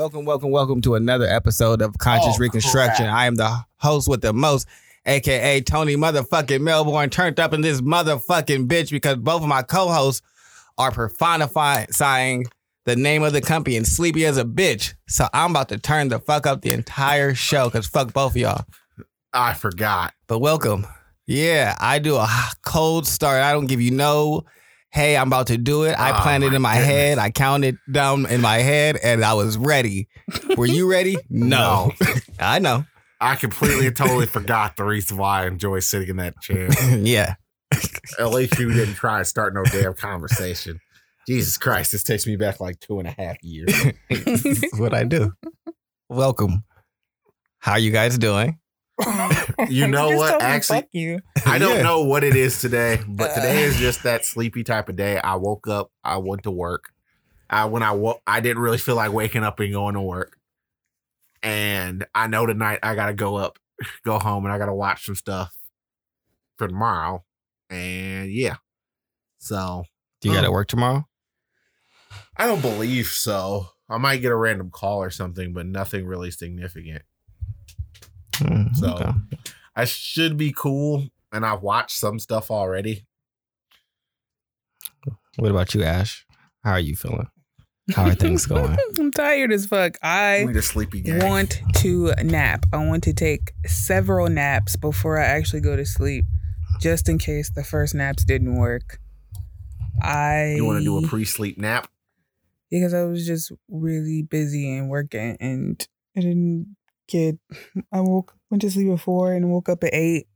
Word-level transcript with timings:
Welcome, 0.00 0.24
welcome, 0.24 0.50
welcome 0.50 0.80
to 0.80 0.94
another 0.94 1.26
episode 1.26 1.82
of 1.82 1.98
Conscious 1.98 2.36
Oh, 2.36 2.38
Reconstruction. 2.38 3.04
crap. 3.04 3.14
I 3.14 3.26
am 3.26 3.34
the 3.34 3.66
host 3.76 4.08
with 4.08 4.22
the 4.22 4.32
most, 4.32 4.66
aka 5.04 5.60
Tony 5.60 5.94
motherfucking 5.94 6.62
Melbourne, 6.62 7.10
turned 7.10 7.38
up 7.38 7.52
in 7.52 7.60
this 7.60 7.82
motherfucking 7.82 8.66
bitch 8.66 8.90
because 8.90 9.16
both 9.16 9.42
of 9.42 9.48
my 9.48 9.60
co-hosts 9.60 10.22
are 10.78 10.90
personifying 10.90 12.46
the 12.86 12.96
name 12.96 13.22
of 13.22 13.34
the 13.34 13.42
company 13.42 13.76
and 13.76 13.86
sleepy 13.86 14.24
as 14.24 14.38
a 14.38 14.44
bitch. 14.46 14.94
So 15.06 15.28
I'm 15.34 15.50
about 15.50 15.68
to 15.68 15.76
turn 15.76 16.08
the 16.08 16.18
fuck 16.18 16.46
up 16.46 16.62
the 16.62 16.70
entire 16.70 17.34
show 17.34 17.66
because 17.68 17.86
fuck 17.86 18.14
both 18.14 18.32
of 18.32 18.36
y'all. 18.38 18.64
I 19.34 19.52
forgot. 19.52 20.14
But 20.28 20.38
welcome. 20.38 20.86
Yeah, 21.26 21.76
I 21.78 21.98
do 21.98 22.16
a 22.16 22.26
cold 22.62 23.06
start. 23.06 23.42
I 23.42 23.52
don't 23.52 23.66
give 23.66 23.82
you 23.82 23.90
no, 23.90 24.44
hey, 24.92 25.16
I'm 25.16 25.28
about 25.28 25.46
to 25.48 25.56
do 25.58 25.84
it. 25.84 25.92
I 25.92 26.10
Oh, 26.18 26.20
planned 26.22 26.44
it 26.44 26.52
in 26.52 26.60
my 26.62 26.74
goodness. 26.74 26.86
head. 26.88 27.18
I 27.18 27.30
counted 27.30 27.78
down 27.90 28.26
in 28.26 28.40
my 28.40 28.58
head 28.58 28.96
and 29.02 29.24
I 29.24 29.34
was 29.34 29.56
ready. 29.56 30.08
Were 30.56 30.66
you 30.66 30.90
ready? 30.90 31.16
No. 31.30 31.92
I 32.38 32.58
know. 32.58 32.84
I 33.20 33.36
completely 33.36 33.86
and 33.86 33.96
totally 33.96 34.26
forgot 34.26 34.76
the 34.76 34.84
reason 34.84 35.16
why 35.16 35.42
I 35.42 35.46
enjoy 35.46 35.80
sitting 35.80 36.08
in 36.08 36.16
that 36.16 36.40
chair. 36.40 36.68
yeah. 36.98 37.34
At 38.18 38.30
least 38.30 38.58
you 38.58 38.72
didn't 38.72 38.94
try 38.94 39.18
and 39.18 39.26
start 39.26 39.54
no 39.54 39.62
damn 39.64 39.94
conversation. 39.94 40.80
Jesus 41.28 41.56
Christ, 41.58 41.92
this 41.92 42.02
takes 42.02 42.26
me 42.26 42.34
back 42.36 42.58
like 42.60 42.80
two 42.80 42.98
and 42.98 43.06
a 43.06 43.12
half 43.12 43.36
years. 43.42 43.72
what 44.78 44.92
I 44.94 45.04
do. 45.04 45.32
Welcome. 46.08 46.64
How 47.58 47.76
you 47.76 47.90
guys 47.92 48.18
doing? 48.18 48.58
You 49.68 49.86
know 49.88 50.08
just 50.10 50.18
what? 50.18 50.42
Actually- 50.42 50.78
fuck 50.80 50.88
you. 50.92 51.20
I 51.46 51.58
don't 51.58 51.76
Yeah. 51.78 51.82
know 51.82 52.02
what 52.02 52.24
it 52.24 52.34
is 52.36 52.60
today, 52.60 53.00
but 53.06 53.30
uh. 53.30 53.34
today 53.34 53.62
is 53.64 53.76
just 53.76 54.02
that 54.04 54.24
sleepy 54.24 54.64
type 54.64 54.88
of 54.88 54.96
day. 54.96 55.18
I 55.18 55.36
woke 55.36 55.68
up, 55.68 55.90
I 56.04 56.16
went 56.18 56.42
to 56.44 56.50
work. 56.50 56.92
I 57.48 57.64
when 57.64 57.82
I 57.82 57.92
woke, 57.92 58.20
I 58.26 58.40
didn't 58.40 58.62
really 58.62 58.78
feel 58.78 58.94
like 58.96 59.12
waking 59.12 59.42
up 59.44 59.58
and 59.60 59.72
going 59.72 59.94
to 59.94 60.00
work. 60.00 60.36
And 61.42 62.06
I 62.14 62.26
know 62.26 62.46
tonight 62.46 62.80
I 62.82 62.94
gotta 62.94 63.14
go 63.14 63.36
up, 63.36 63.58
go 64.04 64.18
home, 64.18 64.44
and 64.44 64.52
I 64.52 64.58
gotta 64.58 64.74
watch 64.74 65.06
some 65.06 65.14
stuff 65.14 65.54
for 66.58 66.68
tomorrow. 66.68 67.24
And 67.70 68.30
yeah, 68.30 68.56
so 69.38 69.84
Do 70.20 70.28
you 70.28 70.34
got 70.34 70.42
to 70.42 70.46
mm. 70.48 70.50
Oh. 70.50 70.52
work 70.52 70.68
tomorrow? 70.68 71.06
I 72.36 72.46
don't 72.46 72.60
believe 72.60 73.06
so. 73.06 73.68
I 73.88 73.98
might 73.98 74.18
get 74.18 74.32
a 74.32 74.36
random 74.36 74.70
call 74.70 75.02
or 75.02 75.10
something, 75.10 75.52
but 75.52 75.66
nothing 75.66 76.06
really 76.06 76.30
significant. 76.30 77.02
Mm, 78.40 78.74
So- 78.76 78.94
okay. 78.94 79.10
I 79.76 79.84
should 79.84 80.36
be 80.36 80.52
cool, 80.52 81.08
and 81.32 81.46
I've 81.46 81.62
watched 81.62 81.96
some 81.98 82.18
stuff 82.18 82.50
already. 82.50 83.06
What 85.36 85.50
about 85.50 85.74
you, 85.74 85.82
Ash? 85.84 86.26
How 86.64 86.72
are 86.72 86.80
you 86.80 86.96
feeling? 86.96 87.28
How 87.94 88.04
are 88.08 88.14
things 88.14 88.46
going? 88.54 88.76
I'm 88.98 89.10
tired 89.12 89.52
as 89.52 89.66
fuck. 89.66 89.96
I 90.02 90.38
I 90.40 90.44
need 90.44 90.56
a 90.56 90.62
sleepy 90.62 91.00
gang. 91.00 91.20
want 91.24 91.60
to 91.76 92.12
nap. 92.22 92.66
I 92.72 92.84
want 92.84 93.02
to 93.04 93.12
take 93.12 93.52
several 93.66 94.28
naps 94.28 94.76
before 94.76 95.18
I 95.18 95.24
actually 95.24 95.60
go 95.60 95.76
to 95.76 95.86
sleep, 95.86 96.24
just 96.80 97.08
in 97.08 97.18
case 97.18 97.50
the 97.50 97.64
first 97.64 97.94
naps 97.94 98.24
didn't 98.24 98.56
work. 98.56 98.98
I 100.02 100.54
You 100.56 100.64
want 100.64 100.80
to 100.80 100.84
do 100.84 100.98
a 101.04 101.08
pre-sleep 101.08 101.58
nap? 101.58 101.88
because 102.70 102.94
I 102.94 103.02
was 103.02 103.26
just 103.26 103.50
really 103.68 104.22
busy 104.22 104.76
and 104.76 104.88
working, 104.88 105.36
and 105.40 105.84
I 106.16 106.20
didn't 106.20 106.76
get. 107.10 107.38
I 107.92 108.00
woke 108.00 108.34
went 108.50 108.62
to 108.62 108.70
sleep 108.70 108.90
at 108.92 109.00
four 109.00 109.32
and 109.32 109.52
woke 109.52 109.68
up 109.68 109.84
at 109.84 109.94
eight, 109.94 110.26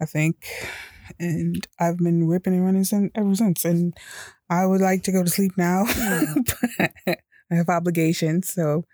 I 0.00 0.06
think, 0.06 0.46
and 1.18 1.66
I've 1.78 1.98
been 1.98 2.26
ripping 2.26 2.54
and 2.54 2.64
running 2.64 2.84
since, 2.84 3.10
ever 3.14 3.34
since. 3.34 3.64
And 3.64 3.96
I 4.50 4.66
would 4.66 4.80
like 4.80 5.02
to 5.04 5.12
go 5.12 5.22
to 5.22 5.30
sleep 5.30 5.52
now, 5.56 5.84
but 7.06 7.18
I 7.50 7.54
have 7.54 7.68
obligations, 7.68 8.52
so 8.52 8.84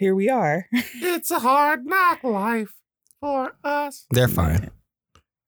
here 0.00 0.14
we 0.14 0.28
are. 0.28 0.66
It's 0.72 1.30
a 1.30 1.38
hard 1.38 1.84
knock 1.84 2.24
life 2.24 2.74
for 3.20 3.52
us. 3.62 4.06
They're 4.10 4.28
fine. 4.28 4.70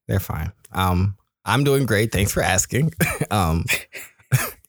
They're 0.07 0.21
fine. 0.21 0.53
Um, 0.73 1.17
I'm 1.45 1.65
doing 1.65 1.87
great. 1.87 2.13
Thanks 2.13 2.33
for 2.33 2.43
asking. 2.43 2.93
um, 3.31 3.65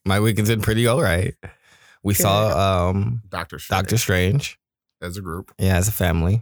my 0.05 0.19
weekend's 0.19 0.49
been 0.49 0.61
pretty 0.61 0.87
all 0.87 1.01
right. 1.01 1.35
We 2.03 2.13
saw 2.13 2.89
um 2.89 3.21
Doctor 3.29 3.59
Strange 3.59 3.81
Doctor 3.81 3.97
Strange. 3.97 4.59
As 5.03 5.17
a 5.17 5.21
group. 5.21 5.53
Yeah, 5.59 5.77
as 5.77 5.87
a 5.87 5.91
family. 5.91 6.41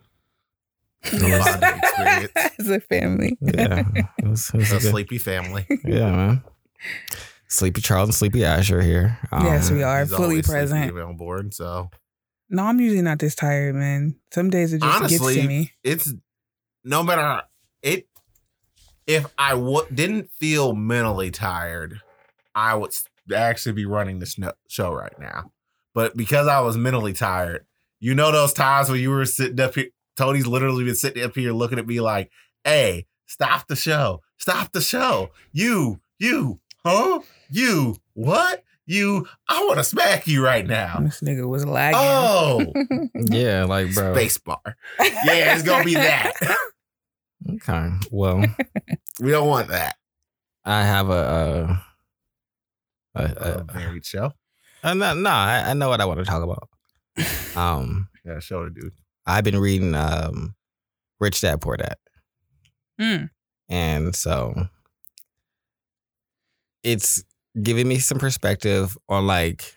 A 1.11 1.17
lot 1.17 1.63
of 1.63 1.63
experience. 1.83 2.31
As 2.59 2.69
a 2.69 2.79
family. 2.79 3.37
Yeah, 3.41 3.83
it 4.19 4.27
was, 4.27 4.49
it 4.53 4.57
was 4.57 4.71
A 4.71 4.75
a 4.75 4.79
good- 4.79 4.91
sleepy 4.91 5.17
family. 5.17 5.65
yeah, 5.85 6.11
man. 6.11 6.43
Sleepy 7.47 7.81
Charles 7.81 8.07
and 8.09 8.15
Sleepy 8.15 8.45
Ash 8.45 8.71
are 8.71 8.81
here. 8.81 9.17
Um, 9.31 9.45
Yes, 9.45 9.69
we 9.69 9.83
are 9.83 10.01
He's 10.01 10.13
fully 10.13 10.41
present. 10.41 10.97
on 10.97 11.17
board. 11.17 11.53
So 11.53 11.89
No, 12.49 12.63
I'm 12.63 12.79
usually 12.79 13.01
not 13.01 13.19
this 13.19 13.35
tired, 13.35 13.75
man. 13.75 14.15
Some 14.33 14.49
days 14.49 14.73
it 14.73 14.81
just 14.81 14.95
Honestly, 15.01 15.33
gets 15.35 15.43
to 15.43 15.47
me. 15.49 15.71
it's 15.83 16.13
no 16.83 17.03
matter 17.03 17.43
it. 17.81 18.07
If 19.07 19.25
I 19.37 19.51
w- 19.51 19.85
didn't 19.93 20.29
feel 20.39 20.73
mentally 20.73 21.31
tired, 21.31 21.99
I 22.55 22.75
would 22.75 22.93
actually 23.35 23.73
be 23.73 23.85
running 23.85 24.19
this 24.19 24.37
no- 24.37 24.53
show 24.69 24.93
right 24.93 25.17
now. 25.19 25.51
But 25.93 26.15
because 26.15 26.47
I 26.47 26.61
was 26.61 26.77
mentally 26.77 27.11
tired, 27.11 27.65
you 28.01 28.13
know 28.13 28.31
those 28.33 28.51
times 28.51 28.89
when 28.89 28.99
you 28.99 29.09
were 29.11 29.25
sitting 29.25 29.59
up 29.61 29.75
here. 29.75 29.87
Tony's 30.17 30.45
literally 30.45 30.83
been 30.83 30.95
sitting 30.95 31.23
up 31.23 31.33
here 31.35 31.53
looking 31.53 31.79
at 31.79 31.87
me 31.87 32.01
like, 32.01 32.29
"Hey, 32.65 33.05
stop 33.27 33.67
the 33.67 33.77
show! 33.77 34.21
Stop 34.37 34.73
the 34.73 34.81
show! 34.81 35.31
You, 35.53 36.01
you, 36.19 36.59
huh? 36.85 37.21
You, 37.49 37.95
what? 38.13 38.63
You? 38.85 39.25
I 39.47 39.63
want 39.63 39.77
to 39.77 39.83
smack 39.85 40.27
you 40.27 40.43
right 40.43 40.67
now." 40.67 40.97
This 40.99 41.21
nigga 41.21 41.47
was 41.47 41.65
lagging. 41.65 41.99
Oh, 42.01 42.73
Yeah, 43.15 43.63
like 43.63 43.93
bro. 43.93 44.13
space 44.13 44.37
bar. 44.37 44.59
Yeah, 44.99 45.53
it's 45.55 45.63
gonna 45.63 45.85
be 45.85 45.93
that. 45.93 46.33
Okay. 47.49 47.89
Well, 48.11 48.43
We 49.21 49.31
don't 49.31 49.47
want 49.47 49.69
that. 49.69 49.95
I 50.65 50.83
have 50.83 51.09
a. 51.09 51.13
Uh, 51.13 51.77
a, 53.15 53.23
A 53.23 53.65
a, 53.69 53.73
married 53.73 54.05
show. 54.05 54.31
uh, 54.83 54.93
no, 54.93 55.13
no, 55.15 55.29
I, 55.29 55.63
I 55.69 55.73
know 55.73 55.89
what 55.89 55.99
I 56.01 56.05
want 56.05 56.19
to 56.19 56.25
talk 56.25 56.43
about. 56.43 56.69
Um, 57.55 58.09
Yeah, 58.25 58.39
show 58.39 58.63
the 58.63 58.71
dude. 58.71 58.93
I've 59.25 59.43
been 59.43 59.59
reading 59.59 59.95
um, 59.95 60.55
Rich 61.19 61.41
Dad 61.41 61.61
Poor 61.61 61.77
Dad. 61.77 61.95
Mm. 62.99 63.29
And 63.69 64.15
so 64.15 64.67
it's 66.83 67.23
giving 67.61 67.87
me 67.87 67.99
some 67.99 68.19
perspective 68.19 68.97
on 69.09 69.27
like 69.27 69.73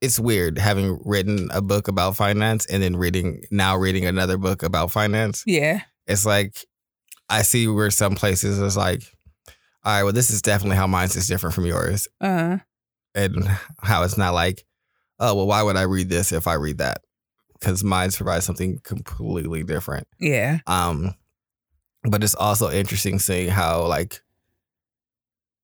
it's 0.00 0.18
weird 0.18 0.58
having 0.58 0.98
written 1.04 1.48
a 1.52 1.60
book 1.62 1.88
about 1.88 2.16
finance 2.16 2.66
and 2.66 2.82
then 2.82 2.96
reading 2.96 3.42
now 3.50 3.76
reading 3.76 4.06
another 4.06 4.36
book 4.36 4.62
about 4.62 4.90
finance. 4.90 5.44
Yeah. 5.46 5.82
It's 6.06 6.26
like 6.26 6.64
I 7.28 7.42
see 7.42 7.68
where 7.68 7.90
some 7.90 8.14
places 8.14 8.58
is 8.58 8.76
like, 8.76 9.02
all 9.84 9.92
right, 9.92 10.02
well, 10.02 10.12
this 10.12 10.30
is 10.30 10.42
definitely 10.42 10.76
how 10.76 10.86
mine's 10.86 11.16
is 11.16 11.26
different 11.28 11.54
from 11.54 11.66
yours. 11.66 12.08
Uh 12.20 12.58
And 13.14 13.46
how 13.80 14.02
it's 14.02 14.18
not 14.18 14.34
like, 14.34 14.64
oh, 15.22 15.34
well, 15.34 15.46
why 15.46 15.62
would 15.62 15.76
I 15.76 15.82
read 15.82 16.08
this 16.08 16.32
if 16.32 16.46
I 16.46 16.54
read 16.54 16.78
that? 16.78 17.02
Because 17.54 17.84
mine's 17.84 18.16
provides 18.16 18.44
something 18.44 18.80
completely 18.82 19.62
different. 19.62 20.06
yeah. 20.18 20.58
Um, 20.66 21.14
but 22.04 22.24
it's 22.24 22.34
also 22.34 22.68
interesting 22.70 23.20
seeing 23.20 23.48
how 23.48 23.86
like 23.86 24.20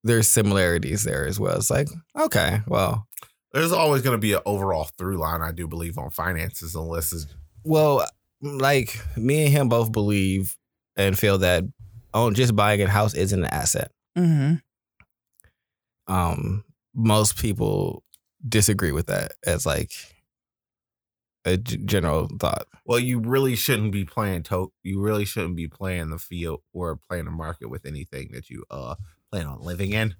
there's 0.05 0.29
similarities 0.29 1.03
there 1.03 1.27
as 1.27 1.41
well. 1.41 1.57
It's 1.57 1.71
like, 1.71 1.89
okay, 2.17 2.61
well, 2.69 3.09
There's 3.53 3.73
always 3.73 4.03
going 4.03 4.15
to 4.15 4.21
be 4.21 4.35
an 4.35 4.41
overall 4.47 4.89
through 4.97 5.17
line, 5.19 5.43
I 5.43 5.51
do 5.51 5.67
believe, 5.67 5.99
on 5.99 6.11
finances, 6.11 6.77
unless 6.77 7.13
it's 7.13 7.27
well, 7.65 8.07
like 8.41 9.01
me 9.17 9.45
and 9.47 9.53
him 9.53 9.69
both 9.69 9.91
believe 9.91 10.57
and 10.97 11.19
feel 11.19 11.39
that 11.39 11.65
on 12.15 12.35
just 12.35 12.55
buying 12.55 12.81
a 12.81 12.89
house 12.89 13.15
isn't 13.15 13.45
an 13.45 13.51
asset. 13.51 13.91
Mm-hmm. 14.17 14.55
Um, 16.13 16.65
most 16.95 17.37
people 17.37 18.05
disagree 18.47 18.93
with 18.93 19.07
that 19.07 19.33
as 19.47 19.65
like 19.67 19.93
a 21.45 21.57
g- 21.57 21.79
general 21.85 22.29
thought. 22.39 22.67
well, 22.85 22.99
you 22.99 23.21
really 23.21 23.57
shouldn't 23.57 23.93
be 23.93 24.05
playing 24.05 24.43
to 24.45 24.73
you 24.83 25.01
really 25.01 25.25
shouldn't 25.25 25.57
be 25.57 25.69
playing 25.69 26.11
the 26.11 26.19
field 26.19 26.61
or 26.73 26.99
playing 27.09 27.25
the 27.25 27.31
market 27.31 27.69
with 27.69 27.87
anything 27.87 28.31
that 28.33 28.51
you 28.51 28.65
uh 28.71 28.95
plan 29.31 29.47
on 29.47 29.61
living 29.63 29.93
in. 29.93 30.15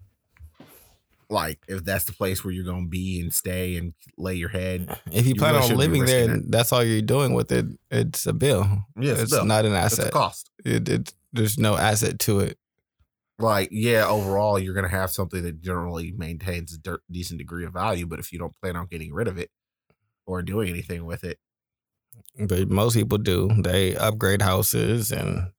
Like 1.31 1.59
if 1.69 1.85
that's 1.85 2.05
the 2.07 2.13
place 2.15 2.43
where 2.43 2.53
you're 2.55 2.65
gonna 2.65 2.87
be 2.87 3.21
and 3.21 3.35
stay 3.35 3.77
and 3.77 3.93
lay 4.17 4.35
your 4.37 4.49
head. 4.49 4.99
If 5.13 5.27
you, 5.27 5.31
You 5.31 5.35
plan 5.35 5.55
really 5.55 5.71
on 5.73 5.77
living 5.77 6.05
there, 6.07 6.31
and 6.31 6.51
that's 6.51 6.73
all 6.73 6.83
you're 6.83 7.03
doing 7.03 7.35
with 7.35 7.53
it. 7.53 7.67
It's 7.91 8.27
a 8.27 8.33
bill. 8.33 8.67
Yeah, 8.99 9.13
it's 9.13 9.23
it's 9.25 9.33
bill. 9.33 9.45
not 9.45 9.67
an 9.67 9.75
asset. 9.75 10.11
cost. 10.13 10.51
It, 10.65 10.89
it, 10.89 11.13
there's 11.35 11.59
no 11.59 11.77
asset 11.77 12.19
to 12.21 12.41
it. 12.41 12.59
Like, 13.39 13.69
yeah, 13.71 14.07
overall 14.07 14.59
you're 14.59 14.75
gonna 14.75 14.89
have 14.89 15.11
something 15.11 15.43
that 15.45 15.61
generally 15.61 16.13
maintains 16.13 16.75
a 16.75 16.79
dirt, 16.79 17.03
decent 17.11 17.39
degree 17.39 17.65
of 17.65 17.73
value, 17.73 18.07
but 18.07 18.19
if 18.19 18.33
you 18.33 18.39
don't 18.39 18.57
plan 18.61 18.77
on 18.77 18.87
getting 18.87 19.13
rid 19.13 19.29
of 19.29 19.39
it 19.39 19.51
or 20.27 20.43
doing 20.43 20.71
anything 20.71 21.07
with 21.07 21.25
it, 21.25 21.39
But 22.39 22.69
most 22.71 22.95
people 22.95 23.19
do. 23.19 23.51
They 23.63 23.95
upgrade 23.97 24.43
houses 24.43 25.13
and 25.13 25.53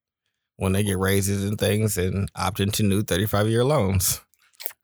when 0.57 0.73
they 0.73 0.83
get 0.83 0.99
raises 0.99 1.43
and 1.45 1.59
things 1.59 1.97
and 1.97 2.29
opt 2.35 2.59
into 2.61 2.83
new 2.83 3.03
35 3.03 3.49
year 3.49 3.63
loans. 3.65 4.21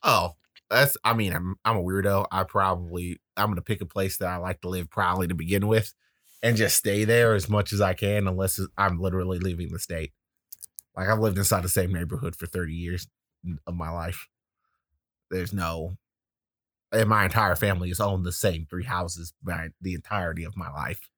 Oh, 0.04 0.36
that's. 0.70 0.98
I 1.04 1.14
mean, 1.14 1.34
I'm 1.34 1.56
I'm 1.66 1.78
a 1.78 1.84
weirdo. 1.84 2.28
I 2.32 2.44
probably 2.44 3.20
I'm 3.38 3.50
gonna 3.50 3.62
pick 3.62 3.82
a 3.82 3.86
place 3.86 4.18
that 4.18 4.30
I 4.30 4.38
like 4.38 4.62
to 4.62 4.70
live 4.70 4.90
proudly 4.90 5.28
to 5.28 5.36
begin 5.36 5.68
with, 5.68 5.94
and 6.44 6.58
just 6.58 6.78
stay 6.78 7.04
there 7.06 7.36
as 7.36 7.50
much 7.50 7.74
as 7.74 7.82
I 7.82 7.94
can, 7.94 8.28
unless 8.28 8.60
I'm 8.78 9.00
literally 9.00 9.40
leaving 9.40 9.70
the 9.72 9.80
state. 9.80 10.14
Like 10.96 11.10
I've 11.10 11.20
lived 11.20 11.38
inside 11.38 11.64
the 11.64 11.70
same 11.70 11.92
neighborhood 11.94 12.36
for 12.36 12.48
30 12.48 12.74
years 12.74 13.08
of 13.68 13.76
my 13.76 13.90
life. 13.90 14.28
There's 15.30 15.54
no, 15.54 15.98
and 16.92 17.10
my 17.10 17.26
entire 17.26 17.56
family 17.56 17.90
has 17.90 18.00
owned 18.00 18.26
the 18.26 18.32
same 18.32 18.66
three 18.70 18.84
houses 18.86 19.34
my 19.44 19.70
the 19.82 19.94
entirety 19.94 20.44
of 20.44 20.58
my 20.58 20.72
life. 20.72 21.10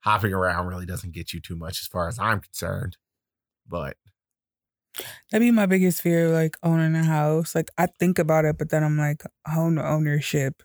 Hopping 0.00 0.32
around 0.32 0.66
really 0.66 0.86
doesn't 0.86 1.12
get 1.14 1.32
you 1.32 1.40
too 1.40 1.56
much 1.56 1.80
as 1.80 1.86
far 1.86 2.08
as 2.08 2.18
I'm 2.18 2.40
concerned, 2.40 2.96
but 3.66 3.96
That'd 5.30 5.44
be 5.46 5.50
my 5.50 5.66
biggest 5.66 6.02
fear, 6.02 6.28
like 6.30 6.56
owning 6.62 6.94
a 6.94 7.04
house. 7.04 7.54
Like 7.54 7.70
I 7.78 7.86
think 7.86 8.18
about 8.18 8.44
it, 8.44 8.58
but 8.58 8.70
then 8.70 8.84
I'm 8.84 8.98
like, 8.98 9.22
home 9.46 9.78
ownership 9.78 10.62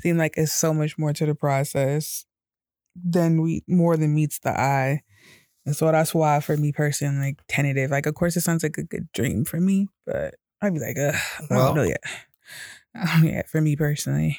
seem 0.00 0.18
like 0.18 0.34
it's 0.36 0.52
so 0.52 0.74
much 0.74 0.98
more 0.98 1.12
to 1.12 1.26
the 1.26 1.34
process 1.34 2.26
than 2.96 3.42
we 3.42 3.64
more 3.68 3.96
than 3.96 4.14
meets 4.14 4.38
the 4.40 4.50
eye. 4.58 5.02
And 5.64 5.76
so 5.76 5.90
that's 5.92 6.12
why 6.14 6.40
for 6.40 6.56
me 6.56 6.72
personally, 6.72 7.18
like 7.18 7.40
tentative. 7.48 7.90
Like 7.90 8.06
of 8.06 8.14
course 8.14 8.36
it 8.36 8.40
sounds 8.40 8.62
like 8.62 8.78
a 8.78 8.82
good 8.82 9.10
dream 9.12 9.44
for 9.44 9.60
me, 9.60 9.88
but 10.06 10.34
I'd 10.60 10.74
be 10.74 10.80
like, 10.80 10.96
Ugh, 10.98 11.14
I 11.14 11.46
Well- 11.50 11.66
don't 11.68 11.76
know 11.76 11.82
yet. 11.84 12.02
I 12.94 13.06
don't 13.06 13.22
know 13.24 13.30
yet 13.32 13.48
for 13.48 13.60
me 13.60 13.74
personally. 13.76 14.38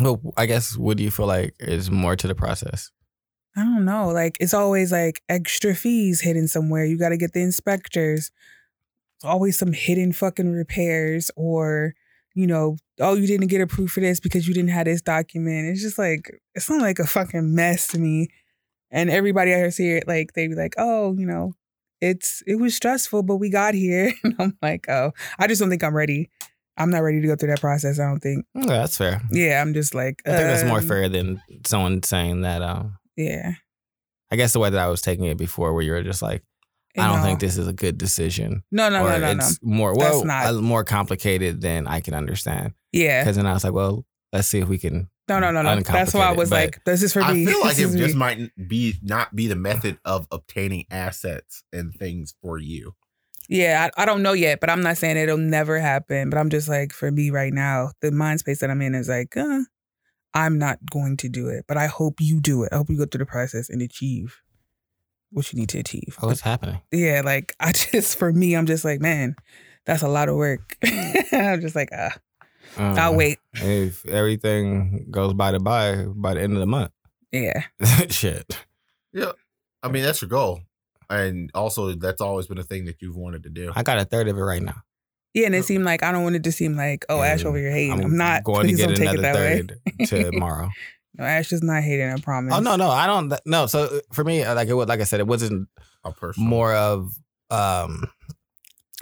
Well, 0.00 0.20
I 0.36 0.46
guess 0.46 0.76
what 0.76 0.96
do 0.96 1.02
you 1.02 1.10
feel 1.10 1.26
like 1.26 1.54
is 1.58 1.90
more 1.90 2.14
to 2.16 2.26
the 2.28 2.34
process? 2.34 2.90
I 3.56 3.64
don't 3.64 3.84
know. 3.84 4.08
Like 4.10 4.36
it's 4.40 4.54
always 4.54 4.92
like 4.92 5.22
extra 5.28 5.74
fees 5.74 6.20
hidden 6.20 6.46
somewhere. 6.46 6.84
You 6.84 6.96
got 6.98 7.08
to 7.08 7.16
get 7.16 7.32
the 7.32 7.40
inspectors. 7.42 8.30
It's 9.16 9.24
always 9.24 9.58
some 9.58 9.72
hidden 9.72 10.12
fucking 10.12 10.52
repairs 10.52 11.30
or 11.36 11.94
you 12.34 12.46
know, 12.46 12.76
oh, 13.00 13.14
you 13.14 13.26
didn't 13.26 13.48
get 13.48 13.60
approved 13.60 13.90
for 13.92 13.98
this 14.00 14.20
because 14.20 14.46
you 14.46 14.54
didn't 14.54 14.70
have 14.70 14.84
this 14.84 15.02
document. 15.02 15.66
It's 15.68 15.82
just 15.82 15.98
like 15.98 16.30
it's 16.54 16.70
not 16.70 16.80
like 16.80 17.00
a 17.00 17.06
fucking 17.06 17.52
mess 17.54 17.88
to 17.88 17.98
me. 17.98 18.28
And 18.90 19.10
everybody 19.10 19.50
here 19.50 19.70
see 19.70 19.90
it 19.90 20.08
like 20.08 20.32
they 20.34 20.48
be 20.48 20.54
like, 20.54 20.74
oh, 20.78 21.14
you 21.18 21.26
know, 21.26 21.52
it's 22.00 22.42
it 22.46 22.56
was 22.56 22.74
stressful, 22.74 23.22
but 23.24 23.36
we 23.36 23.50
got 23.50 23.74
here. 23.74 24.12
And 24.24 24.34
I'm 24.38 24.58
like, 24.62 24.88
oh, 24.88 25.12
I 25.38 25.46
just 25.46 25.60
don't 25.60 25.70
think 25.70 25.84
I'm 25.84 25.94
ready. 25.96 26.30
I'm 26.76 26.90
not 26.90 27.00
ready 27.02 27.20
to 27.20 27.26
go 27.26 27.34
through 27.36 27.50
that 27.50 27.60
process. 27.60 27.98
I 27.98 28.04
don't 28.06 28.20
think. 28.20 28.46
Yeah, 28.54 28.66
that's 28.66 28.96
fair. 28.96 29.20
Yeah, 29.32 29.60
I'm 29.60 29.74
just 29.74 29.94
like. 29.94 30.22
I 30.24 30.30
think 30.30 30.42
that's 30.44 30.64
more 30.64 30.78
um, 30.78 30.86
fair 30.86 31.08
than 31.08 31.42
someone 31.66 32.02
saying 32.02 32.42
that. 32.42 32.62
Um, 32.62 32.98
Yeah. 33.16 33.52
I 34.30 34.36
guess 34.36 34.52
the 34.52 34.60
way 34.60 34.70
that 34.70 34.78
I 34.78 34.86
was 34.88 35.00
taking 35.02 35.24
it 35.24 35.36
before, 35.38 35.72
where 35.72 35.82
you 35.82 35.90
were 35.92 36.02
just 36.02 36.22
like, 36.22 36.42
I 36.96 37.06
don't 37.08 37.16
know. 37.18 37.22
think 37.24 37.40
this 37.40 37.56
is 37.58 37.66
a 37.66 37.72
good 37.72 37.96
decision, 37.98 38.62
No, 38.70 38.88
no, 38.90 39.04
or 39.04 39.10
no, 39.10 39.18
no, 39.18 39.32
no. 39.34 39.44
it's 39.44 39.58
more 39.62 39.94
That's 39.96 40.10
well 40.16 40.24
not- 40.24 40.46
uh, 40.46 40.52
more 40.60 40.84
complicated 40.84 41.60
than 41.60 41.86
I 41.86 42.00
can 42.00 42.14
understand. 42.14 42.74
Yeah. 42.92 43.22
Because 43.22 43.36
then 43.36 43.46
I 43.46 43.52
was 43.54 43.64
like, 43.64 43.72
well, 43.72 44.04
let's 44.32 44.48
see 44.48 44.58
if 44.60 44.68
we 44.68 44.78
can. 44.78 45.08
No, 45.28 45.38
no, 45.38 45.50
no, 45.50 45.62
no. 45.62 45.80
That's 45.80 46.14
why 46.14 46.26
I 46.28 46.32
was 46.32 46.50
like, 46.50 46.82
this 46.84 47.02
is 47.02 47.12
for 47.12 47.20
me." 47.20 47.42
I 47.42 47.46
feel 47.46 47.60
like 47.60 47.76
This 47.76 47.80
it 47.80 47.88
is 47.88 47.94
just 47.96 48.14
me. 48.14 48.18
might 48.18 48.68
be 48.68 48.94
not 49.02 49.34
be 49.36 49.46
the 49.46 49.56
method 49.56 49.98
of 50.04 50.26
obtaining 50.30 50.86
assets 50.90 51.62
and 51.72 51.92
things 51.94 52.34
for 52.42 52.58
you. 52.58 52.94
Yeah, 53.50 53.88
I, 53.96 54.02
I 54.02 54.04
don't 54.04 54.22
know 54.22 54.34
yet, 54.34 54.60
but 54.60 54.68
I'm 54.68 54.82
not 54.82 54.98
saying 54.98 55.16
it'll 55.16 55.38
never 55.38 55.78
happen. 55.78 56.28
But 56.30 56.38
I'm 56.38 56.50
just 56.50 56.68
like, 56.68 56.92
for 56.92 57.10
me 57.10 57.30
right 57.30 57.52
now, 57.52 57.92
the 58.02 58.10
mind 58.12 58.40
space 58.40 58.60
that 58.60 58.70
I'm 58.70 58.82
in 58.82 58.94
is 58.94 59.08
like, 59.08 59.36
uh, 59.36 59.60
I'm 60.34 60.58
not 60.58 60.78
going 60.90 61.16
to 61.18 61.28
do 61.30 61.48
it. 61.48 61.64
But 61.66 61.78
I 61.78 61.86
hope 61.86 62.20
you 62.20 62.40
do 62.40 62.62
it. 62.64 62.70
I 62.72 62.76
hope 62.76 62.90
you 62.90 62.98
go 62.98 63.06
through 63.06 63.20
the 63.20 63.26
process 63.26 63.70
and 63.70 63.80
achieve 63.80 64.42
what 65.30 65.50
you 65.52 65.58
need 65.58 65.70
to 65.70 65.78
achieve. 65.78 66.16
Oh, 66.22 66.26
what's 66.28 66.42
happening? 66.42 66.80
yeah, 66.92 67.22
like 67.24 67.54
I 67.60 67.72
just 67.72 68.18
for 68.18 68.32
me, 68.32 68.54
I'm 68.54 68.66
just 68.66 68.84
like, 68.84 69.00
man, 69.00 69.34
that's 69.86 70.02
a 70.02 70.08
lot 70.08 70.28
of 70.28 70.36
work. 70.36 70.76
I'm 71.32 71.60
just 71.62 71.74
like, 71.74 71.88
ah, 71.96 72.16
I'll 72.76 73.10
Um, 73.10 73.16
wait. 73.16 73.38
If 73.54 74.04
everything 74.06 75.06
goes 75.10 75.34
by 75.34 75.52
the 75.52 75.60
by 75.60 76.04
by 76.14 76.34
the 76.34 76.42
end 76.42 76.52
of 76.54 76.60
the 76.60 76.66
month, 76.66 76.90
Yeah. 77.32 77.62
shit. 78.08 78.58
Yeah. 79.12 79.32
I 79.82 79.88
mean, 79.88 80.02
that's 80.02 80.20
your 80.22 80.28
goal. 80.28 80.60
And 81.10 81.50
also, 81.54 81.94
that's 81.94 82.20
always 82.20 82.46
been 82.48 82.58
a 82.58 82.62
thing 82.64 82.84
that 82.84 83.00
you've 83.00 83.16
wanted 83.16 83.44
to 83.44 83.48
do. 83.48 83.72
I 83.74 83.82
got 83.82 83.98
a 83.98 84.04
third 84.04 84.28
of 84.28 84.36
it 84.36 84.40
right 84.42 84.62
now. 84.62 84.82
Yeah, 85.34 85.46
and 85.46 85.54
it 85.54 85.64
seemed 85.64 85.84
like 85.84 86.02
I 86.02 86.10
don't 86.12 86.22
want 86.22 86.36
it 86.36 86.42
to 86.44 86.52
seem 86.52 86.76
like, 86.76 87.04
oh, 87.08 87.22
Ash 87.22 87.44
over 87.44 87.56
here 87.56 87.70
hating. 87.70 88.02
I'm, 88.04 88.16
not 88.16 88.44
going 88.44 88.66
to 88.66 88.72
get 88.74 88.86
don't 88.88 88.96
take 88.96 89.14
it 89.14 89.18
another 89.20 89.22
that 89.22 89.78
way. 89.98 90.06
third 90.06 90.32
tomorrow. 90.32 90.68
No, 91.14 91.24
Ash 91.24 91.52
is 91.52 91.62
not 91.62 91.82
hating. 91.82 92.10
I 92.10 92.16
promise. 92.20 92.54
Oh 92.54 92.60
no, 92.60 92.76
no, 92.76 92.90
I 92.90 93.06
don't. 93.06 93.32
No, 93.46 93.66
so 93.66 93.84
uh, 93.84 94.00
for 94.12 94.24
me, 94.24 94.46
like 94.46 94.68
it 94.68 94.74
was, 94.74 94.88
like 94.88 95.00
I 95.00 95.04
said, 95.04 95.20
it 95.20 95.26
wasn't 95.26 95.68
A 96.04 96.12
personal. 96.12 96.48
more 96.48 96.74
of 96.74 97.12
um 97.50 98.04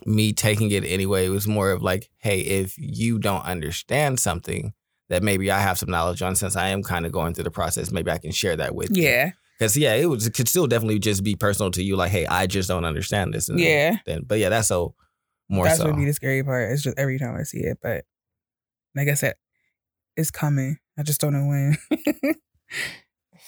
me 0.05 0.33
taking 0.33 0.71
it 0.71 0.85
anyway. 0.85 1.27
It 1.27 1.31
was 1.31 1.49
more 1.49 1.71
of 1.71 1.83
like, 1.83 2.11
hey, 2.19 2.41
if 2.41 2.75
you 2.77 3.19
don't 3.19 3.45
understand 3.45 4.21
something 4.21 4.75
that 5.09 5.23
maybe 5.23 5.51
I 5.51 5.61
have 5.61 5.79
some 5.79 5.91
knowledge 5.91 6.21
on, 6.23 6.35
since 6.35 6.57
I 6.57 6.69
am 6.69 6.83
kind 6.83 7.07
of 7.07 7.13
going 7.13 7.35
through 7.35 7.45
the 7.45 7.51
process, 7.51 7.91
maybe 7.93 8.11
I 8.11 8.19
can 8.19 8.33
share 8.33 8.57
that 8.57 8.75
with 8.75 8.95
you. 8.97 9.05
Yeah. 9.05 9.31
Because 9.59 9.77
yeah, 9.77 9.95
it 9.95 10.07
was 10.07 10.27
it 10.27 10.35
could 10.35 10.49
still 10.49 10.67
definitely 10.67 10.99
just 10.99 11.25
be 11.25 11.35
personal 11.35 11.71
to 11.71 11.83
you. 11.83 11.97
Like, 11.97 12.11
hey, 12.11 12.27
I 12.27 12.47
just 12.47 12.69
don't 12.69 12.85
understand 12.85 13.33
this. 13.33 13.49
And 13.49 13.59
Yeah. 13.59 13.97
Then, 14.05 14.23
but 14.27 14.39
yeah, 14.39 14.51
that's 14.51 14.69
so 14.69 14.95
more 15.49 15.65
That's 15.65 15.79
so. 15.79 15.87
would 15.87 15.97
be 15.97 16.05
the 16.05 16.13
scary 16.13 16.43
part. 16.43 16.73
It's 16.73 16.83
just 16.83 16.99
every 16.99 17.19
time 17.19 17.37
I 17.37 17.45
see 17.45 17.61
it. 17.61 17.79
But 17.81 18.05
like 18.95 19.09
I 19.09 19.15
said, 19.15 19.35
it's 20.17 20.31
coming. 20.31 20.79
I 20.99 21.03
just 21.03 21.21
don't 21.21 21.33
know 21.33 21.47
when. 21.47 21.79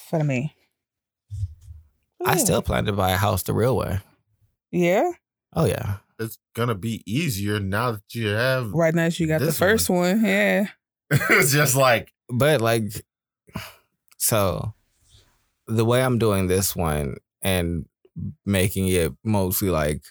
For 0.09 0.23
me. 0.25 0.55
I 2.25 2.37
still 2.37 2.63
plan 2.63 2.85
to 2.87 2.93
buy 2.93 3.11
a 3.11 3.17
house 3.17 3.43
the 3.43 3.53
real 3.53 3.77
way. 3.77 4.01
Yeah. 4.71 5.11
Oh 5.55 5.65
yeah. 5.67 5.97
It's 6.19 6.39
gonna 6.55 6.75
be 6.75 7.03
easier 7.07 7.61
now 7.61 7.93
that 7.93 8.15
you 8.15 8.29
have. 8.29 8.73
Right 8.73 8.95
now 8.95 9.09
you 9.13 9.27
got 9.27 9.41
the 9.41 9.53
first 9.53 9.89
one. 9.89 10.25
Yeah. 10.25 10.69
it's 11.11 11.53
just 11.53 11.75
like 11.75 12.13
but 12.29 12.61
like 12.61 13.03
so 14.19 14.75
the 15.67 15.85
way 15.85 16.03
i'm 16.03 16.19
doing 16.19 16.49
this 16.49 16.77
one 16.77 17.17
and 17.41 17.87
making 18.45 18.89
it 18.89 19.13
mostly 19.25 19.71
like 19.71 20.03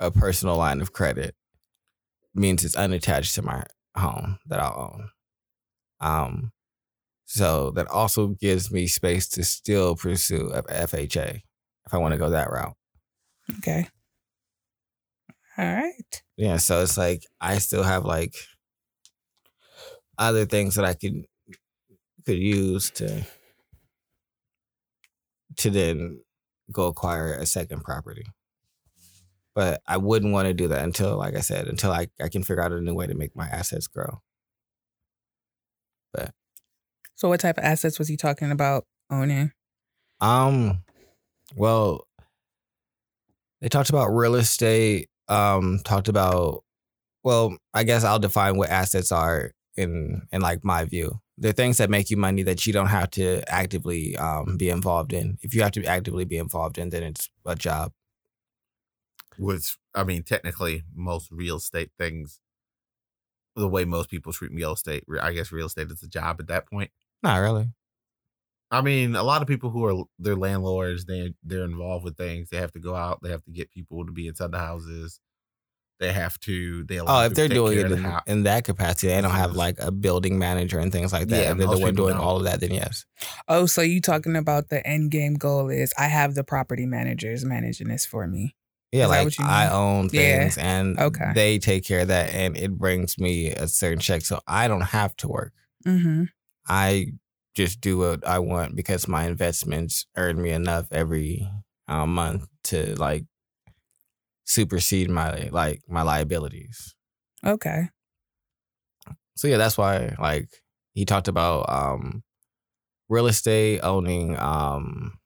a 0.00 0.10
personal 0.10 0.56
line 0.56 0.80
of 0.80 0.92
credit 0.92 1.34
means 2.34 2.64
it's 2.64 2.76
unattached 2.76 3.34
to 3.34 3.42
my 3.42 3.62
home 3.94 4.38
that 4.46 4.60
i 4.60 4.72
own 4.74 5.10
um 6.00 6.52
so 7.26 7.70
that 7.72 7.86
also 7.88 8.28
gives 8.28 8.70
me 8.70 8.86
space 8.86 9.28
to 9.28 9.44
still 9.44 9.94
pursue 9.94 10.50
a 10.54 10.62
fha 10.86 11.42
if 11.84 11.92
i 11.92 11.98
want 11.98 12.12
to 12.12 12.18
go 12.18 12.30
that 12.30 12.50
route 12.50 12.76
Okay. 13.58 13.88
All 15.58 15.64
right. 15.66 16.22
yeah 16.36 16.56
so 16.56 16.82
it's 16.82 16.96
like 16.96 17.22
i 17.40 17.58
still 17.58 17.82
have 17.82 18.04
like 18.04 18.34
other 20.18 20.46
things 20.46 20.74
that 20.76 20.84
i 20.84 20.94
could 20.94 21.24
could 22.24 22.38
use 22.38 22.90
to 22.90 23.24
to 25.56 25.70
then 25.70 26.22
go 26.70 26.86
acquire 26.86 27.34
a 27.34 27.44
second 27.44 27.82
property 27.84 28.24
but 29.54 29.82
i 29.86 29.96
wouldn't 29.96 30.32
want 30.32 30.48
to 30.48 30.54
do 30.54 30.68
that 30.68 30.84
until 30.84 31.16
like 31.18 31.36
i 31.36 31.40
said 31.40 31.66
until 31.66 31.92
i, 31.92 32.06
I 32.20 32.28
can 32.28 32.42
figure 32.42 32.62
out 32.62 32.72
a 32.72 32.80
new 32.80 32.94
way 32.94 33.06
to 33.06 33.14
make 33.14 33.36
my 33.36 33.46
assets 33.46 33.86
grow 33.86 34.22
But 36.12 36.32
So 37.14 37.28
what 37.28 37.40
type 37.40 37.58
of 37.58 37.64
assets 37.64 37.98
was 37.98 38.08
he 38.08 38.16
talking 38.16 38.50
about 38.50 38.86
owning? 39.10 39.52
Um, 40.20 40.84
well, 41.56 42.06
they 43.60 43.68
talked 43.68 43.90
about 43.90 44.08
real 44.08 44.34
estate. 44.36 45.08
Um, 45.32 45.80
talked 45.84 46.08
about, 46.08 46.64
well, 47.24 47.56
I 47.74 47.84
guess 47.84 48.04
I'll 48.04 48.18
define 48.18 48.56
what 48.56 48.70
assets 48.70 49.12
are 49.12 49.52
in 49.76 50.22
in 50.32 50.42
like 50.42 50.64
my 50.64 50.84
view. 50.84 51.20
They're 51.38 51.52
things 51.52 51.78
that 51.78 51.90
make 51.90 52.10
you 52.10 52.16
money 52.16 52.42
that 52.44 52.66
you 52.66 52.72
don't 52.72 52.88
have 52.88 53.10
to 53.12 53.42
actively 53.48 54.16
um 54.18 54.56
be 54.58 54.70
involved 54.70 55.12
in. 55.12 55.38
If 55.42 55.54
you 55.54 55.62
have 55.62 55.72
to 55.72 55.84
actively 55.86 56.24
be 56.24 56.38
involved 56.38 56.78
in, 56.78 56.90
then 56.90 57.02
it's 57.04 57.30
a 57.46 57.56
job. 57.56 57.92
which 59.38 59.78
I 59.94 60.04
mean, 60.04 60.22
technically, 60.22 60.84
most 60.94 61.30
real 61.30 61.56
estate 61.56 61.90
things, 61.98 62.40
the 63.56 63.68
way 63.68 63.84
most 63.84 64.10
people 64.10 64.32
treat 64.32 64.52
real 64.52 64.72
estate, 64.72 65.04
I 65.20 65.32
guess 65.32 65.52
real 65.52 65.66
estate 65.66 65.90
is 65.90 66.02
a 66.02 66.08
job 66.08 66.36
at 66.40 66.48
that 66.48 66.66
point. 66.68 66.90
Not 67.22 67.36
really. 67.38 67.70
I 68.72 68.80
mean, 68.80 69.14
a 69.14 69.22
lot 69.22 69.42
of 69.42 69.48
people 69.48 69.70
who 69.70 69.84
are 69.84 70.04
they're 70.18 70.34
landlords, 70.34 71.04
they 71.04 71.34
they're 71.44 71.64
involved 71.64 72.04
with 72.04 72.16
things. 72.16 72.48
They 72.50 72.56
have 72.56 72.72
to 72.72 72.80
go 72.80 72.96
out. 72.96 73.20
They 73.22 73.28
have 73.30 73.44
to 73.44 73.50
get 73.52 73.70
people 73.70 74.04
to 74.06 74.12
be 74.12 74.26
inside 74.26 74.50
the 74.50 74.58
houses. 74.58 75.20
They 76.00 76.12
have 76.12 76.40
to. 76.40 76.82
They 76.84 76.96
allow 76.96 77.20
Oh, 77.22 77.26
if 77.26 77.34
they're 77.34 77.48
doing 77.48 77.78
it 77.78 77.92
in, 77.92 77.98
hou- 78.02 78.18
in 78.26 78.42
that 78.44 78.64
capacity, 78.64 79.08
they 79.08 79.20
don't 79.20 79.30
have 79.30 79.52
like 79.54 79.76
a 79.78 79.92
building 79.92 80.38
manager 80.38 80.80
and 80.80 80.90
things 80.90 81.12
like 81.12 81.28
that. 81.28 81.36
Yeah, 81.36 81.50
if 81.52 81.58
they're 81.58 81.66
the 81.66 81.72
most 81.74 81.82
one 81.82 81.94
doing 81.94 82.14
don't. 82.14 82.24
all 82.24 82.38
of 82.38 82.44
that, 82.44 82.58
then 82.60 82.72
yes. 82.72 83.04
Oh, 83.46 83.66
so 83.66 83.82
you 83.82 84.00
talking 84.00 84.34
about 84.34 84.68
the 84.68 84.84
end 84.84 85.10
game 85.12 85.34
goal 85.34 85.68
is 85.68 85.92
I 85.98 86.06
have 86.08 86.34
the 86.34 86.42
property 86.42 86.86
managers 86.86 87.44
managing 87.44 87.86
this 87.88 88.04
for 88.06 88.26
me. 88.26 88.56
Yeah, 88.90 89.04
Is 89.04 89.10
that 89.10 89.16
like 89.18 89.24
what 89.26 89.38
you 89.38 89.44
I 89.44 89.64
mean? 89.64 89.72
own 89.74 90.08
Yeah. 90.12 90.40
things 90.40 90.58
and 90.58 90.98
Okay. 90.98 91.30
they 91.34 91.58
take 91.58 91.84
care 91.84 92.00
of 92.00 92.08
that 92.08 92.30
and 92.34 92.56
it 92.56 92.72
brings 92.76 93.16
me 93.18 93.48
a 93.50 93.68
certain 93.68 94.00
check. 94.00 94.22
So 94.22 94.40
I 94.46 94.66
don't 94.68 94.80
have 94.80 95.14
to 95.18 95.28
work. 95.28 95.52
Mm-hmm. 95.86 96.24
I 96.66 97.12
just 97.54 97.80
do 97.80 97.98
what 97.98 98.26
I 98.26 98.38
want 98.38 98.76
because 98.76 99.06
my 99.06 99.26
investments 99.26 100.06
earn 100.16 100.40
me 100.40 100.50
enough 100.50 100.86
every 100.90 101.48
uh, 101.88 102.06
month 102.06 102.46
to 102.64 102.94
like 102.96 103.24
supersede 104.44 105.10
my 105.10 105.48
like 105.52 105.82
my 105.88 106.02
liabilities. 106.02 106.94
Okay. 107.44 107.88
so 109.36 109.48
yeah, 109.48 109.56
that's 109.56 109.76
why 109.76 110.14
like 110.18 110.48
he 110.94 111.04
talked 111.04 111.28
about 111.28 111.68
um 111.68 112.22
real 113.08 113.26
estate, 113.26 113.80
owning 113.80 114.38
um 114.38 115.18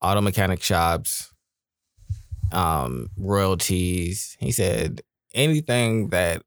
auto 0.00 0.20
mechanic 0.20 0.62
shops, 0.62 1.32
um, 2.52 3.08
royalties. 3.16 4.36
He 4.38 4.52
said 4.52 5.00
anything 5.34 6.10
that 6.10 6.42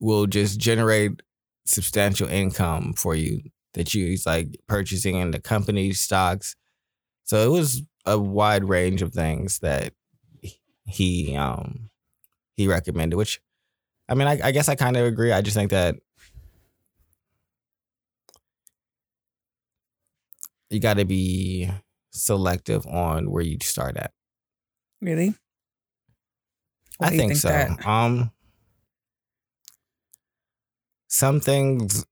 will 0.00 0.26
just 0.26 0.58
generate 0.58 1.22
substantial 1.66 2.28
income 2.28 2.92
for 2.94 3.14
you 3.14 3.40
that 3.74 3.94
you 3.94 4.06
he's 4.06 4.26
like 4.26 4.58
purchasing 4.66 5.16
in 5.16 5.30
the 5.30 5.40
company 5.40 5.92
stocks. 5.92 6.56
So 7.24 7.44
it 7.44 7.50
was 7.50 7.82
a 8.06 8.18
wide 8.18 8.64
range 8.64 9.02
of 9.02 9.12
things 9.12 9.60
that 9.60 9.92
he 10.86 11.36
um 11.36 11.90
he 12.56 12.68
recommended, 12.68 13.16
which 13.16 13.40
I 14.08 14.14
mean 14.14 14.28
I, 14.28 14.40
I 14.42 14.50
guess 14.50 14.68
I 14.68 14.74
kind 14.74 14.96
of 14.96 15.04
agree. 15.06 15.32
I 15.32 15.42
just 15.42 15.56
think 15.56 15.70
that 15.70 15.96
you 20.70 20.80
got 20.80 20.96
to 20.96 21.04
be 21.04 21.70
selective 22.10 22.86
on 22.86 23.30
where 23.30 23.42
you 23.42 23.58
start 23.62 23.96
at. 23.96 24.12
Really? 25.00 25.34
Why 26.98 27.08
I 27.08 27.10
you 27.12 27.18
think, 27.18 27.36
so. 27.36 27.48
that? 27.48 27.86
Um, 27.86 28.30
some 31.08 31.40
things, 31.40 32.04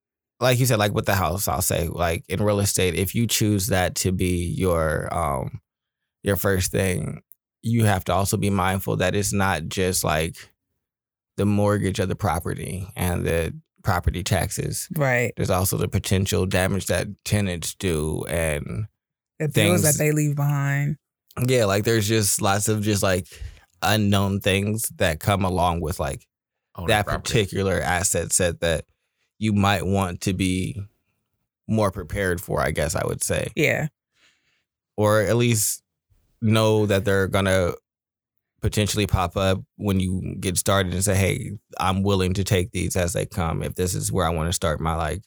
like 0.43 0.59
you 0.59 0.67
said, 0.67 0.79
like 0.79 0.93
with 0.93 1.07
the 1.07 1.15
house, 1.15 1.49
I'll 1.49 1.63
say, 1.63 1.89
like 1.89 2.25
in 2.29 2.43
real 2.43 2.61
estate, 2.61 2.95
if 2.95 3.15
you 3.15 3.27
choose 3.27 3.69
that 3.69 3.95
to 3.97 4.13
be 4.13 4.47
your 4.47 5.13
um 5.15 5.61
your 6.23 6.37
first 6.37 6.71
thing, 6.73 7.23
you 7.63 7.85
have 7.85 8.05
to 8.05 8.13
also 8.13 8.37
be 8.37 8.51
mindful 8.51 8.97
that 8.97 9.15
it's 9.15 9.33
not 9.33 9.67
just 9.69 10.05
like 10.05 10.37
the 11.37 11.47
mortgage 11.47 11.99
of 11.99 12.09
the 12.09 12.17
property 12.17 12.87
and 12.97 13.25
the 13.25 13.55
property 13.83 14.23
taxes. 14.23 14.89
Right. 14.97 15.33
There's 15.37 15.51
also 15.51 15.77
the 15.77 15.89
potential 15.89 16.47
damage 16.47 16.87
that 16.87 17.09
tenants 17.25 17.75
do 17.75 18.25
and 18.29 18.87
The 19.39 19.49
Things- 19.49 19.83
that 19.83 19.97
they 19.99 20.13
leave 20.13 20.37
behind. 20.37 20.97
yeah, 21.49 21.65
like 21.65 21.85
there's 21.85 22.07
just 22.07 22.41
lots 22.43 22.69
of 22.69 22.83
just 22.83 23.03
like 23.03 23.27
unknown 23.81 24.41
things 24.41 24.89
that 24.99 25.19
come 25.19 25.45
along 25.45 25.81
with 25.81 25.99
like 25.99 26.27
Owning 26.77 26.89
that 26.89 27.07
property. 27.07 27.23
particular 27.43 27.81
asset 27.81 28.33
set 28.33 28.61
that 28.61 28.85
you 29.43 29.53
might 29.53 29.85
want 29.85 30.21
to 30.21 30.33
be 30.33 30.81
more 31.67 31.91
prepared 31.91 32.41
for, 32.41 32.61
I 32.61 32.71
guess 32.71 32.95
I 32.95 33.05
would 33.05 33.25
say. 33.25 33.49
Yeah. 33.57 33.89
Or 34.97 35.21
at 35.21 35.37
least 35.37 35.83
know 36.41 36.87
that 36.87 37.05
they're 37.05 37.27
gonna 37.27 37.73
potentially 38.61 39.09
pop 39.09 39.37
up 39.37 39.59
when 39.75 39.99
you 39.99 40.37
get 40.39 40.59
started 40.59 40.95
and 40.95 41.03
say, 41.03 41.17
Hey, 41.17 41.51
I'm 41.81 42.05
willing 42.05 42.35
to 42.35 42.45
take 42.45 42.71
these 42.71 42.95
as 42.95 43.15
they 43.15 43.27
come 43.27 43.65
if 43.65 43.75
this 43.75 43.97
is 43.97 44.13
where 44.13 44.25
I 44.25 44.31
want 44.31 44.49
to 44.49 44.53
start 44.53 44.79
my 44.79 44.95
like 44.95 45.25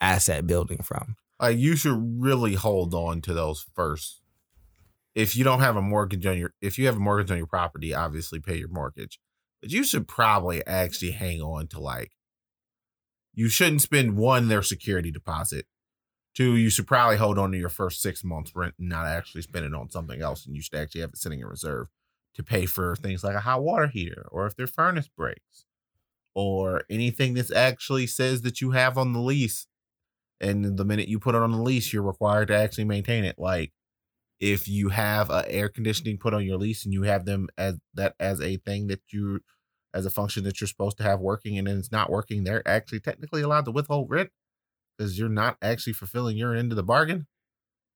asset 0.00 0.46
building 0.46 0.82
from. 0.84 1.16
Like 1.40 1.58
you 1.58 1.74
should 1.74 1.98
really 2.22 2.54
hold 2.54 2.94
on 2.94 3.20
to 3.22 3.34
those 3.34 3.66
first. 3.74 4.20
If 5.16 5.36
you 5.36 5.42
don't 5.42 5.58
have 5.58 5.74
a 5.74 5.82
mortgage 5.82 6.24
on 6.24 6.38
your, 6.38 6.52
if 6.62 6.78
you 6.78 6.86
have 6.86 6.96
a 6.96 7.00
mortgage 7.00 7.32
on 7.32 7.36
your 7.36 7.48
property, 7.48 7.92
obviously 7.92 8.38
pay 8.38 8.58
your 8.58 8.68
mortgage. 8.68 9.18
But 9.60 9.72
you 9.72 9.82
should 9.82 10.06
probably 10.06 10.64
actually 10.68 11.10
hang 11.10 11.40
on 11.40 11.66
to 11.68 11.80
like. 11.80 12.12
You 13.40 13.48
shouldn't 13.48 13.80
spend 13.80 14.18
one 14.18 14.48
their 14.48 14.62
security 14.62 15.10
deposit. 15.10 15.64
Two, 16.36 16.56
you 16.56 16.68
should 16.68 16.86
probably 16.86 17.16
hold 17.16 17.38
on 17.38 17.52
to 17.52 17.56
your 17.56 17.70
first 17.70 18.02
six 18.02 18.22
months 18.22 18.52
rent 18.54 18.74
and 18.78 18.90
not 18.90 19.06
actually 19.06 19.40
spend 19.40 19.64
it 19.64 19.72
on 19.72 19.88
something 19.88 20.20
else. 20.20 20.44
And 20.44 20.54
you 20.54 20.60
should 20.60 20.74
actually 20.74 21.00
have 21.00 21.14
it 21.14 21.16
sitting 21.16 21.40
in 21.40 21.46
reserve 21.46 21.86
to 22.34 22.42
pay 22.42 22.66
for 22.66 22.94
things 22.96 23.24
like 23.24 23.34
a 23.34 23.40
hot 23.40 23.62
water 23.62 23.86
heater 23.86 24.28
or 24.30 24.44
if 24.44 24.56
their 24.56 24.66
furnace 24.66 25.08
breaks 25.08 25.64
or 26.34 26.82
anything 26.90 27.32
that 27.32 27.50
actually 27.50 28.06
says 28.06 28.42
that 28.42 28.60
you 28.60 28.72
have 28.72 28.98
on 28.98 29.14
the 29.14 29.20
lease 29.20 29.68
and 30.38 30.76
the 30.76 30.84
minute 30.84 31.08
you 31.08 31.18
put 31.18 31.34
it 31.34 31.40
on 31.40 31.50
the 31.50 31.62
lease 31.62 31.94
you're 31.94 32.02
required 32.02 32.48
to 32.48 32.54
actually 32.54 32.84
maintain 32.84 33.24
it 33.24 33.38
like 33.38 33.72
if 34.38 34.68
you 34.68 34.90
have 34.90 35.30
a 35.30 35.50
air 35.50 35.70
conditioning 35.70 36.18
put 36.18 36.34
on 36.34 36.44
your 36.44 36.58
lease 36.58 36.84
and 36.84 36.92
you 36.92 37.04
have 37.04 37.24
them 37.24 37.48
as 37.56 37.78
that 37.94 38.14
as 38.20 38.38
a 38.42 38.58
thing 38.58 38.88
that 38.88 39.00
you 39.08 39.40
as 39.92 40.06
a 40.06 40.10
function 40.10 40.44
that 40.44 40.60
you're 40.60 40.68
supposed 40.68 40.96
to 40.98 41.02
have 41.02 41.20
working 41.20 41.58
and 41.58 41.66
then 41.66 41.78
it's 41.78 41.92
not 41.92 42.10
working 42.10 42.44
they're 42.44 42.66
actually 42.66 43.00
technically 43.00 43.42
allowed 43.42 43.64
to 43.64 43.70
withhold 43.70 44.10
rent 44.10 44.30
because 44.96 45.18
you're 45.18 45.28
not 45.28 45.56
actually 45.62 45.92
fulfilling 45.92 46.36
your 46.36 46.54
end 46.54 46.72
of 46.72 46.76
the 46.76 46.82
bargain. 46.82 47.26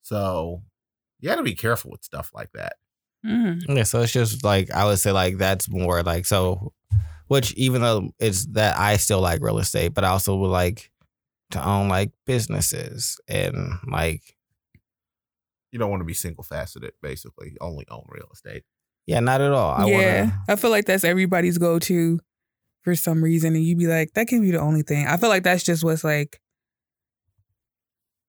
So 0.02 0.62
you 1.20 1.28
got 1.28 1.36
to 1.36 1.42
be 1.42 1.54
careful 1.54 1.90
with 1.90 2.02
stuff 2.02 2.30
like 2.34 2.50
that. 2.52 2.76
Mm. 3.24 3.62
Yeah, 3.68 3.82
so 3.84 4.00
it's 4.00 4.12
just 4.12 4.44
like 4.44 4.70
I 4.70 4.84
would 4.84 4.98
say 4.98 5.12
like 5.12 5.38
that's 5.38 5.68
more 5.68 6.02
like 6.02 6.26
so 6.26 6.72
which 7.28 7.52
even 7.54 7.80
though 7.80 8.10
it's 8.18 8.46
that 8.46 8.78
I 8.78 8.96
still 8.96 9.20
like 9.20 9.42
real 9.42 9.58
estate, 9.58 9.94
but 9.94 10.04
I 10.04 10.08
also 10.08 10.36
would 10.36 10.48
like 10.48 10.90
to 11.52 11.66
own 11.66 11.88
like 11.88 12.12
businesses 12.26 13.20
and 13.28 13.78
like 13.90 14.36
you 15.72 15.78
don't 15.78 15.90
want 15.90 16.00
to 16.00 16.06
be 16.06 16.14
single 16.14 16.44
faceted 16.44 16.92
basically 17.02 17.56
only 17.60 17.86
own 17.90 18.04
real 18.08 18.28
estate 18.32 18.64
yeah, 19.06 19.20
not 19.20 19.40
at 19.40 19.52
all. 19.52 19.72
I 19.72 19.86
yeah. 19.86 20.20
wanna 20.22 20.42
I 20.48 20.56
feel 20.56 20.70
like 20.70 20.86
that's 20.86 21.04
everybody's 21.04 21.58
go 21.58 21.78
to 21.80 22.20
for 22.82 22.94
some 22.94 23.22
reason. 23.22 23.54
And 23.54 23.64
you'd 23.64 23.78
be 23.78 23.86
like, 23.86 24.12
that 24.14 24.28
can 24.28 24.40
be 24.40 24.50
the 24.50 24.60
only 24.60 24.82
thing. 24.82 25.06
I 25.06 25.16
feel 25.16 25.28
like 25.28 25.42
that's 25.42 25.62
just 25.64 25.84
what's 25.84 26.04
like 26.04 26.40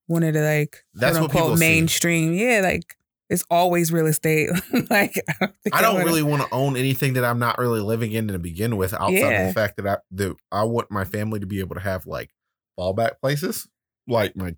one 0.08 0.24
of 0.24 0.34
the 0.34 0.42
like 0.42 0.84
That's 0.94 1.18
quote 1.18 1.24
what 1.24 1.32
people 1.32 1.44
unquote 1.46 1.60
see. 1.60 1.66
mainstream. 1.66 2.34
Yeah, 2.34 2.62
like 2.64 2.96
it's 3.30 3.44
always 3.50 3.92
real 3.92 4.06
estate. 4.08 4.50
like 4.90 5.20
I 5.28 5.34
don't, 5.40 5.56
think 5.64 5.76
I 5.76 5.82
don't 5.82 5.94
wanna- 5.96 6.06
really 6.06 6.24
want 6.24 6.44
to 6.44 6.54
own 6.54 6.78
anything 6.78 7.14
that 7.14 7.26
I'm 7.26 7.40
not 7.40 7.58
really 7.58 7.80
living 7.80 8.12
in 8.12 8.28
to 8.28 8.40
begin 8.40 8.78
with, 8.78 8.94
outside 8.94 9.34
of 9.34 9.48
the 9.48 9.54
fact 9.54 9.78
that 9.78 9.88
I 9.88 9.98
that 10.12 10.36
I 10.52 10.64
want 10.64 10.92
my 10.92 11.06
family 11.06 11.40
to 11.40 11.46
be 11.46 11.60
able 11.60 11.76
to 11.76 11.82
have 11.82 12.06
like 12.06 12.32
fallback 12.80 13.20
places, 13.22 13.68
like 14.08 14.36
my 14.36 14.56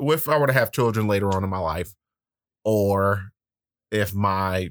if 0.00 0.28
I 0.28 0.38
were 0.38 0.46
to 0.46 0.52
have 0.52 0.72
children 0.72 1.06
later 1.08 1.30
on 1.34 1.44
in 1.44 1.50
my 1.50 1.58
life, 1.58 1.94
or 2.64 3.30
if 3.90 4.14
my 4.14 4.70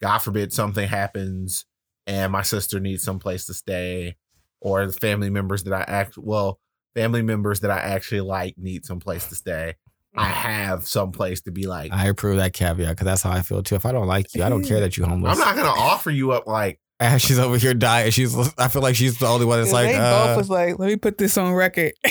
God 0.00 0.18
forbid 0.18 0.52
something 0.52 0.86
happens 0.88 1.64
and 2.06 2.32
my 2.32 2.42
sister 2.42 2.78
needs 2.80 3.02
some 3.02 3.18
place 3.18 3.46
to 3.46 3.54
stay, 3.54 4.16
or 4.60 4.86
the 4.86 4.92
family 4.92 5.30
members 5.30 5.64
that 5.64 5.72
I 5.72 5.84
act 5.90 6.16
well, 6.16 6.60
family 6.94 7.22
members 7.22 7.60
that 7.60 7.70
I 7.70 7.78
actually 7.78 8.20
like 8.20 8.56
need 8.56 8.84
some 8.86 9.00
place 9.00 9.26
to 9.28 9.34
stay. 9.34 9.74
I 10.18 10.24
have 10.24 10.86
some 10.86 11.12
place 11.12 11.42
to 11.42 11.50
be 11.50 11.66
like. 11.66 11.92
I 11.92 12.06
approve 12.06 12.38
that 12.38 12.54
caveat 12.54 12.88
because 12.90 13.04
that's 13.04 13.22
how 13.22 13.32
I 13.32 13.42
feel 13.42 13.62
too. 13.62 13.74
If 13.74 13.84
I 13.84 13.92
don't 13.92 14.06
like 14.06 14.34
you, 14.34 14.42
I 14.44 14.48
don't 14.48 14.64
care 14.64 14.80
that 14.80 14.96
you're 14.96 15.06
homeless. 15.08 15.38
I'm 15.38 15.44
not 15.44 15.56
gonna 15.56 15.78
offer 15.78 16.10
you 16.10 16.32
up 16.32 16.46
like 16.46 16.80
Ash, 16.98 17.22
she's 17.26 17.38
over 17.38 17.58
here 17.58 17.74
dying. 17.74 18.10
She's 18.10 18.34
I 18.56 18.68
feel 18.68 18.82
like 18.82 18.96
she's 18.96 19.18
the 19.18 19.26
only 19.26 19.44
one 19.44 19.60
that's 19.60 19.72
like 19.72 19.88
they 19.88 19.96
uh, 19.96 20.28
both 20.28 20.36
was 20.38 20.50
like, 20.50 20.78
let 20.78 20.88
me 20.88 20.96
put 20.96 21.18
this 21.18 21.36
on 21.36 21.52
record. 21.52 21.92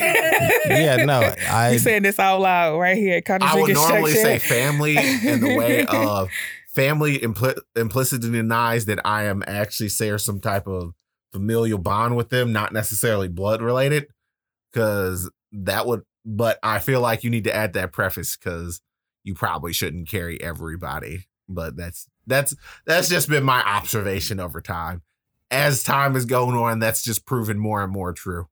Yeah, 0.67 1.05
no, 1.05 1.21
I 1.47 1.73
you 1.73 1.79
saying 1.79 2.01
this 2.03 2.17
out 2.17 2.41
loud 2.41 2.79
right 2.79 2.97
here. 2.97 3.21
kind 3.21 3.43
I 3.43 3.53
would 3.55 3.73
Contradicting 3.75 3.91
normally 3.93 4.13
say 4.13 4.39
section. 4.39 4.49
family 4.49 4.97
in 4.97 5.39
the 5.39 5.55
way 5.55 5.85
of 5.85 6.29
family 6.75 7.17
impl- 7.19 7.59
implicitly 7.75 8.29
denies 8.29 8.85
that 8.85 8.99
I 9.05 9.23
am 9.23 9.43
actually 9.47 9.89
share 9.89 10.17
some 10.17 10.39
type 10.39 10.67
of 10.67 10.93
familial 11.31 11.79
bond 11.79 12.15
with 12.15 12.29
them, 12.29 12.51
not 12.51 12.73
necessarily 12.73 13.27
blood 13.27 13.61
related, 13.61 14.07
because 14.71 15.31
that 15.51 15.87
would. 15.87 16.03
But 16.27 16.59
I 16.63 16.79
feel 16.79 17.01
like 17.01 17.23
you 17.23 17.29
need 17.29 17.43
to 17.45 17.55
add 17.55 17.73
that 17.73 17.91
preface 17.91 18.35
because 18.35 18.81
you 19.23 19.35
probably 19.35 19.73
shouldn't 19.73 20.07
carry 20.07 20.41
everybody. 20.41 21.27
But 21.47 21.77
that's 21.77 22.07
that's 22.25 22.55
that's 22.85 23.09
just 23.09 23.29
been 23.29 23.43
my 23.43 23.61
observation 23.61 24.39
over 24.39 24.61
time. 24.61 25.03
As 25.51 25.83
time 25.83 26.15
is 26.15 26.25
going 26.25 26.57
on, 26.57 26.79
that's 26.79 27.03
just 27.03 27.25
proven 27.25 27.59
more 27.59 27.83
and 27.83 27.93
more 27.93 28.11
true. 28.13 28.47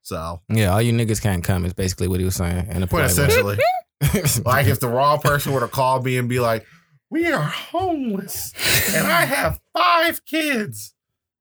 So, 0.00 0.40
yeah, 0.48 0.72
all 0.72 0.82
you 0.82 0.92
niggas 0.92 1.22
can't 1.22 1.44
come 1.44 1.64
is 1.64 1.74
basically 1.74 2.08
what 2.08 2.18
he 2.18 2.24
was 2.24 2.34
saying 2.34 2.66
point 2.88 3.06
essentially. 3.06 3.58
like 4.44 4.66
if 4.66 4.80
the 4.80 4.88
wrong 4.88 5.20
person 5.20 5.52
were 5.52 5.60
to 5.60 5.68
call 5.68 6.02
me 6.02 6.16
and 6.18 6.28
be 6.28 6.40
like, 6.40 6.66
"We 7.12 7.30
are 7.30 7.42
homeless, 7.42 8.52
and 8.94 9.06
I 9.06 9.26
have 9.26 9.60
five 9.76 10.24
kids," 10.24 10.94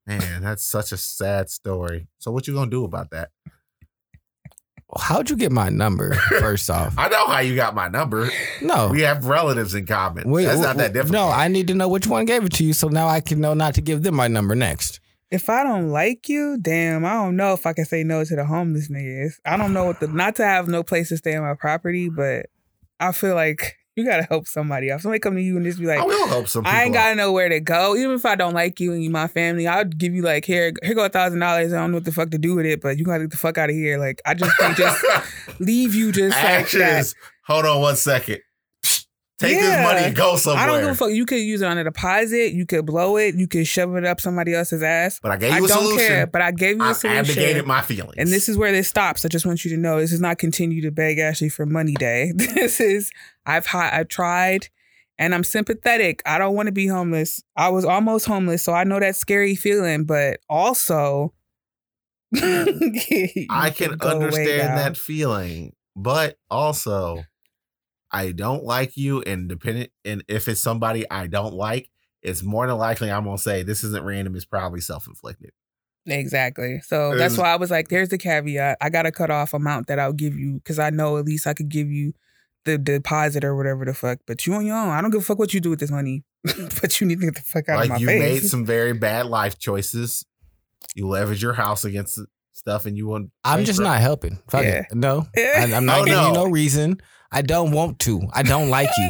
man, 0.06 0.42
that's 0.42 0.64
such 0.64 0.92
a 0.92 0.98
sad 0.98 1.50
story. 1.50 2.08
So 2.20 2.30
what 2.32 2.48
you 2.48 2.54
gonna 2.54 2.70
do 2.70 2.84
about 2.84 3.12
that? 3.12 3.30
How'd 5.00 5.30
you 5.30 5.38
get 5.38 5.54
my 5.54 5.70
number? 5.70 6.14
First 6.40 6.70
off, 6.70 6.94
I 6.98 7.08
know 7.08 7.26
how 7.28 7.40
you 7.40 7.56
got 7.56 7.74
my 7.74 7.88
number. 7.88 8.30
no. 8.62 8.90
We 8.90 9.02
have 9.02 9.26
relatives 9.26 9.74
in 9.74 9.86
common. 9.86 10.30
Wait, 10.30 10.44
that's 10.44 10.60
wait, 10.60 10.66
not 10.66 10.78
that 10.78 10.90
wait, 10.90 10.94
difficult. 10.94 11.14
No, 11.14 11.30
I 11.30 11.48
need 11.48 11.68
to 11.68 11.74
know 11.74 11.88
which 11.88 12.08
one 12.08 12.26
gave 12.26 12.44
it 12.44 12.52
to 12.54 12.66
you, 12.66 12.74
so 12.74 12.90
now 12.90 13.08
I 13.08 13.22
can 13.22 13.40
know 13.40 13.54
not 13.54 13.74
to 13.76 13.82
give 13.82 14.04
them 14.04 14.16
my 14.16 14.28
number 14.28 14.56
next. 14.56 15.00
If 15.30 15.50
I 15.50 15.64
don't 15.64 15.92
like 15.92 16.28
you, 16.28 16.58
damn, 16.62 17.06
I 17.06 17.14
don't 17.14 17.38
know 17.38 17.54
if 17.54 17.66
I 17.66 17.72
can 17.72 17.86
say 17.86 18.04
no 18.04 18.26
to 18.26 18.36
the 18.36 18.44
homeless 18.44 18.90
niggas. 18.90 19.40
I 19.46 19.56
don't 19.56 19.72
know 19.72 19.86
what 19.86 20.02
the 20.02 20.08
not 20.08 20.36
to 20.36 20.46
have 20.46 20.68
no 20.68 20.84
place 20.84 21.08
to 21.08 21.16
stay 21.16 21.34
on 21.36 21.44
my 21.44 21.54
property, 21.54 22.10
but 22.10 22.48
I 23.00 23.14
feel 23.14 23.34
like 23.34 23.78
you 23.96 24.06
gotta 24.06 24.24
help 24.24 24.48
somebody 24.48 24.92
out. 24.92 25.02
Somebody 25.02 25.20
come 25.20 25.36
to 25.36 25.42
you 25.42 25.58
and 25.58 25.66
just 25.66 25.80
be 25.80 25.86
like, 25.86 26.00
I 26.00 26.04
will 26.06 26.28
help 26.28 26.48
some 26.48 26.64
people. 26.64 26.78
I 26.78 26.84
ain't 26.84 26.94
gotta 26.94 27.16
know 27.16 27.32
where 27.32 27.50
to 27.50 27.60
go. 27.60 27.96
Even 27.96 28.12
if 28.12 28.26
I 28.26 28.36
don't 28.36 28.54
like 28.54 28.80
you 28.80 28.94
and 28.94 29.04
you 29.04 29.10
my 29.10 29.28
family, 29.28 29.68
I'll 29.68 29.86
give 29.86 30.14
you 30.14 30.22
like 30.22 30.46
here, 30.46 30.72
here 30.84 30.96
go 30.96 31.06
a 31.06 31.10
thousand 31.10 31.40
dollars. 31.40 31.74
I 31.74 31.78
don't 31.78 31.92
know 31.92 31.98
what 31.98 32.06
the 32.06 32.12
fuck 32.12 32.30
to 32.32 32.38
do 32.38 32.56
with 32.56 32.66
it, 32.66 32.82
but 32.82 32.98
you 32.98 33.06
gotta 33.06 33.24
get 33.24 33.32
the 33.32 33.38
fuck 33.38 33.58
out 33.58 33.70
of 33.70 33.76
here. 33.76 33.98
Like 33.98 34.22
I 34.26 34.34
just 34.34 34.58
can't 34.58 34.78
just 34.78 35.04
leave 35.60 35.94
you 35.94 36.12
just 36.12 36.36
like 36.36 36.44
that. 36.44 36.62
Actions. 36.62 37.16
Hold 37.48 37.66
on 37.66 37.82
one 37.82 37.96
second. 37.96 38.40
Take 39.40 39.60
this 39.60 39.84
money 39.84 40.06
and 40.06 40.16
go 40.16 40.36
somewhere. 40.36 40.64
I 40.64 40.68
don't 40.68 40.82
give 40.82 40.90
a 40.92 40.96
fuck. 40.96 41.10
You 41.10 41.26
could 41.26 41.40
use 41.40 41.64
it 41.64 41.66
on 41.66 41.76
a 41.76 41.84
deposit. 41.84 42.54
You 42.54 42.68
could 42.68 42.86
blow 42.86 43.18
it. 43.18 43.34
You 43.34 43.48
could 43.48 43.66
shove 43.66 43.96
it 43.96 44.06
up 44.06 44.22
somebody 44.22 44.54
else's 44.54 44.84
ass. 44.84 45.20
But 45.20 45.32
I 45.32 45.38
gave 45.38 45.52
I 45.54 45.58
you 45.58 45.66
a 45.66 45.68
don't 45.68 45.82
solution. 45.82 46.08
care. 46.08 46.28
But 46.28 46.44
I 46.44 46.52
gave 46.52 46.78
you 46.78 46.84
a 46.84 46.90
I've 46.90 46.98
solution. 46.98 47.26
abdicated 47.26 47.66
my 47.66 47.82
feelings. 47.82 48.14
And 48.20 48.30
this 48.30 48.48
is 48.48 48.56
where 48.56 48.72
this 48.72 48.88
stops. 48.88 49.26
I 49.26 49.30
just 49.30 49.48
want 49.48 49.66
you 49.66 49.72
to 49.72 49.78
know 49.78 50.00
this 50.00 50.14
is 50.14 50.22
not 50.22 50.38
continue 50.38 50.84
to 50.84 50.92
beg 50.92 51.18
Ashley 51.18 51.50
for 51.50 51.66
money 51.66 51.94
day. 51.94 52.34
This 52.62 52.80
is 52.80 53.10
I've 53.46 53.68
hi- 53.68 53.92
I've 53.94 54.08
tried 54.08 54.68
and 55.18 55.36
I'm 55.36 55.44
sympathetic. 55.44 56.22
I 56.26 56.38
don't 56.38 56.56
want 56.56 56.68
to 56.68 56.72
be 56.72 56.88
homeless. 56.88 57.44
I 57.56 57.70
was 57.70 57.86
almost 57.86 58.26
homeless, 58.26 58.64
so 58.64 58.74
I 58.74 58.84
know 58.84 59.00
that 59.00 59.16
scary 59.16 59.56
feeling, 59.56 60.06
but 60.06 60.40
also 60.50 61.34
I 62.36 63.72
can 63.76 64.02
understand 64.02 64.78
that 64.78 64.98
feeling, 64.98 65.74
but 65.96 66.38
also 66.50 67.24
I 68.12 68.32
don't 68.32 68.64
like 68.64 68.98
you 68.98 69.22
and 69.22 69.48
dependent 69.48 69.92
and 70.06 70.24
if 70.28 70.48
it's 70.48 70.62
somebody 70.62 71.10
I 71.10 71.28
don't 71.28 71.54
like, 71.54 71.90
it's 72.22 72.44
more 72.44 72.68
than 72.68 72.78
likely 72.78 73.12
I'm 73.12 73.26
gonna 73.26 73.38
say 73.38 73.64
this 73.64 73.84
isn't 73.84 74.04
random, 74.04 74.36
it's 74.36 74.46
probably 74.46 74.82
self-inflicted. 74.82 75.52
Exactly. 76.08 76.80
So 76.82 77.16
that's 77.16 77.38
why 77.38 77.54
I 77.54 77.58
was 77.58 77.70
like, 77.70 77.90
there's 77.90 78.10
the 78.10 78.18
caveat. 78.18 78.78
I 78.82 78.90
gotta 78.90 79.12
cut 79.12 79.30
off 79.30 79.54
amount 79.54 79.88
that 79.88 80.00
I'll 80.00 80.14
give 80.14 80.36
you 80.36 80.56
because 80.56 80.80
I 80.80 80.90
know 80.90 81.18
at 81.18 81.26
least 81.26 81.46
I 81.46 81.54
could 81.54 81.70
give 81.70 81.92
you 81.92 82.14
the 82.66 82.78
deposit 82.78 83.44
or 83.44 83.56
whatever 83.56 83.86
the 83.86 83.94
fuck. 83.94 84.20
But 84.28 84.46
you 84.46 84.54
on 84.54 84.66
your 84.66 84.76
own. 84.78 84.90
I 84.90 85.02
don't 85.02 85.12
give 85.12 85.22
a 85.22 85.24
fuck 85.24 85.40
what 85.40 85.54
you 85.54 85.60
do 85.60 85.70
with 85.72 85.80
this 85.80 85.92
money. 85.92 86.24
but 86.82 87.00
you 87.00 87.08
need 87.08 87.20
to 87.20 87.26
get 87.26 87.36
the 87.36 87.42
fuck 87.42 87.70
out 87.70 87.84
of 87.84 87.90
my 87.90 87.96
Like 87.96 88.02
you 88.02 88.08
face. 88.08 88.20
made 88.44 88.50
some 88.50 88.66
very 88.66 88.94
bad 88.94 89.28
life 89.28 89.60
choices. 89.60 90.26
You 90.96 91.08
leverage 91.08 91.42
your 91.42 91.54
house 91.54 91.86
against 91.86 92.20
stuff 92.62 92.86
and 92.86 92.96
you 92.96 93.08
want 93.08 93.32
I'm 93.44 93.66
just 93.66 93.80
not 93.82 94.00
helping. 94.00 94.40
Fuck 94.50 94.64
Yeah. 94.64 94.86
it. 94.90 94.96
No, 94.96 95.28
I, 95.36 95.72
I'm 95.74 95.86
not 95.86 96.00
Oh, 96.02 96.06
giving 96.06 96.22
you 96.22 96.28
no. 96.34 96.46
no 96.46 96.50
reason. 96.50 97.02
I 97.34 97.42
don't 97.42 97.72
want 97.72 98.00
to. 98.00 98.22
I 98.34 98.44
don't 98.44 98.70
like 98.70 98.90
you. 98.98 99.08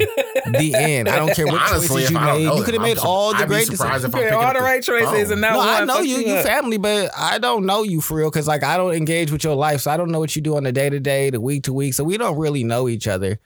The 0.51 0.75
end. 0.77 1.09
I 1.09 1.15
don't 1.17 1.33
care 1.35 1.47
what 1.47 1.59
Honestly, 1.59 1.87
choices 2.03 2.11
you 2.11 2.19
made. 2.19 2.43
You 2.43 2.63
could 2.63 2.75
have 2.75 2.83
made 2.83 2.99
all 2.99 3.31
the 3.31 3.39
I'd 3.39 3.47
great 3.47 3.67
decisions. 3.67 4.03
if 4.03 4.13
I'm 4.15 4.33
all 4.35 4.53
the 4.53 4.59
right 4.59 4.81
choices 4.83 5.09
phone. 5.09 5.31
and 5.33 5.41
now 5.41 5.53
No. 5.55 5.61
I 5.61 5.85
know 5.85 5.99
you, 6.01 6.17
you 6.17 6.33
up. 6.35 6.45
family, 6.45 6.77
but 6.77 7.09
I 7.17 7.39
don't 7.39 7.65
know 7.65 7.81
you 7.81 7.99
for 7.99 8.17
real 8.17 8.29
because 8.29 8.47
like 8.47 8.63
I 8.63 8.77
don't 8.77 8.93
engage 8.93 9.31
with 9.31 9.43
your 9.43 9.55
life, 9.55 9.81
so 9.81 9.89
I 9.91 9.97
don't 9.97 10.11
know 10.11 10.19
what 10.19 10.35
you 10.35 10.41
do 10.43 10.55
on 10.55 10.63
the 10.63 10.71
day 10.71 10.89
to 10.89 10.99
day, 10.99 11.31
the 11.31 11.41
week 11.41 11.63
to 11.63 11.73
week. 11.73 11.95
So 11.95 12.03
we 12.03 12.15
don't 12.17 12.37
really 12.37 12.63
know 12.63 12.87
each 12.87 13.07
other. 13.07 13.39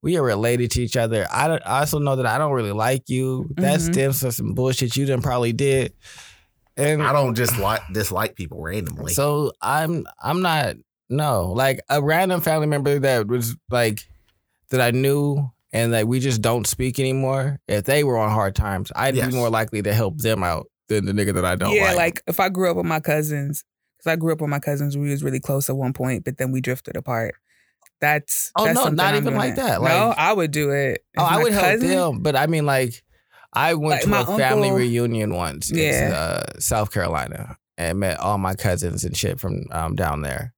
We 0.00 0.16
are 0.16 0.22
related 0.22 0.70
to 0.72 0.82
each 0.82 0.96
other. 0.96 1.26
I, 1.30 1.46
I 1.66 1.80
also 1.80 1.98
know 1.98 2.14
that 2.16 2.24
I 2.26 2.38
don't 2.38 2.52
really 2.52 2.72
like 2.72 3.08
you. 3.10 3.50
That 3.56 3.80
Mhm. 3.80 3.92
stems 3.92 4.20
from 4.20 4.30
some 4.30 4.54
bullshit 4.54 4.96
you 4.96 5.06
done 5.06 5.20
probably 5.22 5.52
did, 5.52 5.92
and 6.76 7.02
I 7.02 7.12
don't 7.12 7.34
just 7.34 7.58
like 7.58 7.80
dislike 7.92 8.34
people 8.36 8.60
randomly. 8.62 9.12
so 9.14 9.52
I'm 9.60 10.06
I'm 10.22 10.42
not 10.42 10.76
no 11.08 11.52
like 11.52 11.80
a 11.88 12.00
random 12.02 12.40
family 12.40 12.66
member 12.66 12.98
that 12.98 13.26
was 13.26 13.56
like 13.70 14.00
that 14.70 14.80
I 14.80 14.90
knew 14.92 15.50
and 15.72 15.92
that 15.92 16.06
we 16.08 16.20
just 16.20 16.40
don't 16.42 16.66
speak 16.66 16.98
anymore. 16.98 17.58
If 17.68 17.84
they 17.84 18.04
were 18.04 18.16
on 18.18 18.30
hard 18.30 18.54
times, 18.54 18.90
I'd 18.94 19.14
Yes. 19.16 19.30
be 19.30 19.36
more 19.36 19.50
likely 19.50 19.82
to 19.82 19.92
help 19.94 20.18
them 20.18 20.42
out 20.42 20.66
than 20.88 21.04
the 21.06 21.12
nigga 21.12 21.34
that 21.34 21.44
I 21.44 21.54
don't 21.56 21.74
yeah, 21.74 21.86
like. 21.88 21.96
like. 21.96 22.22
if 22.26 22.40
I 22.40 22.48
grew 22.48 22.70
up 22.70 22.76
with 22.76 22.86
my 22.86 22.98
cousins, 23.00 23.64
because 23.96 24.12
I 24.12 24.16
grew 24.16 24.32
up 24.32 24.40
with 24.40 24.50
my 24.50 24.58
cousins, 24.58 24.96
we 24.96 25.10
was 25.10 25.22
really 25.22 25.38
close 25.40 25.68
at 25.70 25.76
one 25.76 25.92
point, 25.92 26.24
but 26.24 26.38
then 26.38 26.50
we 26.52 26.60
drifted 26.60 26.96
apart. 26.96 27.34
That's 28.00 28.50
Oh, 28.56 28.64
that's 28.64 28.76
no, 28.76 28.88
not 28.88 29.14
I'm 29.14 29.22
even 29.22 29.34
like 29.36 29.56
that. 29.56 29.80
no, 29.80 30.14
I 30.16 30.32
would 30.32 30.50
do 30.52 30.70
it. 30.70 31.04
Oh, 31.18 31.24
I 31.24 31.36
my 31.36 31.42
would 31.42 31.52
help 31.52 31.80
them, 31.80 32.20
but 32.22 32.34
I 32.34 32.46
mean, 32.46 32.64
like, 32.66 33.02
I 33.52 33.74
went 33.74 33.90
Like, 33.92 34.02
to 34.02 34.08
my 34.08 34.20
a 34.22 34.36
family 34.36 34.70
reunion 34.70 35.34
once 35.34 35.70
in 35.72 36.12
uh, 36.12 36.44
South 36.58 36.92
Carolina 36.92 37.56
and 37.76 37.98
met 37.98 38.18
all 38.20 38.38
my 38.38 38.54
cousins 38.54 39.04
and 39.04 39.16
shit 39.16 39.40
from 39.40 39.64
um, 39.72 39.94
down 39.96 40.22
there. 40.22 40.54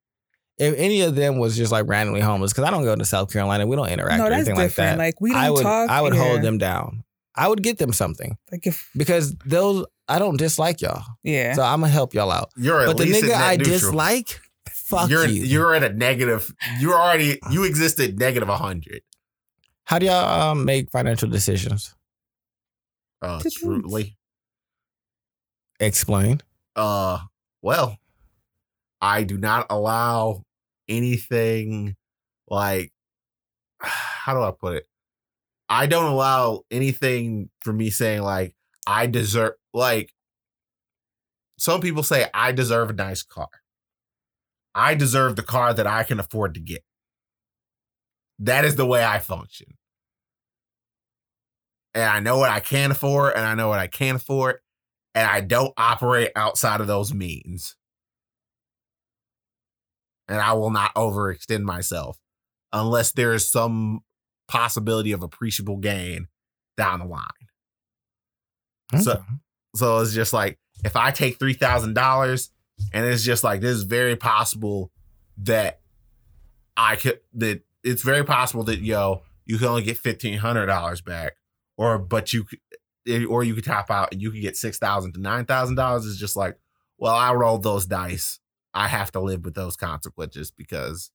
If 0.59 0.75
any 0.77 1.01
of 1.03 1.15
them 1.15 1.39
was 1.39 1.57
just 1.57 1.73
like 1.73 1.89
randomly 1.89 2.21
homeless, 2.21 2.53
because 2.53 2.65
I 2.65 2.71
don't 2.71 2.85
go 2.85 2.95
to 2.95 3.05
South 3.05 3.33
Carolina, 3.33 3.67
we 3.67 3.75
don't 3.77 3.89
interact 3.89 4.19
No, 4.19 4.27
or 4.27 4.31
that's 4.31 4.41
anything 4.47 4.57
like 4.57 4.75
that. 4.75 4.99
Like, 4.99 5.21
we 5.21 5.31
don't 5.31 5.41
I 5.41 5.51
would, 5.51 5.63
talk. 5.63 5.91
I 5.91 6.03
would 6.03 6.15
hold 6.15 6.43
them 6.43 6.59
down. 6.59 7.05
I 7.35 7.49
would 7.49 7.63
get 7.63 7.79
them 7.79 7.95
something 7.95 8.37
Like 8.53 8.67
if 8.67 8.91
because 8.95 9.35
those 9.47 9.87
I 10.07 10.19
don't 10.19 10.37
dislike 10.37 10.83
y'all, 10.83 11.03
yeah. 11.23 11.55
so 11.55 11.63
I'm 11.63 11.81
gonna 11.81 11.91
help 11.91 12.13
y'all 12.13 12.31
out. 12.31 12.51
you're 12.59 12.83
at 12.83 12.87
But 12.89 12.99
the 12.99 13.05
least 13.07 13.25
nigga 13.25 13.35
I 13.35 13.57
neutral. 13.57 13.75
dislike, 13.79 14.39
fuck 14.69 15.09
you're 15.09 15.27
you. 15.27 15.43
you're 15.45 15.75
at 15.75 15.83
a 15.83 15.95
negative. 15.95 16.55
You're 16.79 16.95
already 17.01 17.39
you 17.51 17.65
exist 17.65 17.99
at 18.01 18.17
negative 18.19 18.49
hundred. 18.51 19.01
How 19.85 19.99
do 19.99 20.05
y'all 20.07 20.51
um, 20.51 20.67
make 20.67 20.91
financial 20.91 21.31
decisions? 21.31 21.95
Uh, 23.23 23.41
truly. 23.53 24.17
Explain. 25.79 26.41
Uh, 26.77 27.21
well, 27.63 27.97
I 29.01 29.23
do 29.23 29.39
not 29.39 29.67
allow 29.71 30.43
anything 30.89 31.97
like 32.49 32.93
how 33.81 34.35
do 34.35 34.43
I 34.43 34.51
put 34.51 34.77
it? 34.77 34.87
I 35.69 35.87
don't 35.87 36.05
allow 36.05 36.63
anything 36.71 37.49
for 37.63 37.73
me 37.73 37.91
saying 37.91 38.23
like 38.23 38.55
I 38.87 39.07
deserve 39.07 39.55
like 39.73 40.13
some 41.59 41.81
people 41.81 42.03
say 42.03 42.27
I 42.35 42.53
deserve 42.53 42.91
a 42.91 42.95
nice 42.95 43.23
car. 43.23 43.49
I 44.75 44.95
deserve 44.95 45.37
the 45.37 45.43
car 45.43 45.73
that 45.73 45.87
I 45.87 46.03
can 46.03 46.19
afford 46.19 46.55
to 46.55 46.61
get. 46.61 46.83
That 48.39 48.65
is 48.65 48.77
the 48.77 48.87
way 48.87 49.05
I 49.05 49.19
function. 49.19 49.77
And 51.95 52.05
I 52.05 52.21
know 52.21 52.39
what 52.39 52.51
I 52.51 52.61
can 52.61 52.91
afford 52.91 53.35
and 53.35 53.45
I 53.47 53.55
know 53.55 53.69
what 53.69 53.79
I 53.79 53.87
can't 53.87 54.17
afford 54.17 54.57
and 55.15 55.29
I 55.29 55.41
don't 55.43 55.73
operate 55.77 56.31
outside 56.37 56.81
of 56.81 56.87
those 56.87 57.13
means. 57.13 57.77
And 60.29 60.41
I 60.41 60.53
will 60.55 60.71
not 60.71 60.95
overextend 60.95 61.63
myself 61.63 62.19
unless 62.73 63.13
there 63.13 63.35
is 63.35 63.51
some 63.51 64.01
possibility 64.49 65.13
of 65.13 65.23
appreciable 65.23 65.77
gain 65.77 66.29
down 66.77 67.01
the 67.01 67.05
line. 67.07 67.27
So- 69.03 69.23
So 69.75 70.01
it's 70.01 70.13
just 70.13 70.33
like 70.35 70.59
if 70.85 70.97
I 70.97 71.11
take 71.13 71.39
three 71.39 71.55
thousand 71.55 71.95
dollars 71.95 72.51
and 72.93 73.07
it's 73.07 73.23
just 73.23 73.43
like 73.43 73.63
this 73.63 73.75
is 73.77 73.85
very 73.85 74.17
possible 74.17 74.93
that 75.39 75.81
I 76.77 76.97
could 76.97 77.21
that 77.35 77.63
it's 77.83 78.03
very 78.03 78.23
possible 78.23 78.65
that 78.65 78.81
yo 78.81 79.23
you 79.47 79.57
can 79.57 79.69
only 79.69 79.83
get 79.83 79.97
fifteen 79.97 80.37
hundred 80.39 80.67
dollars 80.67 81.01
back 81.01 81.37
or 81.83 81.99
but 81.99 82.33
you 82.33 82.45
could 82.45 82.61
eh, 83.09 83.25
or 83.25 83.43
you 83.43 83.55
could 83.55 83.65
top 83.65 83.91
out 83.91 84.13
and 84.13 84.23
you 84.23 84.31
could 84.31 84.41
get 84.41 84.57
six 84.57 84.79
thousand 84.79 85.13
to 85.15 85.21
nine 85.21 85.45
thousand 85.45 85.75
dollars 85.75 86.05
is 86.05 86.17
just 86.19 86.37
like 86.37 86.57
well 86.99 87.15
I 87.15 87.33
rolled 87.35 87.65
those 87.65 87.87
dice 87.87 88.39
I 88.73 88.87
have 88.89 89.11
to 89.13 89.21
live 89.21 89.45
with 89.45 89.55
those 89.55 89.77
consequences 89.77 90.51
because 90.51 91.11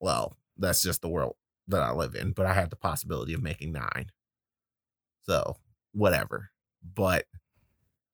well 0.00 0.36
that's 0.56 0.82
just 0.82 1.02
the 1.02 1.08
world 1.08 1.34
that 1.66 1.82
I 1.82 1.92
live 1.92 2.14
in 2.14 2.30
but 2.32 2.46
I 2.46 2.54
have 2.54 2.70
the 2.70 2.76
possibility 2.76 3.34
of 3.34 3.42
making 3.42 3.72
nine 3.72 4.06
so 5.22 5.56
whatever 5.92 6.50
but 6.94 7.26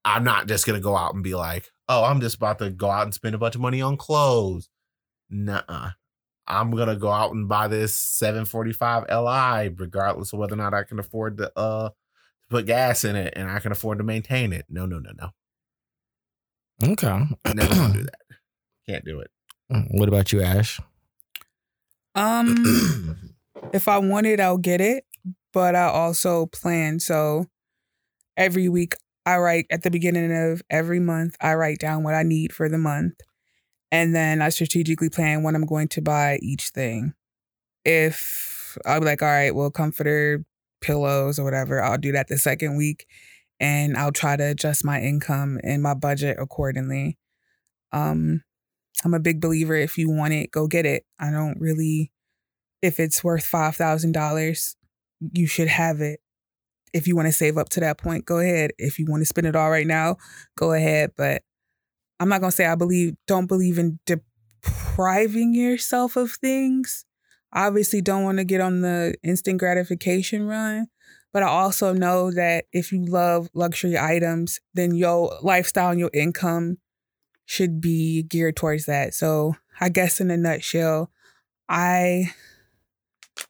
I'm 0.05 0.25
not 0.25 0.49
just 0.49 0.67
gonna 0.67 0.81
go 0.81 0.97
out 0.97 1.15
and 1.15 1.25
be 1.25 1.35
like, 1.35 1.71
oh, 1.89 2.05
I'm 2.05 2.21
just 2.21 2.37
about 2.37 2.59
to 2.59 2.71
go 2.71 2.91
out 2.91 3.05
and 3.05 3.15
spend 3.15 3.35
a 3.35 3.39
bunch 3.39 3.55
of 3.55 3.61
money 3.61 3.81
on 3.81 3.97
clothes. 3.97 4.69
Nuh-uh. 5.31 5.91
I'm 6.47 6.71
gonna 6.71 6.97
go 6.97 7.11
out 7.11 7.33
and 7.33 7.49
buy 7.49 7.69
this 7.69 7.97
745 7.97 9.05
Li, 9.05 9.75
regardless 9.77 10.33
of 10.33 10.39
whether 10.39 10.55
or 10.55 10.59
not 10.59 10.75
I 10.75 10.83
can 10.83 10.99
afford 10.99 11.39
to 11.39 11.53
uh 11.59 11.91
put 12.51 12.67
gas 12.67 13.05
in 13.05 13.17
it 13.17 13.33
and 13.37 13.51
I 13.51 13.59
can 13.61 13.73
afford 13.73 13.99
to 13.99 14.05
maintain 14.05 14.53
it. 14.53 14.67
No, 14.69 14.87
no, 14.87 14.99
no, 14.99 15.11
no. 15.19 15.31
Okay. 16.93 17.27
Never 17.55 17.75
gonna 17.75 17.95
do 17.95 18.03
that. 18.05 18.19
Can't 18.89 19.05
do 19.05 19.21
it. 19.21 19.31
What 19.91 20.09
about 20.09 20.33
you, 20.33 20.43
Ash? 20.43 20.81
Um, 22.15 23.17
if 23.73 23.89
I 23.89 23.99
want 23.99 24.27
it, 24.27 24.41
I'll 24.41 24.59
get 24.59 24.81
it. 24.81 25.05
But 25.53 25.75
I 25.75 25.85
also 25.85 26.47
plan. 26.47 27.01
So 27.01 27.47
every 28.37 28.69
week, 28.69 28.95
I 29.27 29.39
write 29.39 29.67
at 29.71 29.83
the 29.83 29.91
beginning 29.91 30.33
of 30.37 30.63
every 30.69 31.01
month, 31.01 31.37
I 31.41 31.55
write 31.55 31.79
down 31.79 32.03
what 32.03 32.15
I 32.15 32.23
need 32.23 32.53
for 32.53 32.69
the 32.69 32.79
month. 32.79 33.15
And 33.95 34.13
then 34.13 34.43
I 34.43 34.49
strategically 34.49 35.09
plan 35.09 35.45
when 35.45 35.55
I'm 35.55 35.67
going 35.67 35.87
to 35.91 36.03
buy 36.03 36.41
each 36.43 36.71
thing. 36.71 37.15
If 37.85 38.77
I'll 38.85 38.99
be 38.99 39.07
like, 39.07 39.23
all 39.23 39.29
right, 39.29 39.55
well, 39.55 39.71
comforter, 39.71 40.45
pillows, 40.81 41.39
or 41.39 41.45
whatever, 41.45 41.81
I'll 41.81 41.97
do 41.97 42.11
that 42.11 42.27
the 42.27 42.37
second 42.37 42.77
week. 42.77 43.07
And 43.61 43.97
I'll 43.97 44.11
try 44.11 44.35
to 44.35 44.51
adjust 44.51 44.85
my 44.85 45.01
income 45.01 45.61
and 45.63 45.81
my 45.81 45.95
budget 45.95 46.39
accordingly. 46.41 47.19
Um, 47.93 48.43
I'm 49.05 49.15
a 49.15 49.21
big 49.21 49.41
believer 49.41 49.77
if 49.77 49.97
you 49.97 50.11
want 50.11 50.33
it, 50.33 50.51
go 50.51 50.67
get 50.67 50.87
it. 50.87 51.05
I 51.21 51.31
don't 51.31 51.61
really 51.61 52.11
if 52.83 52.99
it's 52.99 53.23
worth 53.23 53.49
$5,000, 53.49 54.75
you 55.35 55.47
should 55.47 55.69
have 55.69 56.01
it. 56.01 56.19
If 56.93 57.07
you 57.07 57.15
want 57.15 57.29
to 57.29 57.33
save 57.33 57.57
up 57.57 57.69
to 57.69 57.81
that 57.81 57.99
point, 57.99 58.25
go 58.25 58.41
ahead. 58.41 58.73
If 58.77 58.99
you 58.99 59.07
want 59.09 59.21
to 59.21 59.27
spend 59.27 59.47
it 59.47 59.55
all 59.55 59.71
right 59.71 59.87
now, 59.87 60.17
go 60.59 60.73
ahead, 60.73 61.13
but 61.17 61.43
I'm 62.21 62.29
not 62.29 62.41
to 62.51 62.57
say 62.57 62.67
I 62.67 62.75
believe 62.75 63.17
don't 63.27 63.47
believe 63.47 63.79
in 63.79 63.99
depriving 64.07 65.55
yourself 65.55 66.17
of 66.17 66.33
things. 66.33 67.05
I 67.53 67.67
obviously 67.67 68.01
don't 68.01 68.25
want 68.25 68.39
to 68.39 68.45
get 68.45 68.61
on 68.61 68.81
the 68.81 69.15
instant 69.23 69.59
gratification 69.59 70.47
run, 70.47 70.89
but 71.33 71.43
I 71.43 71.47
also 71.47 71.93
know 71.93 72.31
that 72.33 72.65
if 72.73 72.93
you 72.93 73.05
love 73.05 73.49
luxury 73.55 73.99
items, 73.99 74.61
then 74.75 74.95
your 74.95 75.39
lifestyle 75.43 75.91
and 75.91 76.01
your 76.01 76.11
income 76.13 76.79
should 77.47 77.81
be 77.81 78.23
geared 78.23 78.57
towards 78.57 78.87
that. 78.87 79.15
So, 79.15 79.57
I 79.81 79.89
guess 79.89 80.21
in 80.21 80.31
a 80.31 80.37
nutshell, 80.37 81.11
I 81.69 82.33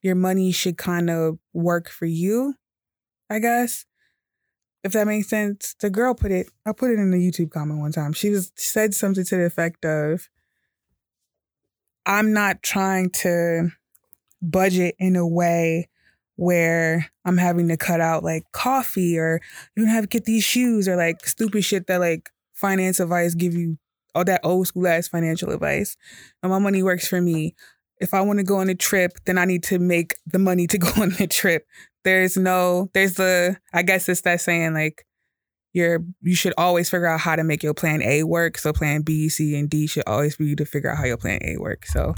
your 0.02 0.14
money 0.14 0.52
should 0.52 0.78
kind 0.78 1.10
of 1.10 1.38
work 1.52 1.88
for 1.88 2.06
you, 2.06 2.54
I 3.30 3.38
guess. 3.38 3.84
If 4.84 4.92
that 4.92 5.06
makes 5.06 5.28
sense. 5.28 5.74
The 5.80 5.88
girl 5.90 6.14
put 6.14 6.30
it, 6.30 6.46
I 6.66 6.72
put 6.72 6.90
it 6.90 6.98
in 6.98 7.10
the 7.10 7.16
YouTube 7.16 7.50
comment 7.50 7.80
one 7.80 7.90
time. 7.90 8.12
She 8.12 8.30
was 8.30 8.52
said 8.54 8.94
something 8.94 9.24
to 9.24 9.36
the 9.36 9.46
effect 9.46 9.84
of, 9.84 10.28
I'm 12.06 12.34
not 12.34 12.62
trying 12.62 13.10
to 13.22 13.70
budget 14.42 14.94
in 14.98 15.16
a 15.16 15.26
way 15.26 15.88
where 16.36 17.06
I'm 17.24 17.38
having 17.38 17.68
to 17.68 17.78
cut 17.78 18.00
out 18.00 18.22
like 18.22 18.44
coffee 18.52 19.18
or 19.18 19.40
you 19.74 19.84
don't 19.84 19.94
have 19.94 20.04
to 20.04 20.08
get 20.08 20.26
these 20.26 20.44
shoes 20.44 20.86
or 20.86 20.96
like 20.96 21.26
stupid 21.26 21.64
shit 21.64 21.86
that 21.86 22.00
like 22.00 22.30
finance 22.52 23.00
advice 23.00 23.34
give 23.34 23.54
you 23.54 23.78
all 24.14 24.24
that 24.24 24.40
old 24.44 24.66
school 24.66 24.86
ass 24.86 25.08
financial 25.08 25.50
advice. 25.50 25.96
And 26.42 26.50
my 26.50 26.58
money 26.58 26.82
works 26.82 27.06
for 27.06 27.20
me. 27.20 27.54
If 28.00 28.12
I 28.12 28.20
want 28.20 28.38
to 28.38 28.44
go 28.44 28.58
on 28.58 28.68
a 28.68 28.74
trip, 28.74 29.12
then 29.24 29.38
I 29.38 29.44
need 29.44 29.62
to 29.64 29.78
make 29.78 30.16
the 30.26 30.38
money 30.38 30.66
to 30.66 30.78
go 30.78 30.88
on 31.00 31.10
the 31.10 31.26
trip. 31.26 31.66
There's 32.04 32.36
no, 32.36 32.90
there's 32.94 33.14
the, 33.14 33.56
I 33.72 33.82
guess 33.82 34.08
it's 34.08 34.20
that 34.22 34.40
saying 34.40 34.74
like, 34.74 35.06
you're, 35.72 36.04
you 36.20 36.36
should 36.36 36.54
always 36.56 36.88
figure 36.88 37.06
out 37.06 37.20
how 37.20 37.34
to 37.34 37.42
make 37.42 37.62
your 37.62 37.74
plan 37.74 38.00
A 38.02 38.22
work. 38.22 38.58
So 38.58 38.72
plan 38.72 39.02
B, 39.02 39.28
C, 39.28 39.58
and 39.58 39.68
D 39.68 39.86
should 39.88 40.04
always 40.06 40.36
be 40.36 40.46
you 40.46 40.56
to 40.56 40.64
figure 40.64 40.90
out 40.90 40.98
how 40.98 41.04
your 41.04 41.16
plan 41.16 41.40
A 41.42 41.56
works. 41.56 41.92
So 41.92 42.14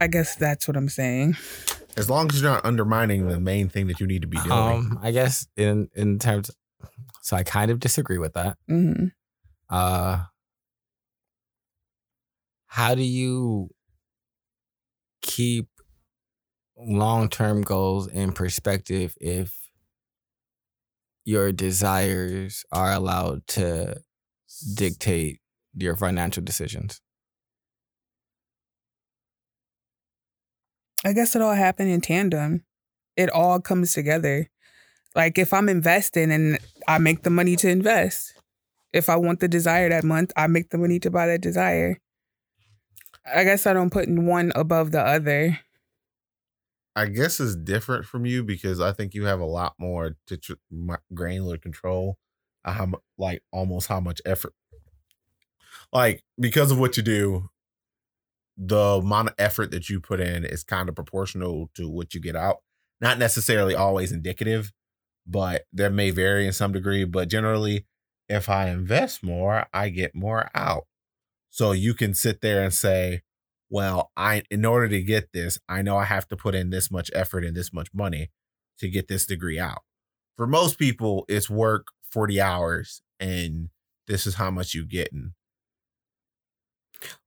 I 0.00 0.06
guess 0.06 0.36
that's 0.36 0.66
what 0.66 0.76
I'm 0.76 0.88
saying. 0.88 1.36
As 1.96 2.08
long 2.08 2.30
as 2.30 2.40
you're 2.40 2.50
not 2.50 2.64
undermining 2.64 3.28
the 3.28 3.38
main 3.38 3.68
thing 3.68 3.86
that 3.88 4.00
you 4.00 4.06
need 4.06 4.22
to 4.22 4.28
be 4.28 4.38
doing. 4.38 4.52
Um, 4.52 4.98
I 5.02 5.10
guess 5.10 5.46
in 5.56 5.88
in 5.94 6.18
terms, 6.18 6.50
so 7.22 7.36
I 7.36 7.42
kind 7.42 7.70
of 7.70 7.80
disagree 7.80 8.18
with 8.18 8.32
that. 8.32 8.56
hmm 8.66 9.06
Uh, 9.68 10.24
how 12.66 12.94
do 12.94 13.02
you 13.02 13.70
keep 15.22 15.68
long 16.84 17.28
term 17.28 17.62
goals 17.62 18.06
in 18.08 18.32
perspective 18.32 19.14
if 19.20 19.52
your 21.24 21.52
desires 21.52 22.64
are 22.72 22.92
allowed 22.92 23.46
to 23.46 23.96
dictate 24.74 25.40
your 25.74 25.96
financial 25.96 26.42
decisions? 26.42 27.00
I 31.04 31.12
guess 31.12 31.36
it 31.36 31.42
all 31.42 31.54
happened 31.54 31.90
in 31.90 32.00
tandem. 32.00 32.64
It 33.16 33.30
all 33.30 33.60
comes 33.60 33.92
together. 33.92 34.50
Like 35.14 35.38
if 35.38 35.52
I'm 35.52 35.68
investing 35.68 36.32
and 36.32 36.58
I 36.88 36.98
make 36.98 37.22
the 37.22 37.30
money 37.30 37.56
to 37.56 37.68
invest. 37.68 38.32
If 38.92 39.08
I 39.08 39.16
want 39.16 39.40
the 39.40 39.48
desire 39.48 39.88
that 39.88 40.04
month, 40.04 40.32
I 40.36 40.46
make 40.46 40.70
the 40.70 40.78
money 40.78 41.00
to 41.00 41.10
buy 41.10 41.26
that 41.26 41.40
desire. 41.40 41.98
I 43.26 43.44
guess 43.44 43.66
I 43.66 43.72
don't 43.72 43.90
put 43.90 44.08
one 44.08 44.52
above 44.54 44.92
the 44.92 45.00
other. 45.00 45.58
I 46.96 47.06
guess 47.06 47.40
it's 47.40 47.56
different 47.56 48.06
from 48.06 48.24
you 48.24 48.44
because 48.44 48.80
I 48.80 48.92
think 48.92 49.14
you 49.14 49.24
have 49.24 49.40
a 49.40 49.44
lot 49.46 49.74
more 49.78 50.16
to 50.28 50.36
tr- 50.36 50.52
granular 51.12 51.58
control. 51.58 52.18
How 52.64 52.92
like 53.18 53.42
almost 53.52 53.88
how 53.88 54.00
much 54.00 54.22
effort, 54.24 54.54
like 55.92 56.24
because 56.40 56.70
of 56.70 56.78
what 56.78 56.96
you 56.96 57.02
do, 57.02 57.50
the 58.56 59.00
amount 59.02 59.28
of 59.28 59.34
effort 59.38 59.70
that 59.72 59.90
you 59.90 60.00
put 60.00 60.20
in 60.20 60.44
is 60.44 60.64
kind 60.64 60.88
of 60.88 60.94
proportional 60.94 61.68
to 61.74 61.90
what 61.90 62.14
you 62.14 62.20
get 62.20 62.36
out. 62.36 62.58
Not 63.00 63.18
necessarily 63.18 63.74
always 63.74 64.12
indicative, 64.12 64.72
but 65.26 65.64
that 65.72 65.92
may 65.92 66.10
vary 66.10 66.46
in 66.46 66.52
some 66.52 66.72
degree. 66.72 67.04
But 67.04 67.28
generally, 67.28 67.86
if 68.28 68.48
I 68.48 68.70
invest 68.70 69.22
more, 69.22 69.66
I 69.74 69.90
get 69.90 70.14
more 70.14 70.50
out. 70.54 70.86
So 71.50 71.72
you 71.72 71.92
can 71.94 72.14
sit 72.14 72.40
there 72.40 72.62
and 72.62 72.72
say, 72.72 73.22
well, 73.74 74.12
I 74.16 74.44
in 74.52 74.64
order 74.64 74.86
to 74.86 75.02
get 75.02 75.32
this, 75.32 75.58
I 75.68 75.82
know 75.82 75.96
I 75.96 76.04
have 76.04 76.28
to 76.28 76.36
put 76.36 76.54
in 76.54 76.70
this 76.70 76.92
much 76.92 77.10
effort 77.12 77.44
and 77.44 77.56
this 77.56 77.72
much 77.72 77.88
money 77.92 78.30
to 78.78 78.88
get 78.88 79.08
this 79.08 79.26
degree 79.26 79.58
out. 79.58 79.82
For 80.36 80.46
most 80.46 80.78
people, 80.78 81.24
it's 81.28 81.50
work 81.50 81.88
40 82.08 82.40
hours 82.40 83.02
and 83.18 83.70
this 84.06 84.28
is 84.28 84.36
how 84.36 84.52
much 84.52 84.76
you're 84.76 84.84
getting. 84.84 85.32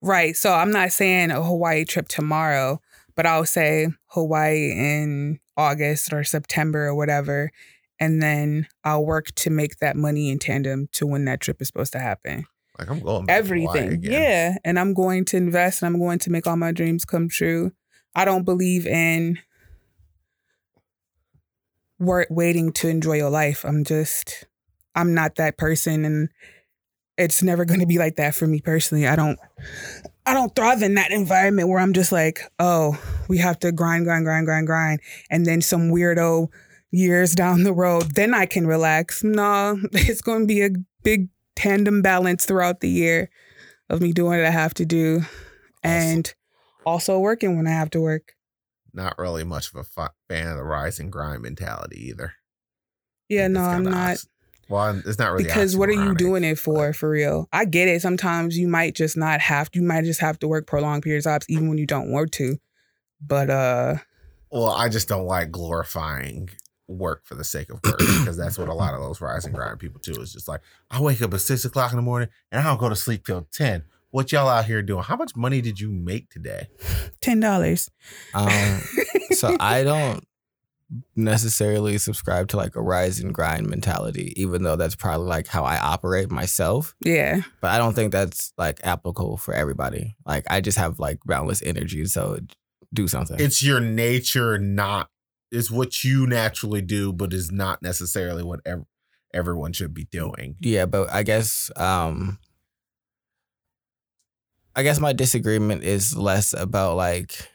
Right. 0.01 0.37
So 0.37 0.53
I'm 0.53 0.71
not 0.71 0.93
saying 0.93 1.31
a 1.31 1.43
Hawaii 1.43 1.83
trip 1.83 2.07
tomorrow, 2.07 2.79
but 3.17 3.25
I'll 3.25 3.45
say 3.45 3.89
Hawaii 4.11 4.71
in 4.71 5.41
August 5.57 6.13
or 6.13 6.23
September 6.23 6.85
or 6.85 6.95
whatever. 6.95 7.51
And 7.99 8.23
then 8.23 8.67
I'll 8.85 9.05
work 9.05 9.35
to 9.35 9.49
make 9.49 9.79
that 9.79 9.97
money 9.97 10.29
in 10.29 10.39
tandem 10.39 10.87
to 10.93 11.05
when 11.05 11.25
that 11.25 11.41
trip 11.41 11.61
is 11.61 11.67
supposed 11.67 11.91
to 11.91 11.99
happen. 11.99 12.45
Like 12.79 12.89
I'm 12.89 12.99
going 12.99 13.25
everything. 13.29 14.03
Yeah. 14.03 14.57
And 14.63 14.79
I'm 14.79 14.93
going 14.93 15.25
to 15.25 15.37
invest 15.37 15.81
and 15.81 15.87
I'm 15.87 15.99
going 15.99 16.19
to 16.19 16.29
make 16.29 16.45
all 16.47 16.57
my 16.57 16.71
dreams 16.71 17.05
come 17.05 17.29
true. 17.29 17.71
I 18.15 18.25
don't 18.25 18.43
believe 18.43 18.85
in 18.85 19.39
work 21.99 22.27
waiting 22.29 22.71
to 22.73 22.87
enjoy 22.87 23.17
your 23.17 23.29
life. 23.29 23.63
I'm 23.65 23.83
just 23.83 24.45
I'm 24.95 25.13
not 25.13 25.35
that 25.35 25.57
person 25.57 26.05
and 26.05 26.29
it's 27.17 27.41
never 27.41 27.65
going 27.65 27.79
to 27.79 27.87
be 27.87 27.97
like 27.97 28.15
that 28.17 28.35
for 28.35 28.45
me 28.45 28.61
personally. 28.61 29.07
I 29.07 29.15
don't 29.15 29.39
I 30.25 30.33
don't 30.33 30.55
thrive 30.55 30.81
in 30.81 30.95
that 30.95 31.11
environment 31.11 31.69
where 31.69 31.79
I'm 31.79 31.93
just 31.93 32.11
like, 32.11 32.41
"Oh, 32.59 33.01
we 33.29 33.37
have 33.37 33.57
to 33.59 33.71
grind 33.71 34.03
grind 34.05 34.25
grind 34.25 34.45
grind 34.45 34.67
grind." 34.67 34.99
And 35.29 35.45
then 35.45 35.61
some 35.61 35.89
weirdo 35.89 36.49
years 36.91 37.33
down 37.33 37.63
the 37.63 37.73
road, 37.73 38.15
then 38.15 38.33
I 38.33 38.45
can 38.45 38.67
relax. 38.67 39.23
No, 39.23 39.79
it's 39.93 40.21
going 40.21 40.41
to 40.41 40.45
be 40.45 40.63
a 40.63 40.71
big 41.01 41.29
tandem 41.57 42.01
balance 42.01 42.45
throughout 42.45 42.79
the 42.79 42.89
year 42.89 43.29
of 43.89 44.01
me 44.01 44.13
doing 44.13 44.37
what 44.37 44.45
I 44.45 44.51
have 44.51 44.73
to 44.75 44.85
do 44.85 45.23
and 45.83 46.33
also 46.85 47.19
working 47.19 47.57
when 47.57 47.67
I 47.67 47.71
have 47.71 47.89
to 47.91 48.01
work. 48.01 48.33
Not 48.93 49.17
really 49.17 49.43
much 49.43 49.69
of 49.69 49.75
a 49.75 49.83
fa- 49.83 50.13
fan 50.29 50.47
of 50.47 50.57
the 50.57 50.63
rise 50.63 50.99
and 50.99 51.11
grind 51.11 51.41
mentality 51.41 52.07
either. 52.09 52.33
Yeah, 53.27 53.47
no, 53.47 53.61
I'm 53.61 53.83
not 53.83 54.11
ox- 54.11 54.27
Well, 54.69 55.01
it's 55.05 55.19
not 55.19 55.31
really 55.31 55.43
because 55.43 55.75
what 55.75 55.89
are 55.89 55.93
you 55.93 56.15
doing 56.15 56.43
it 56.43 56.57
for 56.59 56.93
for 56.93 57.09
real? 57.09 57.47
I 57.51 57.65
get 57.65 57.89
it. 57.89 58.01
Sometimes 58.01 58.57
you 58.57 58.67
might 58.67 58.95
just 58.95 59.17
not 59.17 59.41
have 59.41 59.69
you 59.73 59.81
might 59.81 60.05
just 60.05 60.21
have 60.21 60.39
to 60.39 60.47
work 60.47 60.67
prolonged 60.67 61.03
periods 61.03 61.25
of 61.25 61.31
times 61.31 61.45
even 61.49 61.69
when 61.69 61.77
you 61.77 61.85
don't 61.87 62.11
want 62.11 62.31
to. 62.33 62.57
But 63.19 63.49
uh 63.49 63.95
Well, 64.51 64.69
I 64.69 64.89
just 64.89 65.09
don't 65.09 65.25
like 65.25 65.51
glorifying 65.51 66.49
work 66.87 67.25
for 67.25 67.35
the 67.35 67.43
sake 67.43 67.69
of 67.69 67.79
work 67.83 67.99
because 67.99 68.37
that's 68.37 68.57
what 68.57 68.69
a 68.69 68.73
lot 68.73 68.93
of 68.93 69.01
those 69.01 69.21
rise 69.21 69.45
and 69.45 69.53
grind 69.55 69.79
people 69.79 69.99
do. 70.03 70.19
Is 70.21 70.33
just 70.33 70.47
like 70.47 70.61
I 70.89 71.01
wake 71.01 71.21
up 71.21 71.33
at 71.33 71.41
six 71.41 71.65
o'clock 71.65 71.91
in 71.91 71.97
the 71.97 72.01
morning 72.03 72.29
and 72.51 72.61
I 72.61 72.63
don't 72.63 72.79
go 72.79 72.89
to 72.89 72.95
sleep 72.95 73.25
till 73.25 73.47
ten. 73.51 73.83
What 74.11 74.31
y'all 74.31 74.47
out 74.47 74.65
here 74.65 74.81
doing? 74.81 75.03
How 75.03 75.17
much 75.17 75.35
money 75.35 75.61
did 75.61 75.79
you 75.79 75.91
make 75.91 76.29
today? 76.29 76.67
ten 77.21 77.39
dollars. 77.39 77.89
Um, 78.33 78.79
so 79.31 79.55
I 79.59 79.83
don't 79.83 80.23
necessarily 81.15 81.97
subscribe 81.97 82.47
to 82.47 82.57
like 82.57 82.75
a 82.75 82.81
rise 82.81 83.19
and 83.19 83.33
grind 83.33 83.67
mentality, 83.67 84.33
even 84.41 84.63
though 84.63 84.75
that's 84.75 84.95
probably 84.95 85.27
like 85.27 85.47
how 85.47 85.65
I 85.65 85.77
operate 85.77 86.31
myself. 86.31 86.95
yeah. 87.03 87.41
But 87.61 87.71
I 87.71 87.77
don't 87.77 87.93
think 87.93 88.11
that's 88.11 88.53
like 88.57 88.79
applicable 88.83 89.37
for 89.37 89.53
everybody. 89.53 90.15
Like 90.25 90.45
I 90.49 90.61
just 90.61 90.77
have 90.77 90.99
like 90.99 91.19
boundless 91.25 91.61
energy, 91.61 92.05
so 92.05 92.39
do 92.93 93.07
something. 93.07 93.37
It's 93.39 93.61
your 93.61 93.81
nature, 93.81 94.57
not 94.57 95.09
it's 95.51 95.71
what 95.71 96.03
you 96.03 96.27
naturally 96.27 96.81
do, 96.81 97.13
but 97.13 97.33
is 97.33 97.51
not 97.51 97.81
necessarily 97.81 98.43
what 98.43 98.59
ev- 98.65 98.85
everyone 99.33 99.73
should 99.73 99.93
be 99.93 100.05
doing. 100.05 100.55
yeah, 100.59 100.85
but 100.85 101.09
I 101.11 101.23
guess 101.23 101.71
um 101.75 102.39
I 104.75 104.83
guess 104.83 104.99
my 104.99 105.13
disagreement 105.13 105.83
is 105.83 106.15
less 106.15 106.53
about 106.53 106.97
like 106.97 107.49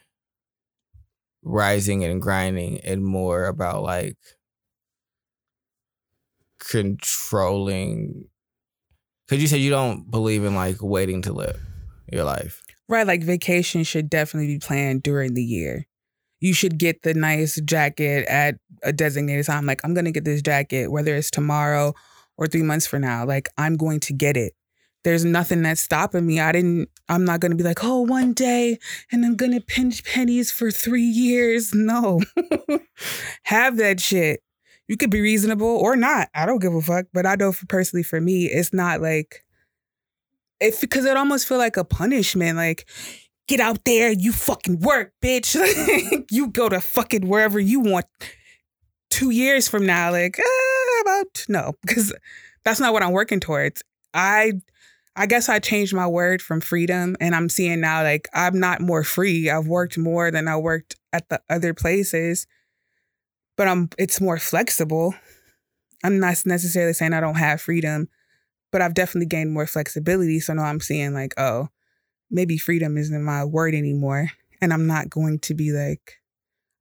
rising 1.41 2.03
and 2.03 2.21
grinding 2.21 2.79
and 2.81 3.03
more 3.03 3.45
about 3.45 3.83
like 3.83 4.17
controlling 6.59 8.25
cuz 9.27 9.41
you 9.41 9.47
said 9.47 9.59
you 9.59 9.69
don't 9.69 10.09
believe 10.09 10.43
in 10.43 10.55
like 10.55 10.81
waiting 10.81 11.21
to 11.21 11.33
live 11.33 11.59
your 12.11 12.23
life. 12.23 12.61
Right, 12.89 13.07
like 13.07 13.23
vacation 13.23 13.83
should 13.83 14.09
definitely 14.09 14.47
be 14.47 14.59
planned 14.59 15.03
during 15.03 15.33
the 15.33 15.43
year. 15.43 15.87
You 16.43 16.53
should 16.53 16.77
get 16.77 17.03
the 17.03 17.13
nice 17.13 17.55
jacket 17.61 18.27
at 18.27 18.55
a 18.83 18.91
designated 18.91 19.45
time. 19.45 19.65
Like, 19.65 19.79
I'm 19.85 19.93
going 19.93 20.03
to 20.03 20.11
get 20.11 20.25
this 20.25 20.41
jacket, 20.41 20.91
whether 20.91 21.15
it's 21.15 21.31
tomorrow 21.31 21.93
or 22.35 22.47
three 22.47 22.63
months 22.63 22.85
from 22.85 23.03
now. 23.03 23.25
Like, 23.25 23.47
I'm 23.57 23.77
going 23.77 24.01
to 24.01 24.13
get 24.13 24.35
it. 24.35 24.51
There's 25.05 25.23
nothing 25.23 25.61
that's 25.61 25.79
stopping 25.79 26.27
me. 26.27 26.41
I 26.41 26.51
didn't, 26.51 26.89
I'm 27.07 27.23
not 27.23 27.39
going 27.39 27.51
to 27.51 27.55
be 27.55 27.63
like, 27.63 27.81
oh, 27.81 28.01
one 28.01 28.33
day 28.33 28.77
and 29.09 29.25
I'm 29.25 29.37
going 29.37 29.53
to 29.53 29.61
pinch 29.61 30.03
pennies 30.03 30.51
for 30.51 30.69
three 30.69 31.01
years. 31.01 31.73
No. 31.73 32.19
Have 33.43 33.77
that 33.77 34.01
shit. 34.01 34.41
You 34.89 34.97
could 34.97 35.11
be 35.11 35.21
reasonable 35.21 35.65
or 35.65 35.95
not. 35.95 36.27
I 36.35 36.45
don't 36.45 36.61
give 36.61 36.75
a 36.75 36.81
fuck. 36.81 37.05
But 37.13 37.25
I 37.25 37.35
know 37.35 37.53
for 37.53 37.67
personally, 37.67 38.03
for 38.03 38.19
me, 38.19 38.47
it's 38.47 38.73
not 38.73 38.99
like, 39.01 39.45
if 40.59 40.81
because 40.81 41.05
it 41.05 41.15
almost 41.15 41.47
feel 41.47 41.57
like 41.57 41.77
a 41.77 41.85
punishment. 41.85 42.57
Like, 42.57 42.85
get 43.47 43.59
out 43.59 43.83
there, 43.85 44.11
you 44.11 44.31
fucking 44.31 44.79
work, 44.79 45.13
bitch. 45.21 45.55
you 46.31 46.47
go 46.47 46.69
to 46.69 46.79
fucking 46.79 47.27
wherever 47.27 47.59
you 47.59 47.79
want. 47.79 48.05
Two 49.09 49.29
years 49.29 49.67
from 49.67 49.85
now, 49.85 50.11
like 50.11 50.39
uh, 50.39 51.01
about 51.01 51.45
no, 51.47 51.73
because 51.85 52.13
that's 52.65 52.79
not 52.79 52.93
what 52.93 53.03
I'm 53.03 53.11
working 53.11 53.39
towards. 53.39 53.83
I, 54.13 54.53
I 55.15 55.25
guess 55.27 55.49
I 55.49 55.59
changed 55.59 55.93
my 55.93 56.07
word 56.07 56.41
from 56.41 56.61
freedom, 56.61 57.15
and 57.19 57.35
I'm 57.35 57.49
seeing 57.49 57.81
now 57.81 58.03
like 58.03 58.27
I'm 58.33 58.59
not 58.59 58.81
more 58.81 59.03
free. 59.03 59.49
I've 59.49 59.67
worked 59.67 59.97
more 59.97 60.31
than 60.31 60.47
I 60.47 60.57
worked 60.57 60.95
at 61.11 61.29
the 61.29 61.41
other 61.49 61.73
places, 61.73 62.47
but 63.55 63.67
I'm 63.67 63.89
it's 63.99 64.19
more 64.19 64.39
flexible. 64.39 65.13
I'm 66.03 66.19
not 66.19 66.43
necessarily 66.45 66.93
saying 66.93 67.13
I 67.13 67.21
don't 67.21 67.35
have 67.35 67.61
freedom, 67.61 68.09
but 68.71 68.81
I've 68.81 68.93
definitely 68.93 69.27
gained 69.27 69.53
more 69.53 69.67
flexibility. 69.67 70.39
So 70.39 70.53
now 70.53 70.63
I'm 70.63 70.81
seeing 70.81 71.13
like, 71.13 71.33
oh, 71.37 71.69
maybe 72.33 72.57
freedom 72.57 72.97
isn't 72.97 73.23
my 73.23 73.45
word 73.45 73.73
anymore. 73.73 74.31
And 74.59 74.73
I'm 74.73 74.87
not 74.87 75.09
going 75.09 75.39
to 75.39 75.53
be 75.53 75.71
like, 75.71 76.19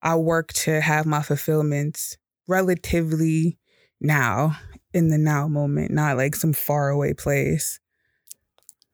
I 0.03 0.17
work 0.17 0.53
to 0.55 0.81
have 0.81 1.07
my 1.07 1.23
fulfillments 1.23 2.17
relatively 2.49 3.59
now 4.01 4.57
in 4.93 5.09
the 5.09 5.19
now 5.19 5.47
moment, 5.47 5.93
not 5.93 6.17
like 6.17 6.35
some 6.35 6.53
far 6.53 6.89
away 6.89 7.15
place. 7.15 7.79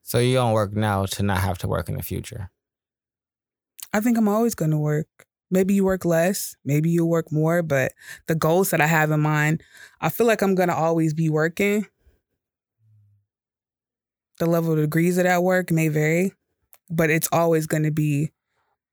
So 0.03 0.18
you 0.18 0.35
don't 0.35 0.53
work 0.53 0.75
now 0.75 1.07
to 1.07 1.23
not 1.23 1.38
have 1.38 1.59
to 1.59 1.68
work 1.68 1.88
in 1.88 1.97
the 1.97 2.03
future. 2.03 2.51
I 3.92 4.01
think 4.01 4.18
I'm 4.18 4.29
always 4.29 4.55
going 4.55 4.71
to 4.71 4.79
work. 4.79 5.07
Maybe 5.51 5.75
you 5.75 5.85
work 5.85 6.05
less, 6.05 6.57
maybe 6.62 6.90
you 6.90 7.07
work 7.07 7.33
more, 7.33 7.62
but 7.62 7.92
the 8.27 8.35
goals 8.35 8.68
that 8.71 8.83
I 8.83 8.87
have 8.87 9.11
in 9.11 9.21
mind, 9.21 9.62
I 10.01 10.11
feel 10.11 10.27
like 10.27 10.42
I'm 10.42 10.55
going 10.55 10.68
to 10.68 10.75
always 10.75 11.14
be 11.14 11.31
working. 11.31 11.87
The 14.38 14.47
level 14.47 14.73
of 14.73 14.79
degrees 14.79 15.16
of 15.16 15.25
that 15.25 15.42
work 15.42 15.71
may 15.71 15.88
vary, 15.88 16.33
but 16.90 17.11
it's 17.11 17.29
always 17.33 17.66
going 17.66 17.85
to 17.85 17.90
be. 17.90 18.31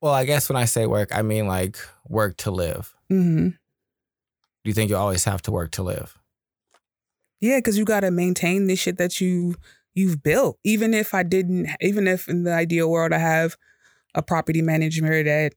Well, 0.01 0.13
I 0.13 0.25
guess 0.25 0.49
when 0.49 0.57
I 0.57 0.65
say 0.65 0.85
work, 0.85 1.15
I 1.15 1.21
mean 1.21 1.47
like 1.47 1.77
work 2.07 2.37
to 2.37 2.51
live. 2.51 2.93
hmm 3.09 3.49
Do 3.49 3.55
you 4.65 4.73
think 4.73 4.89
you 4.89 4.97
always 4.97 5.23
have 5.25 5.41
to 5.43 5.51
work 5.51 5.71
to 5.71 5.83
live? 5.83 6.17
Yeah, 7.41 7.57
because 7.57 7.77
you 7.77 7.85
got 7.85 8.01
to 8.01 8.11
maintain 8.11 8.67
this 8.67 8.79
shit 8.79 8.97
that 8.97 9.19
you 9.21 9.55
you've 9.93 10.21
built. 10.23 10.57
Even 10.63 10.93
if 10.93 11.13
I 11.13 11.23
didn't, 11.23 11.69
even 11.81 12.07
if 12.07 12.27
in 12.27 12.43
the 12.43 12.53
ideal 12.53 12.89
world 12.89 13.13
I 13.13 13.17
have 13.19 13.55
a 14.13 14.21
property 14.21 14.61
manager 14.61 15.23
that, 15.23 15.53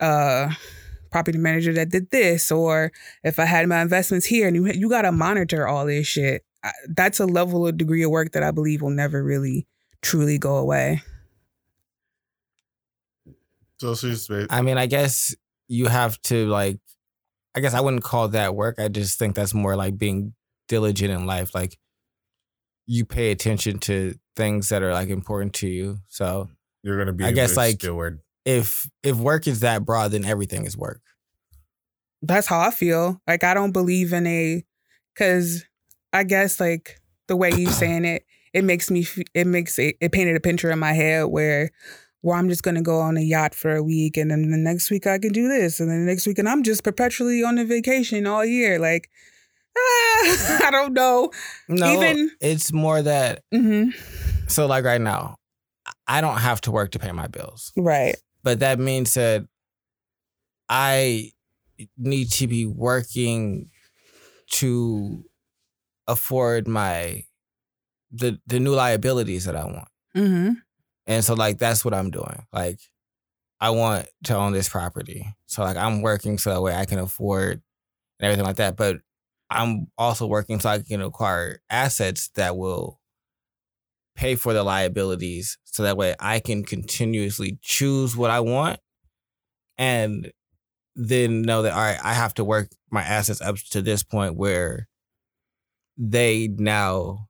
uh, 0.00 0.50
property 1.10 1.38
manager 1.38 1.72
that 1.74 1.88
did 1.90 2.10
this, 2.10 2.50
or 2.52 2.92
if 3.24 3.38
I 3.38 3.44
had 3.44 3.66
my 3.68 3.80
investments 3.80 4.26
here, 4.26 4.46
and 4.46 4.56
you 4.56 4.66
you 4.66 4.88
got 4.88 5.02
to 5.02 5.12
monitor 5.12 5.66
all 5.66 5.86
this 5.86 6.06
shit. 6.06 6.44
That's 6.88 7.20
a 7.20 7.26
level 7.26 7.66
of 7.66 7.76
degree 7.76 8.02
of 8.02 8.10
work 8.10 8.32
that 8.32 8.42
I 8.42 8.50
believe 8.50 8.82
will 8.82 8.90
never 8.90 9.22
really 9.22 9.66
truly 10.02 10.38
go 10.38 10.56
away. 10.56 11.02
So 13.78 13.94
she's 13.94 14.28
I 14.50 14.62
mean, 14.62 14.78
I 14.78 14.86
guess 14.86 15.34
you 15.68 15.86
have 15.86 16.20
to 16.22 16.46
like. 16.46 16.80
I 17.54 17.60
guess 17.60 17.74
I 17.74 17.80
wouldn't 17.80 18.04
call 18.04 18.28
that 18.28 18.54
work. 18.54 18.78
I 18.78 18.88
just 18.88 19.18
think 19.18 19.34
that's 19.34 19.54
more 19.54 19.74
like 19.74 19.98
being 19.98 20.34
diligent 20.68 21.10
in 21.10 21.26
life. 21.26 21.54
Like 21.54 21.76
you 22.86 23.04
pay 23.04 23.30
attention 23.30 23.78
to 23.80 24.14
things 24.36 24.68
that 24.68 24.82
are 24.82 24.92
like 24.92 25.08
important 25.08 25.54
to 25.54 25.68
you. 25.68 25.98
So 26.08 26.48
you're 26.82 26.98
gonna 26.98 27.12
be. 27.12 27.24
I 27.24 27.28
a 27.28 27.32
guess, 27.32 27.56
like, 27.56 27.76
steward. 27.76 28.20
if 28.44 28.88
if 29.02 29.16
work 29.16 29.46
is 29.46 29.60
that 29.60 29.84
broad, 29.84 30.12
then 30.12 30.24
everything 30.24 30.64
is 30.64 30.76
work. 30.76 31.00
That's 32.22 32.46
how 32.46 32.60
I 32.60 32.70
feel. 32.70 33.20
Like 33.26 33.44
I 33.44 33.54
don't 33.54 33.72
believe 33.72 34.12
in 34.12 34.26
a, 34.26 34.64
because 35.14 35.64
I 36.12 36.24
guess 36.24 36.60
like 36.60 37.00
the 37.28 37.36
way 37.36 37.52
you 37.52 37.66
saying 37.70 38.04
it, 38.04 38.24
it 38.52 38.64
makes 38.64 38.90
me 38.90 39.06
it 39.34 39.46
makes 39.46 39.78
it, 39.78 39.96
it 40.00 40.12
painted 40.12 40.36
a 40.36 40.40
picture 40.40 40.70
in 40.70 40.78
my 40.78 40.92
head 40.92 41.26
where 41.26 41.70
where 42.22 42.36
I'm 42.36 42.48
just 42.48 42.62
gonna 42.62 42.82
go 42.82 42.98
on 43.00 43.16
a 43.16 43.20
yacht 43.20 43.54
for 43.54 43.74
a 43.74 43.82
week 43.82 44.16
and 44.16 44.30
then 44.30 44.50
the 44.50 44.56
next 44.56 44.90
week 44.90 45.06
I 45.06 45.18
can 45.18 45.32
do 45.32 45.48
this 45.48 45.80
and 45.80 45.90
then 45.90 46.04
the 46.04 46.10
next 46.10 46.26
week 46.26 46.38
and 46.38 46.48
I'm 46.48 46.62
just 46.62 46.82
perpetually 46.84 47.42
on 47.44 47.58
a 47.58 47.64
vacation 47.64 48.26
all 48.26 48.44
year. 48.44 48.78
Like 48.78 49.08
ah, 49.76 50.60
I 50.66 50.68
don't 50.70 50.92
know. 50.94 51.30
No, 51.68 51.92
Even- 51.92 52.30
it's 52.40 52.72
more 52.72 53.00
that. 53.02 53.42
hmm 53.52 53.90
So 54.48 54.66
like 54.66 54.84
right 54.84 55.00
now, 55.00 55.36
I 56.06 56.20
don't 56.20 56.38
have 56.38 56.60
to 56.62 56.70
work 56.70 56.90
to 56.92 56.98
pay 56.98 57.12
my 57.12 57.26
bills, 57.28 57.72
Right. 57.76 58.16
but 58.42 58.60
that 58.60 58.78
means 58.78 59.14
that 59.14 59.44
I 60.68 61.30
need 61.96 62.30
to 62.32 62.46
be 62.46 62.66
working 62.66 63.70
to 64.52 65.24
afford 66.06 66.66
my 66.66 67.24
the 68.10 68.40
the 68.46 68.58
new 68.58 68.74
liabilities 68.74 69.44
that 69.44 69.54
I 69.56 69.64
want. 69.64 69.88
hmm 70.14 70.50
And 71.08 71.24
so 71.24 71.34
like 71.34 71.58
that's 71.58 71.84
what 71.84 71.94
I'm 71.94 72.10
doing. 72.10 72.44
Like 72.52 72.78
I 73.60 73.70
want 73.70 74.06
to 74.24 74.36
own 74.36 74.52
this 74.52 74.68
property. 74.68 75.26
So 75.46 75.62
like 75.62 75.76
I'm 75.76 76.02
working 76.02 76.38
so 76.38 76.50
that 76.50 76.60
way 76.60 76.74
I 76.74 76.84
can 76.84 77.00
afford 77.00 77.62
and 78.20 78.26
everything 78.26 78.44
like 78.44 78.56
that. 78.56 78.76
But 78.76 78.98
I'm 79.50 79.88
also 79.96 80.26
working 80.26 80.60
so 80.60 80.68
I 80.68 80.80
can 80.80 81.00
acquire 81.00 81.60
assets 81.70 82.28
that 82.36 82.56
will 82.56 83.00
pay 84.14 84.36
for 84.36 84.52
the 84.52 84.62
liabilities 84.62 85.58
so 85.64 85.84
that 85.84 85.96
way 85.96 86.14
I 86.20 86.40
can 86.40 86.62
continuously 86.62 87.58
choose 87.62 88.16
what 88.16 88.30
I 88.30 88.40
want 88.40 88.78
and 89.78 90.30
then 90.94 91.42
know 91.42 91.62
that 91.62 91.72
all 91.72 91.80
right, 91.80 91.98
I 92.02 92.12
have 92.12 92.34
to 92.34 92.44
work 92.44 92.68
my 92.90 93.02
assets 93.02 93.40
up 93.40 93.56
to 93.70 93.80
this 93.80 94.02
point 94.02 94.36
where 94.36 94.88
they 95.96 96.48
now 96.48 97.28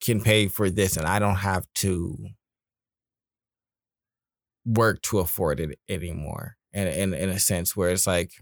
can 0.00 0.20
pay 0.20 0.48
for 0.48 0.70
this 0.70 0.96
and 0.96 1.06
I 1.06 1.18
don't 1.18 1.36
have 1.36 1.66
to 1.76 2.16
work 4.76 5.02
to 5.02 5.18
afford 5.18 5.60
it 5.60 5.78
anymore. 5.88 6.56
And 6.72 6.88
in 6.88 7.14
in 7.14 7.28
a 7.28 7.38
sense 7.38 7.76
where 7.76 7.90
it's 7.90 8.06
like 8.06 8.32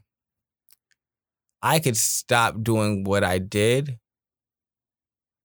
I 1.63 1.81
could 1.81 1.97
stop 1.97 2.63
doing 2.63 3.05
what 3.05 3.25
I 3.25 3.39
did 3.39 3.99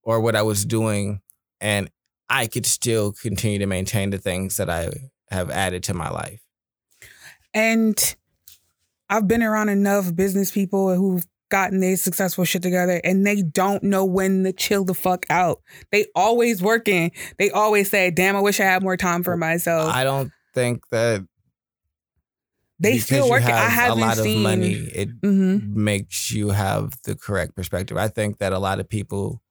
or 0.02 0.20
what 0.20 0.36
I 0.36 0.42
was 0.42 0.64
doing 0.64 1.20
and 1.60 1.90
I 2.28 2.46
could 2.46 2.66
still 2.66 3.12
continue 3.12 3.58
to 3.58 3.66
maintain 3.66 4.10
the 4.10 4.18
things 4.18 4.56
that 4.58 4.70
I 4.70 4.90
have 5.30 5.50
added 5.50 5.82
to 5.84 5.94
my 5.94 6.10
life. 6.10 6.40
And 7.52 8.16
I've 9.08 9.28
been 9.28 9.42
around 9.42 9.68
enough 9.68 10.14
business 10.14 10.50
people 10.50 10.94
who've 10.94 11.24
gotten 11.50 11.80
their 11.80 11.96
successful 11.96 12.44
shit 12.44 12.62
together 12.62 13.00
and 13.04 13.26
they 13.26 13.42
don't 13.42 13.82
know 13.82 14.04
when 14.04 14.44
to 14.44 14.52
chill 14.52 14.84
the 14.84 14.94
fuck 14.94 15.26
out. 15.30 15.60
They 15.92 16.06
always 16.14 16.62
working. 16.62 17.12
They 17.38 17.50
always 17.50 17.90
say, 17.90 18.10
damn, 18.10 18.36
I 18.36 18.40
wish 18.40 18.60
I 18.60 18.64
had 18.64 18.82
more 18.82 18.96
time 18.96 19.22
for 19.22 19.36
myself. 19.36 19.92
I 19.94 20.04
don't 20.04 20.32
think 20.54 20.88
that 20.90 21.26
they 22.78 22.98
still 22.98 23.26
you 23.26 23.32
working. 23.32 23.50
I 23.50 23.68
have 23.68 23.72
haven't 23.72 23.98
a 23.98 24.06
lot 24.06 24.16
seen 24.18 24.36
of 24.38 24.42
money. 24.42 24.72
It 24.72 25.08
hmm 25.22 25.58
makes 25.74 26.30
you 26.30 26.50
have 26.50 26.94
the 27.04 27.14
correct 27.14 27.54
perspective. 27.56 27.96
I 27.96 28.08
think 28.08 28.38
that 28.38 28.52
a 28.52 28.58
lot 28.58 28.80
of 28.80 28.88
people 28.88 29.42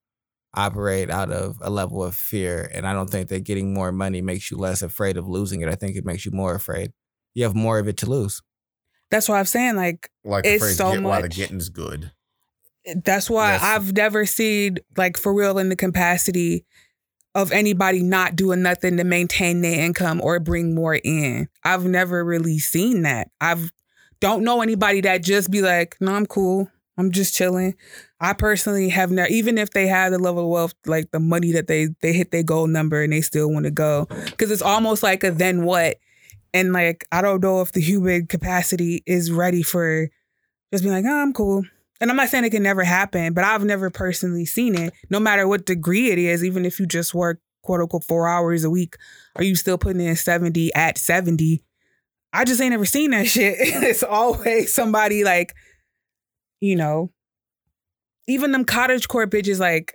operate 0.54 1.10
out 1.10 1.32
of 1.32 1.58
a 1.62 1.70
level 1.70 2.04
of 2.04 2.16
fear, 2.16 2.70
and 2.74 2.86
I 2.88 2.94
don't 2.94 3.10
think 3.10 3.30
that 3.30 3.44
getting 3.44 3.74
more 3.74 3.92
money 3.92 4.22
makes 4.22 4.52
you 4.52 4.58
less 4.58 4.82
afraid 4.82 5.18
of 5.18 5.28
losing 5.28 5.62
it. 5.62 5.70
I 5.70 5.76
think 5.76 5.96
it 5.96 6.06
makes 6.06 6.26
you 6.26 6.32
more 6.32 6.54
afraid. 6.54 6.92
You 7.34 7.44
have 7.44 7.56
more 7.56 7.80
of 7.80 7.88
it 7.88 7.98
to 7.98 8.06
lose. 8.06 8.42
That's 9.10 9.28
why 9.30 9.40
I'm 9.40 9.46
saying, 9.46 9.76
like, 9.76 10.10
Like 10.24 10.46
it's 10.46 10.76
so 10.76 10.92
get 10.92 11.04
while 11.04 11.22
the 11.22 11.28
much. 11.28 11.36
getting's 11.38 11.70
good. 11.70 12.12
that's 13.04 13.30
why 13.30 13.54
Yes. 13.54 13.64
I've 13.64 13.94
never 13.94 14.26
seen, 14.26 14.78
like, 14.98 15.18
for 15.18 15.34
real 15.34 15.58
in 15.58 15.70
the 15.70 15.76
capacity 15.76 16.66
of 17.36 17.52
anybody 17.52 18.04
not 18.04 18.36
doing 18.36 18.62
nothing 18.62 18.98
to 18.98 19.04
maintain 19.04 19.62
their 19.62 19.80
income 19.80 20.22
or 20.24 20.40
bring 20.40 20.76
more 20.76 20.96
in. 20.96 21.50
I've 21.64 21.86
never 21.86 22.24
really 22.24 22.60
seen 22.60 23.02
that. 23.04 23.30
I've 23.42 23.72
don't 24.20 24.44
know 24.44 24.62
anybody 24.62 25.02
that 25.02 25.24
just 25.24 25.52
be 25.52 25.62
like, 25.62 25.98
no, 26.00 26.14
I'm 26.14 26.26
cool. 26.26 26.70
I'm 26.98 27.12
just 27.12 27.34
chilling. 27.34 27.76
I 28.22 28.34
personally 28.34 28.90
have 28.90 29.12
never, 29.12 29.30
even 29.30 29.58
if 29.58 29.72
they 29.72 29.88
have 29.88 30.12
the 30.12 30.20
level 30.20 30.44
of 30.44 30.50
wealth, 30.50 30.74
like 30.86 31.12
the 31.12 31.20
money 31.20 31.52
that 31.54 31.68
they 31.68 31.90
they 32.02 32.14
hit 32.14 32.32
their 32.32 32.44
goal 32.44 32.68
number 32.68 33.02
and 33.02 33.12
they 33.12 33.22
still 33.22 33.52
want 33.52 33.66
to 33.66 33.72
go, 33.72 34.06
because 34.26 34.52
it's 34.52 34.62
almost 34.62 35.04
like 35.04 35.24
a 35.24 35.32
then 35.32 35.64
what, 35.64 35.98
and 36.54 36.72
like 36.72 37.06
I 37.12 37.22
don't 37.22 37.42
know 37.42 37.62
if 37.62 37.72
the 37.72 37.82
human 37.82 38.28
capacity 38.28 39.04
is 39.06 39.32
ready 39.32 39.64
for 39.64 40.10
just 40.72 40.84
being 40.84 40.96
like, 40.96 41.06
oh, 41.06 41.22
I'm 41.22 41.34
cool. 41.34 41.64
And 42.04 42.12
I'm 42.12 42.18
not 42.18 42.28
saying 42.28 42.44
it 42.44 42.50
can 42.50 42.64
never 42.64 42.84
happen, 42.84 43.32
but 43.32 43.46
I've 43.46 43.64
never 43.64 43.90
personally 43.90 44.44
seen 44.44 44.76
it. 44.76 44.94
No 45.10 45.22
matter 45.22 45.48
what 45.48 45.66
degree 45.66 46.12
it 46.12 46.18
is, 46.18 46.44
even 46.44 46.66
if 46.66 46.78
you 46.78 46.86
just 46.86 47.14
work 47.14 47.40
quote 47.62 47.80
unquote 47.80 48.04
four 48.04 48.28
hours 48.28 48.66
a 48.66 48.70
week, 48.70 48.98
are 49.38 49.44
you 49.46 49.56
still 49.56 49.78
putting 49.78 50.02
in 50.02 50.18
70 50.18 50.74
at 50.74 50.98
70? 50.98 51.64
I 52.34 52.44
just 52.44 52.60
ain't 52.60 52.74
ever 52.74 52.84
seen 52.84 53.12
that 53.12 53.28
shit. 53.28 53.56
it's 53.58 54.04
always 54.04 54.74
somebody 54.74 55.24
like, 55.24 55.54
you 56.60 56.76
know, 56.76 57.10
even 58.28 58.52
them 58.52 58.66
cottage 58.66 59.08
core 59.08 59.26
bitches, 59.26 59.62
like 59.62 59.94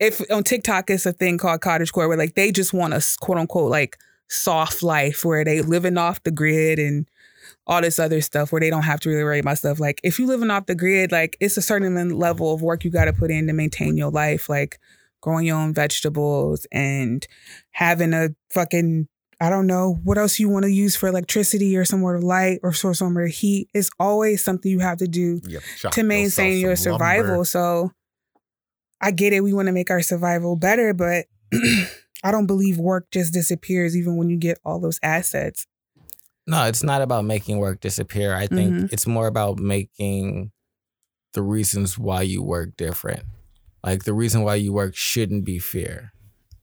if 0.00 0.28
on 0.32 0.42
TikTok 0.42 0.90
it's 0.90 1.06
a 1.06 1.12
thing 1.12 1.38
called 1.38 1.60
cottage 1.60 1.92
core 1.92 2.08
where 2.08 2.18
like 2.18 2.34
they 2.34 2.50
just 2.50 2.72
want 2.72 2.94
a 2.94 3.16
quote 3.20 3.38
unquote 3.38 3.70
like 3.70 3.96
soft 4.28 4.82
life 4.82 5.24
where 5.24 5.44
they 5.44 5.62
living 5.62 5.98
off 5.98 6.20
the 6.24 6.32
grid 6.32 6.80
and 6.80 7.08
all 7.66 7.80
this 7.80 7.98
other 7.98 8.20
stuff 8.20 8.52
where 8.52 8.60
they 8.60 8.70
don't 8.70 8.82
have 8.82 9.00
to 9.00 9.08
really 9.08 9.24
worry 9.24 9.38
about 9.38 9.58
stuff. 9.58 9.80
Like 9.80 10.00
if 10.02 10.18
you're 10.18 10.28
living 10.28 10.50
off 10.50 10.66
the 10.66 10.74
grid, 10.74 11.12
like 11.12 11.36
it's 11.40 11.56
a 11.56 11.62
certain 11.62 12.10
level 12.10 12.52
of 12.52 12.62
work 12.62 12.84
you 12.84 12.90
got 12.90 13.06
to 13.06 13.12
put 13.12 13.30
in 13.30 13.46
to 13.46 13.52
maintain 13.52 13.96
your 13.96 14.10
life, 14.10 14.48
like 14.48 14.78
growing 15.20 15.46
your 15.46 15.56
own 15.56 15.72
vegetables 15.72 16.66
and 16.70 17.26
having 17.70 18.12
a 18.12 18.30
fucking 18.50 19.08
I 19.40 19.50
don't 19.50 19.66
know 19.66 19.98
what 20.04 20.16
else 20.16 20.38
you 20.38 20.48
want 20.48 20.64
to 20.64 20.70
use 20.70 20.96
for 20.96 21.08
electricity 21.08 21.76
or 21.76 21.84
somewhere 21.84 22.18
to 22.18 22.24
light 22.24 22.60
or 22.62 22.72
source 22.72 23.00
somewhere 23.00 23.26
to 23.26 23.32
heat. 23.32 23.68
It's 23.74 23.90
always 23.98 24.44
something 24.44 24.70
you 24.70 24.78
have 24.78 24.98
to 24.98 25.08
do 25.08 25.40
have 25.82 25.92
to 25.92 26.02
maintain 26.02 26.58
your 26.58 26.76
some 26.76 26.92
lumber. 26.92 27.04
survival. 27.04 27.44
So 27.44 27.90
I 29.00 29.10
get 29.10 29.32
it. 29.32 29.42
We 29.42 29.52
want 29.52 29.66
to 29.66 29.72
make 29.72 29.90
our 29.90 30.02
survival 30.02 30.56
better, 30.56 30.94
but 30.94 31.26
I 32.22 32.30
don't 32.30 32.46
believe 32.46 32.78
work 32.78 33.10
just 33.10 33.32
disappears 33.32 33.96
even 33.96 34.16
when 34.16 34.30
you 34.30 34.36
get 34.36 34.58
all 34.64 34.78
those 34.78 35.00
assets. 35.02 35.66
No, 36.46 36.64
it's 36.64 36.82
not 36.82 37.00
about 37.02 37.24
making 37.24 37.58
work 37.58 37.80
disappear. 37.80 38.34
I 38.34 38.46
think 38.46 38.72
Mhm. 38.74 38.92
it's 38.92 39.06
more 39.06 39.26
about 39.26 39.58
making 39.58 40.52
the 41.32 41.42
reasons 41.42 41.98
why 41.98 42.22
you 42.22 42.42
work 42.42 42.76
different. 42.76 43.22
Like 43.82 44.04
the 44.04 44.14
reason 44.14 44.42
why 44.42 44.56
you 44.56 44.72
work 44.72 44.94
shouldn't 44.94 45.44
be 45.44 45.58
fear. 45.58 46.12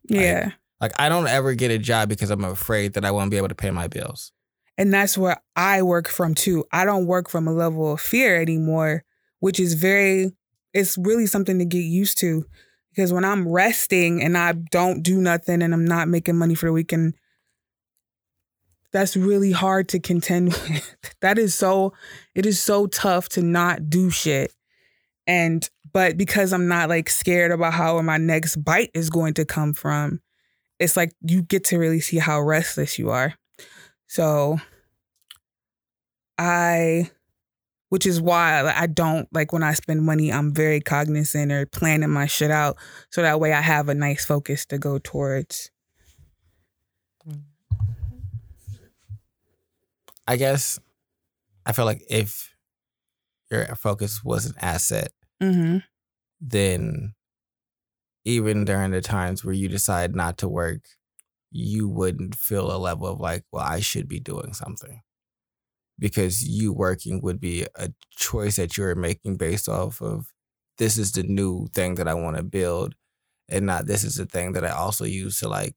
Yeah. 0.08 0.52
Like 0.80 0.94
I 1.00 1.10
don't 1.10 1.28
ever 1.28 1.54
get 1.56 1.72
a 1.72 1.78
job 1.78 2.10
because 2.10 2.30
I'm 2.30 2.44
afraid 2.44 2.94
that 2.94 3.06
I 3.06 3.12
won't 3.12 3.32
be 3.32 3.38
able 3.38 3.50
to 3.50 3.56
pay 3.56 3.72
my 3.72 3.88
bills. 3.88 4.32
And 4.78 4.94
that's 4.94 5.18
where 5.18 5.38
I 5.56 5.82
work 5.84 6.08
from 6.08 6.34
too. 6.34 6.66
I 6.72 6.86
don't 6.86 7.06
work 7.06 7.30
from 7.30 7.48
a 7.48 7.54
level 7.54 7.94
of 7.94 8.02
fear 8.02 8.42
anymore, 8.42 9.04
which 9.40 9.60
is 9.60 9.74
very, 9.76 10.32
it's 10.74 10.98
really 10.98 11.28
something 11.28 11.60
to 11.60 11.66
get 11.66 11.80
used 11.84 12.18
to. 12.20 12.46
Because 12.90 13.14
when 13.14 13.24
I'm 13.26 13.48
resting 13.48 14.22
and 14.24 14.38
I 14.38 14.54
don't 14.54 15.02
do 15.04 15.22
nothing 15.22 15.62
and 15.62 15.74
I'm 15.74 15.86
not 15.86 16.08
making 16.08 16.38
money 16.38 16.56
for 16.56 16.66
the 16.66 16.74
weekend, 16.74 17.14
that's 18.92 19.16
really 19.16 19.52
hard 19.52 19.88
to 19.90 20.00
contend 20.00 20.48
with. 20.70 20.96
that 21.22 21.38
is 21.38 21.56
so, 21.56 21.94
it 22.36 22.46
is 22.46 22.60
so 22.60 22.88
tough 22.88 23.30
to 23.30 23.42
not 23.42 23.90
do 23.90 24.10
shit. 24.10 24.54
And, 25.28 25.68
but 25.94 26.18
because 26.18 26.54
I'm 26.54 26.68
not 26.68 26.90
like 26.90 27.10
scared 27.10 27.52
about 27.52 27.74
how 27.74 28.02
my 28.02 28.18
next 28.18 28.58
bite 28.58 28.92
is 28.94 29.10
going 29.10 29.34
to 29.36 29.46
come 29.46 29.74
from, 29.74 30.22
it's 30.80 30.98
like 30.98 31.14
you 31.22 31.44
get 31.44 31.66
to 31.66 31.78
really 31.78 32.00
see 32.00 32.18
how 32.18 32.42
restless 32.42 32.98
you 32.98 33.12
are. 33.12 33.36
So 34.08 34.60
I, 36.38 37.12
which 37.90 38.06
is 38.06 38.20
why 38.20 38.74
I 38.76 38.88
don't 38.88 39.28
like 39.32 39.54
when 39.54 39.64
I 39.64 39.74
spend 39.74 40.04
money, 40.04 40.32
I'm 40.32 40.54
very 40.54 40.80
cognizant 40.80 41.52
or 41.52 41.66
planning 41.66 42.10
my 42.10 42.26
shit 42.26 42.50
out. 42.50 42.78
So 43.10 43.22
that 43.22 43.40
way 43.40 43.54
I 43.54 43.62
have 43.62 43.90
a 43.90 43.94
nice 43.94 44.26
focus 44.26 44.66
to 44.68 44.78
go 44.78 44.98
towards. 44.98 45.70
I 50.32 50.38
guess 50.38 50.80
I 51.66 51.74
feel 51.74 51.86
like 51.86 52.04
if 52.10 52.56
your 53.52 53.66
focus 53.76 54.24
was 54.24 54.46
an 54.46 54.56
asset, 54.62 55.12
Mm-hmm. 55.42 55.80
then 56.40 57.16
even 58.26 58.66
during 58.66 58.92
the 58.92 59.02
times 59.02 59.44
where 59.44 59.54
you 59.54 59.68
decide 59.68 60.16
not 60.16 60.38
to 60.40 60.48
work, 60.48 60.86
you 61.52 61.90
wouldn't 61.90 62.36
feel 62.36 62.72
a 62.74 62.78
level 62.78 63.08
of 63.08 63.20
like, 63.20 63.44
well, 63.52 63.66
I 63.66 63.80
should 63.80 64.08
be 64.08 64.20
doing 64.20 64.54
something. 64.54 65.02
Because 66.00 66.44
you 66.44 66.74
working 66.74 67.22
would 67.22 67.40
be 67.40 67.66
a 67.76 67.92
choice 68.12 68.56
that 68.58 68.78
you're 68.78 68.96
making 68.96 69.38
based 69.38 69.70
off 69.70 70.02
of 70.02 70.28
this 70.78 70.98
is 70.98 71.12
the 71.12 71.24
new 71.24 71.68
thing 71.74 71.96
that 71.96 72.08
I 72.08 72.16
want 72.16 72.38
to 72.38 72.44
build, 72.44 72.96
and 73.50 73.66
not 73.68 73.88
this 73.88 74.04
is 74.04 74.16
the 74.16 74.26
thing 74.26 74.54
that 74.54 74.66
I 74.66 74.72
also 74.72 75.06
use 75.06 75.40
to 75.42 75.50
like 75.50 75.76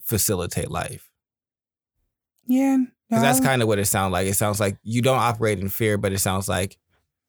facilitate 0.00 0.70
life. 0.70 1.10
Yeah. 2.46 2.78
Because 3.08 3.22
that's 3.22 3.40
kind 3.40 3.62
of 3.62 3.68
what 3.68 3.78
it 3.78 3.86
sounds 3.86 4.12
like. 4.12 4.26
It 4.26 4.34
sounds 4.34 4.60
like 4.60 4.76
you 4.82 5.00
don't 5.00 5.18
operate 5.18 5.58
in 5.58 5.68
fear, 5.68 5.96
but 5.96 6.12
it 6.12 6.18
sounds 6.18 6.48
like 6.48 6.76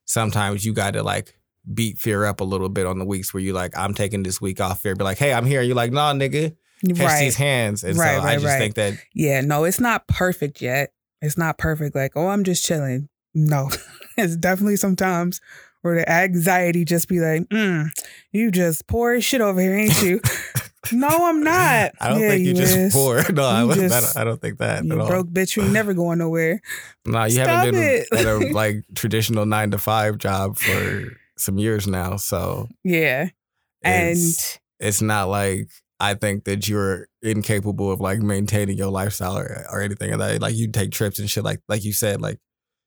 sometimes 0.06 0.66
you 0.66 0.74
got 0.74 0.92
to 0.94 1.04
like 1.04 1.38
beat 1.74 1.98
fear 1.98 2.26
up 2.26 2.42
a 2.42 2.44
little 2.44 2.70
bit 2.70 2.86
on 2.86 3.00
the 3.00 3.06
weeks 3.06 3.34
where 3.34 3.42
you 3.42 3.54
like, 3.54 3.78
I'm 3.78 3.94
taking 3.94 4.24
this 4.24 4.42
week 4.42 4.60
off 4.60 4.82
fear. 4.82 4.96
Be 4.96 5.04
like, 5.04 5.18
hey, 5.18 5.34
I'm 5.34 5.46
here. 5.46 5.62
You're 5.62 5.76
like, 5.76 5.92
nah, 5.92 6.14
nigga, 6.14 6.56
catch 6.86 7.00
right. 7.00 7.20
these 7.22 7.36
hands. 7.38 7.84
And 7.84 7.98
Right, 7.98 8.20
so 8.20 8.28
I 8.28 8.34
just 8.36 8.46
right. 8.46 8.58
think 8.58 8.76
that 8.76 8.94
Yeah, 9.14 9.42
no, 9.42 9.64
it's 9.64 9.80
not 9.80 10.08
perfect 10.08 10.62
yet. 10.62 10.92
It's 11.22 11.38
not 11.38 11.58
perfect. 11.58 11.96
Like, 11.96 12.14
oh, 12.16 12.28
I'm 12.28 12.44
just 12.44 12.66
chilling. 12.66 13.10
No, 13.34 13.70
it's 14.18 14.36
definitely 14.36 14.78
sometimes 14.78 15.40
where 15.82 15.96
the 15.96 16.12
anxiety 16.12 16.84
just 16.84 17.08
be 17.08 17.20
like, 17.20 17.44
mm, 17.50 17.90
you 18.32 18.52
just 18.52 18.88
poor 18.88 19.14
as 19.14 19.24
shit 19.24 19.42
over 19.42 19.62
here, 19.62 19.76
ain't 19.76 20.02
you? 20.02 20.20
no, 20.92 21.08
I'm 21.10 21.44
not. 21.44 21.92
I 22.00 22.10
don't 22.10 22.20
Yeah, 22.22 22.30
think 22.30 22.46
you, 22.46 22.54
just 22.54 22.76
is. 22.78 22.94
poor. 23.00 23.24
No, 23.32 23.44
I, 23.46 23.62
You 23.62 23.68
was- 23.68 23.92
I 23.92 24.00
don't, 24.02 24.18
I 24.18 24.24
don't 24.24 24.42
think 24.42 24.60
that 24.60 24.84
You 24.86 24.94
at 24.94 25.00
all. 25.00 25.08
broke 25.08 25.28
bitch, 25.28 25.56
you 25.56 25.64
never 25.70 25.94
going 25.94 26.20
nowhere. 26.20 26.62
No, 27.06 27.24
you 27.24 27.32
Stop 27.32 27.48
haven't 27.48 27.74
been 27.76 28.06
at 28.14 28.26
a 28.26 28.38
like 28.54 28.84
traditional 28.96 29.46
nine 29.46 29.72
to 29.72 29.78
five 29.78 30.18
job 30.20 30.58
for 30.58 31.18
some 31.38 31.58
years 31.58 31.88
now. 31.88 32.18
So 32.18 32.68
Yeah. 32.84 33.30
And 33.82 34.10
it's, 34.18 34.60
it's 34.80 35.02
not 35.02 35.30
like 35.30 35.70
I 36.00 36.14
think 36.14 36.44
that 36.46 36.68
you're 36.68 37.08
incapable 37.22 37.92
of 37.92 38.00
like 38.00 38.20
maintaining 38.20 38.78
your 38.78 38.92
lifestyle 38.92 39.38
or, 39.38 39.66
or 39.72 39.82
anything 39.82 40.12
of 40.14 40.20
that. 40.20 40.42
Like 40.42 40.56
you 40.56 40.70
take 40.72 40.92
trips 40.92 41.18
and 41.20 41.30
shit 41.30 41.44
like 41.44 41.62
like 41.68 41.84
you 41.84 41.94
said, 41.94 42.22
like 42.22 42.40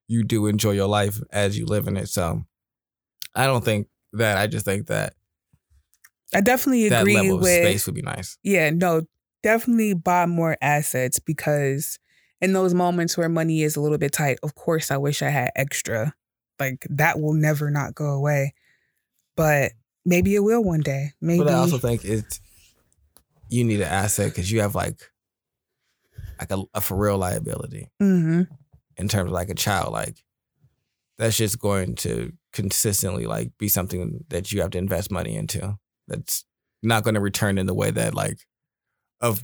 you 0.09 0.23
do 0.25 0.47
enjoy 0.47 0.71
your 0.73 0.87
life 0.89 1.19
as 1.31 1.59
you 1.59 1.67
live 1.67 1.89
in 1.89 1.97
it. 1.97 2.09
So 2.09 2.43
I 3.35 3.47
don't 3.47 3.65
think 3.65 3.89
that. 4.13 4.37
I 4.39 4.47
just 4.47 4.65
think 4.67 4.87
that 4.89 5.15
I 6.35 6.41
definitely 6.41 6.87
agree 6.87 6.99
with 6.99 7.15
that 7.15 7.19
level 7.19 7.39
of 7.39 7.49
space 7.49 7.87
would 7.87 7.95
be 7.95 8.03
nice. 8.03 8.39
yeah, 8.43 8.71
no, 8.71 9.03
definitely 9.43 9.95
buy 9.95 10.27
more 10.27 10.57
assets 10.63 11.19
because 11.19 11.99
in 12.41 12.53
those 12.53 12.75
moments 12.75 13.17
where 13.17 13.29
money 13.29 13.63
is 13.63 13.77
a 13.77 13.81
little 13.81 13.99
bit 13.99 14.13
tight, 14.13 14.39
of 14.43 14.55
course, 14.55 14.91
I 14.91 14.97
wish 14.97 15.23
I 15.23 15.29
had 15.29 15.51
extra. 15.55 16.15
Like 16.59 16.87
that 16.91 17.21
will 17.21 17.35
never 17.35 17.71
not 17.71 17.95
go 17.95 18.11
away. 18.11 18.55
But 19.37 19.73
maybe 20.05 20.35
it 20.35 20.41
will 20.41 20.63
one 20.63 20.81
day. 20.81 21.13
Maybe. 21.21 21.45
But 21.45 21.53
I 21.53 21.57
also 21.57 21.79
think 21.79 22.05
it's 22.05 22.41
you 23.49 23.65
need 23.65 23.81
an 23.81 23.89
asset 23.89 24.31
because 24.31 24.51
you 24.51 24.61
have 24.61 24.75
like 24.75 25.11
like 26.39 26.51
a, 26.51 26.63
a 26.75 26.81
for 26.81 26.97
real 26.97 27.19
liability 27.19 27.89
hmm 28.01 28.43
in 28.97 29.09
terms 29.09 29.29
of 29.29 29.33
like 29.33 29.49
a 29.49 29.55
child. 29.55 29.93
Like 29.93 30.23
that's 31.19 31.37
just 31.37 31.59
going 31.59 31.95
to 31.97 32.33
consistently 32.53 33.27
like 33.27 33.53
be 33.59 33.69
something 33.69 34.25
that 34.29 34.53
you 34.53 34.61
have 34.61 34.71
to 34.71 34.79
invest 34.79 35.11
money 35.11 35.35
into. 35.35 35.79
That's 36.09 36.45
not 36.83 37.05
going 37.05 37.15
to 37.15 37.21
return 37.21 37.59
in 37.59 37.67
the 37.67 37.75
way 37.75 37.91
that 37.91 38.15
like 38.15 38.39
of 39.21 39.41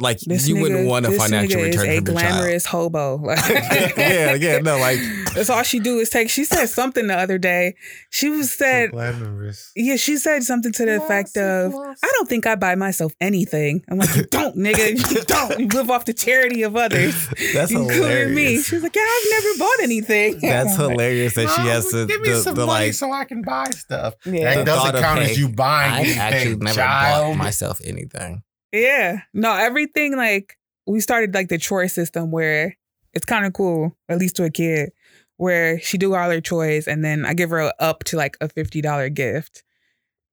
like 0.00 0.18
This 0.20 0.48
you 0.48 0.56
nigga, 0.56 0.62
wouldn't 0.62 0.86
want 0.88 1.06
a 1.06 1.10
this 1.10 1.18
financial 1.18 1.60
return 1.62 1.86
is 1.90 1.98
a 1.98 2.02
from 2.04 2.14
your 2.14 2.20
child. 2.20 2.32
glamorous 2.40 2.66
hobo. 2.66 3.18
Like, 3.24 3.96
yeah, 3.96 4.34
yeah, 4.34 4.58
no, 4.58 4.78
like 4.78 4.98
that's 5.34 5.48
all 5.50 5.62
she 5.62 5.78
do 5.78 5.98
is 5.98 6.10
take. 6.10 6.28
She 6.30 6.44
said 6.44 6.66
something 6.66 7.06
the 7.06 7.16
other 7.16 7.38
day. 7.38 7.74
She 8.10 8.28
was 8.30 8.50
said, 8.52 8.90
glamorous. 8.90 9.70
yeah, 9.76 9.96
she 9.96 10.16
said 10.16 10.42
something 10.42 10.72
to 10.72 10.84
the 10.84 10.96
effect 10.96 11.36
of, 11.36 11.72
"I 11.74 12.10
don't 12.14 12.28
think 12.28 12.46
I 12.46 12.56
buy 12.56 12.74
myself 12.74 13.12
anything." 13.20 13.82
I'm 13.88 13.98
like, 13.98 14.14
"You 14.16 14.24
don't, 14.24 14.56
nigga. 14.66 15.10
You 15.10 15.20
don't. 15.22 15.60
You 15.60 15.66
live 15.68 15.90
off 15.90 16.04
the 16.06 16.12
charity 16.14 16.62
of 16.62 16.76
others." 16.76 17.28
that's 17.54 17.70
including 17.70 17.88
me. 18.34 18.42
hilarious. 18.44 18.66
She 18.66 18.74
was 18.76 18.82
like, 18.82 18.96
"Yeah, 18.96 19.02
I've 19.06 19.30
never 19.30 19.58
bought 19.58 19.80
anything." 19.82 20.38
That's 20.40 20.72
I'm 20.74 20.80
like, 20.86 20.90
hilarious 20.92 21.34
that 21.34 21.48
she 21.50 21.62
has 21.68 21.86
to 21.90 22.06
give 22.06 22.20
me 22.20 22.30
the, 22.30 22.40
some 22.40 22.54
the 22.54 22.66
money 22.66 22.86
like 22.86 22.94
so 22.94 23.12
I 23.12 23.24
can 23.24 23.42
buy 23.42 23.66
stuff. 23.70 24.14
Yeah. 24.26 24.54
That 24.54 24.58
The 24.58 24.64
doesn't 24.64 25.00
count 25.00 25.20
hey, 25.22 25.30
as 25.32 25.38
you 25.38 25.48
buying 25.48 25.92
I 25.92 25.98
anything, 26.00 26.18
actually 26.18 26.56
never 26.56 26.74
child. 26.76 27.26
bought 27.36 27.36
myself 27.44 27.80
anything. 27.84 28.42
Yeah. 28.72 29.22
No, 29.34 29.52
everything 29.52 30.16
like 30.16 30.56
we 30.86 31.00
started 31.00 31.34
like 31.34 31.48
the 31.48 31.58
chore 31.58 31.88
system 31.88 32.30
where 32.30 32.76
it's 33.12 33.26
kind 33.26 33.44
of 33.44 33.52
cool, 33.52 33.96
at 34.08 34.18
least 34.18 34.36
to 34.36 34.44
a 34.44 34.50
kid, 34.50 34.92
where 35.36 35.80
she 35.80 35.98
do 35.98 36.14
all 36.14 36.30
her 36.30 36.40
chores 36.40 36.86
and 36.86 37.04
then 37.04 37.24
I 37.24 37.34
give 37.34 37.50
her 37.50 37.72
up 37.78 38.04
to 38.04 38.16
like 38.16 38.36
a 38.40 38.48
fifty 38.48 38.80
dollar 38.80 39.08
gift, 39.08 39.62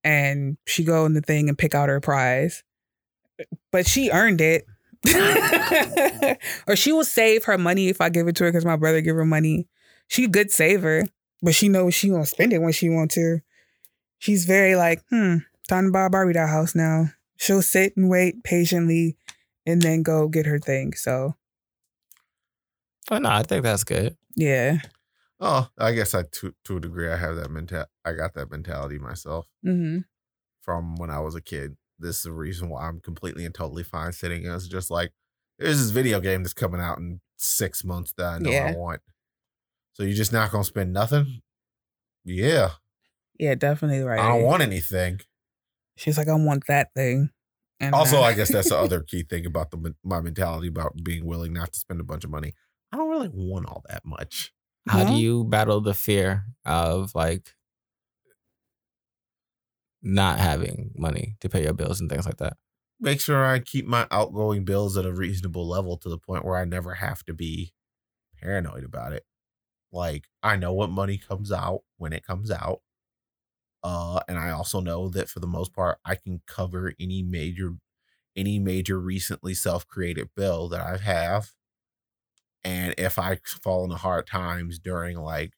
and 0.04 0.56
she 0.66 0.84
go 0.84 1.04
in 1.06 1.14
the 1.14 1.20
thing 1.20 1.48
and 1.48 1.58
pick 1.58 1.74
out 1.74 1.88
her 1.88 2.00
prize, 2.00 2.62
but 3.72 3.86
she 3.86 4.10
earned 4.10 4.40
it. 4.40 4.66
or 6.66 6.74
she 6.74 6.90
will 6.90 7.04
save 7.04 7.44
her 7.44 7.56
money 7.56 7.88
if 7.88 8.00
I 8.00 8.08
give 8.08 8.26
it 8.26 8.34
to 8.36 8.44
her 8.44 8.50
because 8.50 8.64
my 8.64 8.76
brother 8.76 9.00
give 9.00 9.14
her 9.14 9.24
money. 9.24 9.68
She 10.08 10.24
a 10.24 10.28
good 10.28 10.50
saver, 10.50 11.04
but 11.40 11.54
she 11.54 11.68
knows 11.68 11.94
she 11.94 12.08
gonna 12.08 12.26
spend 12.26 12.52
it 12.52 12.58
when 12.58 12.72
she 12.72 12.88
want 12.88 13.12
to. 13.12 13.40
She's 14.18 14.44
very 14.44 14.74
like, 14.74 15.02
hmm, 15.10 15.36
time 15.68 15.86
to 15.86 15.90
buy 15.92 16.06
a 16.06 16.10
Barbie 16.10 16.32
doll 16.32 16.48
house 16.48 16.74
now. 16.74 17.10
She'll 17.38 17.62
sit 17.62 17.96
and 17.96 18.10
wait 18.10 18.44
patiently 18.44 19.16
and 19.66 19.82
then 19.82 20.02
go 20.04 20.28
get 20.28 20.46
her 20.46 20.58
thing. 20.60 20.94
So 20.94 21.36
But 23.08 23.22
no, 23.22 23.30
I 23.30 23.42
think 23.42 23.62
that's 23.62 23.84
good. 23.84 24.16
yeah. 24.36 24.78
Oh, 25.40 25.68
I 25.78 25.92
guess 25.92 26.14
I 26.14 26.22
to 26.24 26.54
to 26.64 26.76
a 26.76 26.80
degree 26.80 27.08
I 27.08 27.16
have 27.16 27.36
that 27.36 27.50
mental. 27.50 27.86
I 28.04 28.12
got 28.12 28.34
that 28.34 28.50
mentality 28.50 28.98
myself 28.98 29.48
hmm 29.62 29.98
from 30.62 30.96
when 30.96 31.10
I 31.10 31.20
was 31.20 31.34
a 31.34 31.40
kid. 31.40 31.76
This 31.98 32.18
is 32.18 32.22
the 32.24 32.32
reason 32.32 32.68
why 32.68 32.86
I'm 32.86 33.00
completely 33.00 33.44
and 33.44 33.54
totally 33.54 33.82
fine 33.82 34.12
sitting. 34.12 34.46
It's 34.46 34.68
just 34.68 34.90
like 34.90 35.12
there's 35.58 35.78
this 35.80 35.90
video 35.90 36.20
game 36.20 36.42
that's 36.42 36.54
coming 36.54 36.80
out 36.80 36.98
in 36.98 37.20
six 37.36 37.84
months 37.84 38.12
that 38.16 38.26
I 38.34 38.38
know 38.38 38.50
Yeah. 38.50 38.66
I 38.72 38.76
want. 38.76 39.02
So 39.94 40.02
you're 40.04 40.14
just 40.16 40.32
not 40.32 40.52
gonna 40.52 40.64
spend 40.64 40.92
nothing? 40.92 41.42
Yeah, 42.24 42.72
Yeah, 43.38 43.54
definitely 43.54 44.00
right. 44.02 44.20
I 44.20 44.26
don't 44.28 44.42
want 44.42 44.62
anything. 44.62 45.20
She's 45.98 46.16
like, 46.16 46.28
I 46.28 46.34
want 46.34 46.66
that 46.68 46.94
thing. 46.94 47.30
And 47.80 47.94
Also, 47.94 48.20
I 48.22 48.34
guess 48.34 48.50
that's 48.52 48.70
the 48.70 48.78
other 48.78 49.02
key 49.02 49.22
thing 49.22 49.46
about 49.46 49.70
the 49.70 49.94
my 50.02 50.20
mentality 50.20 50.68
about 50.68 50.94
being 51.02 51.26
willing 51.26 51.52
not 51.52 51.72
to 51.72 51.78
spend 51.78 52.00
a 52.00 52.04
bunch 52.04 52.24
of 52.24 52.30
money. 52.30 52.54
I 52.92 52.96
don't 52.96 53.10
really 53.10 53.30
want 53.32 53.66
all 53.66 53.84
that 53.88 54.04
much. 54.04 54.52
How 54.88 55.04
do 55.04 55.14
you 55.14 55.44
battle 55.44 55.82
the 55.82 55.92
fear 55.92 56.46
of 56.64 57.14
like 57.14 57.54
not 60.02 60.38
having 60.38 60.92
money 60.96 61.36
to 61.40 61.48
pay 61.48 61.64
your 61.64 61.74
bills 61.74 62.00
and 62.00 62.08
things 62.08 62.26
like 62.26 62.38
that? 62.38 62.56
Make 63.00 63.20
sure 63.20 63.44
I 63.44 63.58
keep 63.60 63.86
my 63.86 64.06
outgoing 64.10 64.64
bills 64.64 64.96
at 64.96 65.04
a 65.06 65.12
reasonable 65.12 65.68
level 65.68 65.96
to 65.98 66.08
the 66.08 66.18
point 66.18 66.44
where 66.44 66.56
I 66.56 66.64
never 66.64 66.94
have 66.94 67.24
to 67.26 67.34
be 67.34 67.74
paranoid 68.40 68.84
about 68.84 69.12
it. 69.12 69.24
Like 69.92 70.24
I 70.42 70.56
know 70.56 70.72
what 70.72 70.90
money 70.90 71.18
comes 71.18 71.52
out 71.52 71.80
when 71.96 72.12
it 72.12 72.24
comes 72.26 72.50
out. 72.50 72.80
Uh 73.82 74.20
and 74.28 74.38
I 74.38 74.50
also 74.50 74.80
know 74.80 75.08
that 75.10 75.28
for 75.28 75.40
the 75.40 75.46
most 75.46 75.72
part 75.74 75.98
I 76.04 76.14
can 76.16 76.42
cover 76.46 76.94
any 77.00 77.22
major 77.22 77.76
any 78.36 78.58
major 78.58 79.00
recently 79.00 79.54
self-created 79.54 80.30
bill 80.36 80.68
that 80.70 80.80
I 80.80 80.98
have 80.98 81.52
And 82.64 82.94
if 82.98 83.18
I 83.18 83.38
fall 83.62 83.84
into 83.84 83.96
hard 83.96 84.26
times 84.26 84.78
during 84.78 85.16
like 85.18 85.52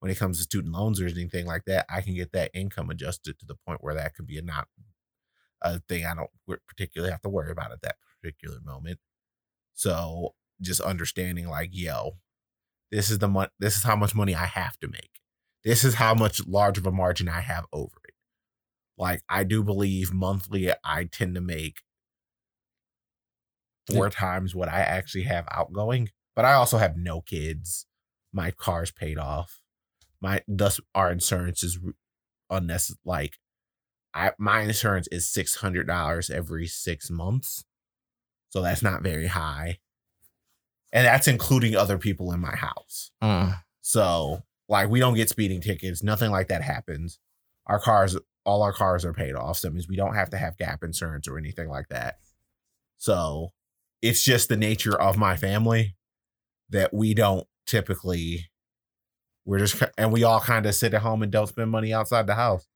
when 0.00 0.10
it 0.10 0.18
comes 0.18 0.38
to 0.38 0.44
student 0.44 0.74
loans 0.74 1.00
or 1.00 1.06
anything 1.06 1.46
like 1.46 1.64
that, 1.66 1.86
I 1.90 2.02
can 2.02 2.14
get 2.14 2.32
that 2.32 2.52
income 2.54 2.90
adjusted 2.90 3.38
to 3.40 3.46
the 3.46 3.56
point 3.66 3.82
where 3.84 3.94
that 3.94 4.14
could 4.14 4.26
be 4.26 4.38
a 4.38 4.42
not 4.42 4.68
a 5.62 5.80
thing 5.80 6.06
I 6.06 6.14
don't 6.14 6.30
particularly 6.68 7.12
have 7.12 7.22
to 7.22 7.28
worry 7.30 7.52
about 7.52 7.72
at 7.72 7.82
that 7.82 7.96
particular 8.22 8.60
moment. 8.64 9.00
So 9.74 10.34
just 10.62 10.80
understanding 10.80 11.48
like, 11.48 11.70
yo, 11.72 12.18
this 12.92 13.10
is 13.10 13.18
the 13.20 13.28
mon- 13.28 13.50
this 13.60 13.76
is 13.76 13.84
how 13.84 13.96
much 13.96 14.14
money 14.14 14.34
I 14.34 14.46
have 14.46 14.78
to 14.80 14.88
make. 14.88 15.19
This 15.64 15.84
is 15.84 15.94
how 15.94 16.14
much 16.14 16.46
large 16.46 16.78
of 16.78 16.86
a 16.86 16.92
margin 16.92 17.28
I 17.28 17.40
have 17.40 17.66
over 17.72 17.98
it. 18.08 18.14
Like 18.96 19.22
I 19.28 19.44
do 19.44 19.62
believe 19.62 20.12
monthly 20.12 20.72
I 20.84 21.04
tend 21.04 21.34
to 21.34 21.40
make 21.40 21.78
four 23.90 24.10
times 24.10 24.54
what 24.54 24.68
I 24.68 24.80
actually 24.80 25.24
have 25.24 25.46
outgoing, 25.50 26.10
but 26.36 26.44
I 26.44 26.52
also 26.54 26.78
have 26.78 26.96
no 26.96 27.20
kids. 27.20 27.86
My 28.32 28.50
car's 28.50 28.90
paid 28.90 29.18
off. 29.18 29.60
My 30.20 30.42
thus 30.46 30.80
our 30.94 31.10
insurance 31.10 31.62
is 31.62 31.78
unnecessary. 32.48 33.00
Like 33.04 33.38
I 34.14 34.32
my 34.38 34.60
insurance 34.62 35.08
is 35.10 35.28
six 35.32 35.56
hundred 35.56 35.86
dollars 35.86 36.30
every 36.30 36.66
six 36.66 37.10
months, 37.10 37.64
so 38.50 38.60
that's 38.62 38.82
not 38.82 39.02
very 39.02 39.28
high, 39.28 39.78
and 40.92 41.06
that's 41.06 41.26
including 41.26 41.74
other 41.74 41.98
people 41.98 42.32
in 42.32 42.40
my 42.40 42.54
house. 42.54 43.10
Mm. 43.22 43.62
So 43.80 44.42
like 44.70 44.88
we 44.88 45.00
don't 45.00 45.14
get 45.14 45.28
speeding 45.28 45.60
tickets, 45.60 46.02
nothing 46.02 46.30
like 46.30 46.48
that 46.48 46.62
happens. 46.62 47.18
Our 47.66 47.80
cars, 47.80 48.16
all 48.46 48.62
our 48.62 48.72
cars 48.72 49.04
are 49.04 49.12
paid 49.12 49.34
off. 49.34 49.58
So 49.58 49.68
that 49.68 49.74
means 49.74 49.88
we 49.88 49.96
don't 49.96 50.14
have 50.14 50.30
to 50.30 50.38
have 50.38 50.56
gap 50.56 50.82
insurance 50.82 51.28
or 51.28 51.36
anything 51.36 51.68
like 51.68 51.88
that. 51.88 52.18
So 52.96 53.50
it's 54.00 54.22
just 54.22 54.48
the 54.48 54.56
nature 54.56 54.98
of 54.98 55.18
my 55.18 55.36
family 55.36 55.96
that 56.70 56.94
we 56.94 57.12
don't 57.12 57.46
typically 57.66 58.46
we're 59.44 59.58
just 59.58 59.82
and 59.98 60.12
we 60.12 60.22
all 60.22 60.40
kind 60.40 60.66
of 60.66 60.74
sit 60.74 60.94
at 60.94 61.02
home 61.02 61.22
and 61.22 61.32
don't 61.32 61.48
spend 61.48 61.70
money 61.70 61.92
outside 61.92 62.26
the 62.26 62.34
house. 62.34 62.66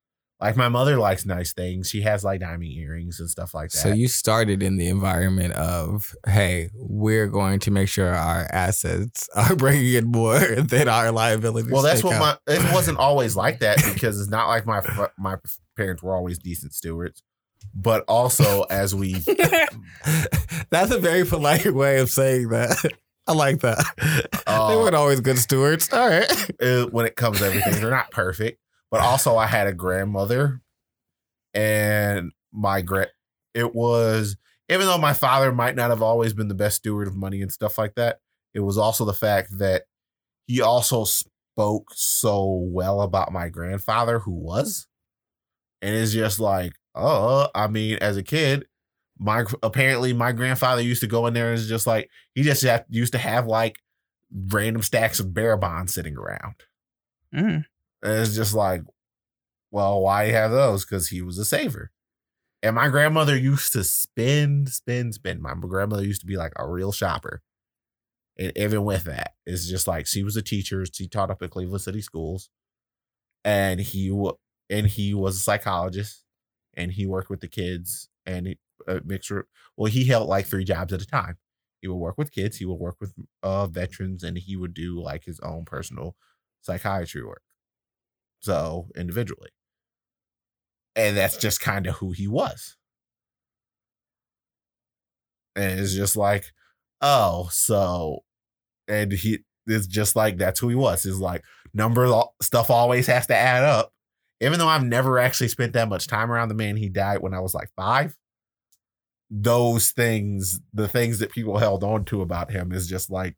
Like 0.40 0.56
my 0.56 0.68
mother 0.68 0.98
likes 0.98 1.24
nice 1.24 1.52
things. 1.52 1.88
She 1.88 2.02
has 2.02 2.22
like 2.24 2.40
diamond 2.40 2.72
earrings 2.72 3.20
and 3.20 3.30
stuff 3.30 3.54
like 3.54 3.70
that. 3.70 3.78
So 3.78 3.88
you 3.92 4.08
started 4.08 4.62
in 4.62 4.76
the 4.76 4.88
environment 4.88 5.54
of, 5.54 6.14
hey, 6.26 6.70
we're 6.74 7.28
going 7.28 7.60
to 7.60 7.70
make 7.70 7.88
sure 7.88 8.12
our 8.12 8.46
assets 8.52 9.28
are 9.36 9.54
bringing 9.56 9.94
in 9.94 10.06
more 10.06 10.38
than 10.58 10.88
our 10.88 11.12
liabilities. 11.12 11.70
well, 11.70 11.82
that's 11.82 12.02
what 12.04 12.14
out. 12.16 12.40
my. 12.46 12.54
It 12.54 12.62
wasn't 12.74 12.98
always 12.98 13.36
like 13.36 13.60
that 13.60 13.78
because 13.94 14.20
it's 14.20 14.28
not 14.30 14.48
like 14.48 14.66
my 14.66 14.82
my 15.18 15.36
parents 15.76 16.02
were 16.02 16.14
always 16.14 16.38
decent 16.38 16.74
stewards, 16.74 17.22
but 17.74 18.04
also 18.08 18.62
as 18.64 18.94
we 18.94 19.14
That's 20.70 20.90
a 20.90 20.98
very 20.98 21.24
polite 21.24 21.72
way 21.72 22.00
of 22.00 22.10
saying 22.10 22.48
that. 22.48 22.76
I 23.26 23.32
like 23.32 23.60
that. 23.60 23.82
they 24.46 24.52
Uh, 24.52 24.76
weren't 24.76 24.94
always 24.94 25.20
good 25.20 25.38
stewards. 25.38 25.90
All 25.92 26.06
right. 26.06 26.30
when 26.92 27.06
it 27.06 27.16
comes 27.16 27.38
to 27.38 27.46
everything, 27.46 27.80
they're 27.80 27.90
not 27.90 28.10
perfect. 28.10 28.60
But 28.94 29.02
also, 29.02 29.36
I 29.36 29.48
had 29.48 29.66
a 29.66 29.72
grandmother, 29.72 30.62
and 31.52 32.30
my 32.52 32.80
grand. 32.80 33.10
It 33.52 33.74
was 33.74 34.36
even 34.68 34.86
though 34.86 34.98
my 34.98 35.12
father 35.12 35.50
might 35.50 35.74
not 35.74 35.90
have 35.90 36.00
always 36.00 36.32
been 36.32 36.46
the 36.46 36.54
best 36.54 36.76
steward 36.76 37.08
of 37.08 37.16
money 37.16 37.42
and 37.42 37.50
stuff 37.50 37.76
like 37.76 37.96
that. 37.96 38.20
It 38.54 38.60
was 38.60 38.78
also 38.78 39.04
the 39.04 39.12
fact 39.12 39.58
that 39.58 39.86
he 40.46 40.62
also 40.62 41.02
spoke 41.02 41.88
so 41.92 42.68
well 42.70 43.00
about 43.00 43.32
my 43.32 43.48
grandfather, 43.48 44.20
who 44.20 44.30
was, 44.30 44.86
and 45.82 45.96
it's 45.96 46.12
just 46.12 46.38
like, 46.38 46.74
oh, 46.94 47.48
I 47.52 47.66
mean, 47.66 47.98
as 48.00 48.16
a 48.16 48.22
kid, 48.22 48.64
my 49.18 49.44
apparently 49.60 50.12
my 50.12 50.30
grandfather 50.30 50.82
used 50.82 51.00
to 51.00 51.08
go 51.08 51.26
in 51.26 51.34
there 51.34 51.50
and 51.50 51.58
it's 51.58 51.68
just 51.68 51.88
like 51.88 52.10
he 52.36 52.44
just 52.44 52.64
used 52.90 53.14
to 53.14 53.18
have 53.18 53.48
like 53.48 53.80
random 54.32 54.82
stacks 54.82 55.18
of 55.18 55.34
bearer 55.34 55.56
bonds 55.56 55.92
sitting 55.92 56.16
around. 56.16 56.54
Mm. 57.34 57.64
And 58.04 58.14
it's 58.14 58.36
just 58.36 58.54
like, 58.54 58.82
well, 59.72 60.02
why 60.02 60.26
have 60.26 60.52
those? 60.52 60.84
Because 60.84 61.08
he 61.08 61.22
was 61.22 61.38
a 61.38 61.46
saver. 61.46 61.92
And 62.62 62.76
my 62.76 62.88
grandmother 62.88 63.36
used 63.36 63.72
to 63.74 63.84
spend, 63.84 64.70
spend, 64.70 65.14
spend. 65.14 65.42
My 65.42 65.54
grandmother 65.54 66.04
used 66.04 66.22
to 66.22 66.28
be 66.28 66.36
like 66.36 66.52
a 66.56 66.68
real 66.68 66.92
shopper. 66.92 67.42
And 68.38 68.52
even 68.56 68.84
with 68.84 69.04
that, 69.04 69.34
it's 69.46 69.68
just 69.68 69.86
like 69.88 70.06
she 70.06 70.24
was 70.24 70.36
a 70.36 70.42
teacher. 70.42 70.84
She 70.92 71.08
taught 71.08 71.30
up 71.30 71.42
at 71.42 71.50
Cleveland 71.50 71.82
City 71.82 72.02
Schools. 72.02 72.50
And 73.44 73.80
he 73.80 74.10
wa- 74.12 74.36
and 74.70 74.86
he 74.88 75.14
was 75.14 75.36
a 75.36 75.40
psychologist 75.40 76.24
and 76.76 76.92
he 76.92 77.06
worked 77.06 77.30
with 77.30 77.40
the 77.40 77.48
kids 77.48 78.08
and 78.26 78.48
he, 78.48 78.58
a 78.88 79.02
mixture. 79.04 79.48
Well, 79.76 79.92
he 79.92 80.06
held 80.06 80.28
like 80.28 80.46
three 80.46 80.64
jobs 80.64 80.92
at 80.94 81.02
a 81.02 81.06
time. 81.06 81.38
He 81.82 81.88
would 81.88 81.96
work 81.96 82.18
with 82.18 82.32
kids, 82.32 82.58
he 82.58 82.66
would 82.66 82.80
work 82.80 82.96
with 83.00 83.14
uh, 83.44 83.68
veterans, 83.68 84.24
and 84.24 84.38
he 84.38 84.56
would 84.56 84.74
do 84.74 85.00
like 85.02 85.24
his 85.26 85.40
own 85.40 85.66
personal 85.66 86.16
psychiatry 86.62 87.24
work. 87.24 87.43
So 88.44 88.88
individually. 88.94 89.48
And 90.94 91.16
that's 91.16 91.38
just 91.38 91.62
kind 91.62 91.86
of 91.86 91.94
who 91.94 92.12
he 92.12 92.28
was. 92.28 92.76
And 95.56 95.80
it's 95.80 95.94
just 95.94 96.14
like, 96.14 96.52
oh, 97.00 97.48
so, 97.50 98.22
and 98.86 99.12
he, 99.12 99.38
it's 99.66 99.86
just 99.86 100.14
like, 100.14 100.36
that's 100.36 100.60
who 100.60 100.68
he 100.68 100.74
was. 100.74 101.06
It's 101.06 101.16
like, 101.16 101.42
number 101.72 102.06
stuff 102.42 102.68
always 102.68 103.06
has 103.06 103.26
to 103.28 103.34
add 103.34 103.64
up. 103.64 103.92
Even 104.42 104.58
though 104.58 104.68
I've 104.68 104.84
never 104.84 105.18
actually 105.18 105.48
spent 105.48 105.72
that 105.72 105.88
much 105.88 106.06
time 106.06 106.30
around 106.30 106.50
the 106.50 106.54
man, 106.54 106.76
he 106.76 106.90
died 106.90 107.20
when 107.20 107.32
I 107.32 107.40
was 107.40 107.54
like 107.54 107.70
five. 107.74 108.14
Those 109.30 109.90
things, 109.90 110.60
the 110.74 110.86
things 110.86 111.18
that 111.20 111.32
people 111.32 111.56
held 111.56 111.82
on 111.82 112.04
to 112.06 112.20
about 112.20 112.50
him 112.50 112.72
is 112.72 112.86
just 112.86 113.10
like, 113.10 113.36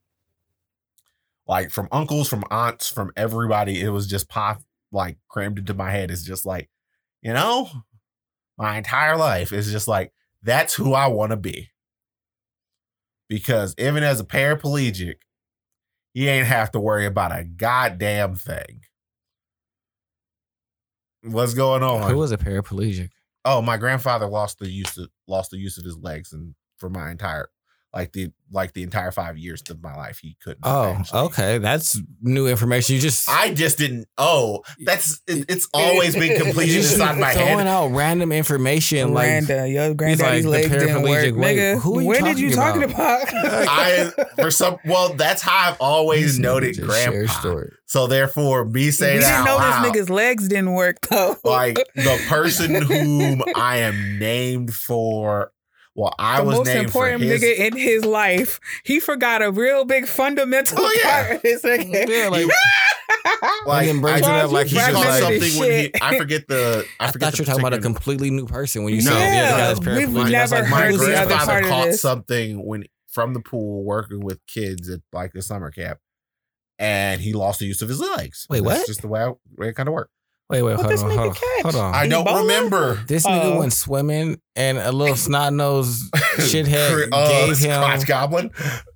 like 1.47 1.71
from 1.71 1.87
uncles, 1.93 2.29
from 2.29 2.43
aunts, 2.51 2.91
from 2.91 3.13
everybody, 3.17 3.81
it 3.81 3.91
was 3.91 4.09
just 4.09 4.29
pop 4.29 4.63
like 4.93 5.19
crammed 5.29 5.59
into 5.59 5.75
my 5.75 5.91
head. 5.91 6.11
is 6.11 6.25
just 6.25 6.47
like, 6.47 6.71
you 7.23 7.33
know, 7.33 7.69
my 8.59 8.77
entire 8.79 9.17
life 9.17 9.53
is 9.53 9.71
just 9.71 9.89
like, 9.89 10.13
that's 10.43 10.75
who 10.75 10.95
I 10.95 11.07
want 11.09 11.31
to 11.31 11.37
be. 11.37 11.71
Because 13.29 13.75
even 13.79 14.03
as 14.03 14.21
a 14.21 14.25
paraplegic, 14.25 15.17
you 16.15 16.29
ain't 16.29 16.47
have 16.47 16.71
to 16.73 16.81
worry 16.81 17.07
about 17.07 17.37
a 17.37 17.45
goddamn 17.45 18.37
thing. 18.37 18.83
What's 21.23 21.55
going 21.55 21.83
on? 21.83 22.09
Who 22.11 22.19
was 22.19 22.31
a 22.31 22.39
paraplegic? 22.39 23.11
oh, 23.47 23.63
my 23.63 23.77
grandfather 23.79 24.27
lost 24.27 24.59
the 24.59 24.69
use 24.69 24.99
of 24.99 25.09
lost 25.27 25.53
the 25.53 25.59
use 25.59 25.79
of 25.79 25.85
his 25.85 25.97
legs, 25.97 26.33
and 26.33 26.55
for 26.77 26.91
my 26.91 27.11
entire 27.11 27.49
like 27.97 28.13
the 28.13 28.31
like 28.53 28.75
the 28.75 28.83
entire 28.85 29.11
five 29.11 29.37
years 29.39 29.61
of 29.71 29.83
my 29.83 29.95
life, 29.97 30.19
he 30.19 30.37
couldn't. 30.41 30.61
Oh, 30.63 30.91
actually- 30.93 31.19
okay. 31.21 31.59
That's 31.59 32.01
new 32.21 32.47
information. 32.47 32.95
You 32.95 33.01
just 33.01 33.29
I 33.29 33.53
just 33.55 33.79
didn't. 33.79 34.07
Oh, 34.19 34.63
that's 34.85 35.21
it, 35.27 35.47
it's 35.49 35.67
always 35.75 36.15
been 36.15 36.31
you 36.37 36.37
completely 36.37 36.75
just 36.75 36.93
inside 36.93 37.19
my 37.19 37.33
throwing 37.33 37.59
head. 37.59 37.67
out 37.67 37.89
random 37.89 38.31
information 38.33 39.13
like 39.15 39.27
Miranda, 39.29 39.69
your 39.69 39.89
like 39.89 39.97
granddaddy's 39.97 40.45
the 40.45 40.51
legs 40.51 40.69
didn't 40.71 41.03
work. 41.03 41.25
paraplegic. 41.25 41.33
Nigga, 41.35 41.81
who 41.81 41.99
are 41.99 42.03
you 42.03 42.09
when 42.09 42.25
did 42.25 42.39
you 42.39 42.55
talking 42.55 42.83
talking 42.83 42.95
about? 42.95 43.27
I 43.69 44.13
for 44.37 44.51
some 44.53 44.77
well, 44.85 45.15
that's 45.15 45.43
how 45.43 45.71
I've 45.73 45.81
always 45.81 46.37
This 46.37 46.39
nigga 46.39 46.43
noted 46.43 46.75
just 46.75 46.91
share 47.03 47.11
grandpa. 47.11 47.33
story. 47.41 47.73
So 47.87 48.07
therefore, 48.07 48.65
me 48.65 48.73
we 48.73 48.91
saying 48.91 49.21
didn't 49.21 49.45
know 49.45 49.57
loud, 49.57 49.85
this 49.85 49.91
nigga's 50.03 50.11
legs 50.11 50.47
didn't 50.49 50.73
work 50.73 51.01
though. 51.09 51.37
like 51.45 51.77
the 51.95 52.23
person 52.29 52.75
whom 52.83 53.43
I 53.57 53.79
am 53.79 54.19
named 54.19 54.75
for. 54.75 55.51
Well, 55.97 56.15
I 56.19 56.41
the 56.41 56.45
was 56.47 56.57
most 56.59 56.67
named 56.67 56.85
important 56.87 57.23
for 57.23 57.27
his. 57.27 57.43
nigga 57.43 57.57
in 57.59 57.77
his 57.77 58.05
life. 58.05 58.61
He 58.85 59.01
forgot 59.01 59.43
a 59.43 59.51
real 59.51 59.85
big 59.87 60.07
fundamental 60.07 60.77
Oh, 60.79 60.93
yeah. 61.03 61.23
part 61.25 61.37
of 61.37 61.43
this 61.43 61.63
nigga. 61.63 62.07
Yeah, 62.09 62.29
like, 62.29 62.47
like, 63.67 63.87
then 63.87 64.01
brings 64.03 64.23
I, 64.23 64.39
it 64.41 64.45
up 64.45 64.53
like 64.53 64.67
he 64.67 64.77
he's 64.77 64.85
called 64.89 65.05
just 65.05 65.23
like- 65.23 65.41
something 65.41 65.61
when 65.61 65.71
he. 65.71 65.91
I 66.03 66.19
forget 66.19 66.47
the. 66.49 66.85
I, 67.01 67.07
I 67.09 67.13
forget 67.13 67.31
thought 67.33 67.39
you 67.39 67.43
were 67.43 67.47
talking 67.47 67.61
about 67.61 67.73
a 67.73 67.81
completely 67.81 68.31
new 68.31 68.47
person 68.47 68.85
when 68.85 68.95
you 68.95 69.03
No. 69.03 69.11
said 69.11 69.19
yeah, 69.21 69.31
the 69.31 69.35
Yeah, 69.59 69.59
guy's 69.75 69.79
we've 69.81 69.89
paraplegic. 70.09 70.35
I 70.35 70.43
was 70.43 70.51
never 70.51 70.63
like, 70.63 70.71
my 70.71 70.81
heard 70.83 70.95
the 70.95 70.99
other 70.99 71.13
guy? 71.15 71.27
grandfather 71.27 71.59
of 71.61 71.65
caught 71.67 71.85
this. 71.87 72.01
something 72.03 72.67
when 72.67 72.85
from 73.09 73.33
the 73.35 73.41
pool 73.41 73.83
working 73.85 74.21
with 74.21 74.45
kids 74.47 74.91
at 74.91 75.01
like 75.13 75.33
the 75.33 75.41
summer 75.43 75.71
camp, 75.71 75.99
and 76.79 77.21
he 77.23 77.33
lost 77.33 77.61
the 77.61 77.67
use 77.67 77.81
of 77.81 77.89
his 77.89 78.01
legs. 78.01 78.47
Wait, 78.51 78.63
That's 78.63 78.81
what? 78.81 78.87
just 78.87 79.01
the 79.01 79.09
way, 79.09 79.23
I, 79.23 79.29
way 79.57 79.69
it 79.69 79.73
kind 79.77 79.89
of 79.89 79.95
worked. 79.95 80.13
Wait, 80.49 80.63
wait, 80.63 80.77
hold 80.77 80.89
this 80.89 81.03
on, 81.03 81.11
nigga 81.11 81.17
hold 81.17 81.29
on, 81.29 81.35
catch? 81.35 81.63
hold 81.63 81.75
on. 81.77 81.95
I 81.95 82.07
don't 82.07 82.25
Ebola? 82.27 82.41
remember. 82.43 82.95
This 83.09 83.27
nigga 83.27 83.45
Oh. 83.55 83.59
went 83.59 83.73
swimming 83.73 84.41
and 84.55 84.79
a 84.79 84.93
little 84.93 85.17
snot 85.27 85.53
nosed 85.53 86.13
shithead 86.15 87.09
Uh, 87.13 87.29
gave 87.29 87.59
him 87.59 87.71
Scotch 87.83 88.07
Goblin. 88.07 88.51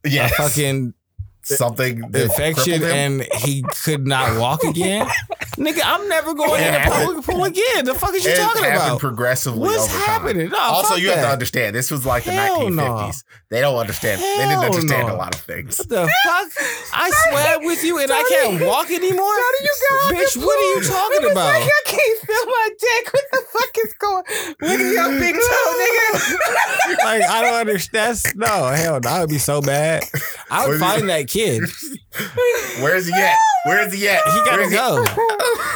a 0.04 0.08
Yes, 0.08 0.32
fucking 0.36 0.94
something 1.42 2.02
infection 2.14 2.84
and 2.84 3.26
he 3.38 3.62
could 3.84 4.06
not 4.06 4.38
walk 4.38 4.62
again. 4.62 5.08
Nigga, 5.60 5.80
I'm 5.84 6.08
never 6.08 6.32
going 6.32 6.62
It 6.62 6.68
in 6.68 6.72
the 6.72 6.80
public 6.90 7.26
pool 7.26 7.44
again. 7.44 7.84
The 7.84 7.94
fuck 7.94 8.14
is 8.14 8.24
you 8.24 8.30
It 8.30 8.38
talking 8.38 8.64
about? 8.64 8.98
progressively. 8.98 9.60
What's 9.60 9.94
happening? 9.94 10.48
No, 10.48 10.58
also, 10.58 10.94
you 10.94 11.10
have 11.10 11.20
to 11.20 11.28
understand 11.28 11.76
this 11.76 11.90
was 11.90 12.06
like 12.06 12.24
the 12.24 12.32
Hell 12.32 12.60
1950s. 12.62 13.24
They 13.50 13.60
don't 13.60 13.76
understand. 13.76 14.22
they 14.22 14.46
didn't 14.48 14.64
understand 14.64 15.08
no. 15.08 15.14
a 15.14 15.16
lot 15.16 15.34
of 15.34 15.40
things. 15.42 15.76
What 15.78 15.88
the 15.90 16.06
fuck? 16.24 16.48
I 16.94 17.10
swam 17.28 17.66
with 17.66 17.84
you 17.84 17.98
and 17.98 18.10
I 18.10 18.22
can't 18.22 18.64
walk 18.64 18.90
anymore? 18.90 19.20
How 19.26 19.50
do 19.58 19.64
you 19.64 19.74
go? 19.90 20.14
Bitch, 20.14 20.36
what 20.38 20.56
are 20.58 20.80
you 20.80 20.82
talking 20.88 21.30
about? 21.30 21.52
Like, 21.52 21.68
I 21.68 21.82
can't 21.84 22.18
feel 22.20 22.46
my 22.46 22.68
dick. 22.78 23.12
What 23.12 23.24
the 23.32 23.42
fuck 23.52 23.78
is 23.84 23.94
going? 23.94 24.24
Look 24.62 24.80
at 24.80 24.94
your 24.94 25.20
big 25.20 25.34
toe, 25.34 25.72
nigga. 25.76 26.96
Like, 27.04 27.22
I 27.22 27.42
don't 27.42 27.54
understand. 27.60 28.16
That's- 28.16 28.34
No, 28.34 28.66
hell 28.68 28.98
no. 29.00 29.10
I 29.10 29.20
would 29.20 29.28
be 29.28 29.38
so 29.38 29.60
bad. 29.60 30.04
I 30.50 30.66
would 30.68 30.80
find 30.80 31.08
that 31.10 31.28
kid. 31.28 31.64
Where's 32.80 33.06
he 33.06 33.12
at? 33.12 33.36
Where's 33.66 33.92
he 33.92 34.08
at? 34.08 34.22
He 34.24 34.38
gotta 34.44 34.62
Where's 34.62 34.72
go. 34.72 35.04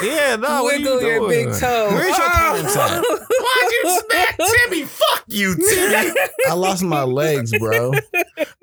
Yeah, 0.02 0.36
no. 0.36 0.64
what 0.64 0.74
are 0.74 0.78
you 0.78 0.84
Wiggle 0.84 1.02
your 1.02 1.28
big 1.28 1.54
toe. 1.54 1.88
Where's 1.92 2.18
your 2.18 2.30
parents 2.30 2.76
at? 2.76 3.00
Why'd 3.00 3.70
you 3.70 4.00
smack 4.08 4.36
Timmy? 4.36 4.84
Fuck 4.84 5.24
you, 5.28 5.54
Timmy. 5.54 6.12
I 6.48 6.54
lost 6.54 6.82
my 6.82 7.04
legs, 7.04 7.56
bro. 7.56 7.92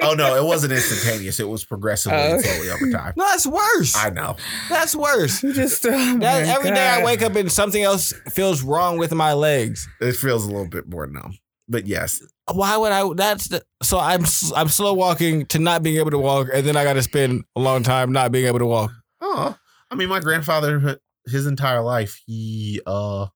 Oh 0.02 0.14
no, 0.14 0.36
it 0.36 0.44
wasn't 0.46 0.74
instantaneous. 0.74 1.40
It 1.40 1.48
was 1.48 1.64
progressively 1.64 2.18
oh. 2.18 2.34
and 2.34 2.44
slowly 2.44 2.70
over 2.70 2.92
time. 2.92 3.14
No, 3.16 3.24
that's 3.26 3.48
worse. 3.48 3.96
I 3.96 4.10
know. 4.10 4.36
That's 4.70 4.96
worse. 4.96 5.42
You 5.42 5.54
just 5.54 5.86
oh 5.86 5.92
my 5.92 6.20
That, 6.20 6.48
every 6.48 6.72
day 6.72 6.88
I 6.88 7.04
wake 7.04 7.22
up 7.22 7.36
and 7.36 7.52
something 7.52 7.82
else 7.82 8.14
feels 8.32 8.62
wrong 8.62 8.98
with 8.98 9.14
my 9.14 9.34
legs. 9.34 9.88
It 10.02 10.16
feels 10.18 10.46
a 10.46 10.48
little 10.48 10.68
bit 10.68 10.90
more 10.90 11.08
numb. 11.08 11.38
But 11.70 11.88
yes. 11.88 12.22
Why 12.54 12.78
would 12.78 12.92
I? 12.92 13.14
That's 13.14 13.48
the, 13.50 13.64
so 13.82 14.00
I'm 14.00 14.24
I'm 14.56 14.68
slow 14.68 14.94
walking 14.94 15.46
to 15.48 15.60
not 15.60 15.84
being 15.84 15.98
able 15.98 16.12
to 16.12 16.20
walk, 16.20 16.48
and 16.54 16.66
then 16.66 16.76
I 16.76 16.84
got 16.84 16.94
to 16.94 17.02
spend 17.04 17.44
a 17.56 17.60
long 17.60 17.84
time 17.84 18.12
not 18.12 18.32
being 18.32 18.46
able 18.48 18.60
to 18.60 18.66
walk. 18.66 18.92
Oh. 19.22 19.58
I 19.90 19.96
mean 19.96 20.08
my 20.10 20.20
grandfather 20.22 21.00
his 21.26 21.46
entire 21.46 21.82
life, 21.82 22.22
he 22.26 22.82
uh 22.86 23.28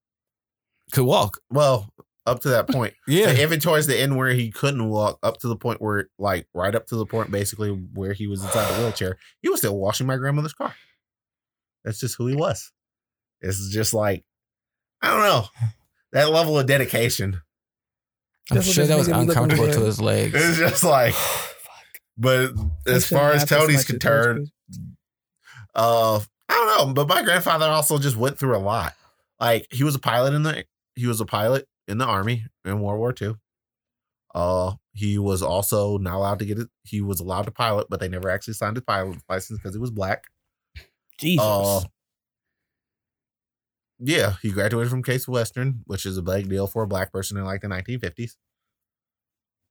Could 0.91 1.03
walk. 1.05 1.39
well, 1.49 1.89
up 2.25 2.39
to 2.41 2.49
that 2.49 2.67
point. 2.67 2.93
Yeah. 3.07 3.33
The 3.33 3.43
inventory's 3.43 3.87
the 3.87 3.99
end 3.99 4.17
where 4.17 4.29
he 4.33 4.51
couldn't 4.51 4.89
walk 4.89 5.19
up 5.21 5.37
to 5.39 5.47
the 5.47 5.55
point 5.55 5.81
where 5.81 6.09
like 6.17 6.47
right 6.53 6.73
up 6.73 6.87
to 6.87 6.95
the 6.95 7.05
point 7.05 7.29
basically 7.31 7.69
where 7.69 8.13
he 8.13 8.27
was 8.27 8.43
inside 8.43 8.73
the 8.73 8.79
wheelchair. 8.81 9.17
He 9.41 9.49
was 9.49 9.59
still 9.59 9.77
washing 9.77 10.07
my 10.07 10.17
grandmother's 10.17 10.53
car. 10.53 10.73
That's 11.83 11.99
just 11.99 12.15
who 12.17 12.27
he 12.27 12.35
was. 12.35 12.71
It's 13.41 13.69
just 13.69 13.93
like 13.93 14.23
I 15.01 15.11
don't 15.11 15.19
know. 15.21 15.45
That 16.13 16.31
level 16.31 16.57
of 16.57 16.65
dedication. 16.65 17.41
I'm 18.51 18.57
That's 18.57 18.71
sure 18.71 18.85
that 18.85 18.97
was 18.97 19.07
nigga 19.07 19.21
be 19.21 19.25
looking 19.25 19.43
uncomfortable 19.43 19.73
to 19.73 19.85
his 19.85 19.99
legs. 19.99 20.33
It's 20.35 20.57
just 20.57 20.83
like 20.83 21.15
but 22.17 22.51
as 22.85 23.07
far 23.07 23.31
as 23.31 23.41
laugh 23.41 23.61
Tony's 23.61 23.77
much 23.77 23.87
concerned, 23.87 24.49
uh 25.73 26.19
I 26.47 26.53
don't 26.53 26.87
know, 26.87 26.93
but 26.93 27.07
my 27.07 27.23
grandfather 27.23 27.65
also 27.65 27.97
just 27.97 28.15
went 28.15 28.37
through 28.37 28.55
a 28.55 28.59
lot. 28.59 28.93
Like 29.39 29.67
he 29.71 29.83
was 29.83 29.95
a 29.95 29.99
pilot 29.99 30.33
in 30.33 30.43
the 30.43 30.65
he 30.95 31.07
was 31.07 31.19
a 31.21 31.25
pilot 31.25 31.67
in 31.87 31.97
the 31.97 32.05
army 32.05 32.45
in 32.63 32.79
World 32.79 32.99
War 32.99 33.13
II. 33.19 33.35
Uh 34.33 34.73
he 34.93 35.17
was 35.17 35.41
also 35.41 35.97
not 35.97 36.15
allowed 36.15 36.39
to 36.39 36.45
get 36.45 36.59
it. 36.59 36.67
He 36.83 37.01
was 37.01 37.19
allowed 37.19 37.45
to 37.45 37.51
pilot, 37.51 37.87
but 37.89 37.99
they 37.99 38.07
never 38.07 38.29
actually 38.29 38.53
signed 38.53 38.75
his 38.75 38.83
pilot 38.83 39.17
license 39.27 39.59
because 39.59 39.75
he 39.75 39.79
was 39.79 39.91
black. 39.91 40.25
Jesus. 41.17 41.43
Uh 41.43 41.81
yeah, 43.99 44.33
he 44.41 44.51
graduated 44.51 44.89
from 44.91 45.03
Case 45.03 45.27
Western, 45.27 45.81
which 45.85 46.05
is 46.05 46.17
a 46.17 46.21
big 46.21 46.49
deal 46.49 46.67
for 46.67 46.83
a 46.83 46.87
black 46.87 47.11
person 47.11 47.37
in 47.37 47.45
like 47.45 47.61
the 47.61 47.67
1950s. 47.67 48.31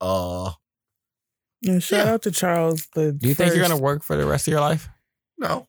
Uh 0.00 0.52
yeah, 1.62 1.78
shout 1.78 2.06
yeah. 2.06 2.12
out 2.12 2.22
to 2.22 2.30
Charles. 2.30 2.88
The 2.94 3.12
Do 3.12 3.28
you 3.28 3.34
think 3.34 3.54
you're 3.54 3.62
gonna 3.66 3.80
work 3.80 4.02
for 4.02 4.16
the 4.16 4.26
rest 4.26 4.46
of 4.48 4.52
your 4.52 4.60
life? 4.60 4.88
no. 5.38 5.66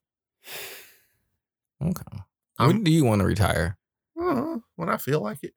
Okay. 1.82 2.18
I'm- 2.58 2.68
when 2.70 2.84
do 2.84 2.92
you 2.92 3.04
want 3.06 3.20
to 3.22 3.26
retire? 3.28 3.78
Uh, 4.20 4.58
when 4.76 4.90
I 4.90 4.98
feel 4.98 5.22
like 5.22 5.40
it. 5.44 5.54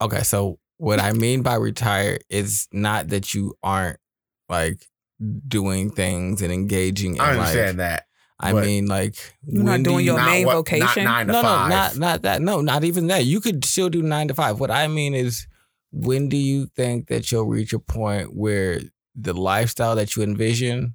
Okay, 0.00 0.22
so 0.22 0.58
what 0.78 1.00
I 1.00 1.12
mean 1.12 1.42
by 1.42 1.54
retire 1.56 2.18
is 2.30 2.66
not 2.72 3.08
that 3.08 3.34
you 3.34 3.54
aren't 3.62 3.98
like 4.48 4.86
doing 5.46 5.90
things 5.90 6.40
and 6.42 6.52
engaging 6.52 7.16
in 7.16 7.20
I 7.20 7.32
life. 7.34 7.38
understand 7.40 7.80
that. 7.80 8.06
I 8.40 8.52
but 8.52 8.64
mean, 8.66 8.86
like 8.86 9.16
You're 9.44 9.64
not 9.64 9.70
when 9.72 9.82
do 9.82 9.90
doing 9.90 10.04
you- 10.06 10.12
your 10.14 10.24
main 10.24 10.46
what- 10.46 10.54
vocation? 10.54 11.04
Not 11.04 11.26
nine 11.26 11.26
to 11.26 11.32
no, 11.32 11.42
no, 11.42 11.48
not 11.68 11.96
not 11.98 12.22
that. 12.22 12.40
No, 12.42 12.60
not 12.60 12.84
even 12.84 13.08
that. 13.08 13.24
You 13.24 13.40
could 13.40 13.64
still 13.64 13.88
do 13.88 14.02
nine 14.02 14.28
to 14.28 14.34
five. 14.34 14.60
What 14.60 14.70
I 14.70 14.86
mean 14.86 15.14
is, 15.14 15.46
when 15.90 16.28
do 16.28 16.36
you 16.36 16.66
think 16.66 17.08
that 17.08 17.32
you'll 17.32 17.46
reach 17.46 17.72
a 17.72 17.78
point 17.80 18.34
where 18.36 18.80
the 19.16 19.34
lifestyle 19.34 19.96
that 19.96 20.14
you 20.14 20.22
envision 20.22 20.94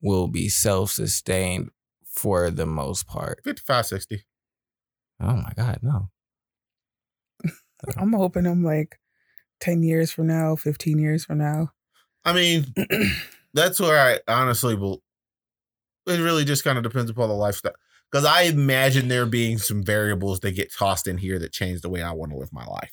will 0.00 0.28
be 0.28 0.48
self-sustained 0.48 1.70
for 2.06 2.50
the 2.50 2.64
most 2.66 3.06
part? 3.06 3.40
55, 3.44 3.84
60. 3.86 4.24
Oh 5.20 5.36
my 5.36 5.52
God, 5.56 5.80
no. 5.82 6.08
I'm 7.96 8.12
hoping 8.12 8.46
I'm 8.46 8.64
like 8.64 8.98
10 9.60 9.82
years 9.82 10.10
from 10.10 10.28
now, 10.28 10.56
15 10.56 10.98
years 10.98 11.24
from 11.24 11.38
now. 11.38 11.72
I 12.24 12.32
mean, 12.32 12.72
that's 13.54 13.80
where 13.80 13.98
I 13.98 14.20
honestly 14.32 14.74
will. 14.74 15.02
It 16.08 16.22
really 16.22 16.44
just 16.44 16.64
kind 16.64 16.78
of 16.78 16.84
depends 16.84 17.10
upon 17.10 17.28
the 17.28 17.34
lifestyle. 17.34 17.74
Because 18.10 18.24
I 18.24 18.42
imagine 18.42 19.08
there 19.08 19.26
being 19.26 19.58
some 19.58 19.82
variables 19.82 20.40
that 20.40 20.52
get 20.52 20.72
tossed 20.72 21.06
in 21.06 21.18
here 21.18 21.38
that 21.38 21.52
change 21.52 21.82
the 21.82 21.90
way 21.90 22.02
I 22.02 22.12
want 22.12 22.32
to 22.32 22.38
live 22.38 22.52
my 22.52 22.64
life. 22.64 22.92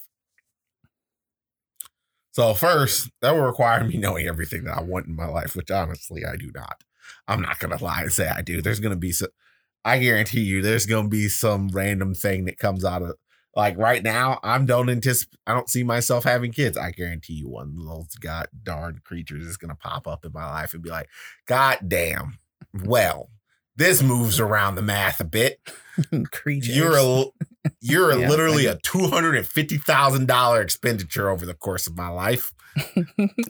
So, 2.32 2.54
first, 2.54 3.10
that 3.22 3.32
will 3.32 3.44
require 3.44 3.86
me 3.86 3.96
knowing 3.96 4.28
everything 4.28 4.66
that 4.66 4.78
I 4.78 4.82
want 4.82 5.08
in 5.08 5.16
my 5.16 5.28
life, 5.28 5.56
which 5.56 5.72
honestly 5.72 6.26
I 6.26 6.36
do 6.36 6.52
not. 6.54 6.84
I'm 7.30 7.42
not 7.42 7.60
to 7.78 7.84
lie 7.84 8.02
and 8.02 8.12
say 8.12 8.28
I 8.28 8.42
do. 8.42 8.62
There's 8.62 8.82
to 8.92 9.00
be 9.00 9.14
some, 9.14 9.30
I 9.86 10.00
guarantee 10.00 10.42
you, 10.42 10.62
there's 10.62 10.86
to 11.06 11.10
be 11.10 11.30
some 11.30 11.70
random 11.70 12.14
thing 12.14 12.44
that 12.46 12.60
comes 12.60 12.84
out 12.84 13.04
of, 13.04 13.16
like 13.56 13.78
right 13.78 14.04
now, 14.04 14.40
I'm 14.44 14.66
don't 14.66 14.90
anticipate, 14.90 15.40
I 15.48 15.54
don't 15.54 15.70
see 15.70 15.84
myself 15.84 16.26
having 16.26 16.52
kids. 16.52 16.78
I 16.78 16.92
guarantee 16.92 17.36
you, 17.36 17.48
one 17.48 17.74
of 17.80 17.86
those 17.86 18.16
god 18.20 18.48
darn 18.64 19.00
creatures 19.06 19.46
is 19.46 19.56
to 19.70 19.76
pop 19.76 20.06
up 20.06 20.26
in 20.26 20.34
my 20.34 20.46
life 20.46 20.74
and 20.74 20.84
be 20.84 20.90
like, 20.90 21.08
God 21.46 21.78
damn, 21.88 22.40
well, 22.84 23.30
this 23.76 24.02
moves 24.02 24.40
around 24.40 24.76
the 24.76 24.82
math 24.82 25.20
a 25.20 25.26
bit. 25.26 25.60
Creatures. 26.32 26.76
You're 26.76 26.98
a, 26.98 27.26
you're 27.82 28.20
Yeah, 28.20 28.30
literally 28.30 28.66
a 28.66 28.78
two 28.84 29.08
hundred 29.08 29.36
and 29.36 29.46
fifty 29.48 29.78
thousand 29.78 30.28
dollar 30.28 30.62
expenditure 30.62 31.30
over 31.30 31.46
the 31.46 31.54
course 31.54 31.88
of 31.88 31.96
my 31.96 32.10
life. 32.10 32.52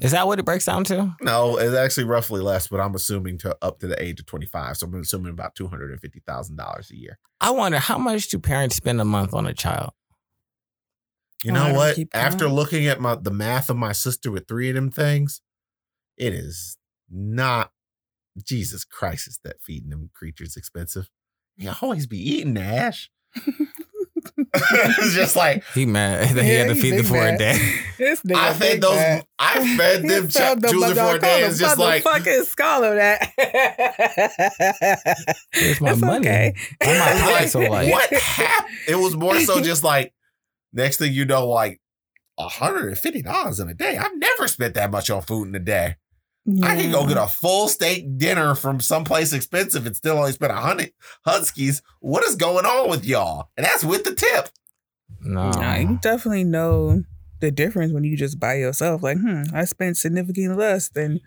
Is 0.01 0.11
that 0.11 0.27
what 0.27 0.37
it 0.37 0.45
breaks 0.45 0.65
down 0.65 0.83
to? 0.85 1.15
No, 1.21 1.57
it's 1.57 1.75
actually 1.75 2.03
roughly 2.03 2.41
less, 2.41 2.67
but 2.67 2.79
I'm 2.79 2.93
assuming 2.93 3.39
to 3.39 3.57
up 3.61 3.79
to 3.79 3.87
the 3.87 4.01
age 4.01 4.19
of 4.19 4.27
twenty 4.27 4.45
five. 4.45 4.77
So 4.77 4.85
I'm 4.85 4.93
assuming 4.95 5.31
about 5.31 5.55
two 5.55 5.67
hundred 5.67 5.91
and 5.91 5.99
fifty 5.99 6.21
thousand 6.27 6.57
dollars 6.57 6.91
a 6.91 6.95
year. 6.95 7.17
I 7.41 7.49
wonder 7.51 7.79
how 7.79 7.97
much 7.97 8.27
do 8.29 8.37
parents 8.39 8.75
spend 8.75 9.01
a 9.01 9.05
month 9.05 9.33
on 9.33 9.47
a 9.47 9.53
child? 9.53 9.91
You 11.43 11.51
know 11.51 11.65
don't 11.67 11.75
what? 11.75 11.97
After 12.13 12.47
looking 12.47 12.87
at 12.87 12.99
my 12.99 13.15
the 13.15 13.31
math 13.31 13.69
of 13.69 13.77
my 13.77 13.91
sister 13.91 14.31
with 14.31 14.47
three 14.47 14.69
of 14.69 14.75
them 14.75 14.91
things, 14.91 15.41
it 16.17 16.33
is 16.33 16.77
not. 17.09 17.71
Jesus 18.43 18.83
Christ, 18.83 19.27
is 19.27 19.39
that 19.43 19.61
feeding 19.61 19.89
them 19.89 20.09
creatures 20.13 20.55
expensive? 20.57 21.09
You 21.57 21.71
always 21.81 22.07
be 22.07 22.17
eating 22.17 22.57
Ash. 22.57 23.09
it's 23.35 25.13
just 25.15 25.35
like 25.35 25.63
He 25.73 25.85
mad 25.85 26.29
that 26.35 26.43
he 26.43 26.51
Yeah, 26.53 26.59
had 26.65 26.67
to 26.69 26.75
feed 26.75 26.91
them 26.91 26.97
big 27.01 27.05
for 27.07 27.17
a 27.27 27.37
day. 27.37 27.57
This 27.97 28.21
nigga 28.21 28.35
I 28.35 28.53
fed 28.53 28.59
big 28.59 28.81
those. 28.81 28.95
bad. 28.95 29.25
I 29.39 29.77
fed 29.77 30.03
them 30.03 30.23
He 30.23 30.29
ch- 30.29 30.33
felt 30.33 30.61
for 30.61 31.15
a 31.15 31.19
day. 31.19 31.43
It's 31.43 31.59
just 31.59 31.77
like 31.77 32.03
fucking 32.03 32.43
scholar 32.43 32.95
that. 32.95 33.31
Here's 35.53 35.81
my 35.81 35.91
It's 35.91 36.01
money. 36.01 36.27
okay. 36.27 36.53
I'm 36.81 36.97
not 37.19 37.31
like, 37.31 37.47
so 37.49 37.59
like 37.59 37.91
what 37.91 38.09
happened? 38.13 38.75
It 38.87 38.95
was 38.95 39.15
more 39.15 39.39
so 39.41 39.61
just 39.61 39.83
like 39.83 40.13
next 40.73 40.97
thing 40.97 41.13
you 41.13 41.25
know, 41.25 41.47
like 41.47 41.81
hundred 42.39 42.87
and 42.89 42.97
fifty 42.97 43.21
dollars 43.21 43.59
in 43.59 43.69
a 43.69 43.73
day. 43.73 43.97
I've 43.97 44.17
never 44.17 44.47
spent 44.47 44.73
that 44.75 44.91
much 44.91 45.09
on 45.09 45.21
food 45.21 45.47
in 45.49 45.55
a 45.55 45.59
day. 45.59 45.95
I 46.63 46.75
can 46.79 46.91
go 46.91 47.07
get 47.07 47.17
a 47.17 47.27
full 47.27 47.67
steak 47.67 48.17
dinner 48.17 48.53
from 48.53 48.79
someplace 48.79 49.33
expensive 49.33 49.87
and 49.87 49.95
still 49.95 50.17
only 50.17 50.31
spend 50.31 50.51
a 50.51 50.55
hundred 50.55 50.91
huskies. 51.25 51.81
What 52.01 52.23
is 52.23 52.35
going 52.35 52.65
on 52.65 52.89
with 52.89 53.03
y'all? 53.03 53.49
And 53.57 53.65
that's 53.65 53.83
with 53.83 54.03
the 54.03 54.13
tip. 54.13 54.49
no. 55.21 55.49
Nah, 55.49 55.75
you 55.77 55.99
definitely 56.01 56.43
know 56.43 57.03
the 57.39 57.49
difference 57.49 57.93
when 57.93 58.03
you 58.03 58.15
just 58.15 58.39
buy 58.39 58.55
yourself. 58.55 59.01
Like, 59.01 59.17
hmm, 59.17 59.43
I 59.53 59.65
spent 59.65 59.97
significantly 59.97 60.55
less 60.55 60.89
than 60.89 61.19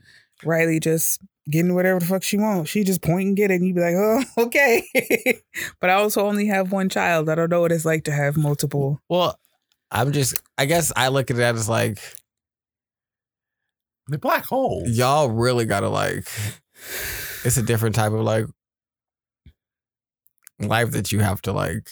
Riley 0.45 0.79
just 0.79 1.21
getting 1.51 1.75
whatever 1.75 1.99
the 1.99 2.07
fuck 2.07 2.23
she 2.23 2.37
wants. 2.37 2.71
She 2.71 2.85
just 2.85 3.03
point 3.03 3.27
and 3.27 3.37
get 3.37 3.51
it, 3.51 3.55
and 3.57 3.66
you 3.66 3.75
be 3.75 3.81
like, 3.81 3.95
oh, 3.97 4.23
okay. 4.45 4.85
but 5.81 5.91
I 5.91 5.95
also 5.95 6.27
only 6.27 6.47
have 6.47 6.73
one 6.73 6.89
child. 6.89 7.29
I 7.29 7.35
don't 7.35 7.51
know 7.51 7.61
what 7.61 7.73
it's 7.73 7.85
like 7.85 8.05
to 8.05 8.12
have 8.12 8.37
multiple. 8.37 9.01
Well, 9.09 9.39
I'm 9.91 10.12
just. 10.12 10.41
I 10.57 10.66
guess 10.66 10.93
I 10.95 11.09
look 11.09 11.31
at 11.31 11.37
that 11.39 11.57
as 11.57 11.69
like 11.69 11.99
The 14.09 14.18
black 14.18 14.44
hole. 14.44 14.84
y'all 14.86 15.28
really 15.30 15.64
gotta 15.66 15.88
like. 15.88 16.26
It's 17.44 17.56
a 17.56 17.62
different 17.62 17.94
type 17.94 18.12
of 18.12 18.20
like 18.20 18.46
life 20.61 20.90
that 20.92 21.12
you 21.12 21.20
have 21.20 21.40
to 21.42 21.52
like 21.52 21.90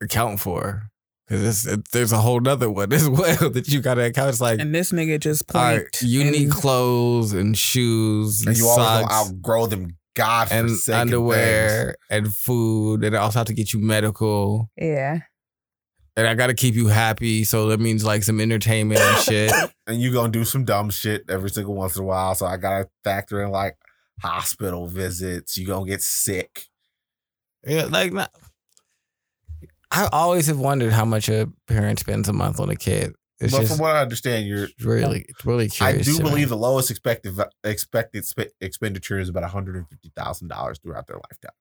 account 0.00 0.40
for 0.40 0.90
because 1.26 1.44
it's, 1.44 1.66
it, 1.66 1.88
there's 1.90 2.12
a 2.12 2.18
whole 2.18 2.40
nother 2.40 2.70
one 2.70 2.92
as 2.98 3.08
well 3.08 3.50
that 3.50 3.68
you 3.68 3.80
gotta 3.80 4.04
account. 4.04 4.30
It's 4.30 4.40
like 4.40 4.60
And 4.60 4.74
this 4.74 4.92
nigga 4.92 5.18
just 5.20 5.44
all 5.54 5.60
point. 5.60 5.82
right, 5.82 6.02
you 6.02 6.24
need 6.24 6.50
clothes 6.50 7.32
and 7.32 7.56
shoes 7.56 8.40
and, 8.40 8.48
And 8.48 8.58
you 8.58 8.68
always 8.68 8.86
socks 8.86 9.08
gonna 9.08 9.36
outgrow 9.36 9.66
them. 9.66 9.96
God 10.14 10.48
and 10.50 10.68
forsaken 10.70 11.00
underwear 11.00 11.94
and 12.10 12.34
food, 12.34 13.04
and 13.04 13.16
I 13.16 13.20
also 13.20 13.38
have 13.38 13.46
to 13.46 13.52
get 13.52 13.72
you 13.72 13.78
medical. 13.78 14.68
Yeah. 14.76 15.20
And 16.18 16.26
I 16.26 16.34
gotta 16.34 16.54
keep 16.54 16.74
you 16.74 16.88
happy, 16.88 17.44
so 17.44 17.68
that 17.68 17.78
means 17.78 18.04
like 18.04 18.24
some 18.24 18.40
entertainment 18.40 19.00
and 19.00 19.22
shit. 19.22 19.52
and 19.86 20.00
you 20.00 20.12
gonna 20.12 20.32
do 20.32 20.44
some 20.44 20.64
dumb 20.64 20.90
shit 20.90 21.22
every 21.28 21.48
single 21.48 21.76
once 21.76 21.96
in 21.96 22.02
a 22.02 22.06
while. 22.06 22.34
So 22.34 22.44
I 22.44 22.56
gotta 22.56 22.88
factor 23.04 23.40
in 23.40 23.52
like 23.52 23.76
hospital 24.20 24.88
visits. 24.88 25.56
You 25.56 25.68
gonna 25.68 25.86
get 25.86 26.02
sick. 26.02 26.64
Yeah, 27.64 27.84
like 27.84 28.12
not, 28.12 28.32
I 29.92 30.08
always 30.12 30.48
have 30.48 30.58
wondered 30.58 30.92
how 30.92 31.04
much 31.04 31.28
a 31.28 31.52
parent 31.68 32.00
spends 32.00 32.28
a 32.28 32.32
month 32.32 32.58
on 32.58 32.68
a 32.68 32.74
kid. 32.74 33.14
It's 33.38 33.52
but 33.52 33.60
just 33.60 33.76
from 33.76 33.82
what 33.82 33.94
I 33.94 34.00
understand, 34.00 34.48
you're. 34.48 34.66
really, 34.80 35.24
it's 35.28 35.44
really 35.44 35.66
I 35.66 35.68
curious. 35.68 36.06
do 36.08 36.16
to 36.16 36.24
me. 36.24 36.30
believe 36.30 36.48
the 36.48 36.56
lowest 36.56 36.90
expected 36.90 37.38
expected 37.62 38.24
spe- 38.24 38.50
expenditure 38.60 39.20
is 39.20 39.28
about 39.28 39.44
one 39.44 39.52
hundred 39.52 39.76
and 39.76 39.88
fifty 39.88 40.10
thousand 40.16 40.48
dollars 40.48 40.80
throughout 40.80 41.06
their 41.06 41.18
lifetime. 41.18 41.52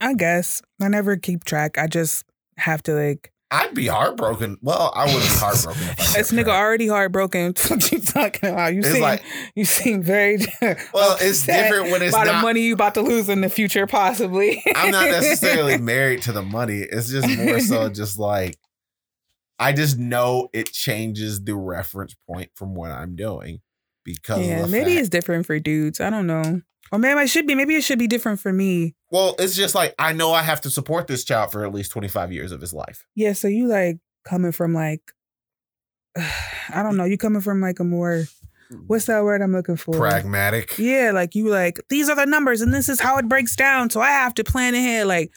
I 0.00 0.14
guess 0.14 0.62
I 0.80 0.86
never 0.86 1.16
keep 1.16 1.42
track. 1.42 1.78
I 1.78 1.88
just 1.88 2.24
have 2.58 2.82
to 2.84 2.94
like. 2.94 3.30
I'd 3.50 3.74
be 3.74 3.86
heartbroken. 3.86 4.56
Well, 4.62 4.92
I 4.96 5.04
wouldn't 5.04 5.22
be 5.22 5.28
heartbroken. 5.36 5.82
This 6.14 6.32
nigga 6.32 6.48
already 6.48 6.88
heartbroken. 6.88 7.54
What 7.68 7.92
you 7.92 8.00
talking 8.00 8.50
about? 8.50 8.72
You 8.74 8.80
It's 8.80 8.92
seem 8.92 9.02
like- 9.02 9.22
you 9.54 9.64
seem 9.64 10.02
very 10.02 10.38
Well, 10.92 11.16
it's 11.20 11.44
different 11.46 11.90
when 11.90 12.02
it's 12.02 12.14
about 12.14 12.26
the 12.26 12.32
not. 12.32 12.42
money 12.42 12.62
you 12.62 12.74
about 12.74 12.94
to 12.94 13.02
lose 13.02 13.28
in 13.28 13.42
the 13.42 13.48
future, 13.48 13.86
possibly. 13.86 14.62
I'm 14.74 14.90
not 14.90 15.06
necessarily 15.06 15.78
married 15.78 16.22
to 16.22 16.32
the 16.32 16.42
money. 16.42 16.78
It's 16.80 17.10
just 17.10 17.28
more 17.38 17.60
so 17.60 17.88
just 17.90 18.18
like 18.18 18.56
I 19.58 19.72
just 19.72 19.98
know 19.98 20.48
it 20.52 20.72
changes 20.72 21.44
the 21.44 21.54
reference 21.54 22.14
point 22.28 22.50
from 22.56 22.74
what 22.74 22.90
I'm 22.90 23.14
doing 23.14 23.60
because 24.04 24.44
yeah, 24.46 24.62
the 24.62 24.68
maybe 24.68 24.90
fact- 24.92 25.00
it's 25.00 25.08
different 25.10 25.46
for 25.46 25.58
dudes. 25.60 26.00
I 26.00 26.10
don't 26.10 26.26
know. 26.26 26.62
Or 26.92 26.98
maybe 26.98 27.20
it 27.20 27.28
should 27.28 27.46
be. 27.46 27.54
Maybe 27.54 27.74
it 27.74 27.82
should 27.82 27.98
be 27.98 28.06
different 28.06 28.40
for 28.40 28.52
me. 28.52 28.94
well, 29.10 29.34
it's 29.38 29.56
just 29.56 29.74
like 29.74 29.94
I 29.98 30.12
know 30.12 30.32
I 30.32 30.42
have 30.42 30.60
to 30.62 30.70
support 30.70 31.06
this 31.06 31.24
child 31.24 31.50
for 31.52 31.64
at 31.64 31.72
least 31.74 31.90
25 31.92 32.32
years 32.32 32.52
of 32.52 32.60
his 32.60 32.72
life. 32.72 33.04
Yeah. 33.14 33.32
So 33.32 33.48
you 33.48 33.66
like 33.66 33.98
coming 34.24 34.52
from 34.52 34.74
like, 34.74 35.00
I 36.16 36.82
don't 36.82 36.96
know. 36.96 37.04
You 37.04 37.18
coming 37.18 37.40
from 37.42 37.60
like 37.60 37.80
a 37.80 37.84
more 37.84 38.24
what's 38.86 39.06
that 39.06 39.22
word 39.24 39.42
I'm 39.42 39.52
looking 39.52 39.76
for? 39.76 39.96
Pragmatic. 39.96 40.78
Yeah, 40.78 41.10
like 41.12 41.34
you 41.34 41.48
like 41.48 41.80
these 41.88 42.08
are 42.08 42.16
the 42.16 42.26
numbers 42.26 42.60
and 42.60 42.72
this 42.72 42.88
is 42.88 43.00
how 43.00 43.18
it 43.18 43.28
breaks 43.28 43.56
down. 43.56 43.90
So 43.90 44.00
I 44.00 44.10
have 44.10 44.34
to 44.34 44.44
plan 44.44 44.74
ahead. 44.74 45.06
Like 45.06 45.32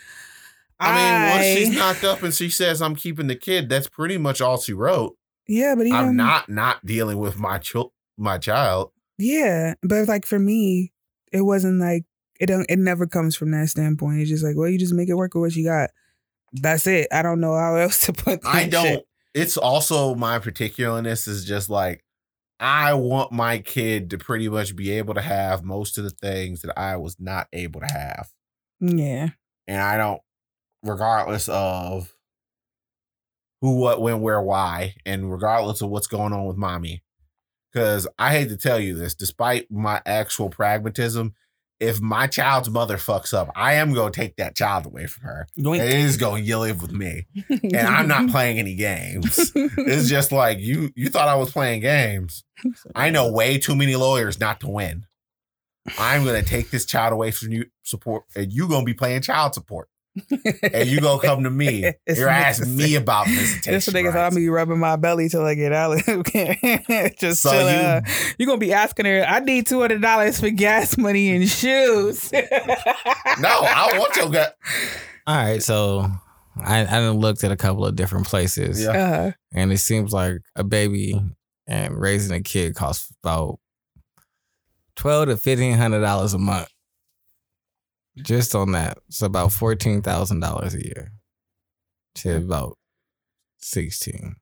I 0.79 0.95
mean, 0.95 1.31
once 1.37 1.45
she's 1.57 1.77
knocked 1.77 2.03
up 2.03 2.23
and 2.23 2.33
she 2.33 2.49
says 2.49 2.81
I'm 2.81 2.95
keeping 2.95 3.27
the 3.27 3.35
kid, 3.35 3.69
that's 3.69 3.87
pretty 3.87 4.17
much 4.17 4.41
all 4.41 4.57
she 4.59 4.73
wrote. 4.73 5.15
yeah, 5.47 5.75
but 5.75 5.87
even 5.87 5.99
I'm 5.99 6.15
not 6.15 6.49
not 6.49 6.85
dealing 6.85 7.17
with 7.17 7.39
my 7.39 7.57
child 7.57 7.91
my 8.17 8.37
child. 8.37 8.91
Yeah, 9.17 9.73
but 9.81 10.07
like 10.07 10.25
for 10.25 10.39
me, 10.39 10.93
it 11.31 11.41
wasn't 11.41 11.79
like 11.79 12.05
it 12.39 12.47
don't. 12.47 12.65
It 12.69 12.79
never 12.79 13.07
comes 13.07 13.35
from 13.35 13.51
that 13.51 13.69
standpoint. 13.69 14.19
It's 14.19 14.29
just 14.29 14.43
like, 14.43 14.55
well, 14.55 14.69
you 14.69 14.77
just 14.77 14.93
make 14.93 15.09
it 15.09 15.15
work 15.15 15.33
with 15.33 15.41
what 15.41 15.55
you 15.55 15.65
got. 15.65 15.89
That's 16.53 16.87
it. 16.87 17.07
I 17.11 17.21
don't 17.21 17.39
know 17.39 17.55
how 17.55 17.75
else 17.77 17.99
to 18.01 18.13
put. 18.13 18.35
It. 18.35 18.45
I 18.45 18.67
don't. 18.67 18.85
shit. 18.85 19.07
It's 19.33 19.57
also 19.57 20.15
my 20.15 20.39
particularness 20.39 21.27
is 21.27 21.45
just 21.45 21.69
like 21.69 22.03
I 22.59 22.93
want 22.93 23.31
my 23.31 23.59
kid 23.59 24.09
to 24.09 24.17
pretty 24.17 24.49
much 24.49 24.75
be 24.75 24.91
able 24.91 25.13
to 25.13 25.21
have 25.21 25.63
most 25.63 25.97
of 25.97 26.03
the 26.03 26.09
things 26.09 26.61
that 26.61 26.77
I 26.77 26.95
was 26.97 27.17
not 27.19 27.47
able 27.53 27.81
to 27.81 27.87
have, 27.87 28.29
Yeah, 28.79 29.29
and 29.67 29.79
I 29.79 29.97
don't, 29.97 30.21
regardless 30.81 31.47
of 31.49 32.15
who, 33.61 33.79
what, 33.79 34.01
when, 34.01 34.21
where, 34.21 34.41
why, 34.41 34.95
and 35.05 35.31
regardless 35.31 35.81
of 35.81 35.89
what's 35.89 36.07
going 36.07 36.33
on 36.33 36.45
with 36.45 36.57
mommy. 36.57 37.03
Because 37.71 38.07
I 38.17 38.31
hate 38.31 38.49
to 38.49 38.57
tell 38.57 38.79
you 38.79 38.95
this, 38.95 39.13
despite 39.13 39.69
my 39.69 40.01
actual 40.05 40.49
pragmatism, 40.49 41.33
if 41.79 42.01
my 42.01 42.25
child's 42.27 42.69
mother 42.69 42.97
fucks 42.97 43.33
up, 43.33 43.51
I 43.55 43.73
am 43.73 43.93
going 43.93 44.11
to 44.11 44.19
take 44.19 44.37
that 44.37 44.55
child 44.55 44.85
away 44.85 45.05
from 45.05 45.23
her. 45.25 45.47
It 45.55 45.63
Yoink. 45.63 45.79
is 45.79 46.17
going 46.17 46.45
to 46.45 46.57
live 46.57 46.81
with 46.81 46.91
me 46.91 47.27
and 47.49 47.75
I'm 47.77 48.07
not 48.07 48.29
playing 48.31 48.57
any 48.57 48.75
games. 48.75 49.51
It's 49.55 50.09
just 50.09 50.31
like 50.31 50.59
you 50.59 50.91
you 50.95 51.09
thought 51.09 51.27
I 51.27 51.35
was 51.35 51.51
playing 51.51 51.81
games. 51.81 52.43
I 52.95 53.11
know 53.11 53.31
way 53.31 53.57
too 53.59 53.75
many 53.75 53.95
lawyers 53.95 54.39
not 54.39 54.59
to 54.61 54.67
win. 54.67 55.05
I'm 55.97 56.25
gonna 56.25 56.43
take 56.43 56.71
this 56.71 56.85
child 56.85 57.13
away 57.13 57.31
from 57.31 57.51
you 57.51 57.65
support 57.83 58.25
and 58.35 58.51
you 58.51 58.67
gonna 58.67 58.83
be 58.83 58.93
playing 58.93 59.21
child 59.21 59.53
support. 59.53 59.87
And 60.73 60.89
you 60.89 60.99
gonna 61.01 61.21
come 61.21 61.43
to 61.43 61.49
me. 61.49 61.83
It's 62.05 62.19
You're 62.19 62.29
asking 62.29 62.75
me 62.75 62.93
niggas- 62.93 62.97
about 63.01 63.25
This 63.27 63.53
visitation. 63.55 63.93
nigga 63.93 64.11
saw 64.13 64.23
rights. 64.23 64.35
me 64.35 64.47
rubbing 64.47 64.79
my 64.79 64.95
belly 64.95 65.29
till 65.29 65.45
I 65.45 65.53
get 65.55 65.71
out. 65.73 65.97
just 67.19 67.41
So 67.41 67.51
chilling. 67.51 67.75
you- 67.75 67.81
uh, 67.81 68.01
you 68.37 68.45
gonna 68.45 68.57
be 68.57 68.73
asking 68.73 69.05
her? 69.05 69.23
I 69.27 69.39
need 69.39 69.67
two 69.67 69.81
hundred 69.81 70.01
dollars 70.01 70.39
for 70.39 70.49
gas 70.49 70.97
money 70.97 71.35
and 71.35 71.47
shoes. 71.47 72.31
No, 72.31 72.39
I 73.49 73.95
want 73.97 74.15
your 74.15 74.29
gut. 74.29 74.55
All 75.25 75.35
right, 75.35 75.61
so 75.61 76.09
I 76.63 76.85
I 76.85 77.09
looked 77.09 77.43
at 77.43 77.51
a 77.51 77.57
couple 77.57 77.85
of 77.85 77.95
different 77.95 78.27
places, 78.27 78.81
Yeah. 78.81 78.91
Uh, 78.91 79.31
and 79.53 79.71
it 79.71 79.77
seems 79.79 80.11
like 80.13 80.37
a 80.55 80.63
baby 80.63 81.19
and 81.67 81.99
raising 81.99 82.35
a 82.35 82.41
kid 82.41 82.75
costs 82.75 83.11
about 83.23 83.59
twelve 84.95 85.27
to 85.27 85.37
fifteen 85.37 85.77
hundred 85.77 86.01
dollars 86.01 86.33
a 86.33 86.37
month. 86.39 86.69
Just 88.23 88.55
on 88.55 88.71
that, 88.71 88.97
it's 89.07 89.21
about 89.21 89.51
fourteen 89.51 90.01
thousand 90.01 90.39
dollars 90.39 90.73
a 90.73 90.83
year 90.83 91.11
to 92.15 92.37
about 92.37 92.77
sixteen. 93.57 94.35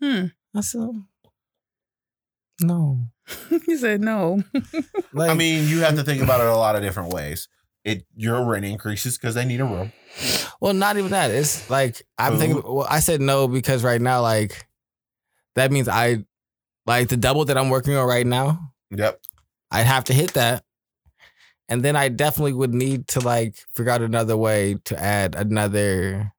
hmm. 0.00 0.26
I 0.54 0.60
said, 0.60 0.88
no. 2.62 3.08
he 3.66 3.76
said 3.76 4.00
no. 4.00 4.42
Like, 5.12 5.30
I 5.30 5.34
mean, 5.34 5.68
you 5.68 5.80
have 5.80 5.96
to 5.96 6.02
think 6.02 6.22
about 6.22 6.40
it 6.40 6.46
a 6.46 6.56
lot 6.56 6.76
of 6.76 6.82
different 6.82 7.12
ways. 7.12 7.48
It 7.84 8.04
your 8.14 8.44
rent 8.44 8.64
increases 8.64 9.16
because 9.16 9.34
they 9.34 9.44
need 9.44 9.60
a 9.60 9.64
room. 9.64 9.92
Well, 10.60 10.74
not 10.74 10.96
even 10.98 11.10
that. 11.12 11.30
It's 11.30 11.70
like 11.70 12.02
I'm 12.18 12.32
Food? 12.32 12.38
thinking. 12.40 12.62
Well, 12.64 12.86
I 12.88 13.00
said 13.00 13.20
no 13.20 13.48
because 13.48 13.82
right 13.84 14.00
now, 14.00 14.20
like, 14.22 14.66
that 15.54 15.70
means 15.72 15.88
I, 15.88 16.24
like, 16.84 17.08
the 17.08 17.16
double 17.16 17.44
that 17.46 17.56
I'm 17.56 17.70
working 17.70 17.94
on 17.94 18.06
right 18.06 18.26
now. 18.26 18.72
Yep. 18.90 19.20
I'd 19.70 19.86
have 19.86 20.04
to 20.04 20.12
hit 20.12 20.34
that, 20.34 20.64
and 21.68 21.82
then 21.82 21.96
I 21.96 22.08
definitely 22.08 22.52
would 22.54 22.74
need 22.74 23.08
to 23.08 23.20
like 23.20 23.56
figure 23.74 23.92
out 23.92 24.02
another 24.02 24.36
way 24.36 24.76
to 24.84 24.98
add 25.00 25.34
another 25.34 26.32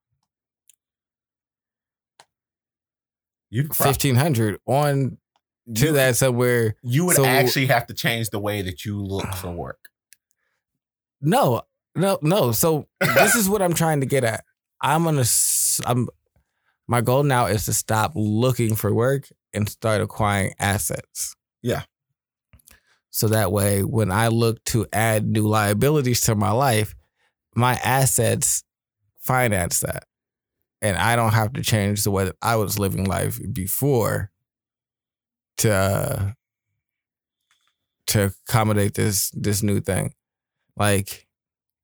You 3.50 3.68
fifteen 3.68 4.14
hundred 4.16 4.60
on 4.66 5.16
to 5.74 5.86
you, 5.86 5.92
that 5.92 6.16
somewhere. 6.16 6.76
You 6.82 7.06
would 7.06 7.16
So- 7.16 7.24
actually 7.24 7.66
have 7.66 7.86
to 7.86 7.94
change 7.94 8.30
the 8.30 8.38
way 8.38 8.62
that 8.62 8.84
you 8.84 9.00
look 9.02 9.32
for 9.34 9.50
work. 9.64 9.88
No, 11.20 11.62
no, 11.94 12.18
no. 12.22 12.52
So 12.52 12.86
this 13.00 13.34
is 13.34 13.48
what 13.48 13.62
I'm 13.62 13.74
trying 13.74 14.00
to 14.00 14.06
get 14.06 14.24
at. 14.24 14.44
I'm 14.82 15.04
gonna. 15.04 15.24
I'm. 15.86 16.08
My 16.86 17.00
goal 17.00 17.22
now 17.22 17.46
is 17.46 17.64
to 17.66 17.72
stop 17.72 18.12
looking 18.14 18.74
for 18.74 18.94
work 18.94 19.28
and 19.52 19.68
start 19.68 20.00
acquiring 20.00 20.54
assets. 20.58 21.34
Yeah. 21.62 21.82
So 23.18 23.26
that 23.26 23.50
way, 23.50 23.82
when 23.82 24.12
I 24.12 24.28
look 24.28 24.62
to 24.66 24.86
add 24.92 25.26
new 25.26 25.48
liabilities 25.48 26.20
to 26.20 26.36
my 26.36 26.52
life, 26.52 26.94
my 27.52 27.74
assets 27.82 28.62
finance 29.18 29.80
that, 29.80 30.04
and 30.80 30.96
I 30.96 31.16
don't 31.16 31.32
have 31.32 31.52
to 31.54 31.62
change 31.62 32.04
the 32.04 32.12
way 32.12 32.26
that 32.26 32.36
I 32.40 32.54
was 32.54 32.78
living 32.78 33.06
life 33.06 33.40
before 33.52 34.30
to 35.56 36.36
to 38.06 38.32
accommodate 38.48 38.94
this 38.94 39.32
this 39.34 39.64
new 39.64 39.80
thing. 39.80 40.14
Like, 40.76 41.26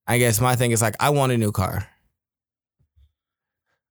I 0.06 0.18
guess 0.18 0.40
my 0.40 0.54
thing 0.54 0.70
is 0.70 0.82
like, 0.82 0.94
I 1.00 1.10
want 1.10 1.32
a 1.32 1.36
new 1.36 1.50
car. 1.50 1.88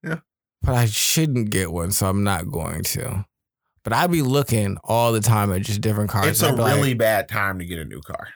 Yeah. 0.02 0.20
But 0.62 0.76
I 0.76 0.86
shouldn't 0.86 1.50
get 1.50 1.74
one, 1.74 1.92
so 1.92 2.08
I'm 2.08 2.24
not 2.24 2.50
going 2.50 2.84
to. 2.84 3.26
But 3.84 3.94
I'd 3.94 4.12
be 4.12 4.22
looking 4.22 4.78
all 4.84 5.12
the 5.12 5.20
time 5.20 5.52
at 5.52 5.62
just 5.62 5.82
different 5.82 6.10
cars. 6.10 6.28
It's 6.28 6.42
a 6.42 6.48
I'd 6.48 6.56
be 6.56 6.62
like, 6.62 6.76
really 6.76 6.94
bad 6.94 7.28
time 7.28 7.60
to 7.60 7.66
get 7.66 7.80
a 7.80 7.86
new 7.86 8.02
car. 8.02 8.30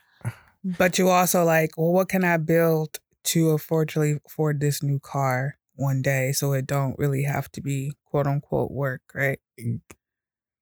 But 0.63 0.99
you 0.99 1.09
also 1.09 1.45
like, 1.45 1.77
well, 1.77 1.93
what 1.93 2.09
can 2.09 2.25
I 2.25 2.37
build 2.37 2.99
to 3.25 3.51
unfortunately 3.51 4.19
afford 4.25 4.59
this 4.59 4.83
new 4.83 4.99
car 4.99 5.57
one 5.75 6.01
day 6.01 6.31
so 6.31 6.53
it 6.53 6.67
don't 6.67 6.97
really 6.97 7.23
have 7.23 7.51
to 7.53 7.61
be 7.61 7.93
quote 8.05 8.27
unquote 8.27 8.71
work, 8.71 9.01
right? 9.13 9.39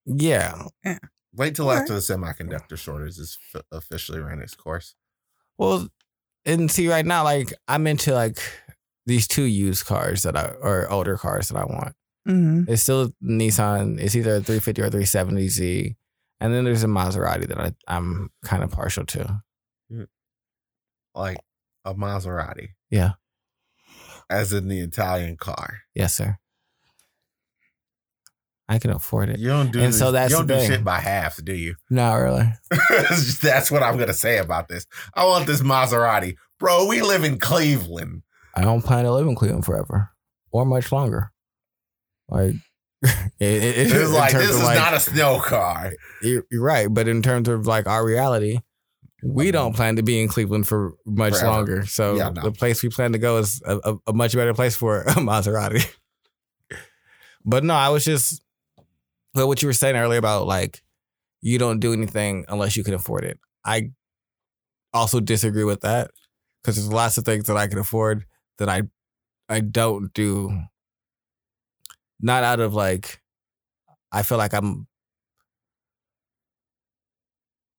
yeah. 0.06 0.64
yeah. 0.84 1.00
Wait 1.34 1.56
till 1.56 1.68
Alright. 1.68 1.82
after 1.82 1.94
the 1.94 2.00
semiconductor 2.00 2.78
shortage 2.78 3.18
is 3.18 3.38
f- 3.54 3.64
officially 3.72 4.20
ran 4.20 4.42
its 4.42 4.56
course. 4.56 4.96
Well, 5.58 5.88
and 6.46 6.70
see, 6.70 6.88
right 6.88 7.06
now, 7.06 7.24
like 7.24 7.54
I'm 7.68 7.88
into 7.88 8.14
like 8.14 8.38
these 9.06 9.28
two 9.28 9.44
used 9.44 9.86
cars 9.86 10.24
that 10.24 10.38
I 10.38 10.54
or 10.62 10.90
older 10.92 11.18
cars 11.18 11.50
that 11.50 11.58
I 11.58 11.66
want. 11.66 11.96
Mm-hmm. 12.28 12.72
It's 12.72 12.82
still 12.84 13.04
a 13.04 13.10
Nissan. 13.24 14.00
It's 14.00 14.16
either 14.16 14.36
a 14.38 14.42
350 14.42 14.82
or 14.82 14.90
370Z, 14.90 15.96
and 16.40 16.54
then 16.54 16.64
there's 16.66 16.84
a 16.84 16.88
Maserati 16.88 17.48
that 17.48 17.60
I, 17.60 17.74
I'm 17.88 18.32
kind 18.44 18.64
of 18.64 18.72
partial 18.72 19.06
to. 19.06 19.42
Like 21.14 21.38
a 21.86 21.94
Maserati. 21.94 22.70
Yeah. 22.90 23.12
As 24.30 24.52
in 24.54 24.68
the 24.68 24.80
Italian 24.80 25.38
car. 25.38 25.82
Yes, 25.94 26.16
sir. 26.16 26.38
I 28.68 28.80
can 28.80 28.90
afford 28.90 29.30
it. 29.30 29.38
You 29.40 29.50
don't 29.50 29.72
do 29.72 29.80
And 29.80 29.90
this- 29.94 30.00
so 30.00 30.12
that's 30.12 30.32
you 30.32 30.38
don't 30.38 30.48
do 30.48 30.56
thing. 30.56 30.70
shit 30.72 30.84
by 30.84 31.00
half, 31.00 31.38
do 31.44 31.54
you? 31.54 31.76
Not 31.90 32.16
really. 32.16 32.52
that's 33.42 33.70
what 33.70 33.84
I'm 33.84 33.98
gonna 33.98 34.14
say 34.14 34.40
about 34.40 34.68
this. 34.68 34.88
I 35.14 35.26
want 35.26 35.46
this 35.46 35.62
Maserati. 35.62 36.36
Bro, 36.60 36.88
we 36.88 37.02
live 37.04 37.24
in 37.24 37.38
Cleveland. 37.38 38.24
I 38.56 38.62
don't 38.62 38.82
plan 38.82 39.04
to 39.04 39.12
live 39.14 39.28
in 39.28 39.36
Cleveland 39.36 39.66
forever 39.66 40.10
or 40.52 40.66
much 40.66 40.92
longer. 40.92 41.32
Like, 42.30 42.54
it, 43.04 43.14
it, 43.40 43.78
It's 43.78 43.92
in 43.94 44.12
like 44.14 44.34
this 44.34 44.50
is 44.50 44.64
like, 44.64 44.78
not 44.78 44.94
a 44.94 45.00
snow 45.00 45.40
car. 45.40 45.94
You're, 46.22 46.44
you're 46.52 46.64
right, 46.64 46.88
but 46.90 47.08
in 47.08 47.22
terms 47.22 47.48
of 47.48 47.68
like 47.68 47.88
our 47.88 48.06
reality, 48.06 48.60
we 49.24 49.52
don't 49.52 49.76
plan 49.76 49.96
to 49.96 50.04
be 50.04 50.22
in 50.22 50.28
Cleveland 50.28 50.68
for 50.68 50.94
much 51.06 51.34
Forever. 51.34 51.48
longer. 51.48 51.86
So 51.86 52.16
Yeah, 52.16 52.30
no. 52.30 52.42
the 52.42 52.52
place 52.52 52.84
we 52.84 52.90
plan 52.90 53.12
to 53.14 53.18
go 53.18 53.38
is 53.38 53.62
a, 53.66 53.78
a, 53.84 53.96
a 54.08 54.14
much 54.14 54.34
better 54.34 54.54
place 54.54 54.76
for 54.76 55.02
a 55.08 55.14
Maserati. 55.16 55.86
But 57.44 57.64
no, 57.64 57.74
I 57.76 57.90
was 57.90 58.04
just 58.06 58.42
well, 59.34 59.48
what 59.48 59.62
you 59.62 59.68
were 59.68 59.74
saying 59.74 59.96
earlier 59.96 60.20
about 60.20 60.48
like 60.48 60.82
you 61.42 61.60
don't 61.60 61.80
do 61.80 61.94
anything 61.94 62.46
unless 62.48 62.76
you 62.76 62.84
can 62.84 62.94
afford 62.94 63.24
it. 63.24 63.40
I 63.64 63.92
also 64.94 65.20
disagree 65.20 65.64
with 65.64 65.82
that 65.82 66.12
because 66.62 66.76
there's 66.76 66.92
lots 66.92 67.18
of 67.18 67.26
things 67.26 67.46
that 67.46 67.58
I 67.58 67.68
can 67.68 67.78
afford 67.78 68.26
that 68.58 68.70
I 68.70 68.84
I 69.50 69.60
don't 69.60 70.12
do. 70.14 70.60
Not 72.20 72.44
out 72.44 72.60
of 72.60 72.74
like 72.74 73.22
I 74.12 74.24
feel 74.24 74.38
like 74.38 74.54
I'm 74.54 74.88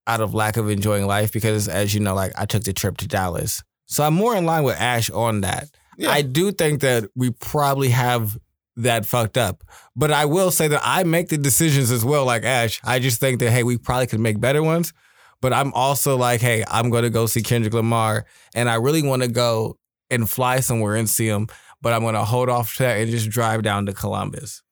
out 0.07 0.21
of 0.21 0.35
lack 0.35 0.57
of 0.57 0.71
enjoying 0.71 1.07
life 1.07 1.33
because 1.33 1.69
as 1.69 1.95
you 1.95 2.01
know, 2.01 2.15
like 2.15 2.33
I 2.37 2.45
took 2.45 2.63
the 2.63 2.73
trip 2.73 2.99
to 2.99 3.09
Dallas. 3.09 3.63
So 3.87 4.05
I'm 4.05 4.15
more 4.15 4.37
in 4.37 4.45
line 4.45 4.63
with 4.63 4.79
Ash 4.79 5.11
on 5.11 5.41
that. 5.41 5.69
Yeah. 5.97 6.11
I 6.11 6.23
do 6.23 6.53
think 6.53 6.81
that 6.81 7.09
we 7.15 7.31
probably 7.31 7.89
have 7.89 8.37
that 8.77 9.07
fucked 9.07 9.39
up. 9.39 9.65
But 9.95 10.13
I 10.13 10.27
will 10.27 10.51
say 10.51 10.69
that 10.69 10.83
I 10.85 11.05
make 11.05 11.29
the 11.29 11.39
decisions 11.39 11.91
as 11.91 12.05
well, 12.05 12.25
like 12.25 12.45
Ash. 12.45 12.81
I 12.85 12.99
just 12.99 13.21
think 13.21 13.41
that, 13.41 13.51
hey, 13.51 13.63
we 13.63 13.79
probably 13.79 14.07
could 14.07 14.21
make 14.21 14.41
better 14.41 14.63
ones. 14.63 14.93
But 15.41 15.53
I'm 15.53 15.73
also 15.73 16.17
like, 16.17 16.41
hey, 16.41 16.65
I'm 16.69 16.91
going 16.91 17.05
to 17.05 17.11
go 17.11 17.27
see 17.27 17.43
Kendrick 17.43 17.75
Lamar. 17.75 18.27
And 18.55 18.69
I 18.69 18.75
really 18.75 19.03
want 19.03 19.23
to 19.23 19.29
go 19.29 19.79
and 20.11 20.29
fly 20.29 20.61
somewhere 20.61 20.97
and 20.97 21.09
see 21.09 21.27
him. 21.27 21.49
But 21.83 21.93
I'm 21.93 22.01
going 22.03 22.15
to 22.15 22.25
hold 22.25 22.49
off 22.49 22.77
to 22.77 22.85
that 22.85 22.99
and 22.99 23.11
just 23.11 23.29
drive 23.31 23.63
down 23.63 23.87
to 23.87 23.93
Columbus. 23.93 24.63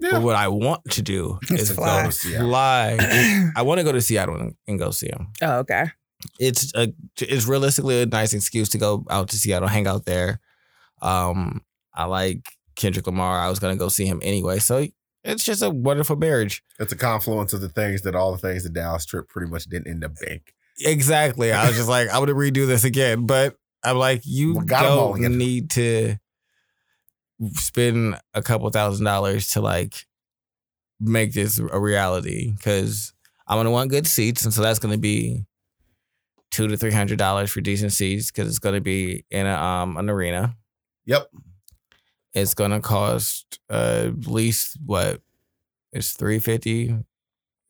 Yeah. 0.00 0.12
But 0.12 0.22
what 0.22 0.34
I 0.36 0.48
want 0.48 0.84
to 0.92 1.02
do 1.02 1.38
Is 1.50 1.70
is 1.70 1.72
fly. 1.72 2.04
go 2.04 2.10
fly. 2.10 2.96
I 3.56 3.62
want 3.62 3.78
to 3.78 3.84
go 3.84 3.92
to 3.92 4.00
Seattle 4.00 4.34
and, 4.36 4.54
and 4.66 4.78
go 4.78 4.90
see 4.90 5.06
him 5.06 5.28
oh, 5.40 5.58
okay. 5.58 5.84
it's 6.40 6.74
a 6.74 6.92
it's 7.20 7.46
realistically 7.46 8.02
a 8.02 8.06
nice 8.06 8.32
excuse 8.32 8.68
to 8.70 8.78
go 8.78 9.04
out 9.08 9.28
to 9.28 9.36
Seattle, 9.38 9.68
hang 9.68 9.86
out 9.86 10.04
there. 10.04 10.40
Um, 11.00 11.62
I 11.94 12.06
like 12.06 12.48
Kendrick 12.74 13.06
Lamar. 13.06 13.38
I 13.38 13.48
was 13.48 13.60
gonna 13.60 13.76
go 13.76 13.88
see 13.88 14.04
him 14.06 14.20
anyway, 14.22 14.58
so 14.58 14.84
it's 15.22 15.44
just 15.44 15.62
a 15.62 15.70
wonderful 15.70 16.16
marriage. 16.16 16.62
It's 16.80 16.92
a 16.92 16.96
confluence 16.96 17.52
of 17.52 17.60
the 17.60 17.68
things 17.68 18.02
that 18.02 18.14
all 18.16 18.32
the 18.32 18.38
things 18.38 18.64
the 18.64 18.70
Dallas 18.70 19.06
trip 19.06 19.28
pretty 19.28 19.50
much 19.50 19.64
didn't 19.66 19.86
end 19.86 20.04
up 20.04 20.12
being. 20.20 20.40
Exactly. 20.80 21.52
I 21.52 21.68
was 21.68 21.76
just 21.76 21.88
like, 21.88 22.08
I 22.08 22.18
would 22.18 22.28
redo 22.30 22.66
this 22.66 22.82
again, 22.84 23.26
but 23.26 23.56
I'm 23.84 23.96
like, 23.96 24.22
you 24.24 24.58
We 24.58 24.64
got 24.64 24.84
'em 24.84 24.92
all 24.98 25.16
don't 25.16 25.38
need 25.38 25.70
to 25.70 26.16
spend 27.52 28.20
a 28.32 28.42
couple 28.42 28.68
thousand 28.70 29.04
dollars 29.04 29.50
to 29.52 29.60
like 29.60 30.06
make 31.00 31.32
this 31.32 31.58
a 31.58 31.78
reality 31.78 32.52
because 32.52 33.12
I'm 33.46 33.58
gonna 33.58 33.70
want 33.70 33.90
good 33.90 34.06
seats, 34.06 34.44
and 34.44 34.52
so 34.54 34.62
that's 34.62 34.78
gonna 34.78 34.98
be 34.98 35.44
two 36.50 36.68
to 36.68 36.76
three 36.76 36.92
hundred 36.92 37.18
dollars 37.18 37.50
for 37.50 37.60
decent 37.60 37.92
seats 37.92 38.30
because 38.30 38.48
it's 38.48 38.58
gonna 38.58 38.80
be 38.80 39.24
in 39.30 39.46
a, 39.46 39.54
um 39.54 39.96
an 39.96 40.08
arena. 40.08 40.56
Yep. 41.06 41.28
It's 42.32 42.54
gonna 42.54 42.80
cost 42.80 43.58
uh, 43.70 44.06
at 44.08 44.26
least 44.26 44.76
what 44.84 45.20
it's 45.92 46.12
three 46.12 46.38
fifty 46.38 46.96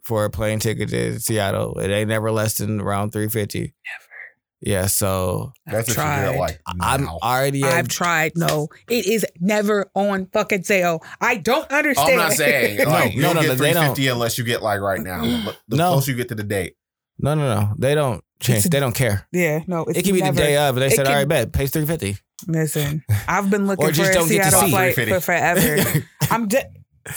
for 0.02 0.24
a 0.24 0.30
plane 0.30 0.58
ticket 0.58 0.90
to 0.90 1.18
Seattle. 1.18 1.78
It 1.78 1.90
ain't 1.90 2.08
never 2.08 2.30
less 2.30 2.58
than 2.58 2.80
around 2.80 3.10
three 3.10 3.28
fifty. 3.28 3.60
Never. 3.60 4.03
Yeah, 4.66 4.86
so 4.86 5.52
That's 5.66 5.76
I've 5.76 5.88
if 5.88 5.94
tried. 5.94 6.34
it 6.34 6.38
like 6.38 6.58
I'm 6.80 7.04
now. 7.04 7.18
already. 7.22 7.62
At, 7.62 7.72
I've 7.72 7.88
tried. 7.88 8.32
No, 8.34 8.68
it 8.88 9.04
is 9.06 9.26
never 9.38 9.90
on 9.94 10.26
fucking 10.32 10.62
sale. 10.64 11.02
I 11.20 11.36
don't 11.36 11.66
Oh, 11.70 11.76
understand. 11.76 12.10
I'm 12.12 12.16
not 12.28 12.32
saying 12.32 12.78
No, 12.78 12.84
like 12.88 13.10
no, 13.10 13.16
you 13.16 13.22
don't 13.22 13.34
no, 13.36 13.40
get 13.42 13.48
no, 13.48 13.54
they 13.56 13.72
don't. 13.74 13.94
350 13.94 14.08
unless 14.08 14.38
you 14.38 14.44
get 14.44 14.62
like 14.62 14.80
right 14.80 15.00
now. 15.02 15.42
But 15.44 15.58
The 15.68 15.76
No. 15.76 15.92
closer 15.92 16.12
you 16.12 16.16
get 16.16 16.28
to 16.30 16.34
the 16.34 16.44
date. 16.44 16.76
no, 17.18 17.34
no, 17.34 17.42
no. 17.54 17.74
They 17.78 17.94
don't 17.94 18.24
change. 18.40 18.58
It's- 18.60 18.70
They 18.70 18.80
don't 18.80 18.94
care. 18.94 19.28
yeah, 19.32 19.60
no, 19.66 19.84
it's 19.84 19.98
It 19.98 20.02
could 20.04 20.14
be 20.14 20.22
the 20.22 20.32
day 20.32 20.56
of, 20.56 20.76
and 20.76 20.82
they 20.82 20.86
it 20.86 20.92
said, 20.92 21.06
"All 21.06 21.12
can- 21.12 21.18
right, 21.18 21.28
bet, 21.28 21.52
pays 21.52 21.70
three 21.70 21.84
fifty. 21.84 22.16
Listen, 22.48 23.04
I've 23.28 23.50
been 23.50 23.66
looking 23.66 23.84
Or 23.84 23.90
just 23.92 24.12
for 24.12 24.18
a 24.18 24.20
don't 24.20 24.28
get 24.30 24.44
to 24.44 24.50
Seattle 24.50 24.60
see. 24.62 24.70
flight 24.70 24.94
350. 24.94 25.12
for 25.12 25.20
forever. 25.20 26.06
I'm 26.30 26.48
just. 26.48 26.66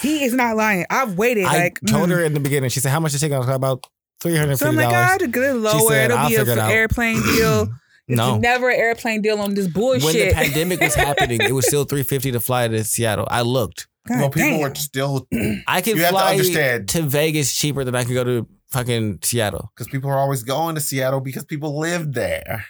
He 0.01 0.25
is 0.25 0.33
not 0.33 0.57
lying. 0.57 0.85
I've 0.89 1.13
waited 1.17 1.45
I 1.45 1.57
like 1.59 1.79
told 1.87 2.09
mm. 2.09 2.11
her 2.11 2.23
in 2.25 2.33
the 2.33 2.41
beginning. 2.41 2.69
She 2.71 2.81
said, 2.81 2.91
"How 2.91 2.99
much 2.99 3.13
is 3.13 3.23
it 3.23 3.29
going 3.29 3.47
to 3.47 3.53
about 3.55 3.87
three 4.21 4.35
hundred 4.37 4.57
So 4.57 4.67
I'm 4.67 4.73
fifty 4.75 4.85
like, 4.85 4.93
dollars?" 4.93 5.09
ah, 5.13 5.17
to 5.17 5.27
get 5.27 5.43
it 5.43 5.53
lower. 5.55 5.79
said, 5.91 6.05
It'll 6.05 6.17
"I'll 6.17 6.29
be 6.29 6.35
an 6.35 6.39
figure 6.41 6.53
it 6.53 6.59
out." 6.59 6.71
airplane 6.71 7.21
deal. 7.35 7.67
It's 8.09 8.17
no. 8.17 8.37
never 8.37 8.69
an 8.69 8.79
airplane 8.79 9.21
deal 9.21 9.39
on 9.39 9.53
this 9.53 9.67
bullshit. 9.67 10.03
When 10.05 10.15
the 10.29 10.33
pandemic 10.33 10.79
was 10.79 10.95
happening, 10.95 11.41
it 11.41 11.51
was 11.51 11.67
still 11.67 11.83
three 11.83 12.03
fifty 12.03 12.31
to 12.31 12.39
fly 12.39 12.67
to 12.67 12.83
Seattle. 12.83 13.27
I 13.29 13.41
looked. 13.41 13.87
God 14.07 14.19
well, 14.19 14.29
people 14.29 14.49
damn. 14.59 14.71
are 14.71 14.75
still 14.75 15.27
I 15.67 15.81
can 15.81 15.97
You 15.97 16.03
have 16.03 16.11
to 16.11 16.17
fly 16.17 16.31
understand. 16.31 16.87
to 16.89 17.01
Vegas 17.01 17.53
cheaper 17.53 17.83
than 17.83 17.93
I 17.95 18.05
could 18.05 18.13
go 18.13 18.23
to 18.23 18.47
fucking 18.71 19.19
Seattle. 19.23 19.71
because 19.75 19.89
people 19.89 20.09
are 20.09 20.17
always 20.17 20.43
going 20.43 20.75
to 20.75 20.81
Seattle 20.81 21.19
because 21.19 21.43
people 21.43 21.77
live 21.77 22.13
there. 22.13 22.65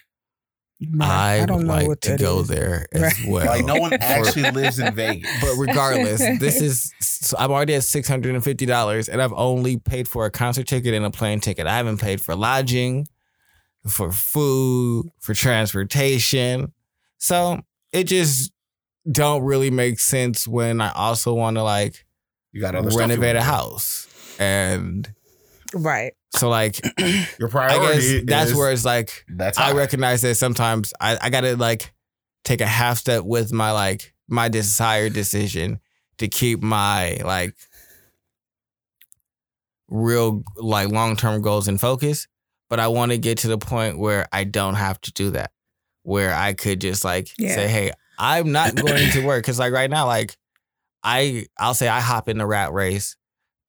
I, 1.01 1.41
I 1.41 1.45
don't 1.47 1.57
would 1.57 1.67
like 1.67 1.99
to 2.01 2.17
go 2.17 2.41
is. 2.41 2.47
there 2.49 2.85
as 2.93 3.01
Right. 3.01 3.13
well. 3.27 3.45
Like 3.47 3.65
no 3.65 3.75
one 3.77 3.93
actually 3.99 4.51
lives 4.51 4.77
in 4.79 4.93
Vegas. 4.93 5.29
But 5.41 5.55
regardless, 5.55 6.19
this 6.39 6.61
is 6.61 6.93
so 6.99 7.35
I'm 7.39 7.51
already 7.51 7.73
at 7.75 7.83
six 7.83 8.07
hundred 8.07 8.35
and 8.35 8.43
fifty 8.43 8.65
dollars, 8.67 9.09
and 9.09 9.21
I've 9.21 9.33
only 9.33 9.77
paid 9.77 10.07
for 10.07 10.25
a 10.25 10.31
concert 10.31 10.67
ticket 10.67 10.93
and 10.93 11.03
a 11.05 11.09
plane 11.09 11.39
ticket. 11.39 11.65
I 11.67 11.75
haven't 11.77 11.99
paid 11.99 12.21
for 12.21 12.35
lodging, 12.35 13.07
for 13.87 14.11
food, 14.11 15.07
for 15.19 15.33
transportation. 15.33 16.73
So 17.17 17.61
it 17.91 18.03
just 18.03 18.51
don't 19.11 19.41
really 19.43 19.71
make 19.71 19.99
sense 19.99 20.47
when 20.47 20.79
I 20.81 20.91
also 20.91 21.33
want 21.33 21.57
to 21.57 21.63
like 21.63 22.05
you 22.51 22.61
got 22.61 22.75
other 22.75 22.91
you 22.91 22.97
renovate 22.99 23.35
a 23.35 23.39
do. 23.39 23.45
house, 23.45 24.07
and 24.39 25.11
right. 25.73 26.13
So 26.35 26.49
like 26.49 26.79
Your 27.39 27.49
priority. 27.49 27.77
I 27.77 27.93
guess 28.19 28.23
that's 28.25 28.51
is- 28.51 28.57
where 28.57 28.71
it's 28.71 28.85
like 28.85 29.25
that's 29.29 29.57
I 29.57 29.63
high. 29.67 29.73
recognize 29.73 30.21
that 30.21 30.35
sometimes 30.35 30.93
I, 30.99 31.17
I 31.21 31.29
gotta 31.29 31.55
like 31.55 31.93
take 32.43 32.61
a 32.61 32.67
half 32.67 32.97
step 32.97 33.23
with 33.23 33.51
my 33.53 33.71
like 33.71 34.13
my 34.27 34.49
desired 34.49 35.13
decision 35.13 35.79
to 36.17 36.27
keep 36.27 36.61
my 36.61 37.17
like 37.23 37.55
real 39.89 40.43
like 40.57 40.89
long 40.89 41.15
term 41.15 41.41
goals 41.41 41.67
in 41.67 41.77
focus. 41.77 42.27
But 42.69 42.79
I 42.81 42.89
want 42.89 43.11
to 43.13 43.17
get 43.17 43.37
to 43.39 43.47
the 43.47 43.57
point 43.57 43.97
where 43.97 44.27
I 44.33 44.43
don't 44.43 44.75
have 44.75 44.99
to 45.01 45.13
do 45.13 45.31
that. 45.31 45.51
Where 46.03 46.33
I 46.33 46.53
could 46.53 46.81
just 46.81 47.05
like 47.05 47.29
Yeah. 47.37 47.55
say, 47.55 47.67
hey, 47.67 47.91
I'm 48.19 48.51
not 48.51 48.75
going 48.75 49.11
to 49.11 49.25
work. 49.25 49.45
Cause 49.45 49.59
like 49.59 49.71
right 49.73 49.89
now, 49.89 50.05
like 50.07 50.35
I 51.03 51.45
I'll 51.57 51.73
say 51.73 51.87
I 51.87 52.01
hop 52.01 52.27
in 52.27 52.37
the 52.37 52.45
rat 52.45 52.73
race 52.73 53.15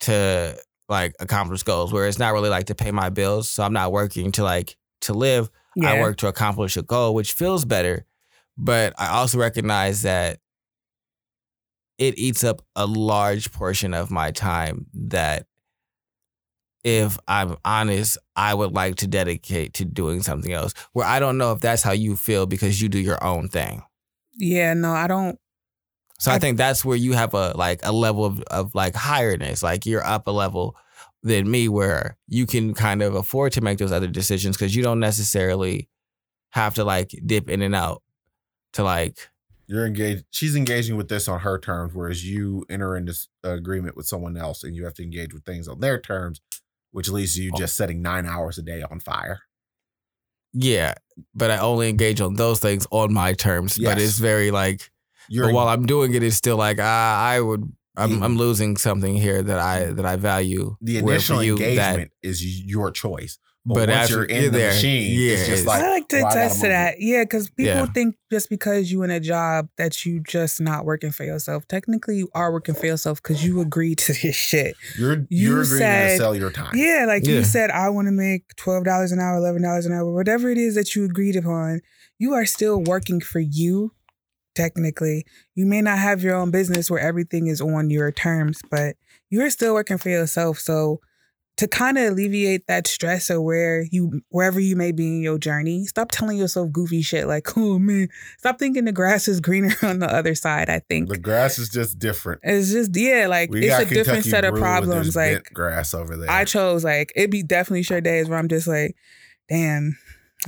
to 0.00 0.56
like 0.88 1.14
accomplish 1.20 1.62
goals 1.62 1.92
where 1.92 2.06
it's 2.06 2.18
not 2.18 2.32
really 2.32 2.48
like 2.48 2.66
to 2.66 2.74
pay 2.74 2.90
my 2.90 3.10
bills. 3.10 3.48
So 3.48 3.62
I'm 3.62 3.72
not 3.72 3.92
working 3.92 4.32
to 4.32 4.42
like 4.42 4.76
to 5.02 5.12
live. 5.12 5.50
Yeah. 5.76 5.92
I 5.92 6.00
work 6.00 6.16
to 6.18 6.28
accomplish 6.28 6.76
a 6.76 6.82
goal, 6.82 7.14
which 7.14 7.32
feels 7.32 7.64
better. 7.64 8.06
But 8.56 8.94
I 8.98 9.08
also 9.08 9.38
recognize 9.38 10.02
that 10.02 10.40
it 11.98 12.18
eats 12.18 12.42
up 12.44 12.62
a 12.74 12.86
large 12.86 13.52
portion 13.52 13.92
of 13.92 14.10
my 14.10 14.30
time 14.30 14.86
that 14.94 15.46
if 16.84 17.18
I'm 17.28 17.56
honest, 17.64 18.18
I 18.34 18.54
would 18.54 18.72
like 18.72 18.96
to 18.96 19.06
dedicate 19.06 19.74
to 19.74 19.84
doing 19.84 20.22
something 20.22 20.52
else. 20.52 20.74
Where 20.92 21.06
I 21.06 21.20
don't 21.20 21.38
know 21.38 21.52
if 21.52 21.60
that's 21.60 21.82
how 21.82 21.92
you 21.92 22.16
feel 22.16 22.46
because 22.46 22.80
you 22.80 22.88
do 22.88 22.98
your 22.98 23.22
own 23.22 23.48
thing. 23.48 23.82
Yeah. 24.34 24.74
No, 24.74 24.92
I 24.92 25.06
don't. 25.06 25.38
So 26.18 26.30
I, 26.32 26.34
I- 26.34 26.38
think 26.38 26.56
that's 26.58 26.84
where 26.84 26.96
you 26.96 27.12
have 27.12 27.34
a 27.34 27.52
like 27.56 27.80
a 27.84 27.92
level 27.92 28.24
of, 28.24 28.40
of 28.50 28.74
like 28.74 28.94
higherness. 28.94 29.62
Like 29.62 29.86
you're 29.86 30.04
up 30.04 30.26
a 30.26 30.30
level 30.32 30.76
than 31.22 31.50
me 31.50 31.68
where 31.68 32.16
you 32.28 32.46
can 32.46 32.74
kind 32.74 33.02
of 33.02 33.14
afford 33.14 33.52
to 33.52 33.60
make 33.60 33.78
those 33.78 33.92
other 33.92 34.06
decisions 34.06 34.56
because 34.56 34.74
you 34.76 34.82
don't 34.82 35.00
necessarily 35.00 35.88
have 36.50 36.74
to 36.74 36.84
like 36.84 37.10
dip 37.26 37.48
in 37.50 37.60
and 37.62 37.74
out 37.74 38.02
to 38.72 38.82
like 38.84 39.28
You're 39.66 39.84
engaged. 39.86 40.24
She's 40.30 40.54
engaging 40.56 40.96
with 40.96 41.08
this 41.08 41.28
on 41.28 41.40
her 41.40 41.58
terms, 41.58 41.92
whereas 41.94 42.24
you 42.24 42.64
enter 42.70 42.96
into 42.96 43.14
agreement 43.44 43.96
with 43.96 44.06
someone 44.06 44.36
else, 44.36 44.62
and 44.64 44.74
you 44.76 44.84
have 44.84 44.94
to 44.94 45.02
engage 45.02 45.34
with 45.34 45.44
things 45.44 45.66
on 45.68 45.80
their 45.80 46.00
terms, 46.00 46.40
which 46.92 47.08
leads 47.08 47.34
to 47.34 47.42
you 47.42 47.50
Oh. 47.54 47.58
just 47.58 47.76
setting 47.76 48.00
nine 48.00 48.24
hours 48.26 48.56
a 48.58 48.62
day 48.62 48.82
on 48.82 48.98
fire. 49.00 49.40
yeah, 50.52 50.94
but 51.34 51.50
I 51.50 51.58
only 51.58 51.88
engage 51.88 52.20
on 52.20 52.34
those 52.34 52.60
things 52.60 52.86
on 52.90 53.12
my 53.12 53.34
terms. 53.34 53.78
But 53.78 53.98
it's 54.00 54.18
very 54.18 54.50
like 54.50 54.90
You're 55.28 55.46
but 55.46 55.54
while 55.54 55.68
I'm 55.68 55.86
doing 55.86 56.14
it, 56.14 56.22
it's 56.22 56.36
still 56.36 56.56
like 56.56 56.78
ah, 56.80 57.22
I 57.22 57.40
would 57.40 57.70
I'm 57.96 58.20
The- 58.20 58.24
I'm 58.26 58.36
losing 58.36 58.76
something 58.76 59.16
here 59.16 59.42
that 59.42 59.58
I 59.58 59.86
that 59.86 60.06
I 60.06 60.16
value. 60.16 60.76
the 60.80 60.98
initial 60.98 61.42
you, 61.42 61.54
engagement 61.56 62.12
is 62.22 62.42
your 62.64 62.90
choice. 62.90 63.38
But, 63.66 63.74
But 63.74 63.88
once 63.90 64.10
you're 64.10 64.24
in 64.24 64.42
you're 64.42 64.50
the 64.50 64.58
there, 64.58 64.70
machine, 64.72 65.18
yeah, 65.20 65.32
it's 65.32 65.46
just 65.48 65.66
like 65.66 65.82
I 65.82 65.90
like 65.90 66.08
to 66.08 66.16
well, 66.16 66.26
I 66.26 66.28
gotta 66.30 66.40
attest 66.46 66.60
to 66.62 66.68
that. 66.68 66.94
Yeah, 67.00 67.24
because 67.24 67.50
people 67.50 67.64
Yeah. 67.74 67.86
think 67.86 68.14
just 68.32 68.48
because 68.48 68.90
you're 68.90 69.04
in 69.04 69.10
a 69.10 69.20
job 69.20 69.68
that 69.76 70.06
you 70.06 70.20
just 70.20 70.58
not 70.58 70.86
working 70.86 71.10
for 71.10 71.24
yourself. 71.24 71.68
Technically, 71.68 72.16
you 72.16 72.30
are 72.34 72.50
working 72.50 72.74
for 72.74 72.86
yourself 72.86 73.20
because 73.22 73.44
you 73.44 73.60
agreed 73.60 73.98
to 73.98 74.12
this 74.14 74.34
shit. 74.36 74.74
You're 74.98 75.16
You 75.28 75.50
you're 75.50 75.62
agreeing 75.62 75.80
to 75.82 76.16
sell 76.16 76.34
your 76.34 76.50
time. 76.50 76.72
Yeah, 76.76 77.04
like 77.06 77.26
Yeah. 77.26 77.34
you 77.34 77.44
said, 77.44 77.70
I 77.70 77.90
want 77.90 78.06
to 78.08 78.12
make 78.12 78.54
twelve 78.56 78.84
dollars 78.84 79.12
an 79.12 79.18
hour, 79.18 79.36
eleven 79.36 79.60
dollars 79.62 79.84
an 79.84 79.92
hour, 79.92 80.14
whatever 80.14 80.48
it 80.50 80.56
is 80.56 80.74
that 80.76 80.94
you 80.94 81.04
agreed 81.04 81.36
upon. 81.36 81.80
You 82.18 82.32
are 82.34 82.46
still 82.46 82.80
working 82.82 83.20
for 83.20 83.40
you. 83.40 83.92
Technically, 84.58 85.24
you 85.54 85.66
may 85.66 85.80
not 85.80 85.98
have 85.98 86.20
your 86.20 86.34
own 86.34 86.50
business 86.50 86.90
where 86.90 86.98
everything 86.98 87.46
is 87.46 87.60
on 87.60 87.90
your 87.90 88.10
terms, 88.10 88.60
but 88.72 88.96
you're 89.30 89.50
still 89.50 89.72
working 89.72 89.98
for 89.98 90.08
yourself. 90.08 90.58
So, 90.58 90.98
to 91.58 91.68
kind 91.68 91.96
of 91.96 92.12
alleviate 92.12 92.66
that 92.66 92.88
stress 92.88 93.30
or 93.30 93.40
where 93.40 93.82
you 93.92 94.20
wherever 94.30 94.58
you 94.58 94.74
may 94.74 94.90
be 94.90 95.06
in 95.06 95.22
your 95.22 95.38
journey, 95.38 95.84
stop 95.86 96.10
telling 96.10 96.38
yourself 96.38 96.72
goofy 96.72 97.02
shit 97.02 97.28
like, 97.28 97.46
"Oh 97.56 97.78
man," 97.78 98.08
stop 98.38 98.58
thinking 98.58 98.84
the 98.84 98.90
grass 98.90 99.28
is 99.28 99.40
greener 99.40 99.76
on 99.84 100.00
the 100.00 100.12
other 100.12 100.34
side. 100.34 100.68
I 100.68 100.80
think 100.80 101.08
The 101.08 101.18
grass 101.18 101.60
is 101.60 101.68
just 101.68 102.00
different. 102.00 102.40
it's 102.42 102.72
just 102.72 102.96
yeah, 102.96 103.28
like 103.28 103.50
We 103.50 103.70
it's 103.70 103.78
a 103.78 103.94
different 103.94 104.24
set 104.24 104.44
of 104.44 104.54
Brew 104.54 104.64
and 104.64 104.66
there's 104.66 105.14
problems. 105.14 105.16
Like 105.16 105.52
grass 105.54 105.94
over 105.94 106.16
there. 106.16 106.28
I 106.28 106.44
chose 106.44 106.82
like 106.82 107.12
it'd 107.14 107.30
be 107.30 107.44
definitely 107.44 107.84
sure 107.84 108.00
days 108.00 108.28
where 108.28 108.40
I'm 108.40 108.48
just 108.48 108.66
like, 108.66 108.96
damn, 109.48 109.96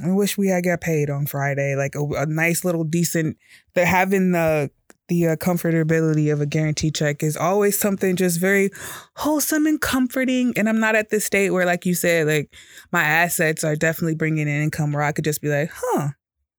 I 0.02 0.10
wish 0.12 0.38
we 0.38 0.48
had 0.48 0.64
got 0.64 0.80
paid 0.80 1.10
on 1.10 1.26
Friday. 1.26 1.74
Like 1.74 1.94
a, 1.94 2.04
a 2.04 2.26
nice 2.26 2.64
little 2.64 2.84
decent. 2.84 3.36
The 3.74 3.84
having 3.84 4.32
the 4.32 4.70
the 5.08 5.26
uh, 5.26 5.36
comfortability 5.36 6.32
of 6.32 6.40
a 6.40 6.46
guarantee 6.46 6.92
check 6.92 7.22
is 7.24 7.36
always 7.36 7.76
something 7.76 8.14
just 8.14 8.38
very 8.38 8.70
wholesome 9.16 9.66
and 9.66 9.80
comforting. 9.80 10.52
And 10.56 10.68
I'm 10.68 10.78
not 10.78 10.94
at 10.94 11.10
this 11.10 11.24
state 11.24 11.50
where, 11.50 11.66
like 11.66 11.84
you 11.84 11.94
said, 11.94 12.28
like 12.28 12.54
my 12.92 13.02
assets 13.02 13.64
are 13.64 13.74
definitely 13.74 14.14
bringing 14.14 14.46
in 14.46 14.62
income 14.62 14.92
where 14.92 15.02
I 15.02 15.12
could 15.12 15.24
just 15.24 15.42
be 15.42 15.48
like, 15.48 15.70
huh. 15.74 16.10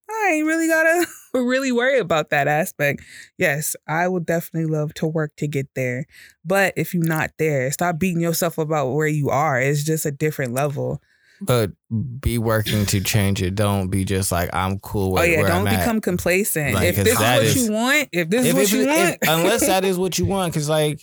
I 0.10 0.34
ain't 0.34 0.46
really 0.46 0.68
gotta 0.68 1.08
really 1.34 1.72
worry 1.72 1.98
about 1.98 2.30
that 2.30 2.48
aspect. 2.48 3.02
Yes, 3.38 3.76
I 3.88 4.08
would 4.08 4.26
definitely 4.26 4.70
love 4.70 4.94
to 4.96 5.08
work 5.08 5.36
to 5.38 5.48
get 5.48 5.68
there. 5.74 6.06
But 6.44 6.74
if 6.76 6.94
you're 6.94 7.08
not 7.08 7.32
there, 7.40 7.72
stop 7.72 7.98
beating 7.98 8.22
yourself 8.22 8.58
about 8.58 8.92
where 8.92 9.08
you 9.08 9.30
are. 9.30 9.60
It's 9.60 9.84
just 9.84 10.06
a 10.06 10.12
different 10.12 10.54
level. 10.54 11.02
But 11.44 11.72
be 12.20 12.38
working 12.38 12.86
to 12.88 13.02
change 13.02 13.42
it. 13.42 13.56
Don't 13.56 13.89
be 13.89 14.06
just 14.06 14.32
like 14.32 14.50
I'm 14.54 14.80
cool 14.80 15.14
with 15.14 15.22
oh 15.24 15.26
yeah, 15.26 15.38
where 15.39 15.48
don't 15.48 15.68
I'm 15.68 15.74
at. 15.74 15.80
become 15.80 16.00
complacent. 16.00 16.76
Like, 16.76 16.89
if 16.89 16.96
'cause 16.98 17.04
this 17.06 17.14
is 17.14 17.20
that 17.20 17.36
what 17.38 17.46
is- 17.46 17.56
you 17.68 17.72
want, 17.72 18.10
if 18.12 18.30
this 18.30 18.46
is 18.46 18.54
what 18.54 18.64
if- 18.64 18.72
you 18.74 18.82
if- 18.82 18.88
want, 18.88 19.18
unless 19.24 19.66
that 19.66 19.84
is 19.84 19.98
what 19.98 20.20
you 20.20 20.26
want, 20.26 20.54
because 20.54 20.70
like 20.70 21.02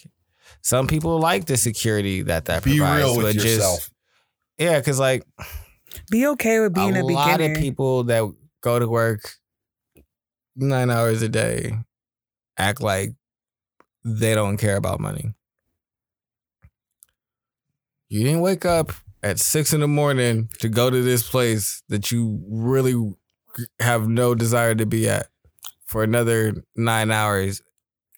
some 0.63 0.87
people 0.87 1.19
like 1.19 1.47
the 1.47 1.57
security 1.57 2.23
that 2.23 2.45
that 2.45 2.63
Be 2.63 2.79
provides, 2.79 3.05
real 3.05 3.17
with 3.17 3.27
but 3.27 3.35
yourself. 3.35 3.79
just 3.81 3.91
yeah, 4.59 4.79
because 4.79 5.01
like 5.01 5.25
be 6.11 6.27
okay 6.29 6.61
with 6.61 6.73
being 6.73 6.97
a 6.97 7.01
a, 7.01 7.03
lot 7.03 7.37
beginner. 7.39 7.55
of 7.55 7.61
people 7.61 8.05
that 8.05 8.23
go 8.61 8.79
to 8.79 8.87
work 8.89 9.33
nine 10.55 10.91
hours 10.91 11.21
a 11.23 11.29
day 11.29 11.75
act 12.57 12.81
like 12.81 13.11
they 14.05 14.35
don't 14.35 14.57
care 14.57 14.77
about 14.77 15.01
money. 15.01 15.35
You 18.09 18.25
didn't 18.25 18.41
wake 18.41 18.65
up 18.65 18.93
at 19.23 19.39
six 19.39 19.73
in 19.73 19.81
the 19.81 19.89
morning 19.89 20.49
to 20.61 20.69
go 20.69 20.91
to 20.91 21.03
this 21.03 21.29
place 21.29 21.83
that 21.89 22.11
you 22.13 22.43
really 22.49 23.15
have 23.81 24.09
no 24.09 24.35
desire 24.35 24.75
to 24.75 24.87
be 24.87 25.09
at 25.09 25.29
for 25.87 26.03
another 26.03 26.55
nine 26.77 27.11
hours. 27.11 27.63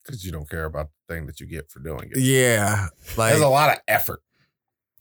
because 0.05 0.25
you 0.25 0.33
don't 0.33 0.49
care 0.51 0.65
about 0.65 0.89
the 1.07 1.15
thing 1.15 1.27
that 1.27 1.41
you 1.41 1.47
get 1.47 1.71
for 1.71 1.81
doing 1.81 2.11
it. 2.13 2.19
Yeah, 2.19 2.89
like 3.17 3.31
There's 3.31 3.43
a 3.43 3.49
lot 3.49 3.71
of 3.71 3.79
effort. 3.89 4.21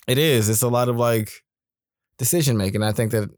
It 0.07 0.17
is. 0.17 0.49
It's 0.49 0.61
a 0.61 0.67
lot 0.67 0.89
of 0.89 0.97
like 0.97 1.31
decision 2.17 2.57
making. 2.57 2.83
I 2.83 2.91
think 2.91 3.11
that 3.11 3.29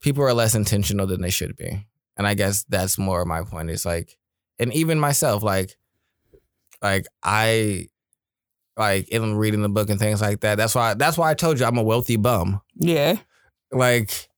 people 0.00 0.22
are 0.22 0.34
less 0.34 0.54
intentional 0.54 1.06
than 1.06 1.20
they 1.20 1.30
should 1.30 1.56
be. 1.56 1.86
And 2.16 2.26
I 2.26 2.34
guess 2.34 2.64
that's 2.68 2.98
more 2.98 3.24
my 3.24 3.42
point. 3.42 3.70
Is 3.70 3.84
like, 3.84 4.16
and 4.58 4.72
even 4.72 5.00
myself, 5.00 5.42
like, 5.42 5.76
like 6.80 7.06
I, 7.22 7.88
like 8.76 9.08
in 9.08 9.36
reading 9.36 9.62
the 9.62 9.68
book 9.68 9.90
and 9.90 9.98
things 9.98 10.20
like 10.20 10.40
that. 10.40 10.56
That's 10.56 10.74
why. 10.74 10.94
That's 10.94 11.16
why 11.18 11.30
I 11.30 11.34
told 11.34 11.60
you 11.60 11.66
I'm 11.66 11.78
a 11.78 11.82
wealthy 11.82 12.16
bum. 12.16 12.60
yeah. 12.74 13.16
Like, 13.72 14.28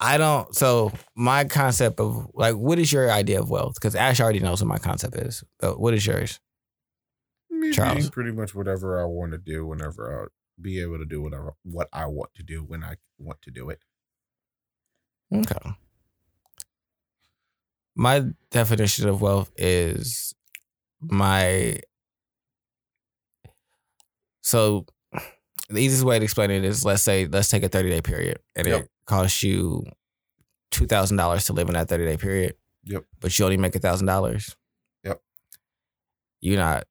I 0.00 0.16
don't. 0.16 0.54
So 0.54 0.92
my 1.14 1.44
concept 1.44 2.00
of 2.00 2.28
like, 2.34 2.54
what 2.54 2.78
is 2.78 2.92
your 2.92 3.10
idea 3.10 3.40
of 3.40 3.50
wealth? 3.50 3.74
Because 3.74 3.94
Ash 3.94 4.20
already 4.20 4.40
knows 4.40 4.62
what 4.62 4.68
my 4.68 4.78
concept 4.78 5.16
is. 5.16 5.44
But 5.60 5.78
what 5.78 5.92
is 5.94 6.06
yours? 6.06 6.40
Me 7.50 7.72
Charles. 7.72 7.98
being 7.98 8.10
pretty 8.10 8.32
much 8.32 8.54
whatever 8.54 9.00
I 9.00 9.04
want 9.04 9.32
to 9.32 9.38
do 9.38 9.66
whenever 9.66 10.24
I 10.24 10.26
be 10.60 10.80
able 10.80 10.98
to 10.98 11.04
do 11.04 11.20
whatever 11.22 11.54
what 11.62 11.88
I 11.92 12.06
want 12.06 12.30
to 12.36 12.42
do 12.42 12.60
when 12.62 12.82
I 12.84 12.94
want 13.18 13.42
to 13.42 13.50
do 13.50 13.70
it. 13.70 13.80
Okay. 15.34 15.70
My 17.94 18.24
definition 18.50 19.08
of 19.08 19.20
wealth 19.20 19.50
is 19.56 20.34
my. 21.00 21.80
So, 24.46 24.86
the 25.68 25.80
easiest 25.80 26.04
way 26.04 26.20
to 26.20 26.22
explain 26.24 26.52
it 26.52 26.62
is 26.64 26.84
let's 26.84 27.02
say, 27.02 27.26
let's 27.26 27.48
take 27.48 27.64
a 27.64 27.68
30 27.68 27.90
day 27.90 28.00
period 28.00 28.38
and 28.54 28.68
Yep. 28.68 28.80
it 28.82 28.90
costs 29.04 29.42
you 29.42 29.82
$2,000 30.70 31.46
to 31.46 31.52
live 31.52 31.66
in 31.66 31.74
that 31.74 31.88
30 31.88 32.04
day 32.04 32.16
period. 32.16 32.54
Yep. 32.84 33.04
But 33.18 33.36
you 33.36 33.44
only 33.44 33.56
make 33.56 33.74
$1,000. 33.74 34.54
Yep. 35.02 35.20
You're 36.40 36.58
not, 36.58 36.84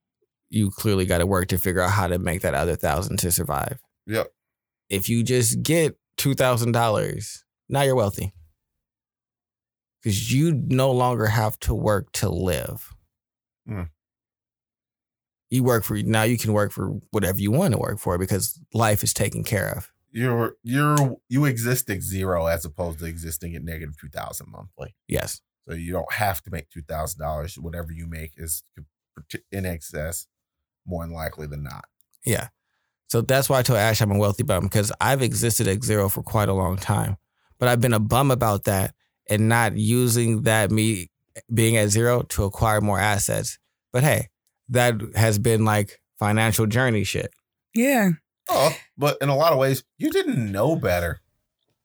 you 0.50 0.70
clearly 0.70 1.06
got 1.06 1.18
to 1.18 1.26
work 1.26 1.48
to 1.48 1.56
figure 1.56 1.80
out 1.80 1.92
how 1.92 2.08
to 2.08 2.18
make 2.18 2.42
that 2.42 2.52
other 2.52 2.76
thousand 2.76 3.16
to 3.20 3.32
survive. 3.32 3.78
Yep. 4.06 4.30
If 4.90 5.08
you 5.08 5.22
just 5.24 5.62
get 5.62 5.96
$2,000, 6.18 7.42
now 7.70 7.80
you're 7.82 7.94
wealthy 7.94 8.34
because 10.02 10.30
you 10.30 10.52
no 10.52 10.92
longer 10.92 11.26
have 11.26 11.58
to 11.60 11.74
work 11.74 12.12
to 12.12 12.28
live. 12.28 12.92
Mm. 13.66 13.88
You 15.50 15.62
work 15.62 15.84
for 15.84 15.96
now. 15.96 16.22
You 16.24 16.36
can 16.38 16.52
work 16.52 16.72
for 16.72 16.98
whatever 17.10 17.38
you 17.38 17.50
want 17.52 17.72
to 17.72 17.78
work 17.78 17.98
for 17.98 18.18
because 18.18 18.58
life 18.74 19.02
is 19.04 19.14
taken 19.14 19.44
care 19.44 19.70
of. 19.76 19.90
You're 20.10 20.56
you're 20.62 21.16
you 21.28 21.44
exist 21.44 21.88
at 21.90 22.02
zero 22.02 22.46
as 22.46 22.64
opposed 22.64 22.98
to 23.00 23.04
existing 23.04 23.54
at 23.54 23.62
negative 23.62 23.96
two 24.00 24.08
thousand 24.08 24.50
monthly. 24.50 24.94
Yes, 25.06 25.40
So 25.68 25.74
you 25.74 25.92
don't 25.92 26.12
have 26.12 26.42
to 26.44 26.50
make 26.50 26.70
two 26.70 26.82
thousand 26.82 27.20
dollars. 27.20 27.58
Whatever 27.58 27.92
you 27.92 28.06
make 28.08 28.32
is 28.36 28.62
in 29.52 29.66
excess, 29.66 30.26
more 30.86 31.04
than 31.04 31.12
likely 31.14 31.46
than 31.46 31.62
not. 31.62 31.84
yeah. 32.24 32.48
So 33.08 33.20
that's 33.20 33.48
why 33.48 33.60
I 33.60 33.62
told 33.62 33.78
Ash 33.78 34.00
I'm 34.02 34.10
a 34.10 34.18
wealthy 34.18 34.42
bum 34.42 34.64
because 34.64 34.90
I've 35.00 35.22
existed 35.22 35.68
at 35.68 35.84
zero 35.84 36.08
for 36.08 36.24
quite 36.24 36.48
a 36.48 36.52
long 36.54 36.76
time, 36.76 37.18
but 37.58 37.68
I've 37.68 37.80
been 37.80 37.92
a 37.94 38.00
bum 38.00 38.32
about 38.32 38.64
that 38.64 38.94
and 39.30 39.48
not 39.48 39.76
using 39.76 40.42
that 40.42 40.72
me 40.72 41.10
being 41.54 41.76
at 41.76 41.90
zero 41.90 42.22
to 42.22 42.42
acquire 42.42 42.80
more 42.80 42.98
assets. 42.98 43.58
But 43.92 44.02
hey, 44.02 44.28
that 44.70 44.94
has 45.14 45.38
been 45.38 45.64
like 45.64 46.00
financial 46.18 46.66
journey 46.66 47.04
shit. 47.04 47.30
Yeah. 47.74 48.10
Oh, 48.48 48.76
but 48.96 49.18
in 49.20 49.28
a 49.28 49.36
lot 49.36 49.52
of 49.52 49.58
ways, 49.58 49.82
you 49.98 50.10
didn't 50.10 50.50
know 50.50 50.76
better. 50.76 51.20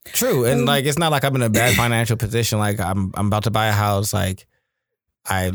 True, 0.06 0.44
and 0.44 0.60
Um, 0.60 0.66
like 0.66 0.84
it's 0.84 0.98
not 0.98 1.10
like 1.12 1.24
I'm 1.24 1.34
in 1.36 1.42
a 1.42 1.50
bad 1.50 1.74
financial 1.76 2.16
position. 2.16 2.58
Like 2.58 2.80
I'm, 2.80 3.12
I'm 3.14 3.26
about 3.26 3.44
to 3.44 3.50
buy 3.50 3.66
a 3.66 3.72
house. 3.72 4.12
Like 4.12 4.46
I 5.26 5.52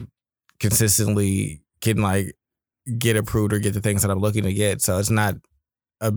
consistently 0.60 1.62
can 1.82 2.02
like 2.02 2.36
get 2.98 3.16
approved 3.18 3.54
or 3.54 3.60
get 3.60 3.74
the 3.74 3.82
things 3.82 4.02
that 4.02 4.12
I'm 4.12 4.20
looking 4.20 4.44
to 4.44 4.54
get. 4.54 4.82
So 4.82 4.98
it's 5.00 5.10
not 5.10 5.36
a 6.02 6.14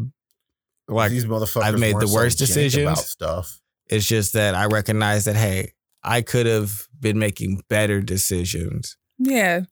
like 0.88 1.10
These 1.10 1.26
motherfuckers. 1.26 1.62
I've 1.62 1.78
made 1.78 1.98
the 1.98 2.10
worst 2.12 2.38
jank 2.38 2.46
decisions. 2.46 2.82
about 2.84 2.98
stuff. 2.98 3.60
it's 3.88 4.06
just 4.06 4.32
that 4.34 4.54
I 4.54 4.66
recognize 4.66 5.24
that 5.24 5.36
hey, 5.36 5.72
I 6.02 6.22
could 6.22 6.46
have 6.46 6.88
been 6.98 7.18
making 7.18 7.62
better 7.68 8.00
decisions. 8.00 8.96
Yeah. 9.18 9.62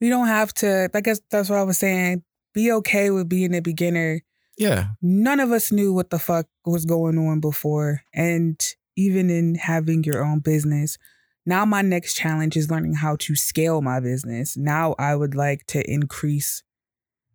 We 0.00 0.08
don't 0.08 0.28
have 0.28 0.52
to, 0.54 0.90
I 0.94 1.00
guess 1.00 1.20
that's 1.30 1.50
what 1.50 1.58
I 1.58 1.62
was 1.62 1.78
saying. 1.78 2.22
Be 2.54 2.72
okay 2.72 3.10
with 3.10 3.28
being 3.28 3.54
a 3.54 3.60
beginner. 3.60 4.22
Yeah, 4.56 4.88
None 5.00 5.38
of 5.38 5.52
us 5.52 5.70
knew 5.70 5.92
what 5.92 6.10
the 6.10 6.18
fuck 6.18 6.46
was 6.64 6.84
going 6.84 7.16
on 7.16 7.40
before. 7.40 8.02
And 8.12 8.60
even 8.96 9.30
in 9.30 9.54
having 9.54 10.02
your 10.02 10.24
own 10.24 10.40
business, 10.40 10.98
now 11.46 11.64
my 11.64 11.80
next 11.82 12.14
challenge 12.14 12.56
is 12.56 12.70
learning 12.70 12.94
how 12.94 13.16
to 13.20 13.36
scale 13.36 13.80
my 13.80 14.00
business. 14.00 14.56
Now 14.56 14.94
I 14.98 15.14
would 15.14 15.34
like 15.34 15.64
to 15.68 15.88
increase 15.88 16.62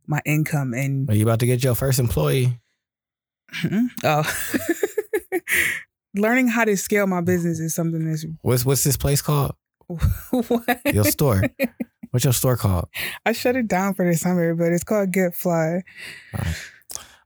my 0.06 0.22
income 0.26 0.74
and 0.74 1.10
are 1.10 1.16
you 1.16 1.24
about 1.24 1.40
to 1.40 1.46
get 1.46 1.64
your 1.64 1.76
first 1.76 1.98
employee? 1.98 2.60
Mm-hmm. 3.62 3.86
oh 4.04 5.40
learning 6.16 6.48
how 6.48 6.66
to 6.66 6.76
scale 6.76 7.08
my 7.08 7.22
business 7.22 7.60
is 7.60 7.74
something 7.74 8.10
that's 8.10 8.26
What's 8.42 8.66
what's 8.66 8.84
this 8.84 8.98
place 8.98 9.22
called? 9.22 9.54
what? 9.88 10.82
Your 10.94 11.06
store. 11.06 11.44
What's 12.14 12.26
your 12.26 12.34
store 12.34 12.58
called? 12.58 12.90
I 13.26 13.32
shut 13.32 13.56
it 13.56 13.68
down 13.68 13.96
for 13.96 14.06
the 14.06 14.16
summer, 14.16 14.54
but 14.54 14.72
it's 14.72 14.84
called 14.84 15.12
Get 15.12 15.34
Fly. 15.34 15.82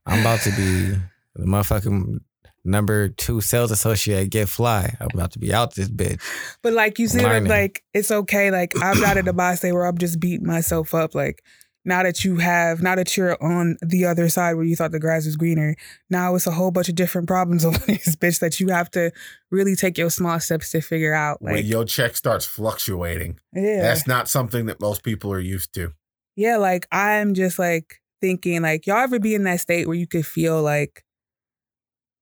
I'm 0.06 0.20
about 0.22 0.40
to 0.40 0.50
be 0.52 0.98
the 1.34 1.44
motherfucking 1.44 2.20
number 2.64 3.10
two 3.10 3.42
sales 3.42 3.70
associate 3.70 4.22
at 4.22 4.30
Get 4.30 4.48
Fly. 4.48 4.96
I'm 4.98 5.08
about 5.12 5.32
to 5.32 5.38
be 5.38 5.52
out 5.52 5.74
this 5.74 5.90
bitch. 5.90 6.22
But 6.62 6.72
like 6.72 6.98
you 6.98 7.06
said, 7.06 7.46
like 7.46 7.82
it's 7.92 8.10
okay. 8.10 8.50
Like 8.50 8.72
I'm 8.80 8.98
not 8.98 9.18
at 9.18 9.28
a 9.28 9.32
boss 9.34 9.60
day 9.60 9.72
where 9.72 9.84
I'm 9.84 9.98
just 9.98 10.20
beating 10.20 10.46
myself 10.46 10.94
up. 10.94 11.14
Like 11.14 11.44
now 11.88 12.02
that 12.02 12.24
you 12.24 12.36
have, 12.36 12.82
now 12.82 12.94
that 12.94 13.16
you're 13.16 13.42
on 13.42 13.78
the 13.80 14.04
other 14.04 14.28
side 14.28 14.54
where 14.54 14.64
you 14.64 14.76
thought 14.76 14.92
the 14.92 15.00
grass 15.00 15.24
was 15.24 15.36
greener, 15.36 15.74
now 16.10 16.34
it's 16.34 16.46
a 16.46 16.52
whole 16.52 16.70
bunch 16.70 16.88
of 16.88 16.94
different 16.94 17.26
problems 17.26 17.64
over 17.64 17.78
this 17.78 18.14
bitch 18.14 18.38
that 18.40 18.60
you 18.60 18.68
have 18.68 18.90
to 18.92 19.10
really 19.50 19.74
take 19.74 19.98
your 19.98 20.10
small 20.10 20.38
steps 20.38 20.70
to 20.70 20.80
figure 20.80 21.14
out. 21.14 21.40
when 21.40 21.64
your 21.64 21.84
check 21.84 22.14
starts 22.14 22.44
fluctuating, 22.44 23.40
yeah, 23.52 23.80
that's 23.80 24.06
not 24.06 24.28
something 24.28 24.66
that 24.66 24.80
most 24.80 25.02
people 25.02 25.32
are 25.32 25.40
used 25.40 25.72
to. 25.74 25.92
yeah. 26.36 26.58
Like 26.58 26.86
I'm 26.92 27.34
just 27.34 27.58
like 27.58 28.00
thinking, 28.20 28.62
like 28.62 28.86
y'all 28.86 28.98
ever 28.98 29.18
be 29.18 29.34
in 29.34 29.44
that 29.44 29.60
state 29.60 29.86
where 29.86 29.96
you 29.96 30.06
could 30.06 30.26
feel 30.26 30.62
like 30.62 31.04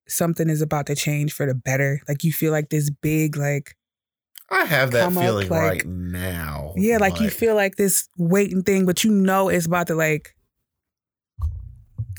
something 0.09 0.49
is 0.49 0.63
about 0.63 0.87
to 0.87 0.95
change 0.95 1.33
for 1.33 1.45
the 1.47 1.55
better. 1.55 2.01
Like 2.09 2.23
you 2.23 2.33
feel 2.33 2.53
like 2.53 2.71
this 2.71 2.89
big, 2.91 3.37
like 3.37 3.75
I 4.51 4.65
have 4.65 4.93
that 4.93 5.05
Come 5.05 5.19
up, 5.19 5.25
feeling 5.25 5.49
like- 5.49 5.61
right 5.61 5.87
now. 5.87 6.73
Yeah, 6.77 6.99
like 6.99 7.21
you 7.21 7.31
feel 7.31 7.55
like 7.55 7.77
this 7.77 8.09
waiting 8.17 8.63
thing, 8.63 8.87
but 8.87 9.03
you 9.05 9.11
know 9.11 9.49
it's 9.49 9.67
about 9.67 9.89
to 9.89 9.95
like 9.95 10.35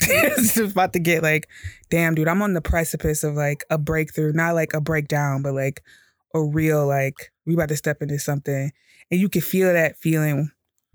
it's 0.02 0.56
about 0.56 0.92
to 0.92 0.98
get 1.00 1.22
like, 1.22 1.48
damn, 1.90 2.14
dude, 2.14 2.28
I'm 2.28 2.42
on 2.42 2.54
the 2.54 2.60
precipice 2.60 3.24
of 3.24 3.34
like 3.34 3.64
a 3.70 3.78
breakthrough, 3.78 4.32
not 4.32 4.54
like 4.54 4.72
a 4.74 4.80
breakdown, 4.80 5.42
but 5.42 5.54
like 5.54 5.82
a 6.34 6.42
real 6.42 6.86
like 6.86 7.32
we 7.46 7.54
about 7.54 7.68
to 7.70 7.76
step 7.76 8.02
into 8.02 8.18
something, 8.18 8.70
and 9.10 9.20
you 9.20 9.28
can 9.28 9.40
feel 9.40 9.72
that 9.72 9.96
feeling 9.96 10.50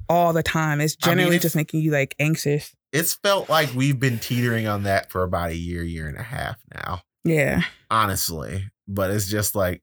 all 0.07 0.33
the 0.33 0.43
time. 0.43 0.79
It's 0.79 0.95
I 1.03 1.09
mean, 1.09 1.17
generally 1.17 1.39
just 1.39 1.55
making 1.55 1.81
you 1.81 1.91
like 1.91 2.15
anxious. 2.19 2.73
It's 2.91 3.15
felt 3.15 3.49
like 3.49 3.73
we've 3.73 3.99
been 3.99 4.19
teetering 4.19 4.67
on 4.67 4.83
that 4.83 5.11
for 5.11 5.23
about 5.23 5.49
a 5.49 5.55
year, 5.57 5.83
year 5.83 6.07
and 6.07 6.17
a 6.17 6.23
half 6.23 6.57
now. 6.73 7.01
Yeah, 7.23 7.63
honestly. 7.89 8.69
But 8.87 9.11
it's 9.11 9.27
just 9.27 9.55
like 9.55 9.81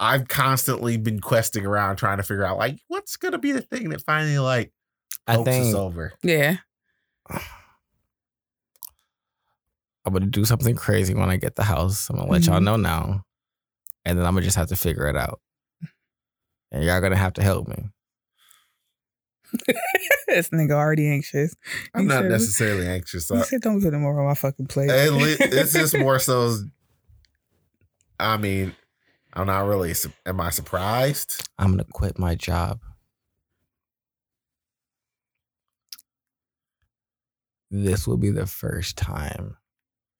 I've 0.00 0.28
constantly 0.28 0.96
been 0.96 1.20
questing 1.20 1.64
around 1.64 1.96
trying 1.96 2.16
to 2.18 2.22
figure 2.22 2.44
out 2.44 2.58
like 2.58 2.78
what's 2.88 3.16
gonna 3.16 3.38
be 3.38 3.52
the 3.52 3.60
thing 3.62 3.90
that 3.90 4.02
finally 4.02 4.38
like 4.38 4.72
I 5.26 5.34
hopes 5.34 5.48
us 5.50 5.74
over. 5.74 6.12
yeah. 6.22 6.56
I'm 10.06 10.12
gonna 10.12 10.26
do 10.26 10.44
something 10.44 10.74
crazy 10.76 11.14
when 11.14 11.30
I 11.30 11.36
get 11.36 11.56
the 11.56 11.64
house. 11.64 12.10
I'm 12.10 12.16
gonna 12.16 12.30
let 12.30 12.44
y'all 12.46 12.60
Mhm. 12.60 12.64
know 12.64 12.76
now, 12.76 13.24
and 14.04 14.18
then 14.18 14.26
I'm 14.26 14.34
gonna 14.34 14.44
just 14.44 14.56
have 14.56 14.68
to 14.68 14.76
figure 14.76 15.06
it 15.06 15.16
out. 15.16 15.40
And 16.70 16.84
y'all 16.84 17.00
gonna 17.00 17.16
have 17.16 17.32
to 17.34 17.42
help 17.42 17.68
me. 17.68 17.88
this 20.26 20.50
nigga 20.50 20.72
already 20.72 21.08
anxious. 21.08 21.54
I'm 21.94 22.02
You 22.02 22.08
not 22.08 22.22
said- 22.22 22.30
necessarily 22.32 22.86
anxious. 22.88 23.30
You 23.30 23.36
I, 23.36 23.42
said 23.42 23.60
don't 23.62 23.80
put 23.80 23.94
him 23.94 24.04
over 24.04 24.22
my 24.24 24.34
fucking 24.34 24.66
plate. 24.66 24.90
it 24.90 25.40
it's 25.40 25.72
just 25.72 25.96
more 25.98 26.18
so. 26.18 26.58
I 28.20 28.36
mean, 28.36 28.74
I'm 29.34 29.46
not 29.46 29.66
really. 29.66 29.92
Am 30.26 30.40
I 30.40 30.50
surprised? 30.50 31.48
I'm 31.58 31.72
gonna 31.72 31.84
quit 31.92 32.18
my 32.18 32.34
job. 32.34 32.80
This 37.70 38.06
will 38.06 38.16
be 38.16 38.30
the 38.30 38.46
first 38.46 38.96
time 38.96 39.56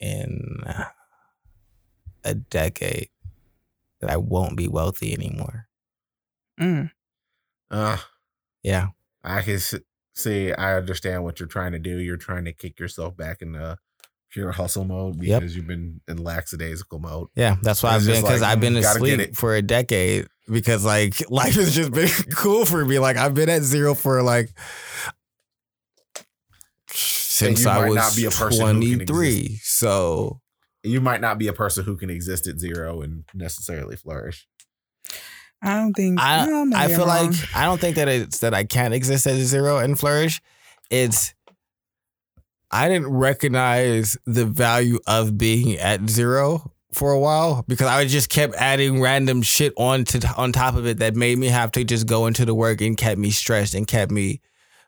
in 0.00 0.62
a 2.24 2.34
decade 2.34 3.10
that 4.00 4.10
I 4.10 4.16
won't 4.16 4.56
be 4.56 4.66
wealthy 4.66 5.12
anymore. 5.12 5.68
Mm. 6.60 6.90
Uh, 7.70 7.98
Yeah. 8.62 8.88
I 9.22 9.42
can 9.42 9.58
see. 10.14 10.52
I 10.52 10.76
understand 10.76 11.24
what 11.24 11.40
you're 11.40 11.48
trying 11.48 11.72
to 11.72 11.78
do. 11.78 11.98
You're 11.98 12.16
trying 12.16 12.44
to 12.46 12.52
kick 12.52 12.78
yourself 12.78 13.16
back 13.16 13.40
into 13.40 13.78
pure 14.34 14.50
hustle 14.52 14.84
mode 14.84 15.22
Yep. 15.22 15.40
because 15.40 15.56
you've 15.56 15.66
been 15.68 16.00
in 16.08 16.18
lackadaisical 16.22 16.98
mode. 16.98 17.28
Yeah, 17.36 17.56
that's 17.62 17.82
why 17.82 17.94
I've 17.94 18.04
been 18.04 18.20
because 18.20 18.40
like, 18.42 18.50
I've 18.50 18.60
been 18.60 18.74
gotta 18.74 18.98
get 19.00 19.20
asleep 19.20 19.36
for 19.36 19.54
a 19.54 19.62
decade 19.62 20.26
because 20.50 20.84
like 20.84 21.14
life 21.30 21.54
has 21.54 21.74
just 21.74 21.92
been 21.92 22.08
cool 22.34 22.66
for 22.66 22.84
me. 22.84 22.98
Like 22.98 23.16
I've 23.16 23.32
been 23.34 23.48
at 23.48 23.62
zero 23.62 23.94
for 23.94 24.22
like 24.22 24.50
since 26.90 27.66
I 27.66 27.88
was 27.88 27.96
not 27.96 28.14
be 28.16 28.24
a 28.26 28.30
person 28.30 28.82
who 28.82 28.98
can 28.98 29.06
23. 29.06 29.58
So 29.62 30.40
You 30.82 31.00
might 31.00 31.20
not 31.20 31.38
be 31.38 31.48
a 31.48 31.52
person 31.52 31.84
who 31.84 31.96
can 31.96 32.10
exist 32.10 32.46
at 32.46 32.58
zero 32.58 33.00
and 33.02 33.24
necessarily 33.34 33.96
flourish. 33.96 34.46
I 35.62 35.76
don't 35.76 35.92
think. 35.94 36.20
I 36.20 36.46
no, 36.46 36.64
maybe 36.64 36.76
I 36.76 36.84
I'm 36.84 36.90
feel 36.90 36.98
wrong. 37.06 37.26
like 37.30 37.56
I 37.56 37.64
don't 37.64 37.80
think 37.80 37.96
that 37.96 38.08
it's 38.08 38.38
that 38.40 38.52
I 38.52 38.64
can't 38.64 38.92
exist 38.92 39.26
at 39.26 39.36
zero 39.36 39.78
and 39.78 39.98
flourish. 39.98 40.42
It's 40.90 41.33
I 42.74 42.88
didn't 42.88 43.08
recognize 43.08 44.18
the 44.26 44.44
value 44.44 44.98
of 45.06 45.38
being 45.38 45.78
at 45.78 46.08
zero 46.10 46.72
for 46.92 47.12
a 47.12 47.18
while 47.20 47.64
because 47.68 47.86
I 47.86 48.04
just 48.06 48.28
kept 48.30 48.54
adding 48.56 49.00
random 49.00 49.42
shit 49.42 49.72
on 49.76 50.04
to 50.06 50.28
on 50.36 50.52
top 50.52 50.74
of 50.74 50.84
it 50.86 50.98
that 50.98 51.14
made 51.14 51.38
me 51.38 51.46
have 51.48 51.70
to 51.72 51.84
just 51.84 52.06
go 52.06 52.26
into 52.26 52.44
the 52.44 52.54
work 52.54 52.80
and 52.80 52.96
kept 52.96 53.18
me 53.18 53.30
stressed 53.30 53.74
and 53.74 53.86
kept 53.86 54.10
me 54.10 54.40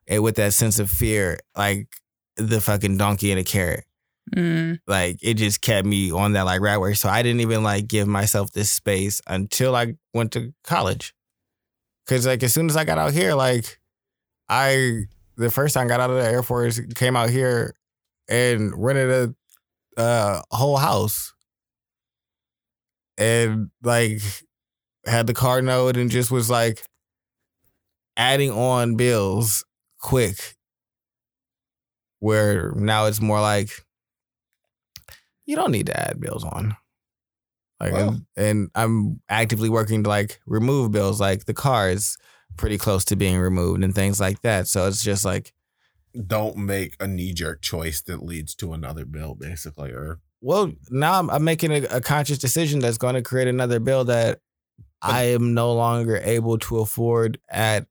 eh, 0.09 0.19
with 0.19 0.35
that 0.37 0.53
sense 0.53 0.79
of 0.81 0.91
fear, 0.91 1.39
like 1.57 1.89
the 2.37 2.61
fucking 2.61 2.97
donkey 2.97 3.31
and 3.31 3.41
a 3.41 3.45
carrot 3.45 3.85
Mm. 4.35 4.81
like 4.89 5.19
it 5.23 5.35
just 5.35 5.61
kept 5.61 5.87
me 5.87 6.11
on 6.11 6.33
that 6.33 6.47
like 6.47 6.61
rat 6.61 6.81
race. 6.81 6.99
So 7.01 7.09
I 7.09 7.23
didn't 7.23 7.43
even 7.43 7.63
like 7.63 7.87
give 7.87 8.09
myself 8.09 8.51
this 8.51 8.73
space 8.73 9.23
until 9.29 9.77
I 9.77 9.95
went 10.13 10.33
to 10.33 10.53
college. 10.65 11.15
Cause 12.09 12.27
like 12.27 12.43
as 12.43 12.53
soon 12.53 12.69
as 12.69 12.77
I 12.77 12.85
got 12.85 12.99
out 12.99 13.13
here, 13.13 13.35
like 13.35 13.79
I 14.49 15.05
the 15.37 15.51
first 15.51 15.75
time 15.75 15.87
I 15.87 15.89
got 15.89 16.01
out 16.01 16.11
of 16.11 16.17
the 16.17 16.25
Air 16.25 16.43
Force, 16.43 16.81
came 16.95 17.17
out 17.17 17.31
here 17.31 17.75
and 18.29 18.73
rented 18.77 19.35
a 19.97 20.01
uh, 20.01 20.43
whole 20.51 20.77
house. 20.77 21.33
And 23.19 23.71
like 23.83 24.21
had 25.07 25.27
the 25.27 25.35
car 25.35 25.63
note 25.63 25.97
and 25.97 26.11
just 26.11 26.31
was 26.31 26.51
like 26.51 26.83
adding 28.17 28.51
on 28.51 28.97
bills 28.97 29.65
quick. 30.01 30.55
Where 32.19 32.73
now 32.73 33.07
it's 33.07 33.21
more 33.21 33.41
like 33.41 33.71
you 35.47 35.57
don't 35.57 35.71
need 35.71 35.87
to 35.87 35.99
add 35.99 36.21
bills 36.21 36.45
on. 36.45 36.77
Like, 37.81 37.93
Wow. 37.93 37.99
and, 38.09 38.27
and 38.37 38.71
I'm 38.75 39.21
actively 39.29 39.69
working 39.69 40.03
to 40.05 40.09
like 40.09 40.41
remove 40.47 40.93
bills. 40.93 41.21
Like 41.21 41.45
the 41.45 41.55
car 41.55 41.91
is 41.91 42.17
pretty 42.57 42.79
close 42.79 43.05
to 43.07 43.17
being 43.17 43.39
removed 43.39 43.85
and 43.85 43.95
things 43.95 44.21
like 44.21 44.43
that. 44.43 44.69
So 44.69 44.87
it's 44.87 45.03
just 45.03 45.25
like, 45.25 45.53
Don't 46.27 46.57
make 46.57 46.97
a 47.01 47.07
knee 47.07 47.33
jerk 47.33 47.63
choice 47.63 48.01
that 48.03 48.23
leads 48.23 48.55
to 48.57 48.73
another 48.73 49.05
bill, 49.05 49.35
basically. 49.35 49.91
Or 49.91 50.21
well, 50.41 50.73
now 50.91 51.19
I'm, 51.19 51.31
I'm 51.31 51.45
making 51.45 51.73
a, 51.73 51.83
a 51.91 52.01
conscious 52.01 52.39
decision 52.39 52.81
that's 52.81 52.99
going 52.99 53.15
to 53.15 53.23
create 53.23 53.49
another 53.49 53.81
bill 53.81 54.05
that 54.05 54.41
I 55.03 55.25
am 55.25 55.55
no 55.55 55.73
longer 55.75 56.17
able 56.17 56.59
to 56.59 56.79
afford 56.79 57.39
at 57.49 57.87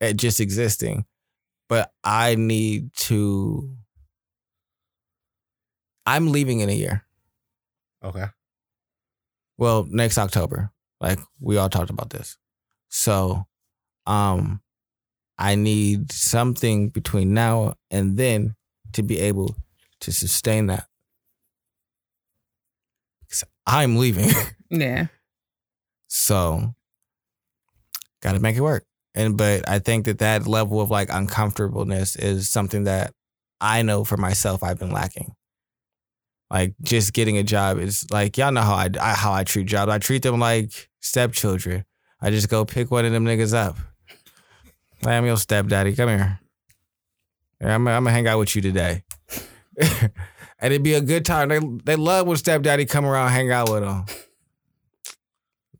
at 0.00 0.16
just 0.16 0.40
existing. 0.40 1.04
But 1.68 1.92
I 2.02 2.34
need 2.34 2.92
to. 2.94 3.76
I'm 6.06 6.32
leaving 6.32 6.60
in 6.60 6.68
a 6.68 6.74
year. 6.74 7.04
okay, 8.02 8.26
Well, 9.58 9.86
next 9.88 10.18
October. 10.18 10.72
Like 11.00 11.18
we 11.38 11.56
all 11.56 11.68
talked 11.68 11.90
about 11.90 12.10
this. 12.10 12.36
So 12.90 13.46
um 14.06 14.60
I 15.38 15.54
need 15.54 16.12
something 16.12 16.90
between 16.90 17.32
now 17.32 17.74
and 17.90 18.18
then 18.18 18.56
to 18.92 19.02
be 19.02 19.18
able 19.20 19.56
to 20.00 20.12
sustain 20.12 20.66
that. 20.66 20.86
Because 23.22 23.44
I'm 23.66 23.96
leaving. 23.96 24.30
Yeah. 24.72 25.06
so 26.06 26.76
got 28.22 28.34
to 28.34 28.38
make 28.40 28.54
it 28.54 28.60
work. 28.60 28.84
And 29.16 29.36
but 29.36 29.68
I 29.68 29.80
think 29.80 30.04
that 30.04 30.20
that 30.20 30.46
level 30.46 30.80
of 30.80 30.92
like 30.92 31.08
uncomfortableness 31.10 32.14
is 32.14 32.48
something 32.48 32.84
that 32.84 33.12
I 33.60 33.82
know 33.82 34.04
for 34.04 34.16
myself 34.16 34.62
I've 34.62 34.78
been 34.78 34.92
lacking. 34.92 35.34
Like 36.52 36.74
just 36.82 37.12
getting 37.14 37.36
a 37.36 37.42
job 37.42 37.78
is 37.80 38.08
like 38.12 38.38
y'all 38.38 38.52
know 38.52 38.60
how 38.60 38.74
I, 38.74 38.90
I 39.00 39.14
how 39.14 39.32
I 39.32 39.42
treat 39.42 39.66
jobs. 39.66 39.90
I 39.90 39.98
treat 39.98 40.22
them 40.22 40.38
like 40.38 40.88
stepchildren. 41.00 41.84
I 42.22 42.30
just 42.30 42.48
go 42.48 42.64
pick 42.64 42.90
one 42.90 43.04
of 43.04 43.12
them 43.12 43.24
niggas 43.24 43.54
up. 43.54 43.76
I'm 45.04 45.24
your 45.24 45.36
stepdaddy. 45.36 45.96
Come 45.96 46.08
here. 46.08 46.40
I'm, 47.60 47.86
I'm 47.88 48.04
gonna 48.04 48.10
hang 48.10 48.28
out 48.28 48.38
with 48.38 48.54
you 48.54 48.62
today. 48.62 49.04
and 49.80 50.12
it'd 50.60 50.82
be 50.82 50.94
a 50.94 51.00
good 51.00 51.24
time. 51.24 51.48
They 51.48 51.60
they 51.84 51.96
love 51.96 52.26
when 52.26 52.36
stepdaddy 52.36 52.86
come 52.86 53.06
around, 53.06 53.30
hang 53.30 53.50
out 53.50 53.70
with 53.70 53.82
them. 53.82 54.04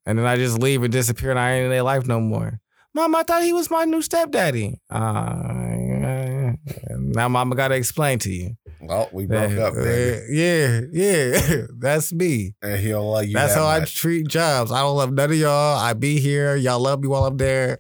And 0.07 0.19
then 0.19 0.27
I 0.27 0.37
just 0.37 0.59
leave 0.59 0.83
and 0.83 0.93
disappear, 0.93 1.31
and 1.31 1.39
I 1.39 1.53
ain't 1.53 1.65
in 1.65 1.71
their 1.71 1.83
life 1.83 2.07
no 2.07 2.21
more. 2.21 2.61
Mom, 2.95 3.15
I 3.15 3.23
thought 3.23 3.43
he 3.43 3.53
was 3.53 3.71
my 3.71 3.85
new 3.85 4.03
stepdaddy. 4.03 4.81
Uh, 4.91 6.55
now, 6.91 7.29
Mama 7.29 7.55
got 7.55 7.69
to 7.69 7.77
explain 7.77 8.19
to 8.21 8.31
you. 8.31 8.57
Well, 8.81 9.09
we 9.13 9.27
broke 9.27 9.53
up, 9.59 9.75
baby, 9.75 10.27
Yeah, 10.31 10.81
yeah, 10.93 11.67
that's 11.79 12.13
me. 12.13 12.55
and 12.63 12.81
he'll 12.81 13.11
love 13.11 13.27
you. 13.27 13.35
that's 13.35 13.55
that 13.55 13.61
how 13.61 13.67
I 13.67 13.85
treat 13.85 14.29
jobs. 14.29 14.73
I 14.73 14.81
don't 14.81 14.97
love 14.97 15.13
none 15.13 15.31
of 15.31 15.37
y'all. 15.37 15.79
I 15.79 15.93
be 15.93 16.21
here. 16.21 16.57
Y'all 16.57 16.81
love 16.81 17.01
me 17.01 17.09
while 17.09 17.25
I'm 17.25 17.37
there. 17.37 17.79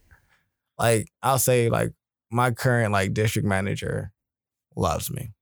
Like 0.78 1.08
I'll 1.22 1.38
say, 1.38 1.68
like 1.68 1.92
my 2.30 2.50
current 2.50 2.92
like 2.92 3.12
district 3.12 3.46
manager 3.46 4.12
loves 4.76 5.10
me 5.10 5.32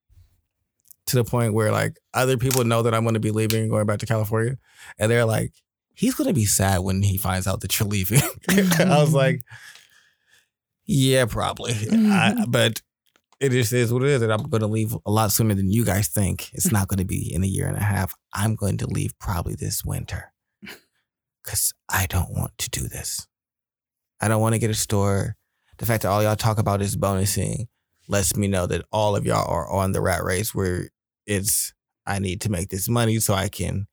to 1.09 1.17
the 1.17 1.25
point 1.25 1.55
where 1.55 1.73
like 1.73 1.99
other 2.15 2.37
people 2.37 2.65
know 2.65 2.83
that 2.83 2.95
I'm 2.95 3.03
going 3.03 3.15
to 3.15 3.21
be 3.21 3.31
leaving 3.31 3.63
and 3.63 3.71
going 3.71 3.87
back 3.87 3.99
to 4.01 4.07
California, 4.07 4.57
and 4.99 5.11
they're 5.11 5.25
like, 5.25 5.53
he's 5.95 6.15
going 6.15 6.29
to 6.29 6.35
be 6.35 6.45
sad 6.45 6.81
when 6.81 7.03
he 7.03 7.17
finds 7.17 7.47
out 7.47 7.61
that 7.61 7.79
you're 7.79 7.89
leaving. 7.89 8.21
I 8.49 8.55
was 8.55 9.09
mm-hmm. 9.09 9.15
like, 9.15 9.41
yeah, 10.87 11.27
probably, 11.27 11.73
I, 11.73 11.75
mm-hmm. 11.75 12.51
but. 12.51 12.81
It 13.41 13.51
just 13.51 13.73
is 13.73 13.93
what 13.93 14.03
it 14.03 14.09
is, 14.09 14.23
and 14.23 14.33
I'm 14.33 14.49
going 14.49 14.63
to 14.63 14.67
leave 14.67 14.97
a 15.07 15.11
lot 15.11 15.31
sooner 15.31 15.55
than 15.55 15.71
you 15.71 15.85
guys 15.85 16.09
think. 16.09 16.51
It's 16.55 16.73
not 16.73 16.89
going 16.89 16.99
to 16.99 17.05
be 17.05 17.33
in 17.33 17.45
a 17.45 17.47
year 17.47 17.69
and 17.69 17.77
a 17.77 17.83
half. 17.83 18.15
I'm 18.33 18.57
going 18.57 18.79
to 18.79 18.87
leave 18.87 19.17
probably 19.21 19.55
this 19.55 19.85
winter 19.85 20.33
because 21.45 21.73
I 21.89 22.07
don't 22.07 22.31
want 22.31 22.59
to 22.59 22.71
do 22.71 22.89
this. 22.89 23.29
I 24.21 24.27
don't 24.27 24.41
want 24.41 24.55
to 24.55 24.59
get 24.59 24.71
a 24.71 24.75
store. 24.75 25.37
The 25.77 25.87
fact 25.87 26.03
that 26.03 26.09
all 26.09 26.23
y'all 26.23 26.35
talk 26.35 26.59
about 26.59 26.83
is 26.83 26.97
bonusing 26.97 27.67
lets 28.09 28.37
me 28.37 28.49
know 28.49 28.67
that 28.67 28.85
all 28.91 29.15
of 29.15 29.25
y'all 29.25 29.49
are 29.49 29.71
on 29.71 29.93
the 29.93 30.01
rat 30.01 30.25
race 30.25 30.53
where 30.55 30.89
it's 31.27 31.73
I 32.07 32.19
need 32.19 32.41
to 32.41 32.51
make 32.51 32.71
this 32.71 32.89
money 32.89 33.21
so 33.21 33.35
I 33.35 33.49
can 33.49 33.87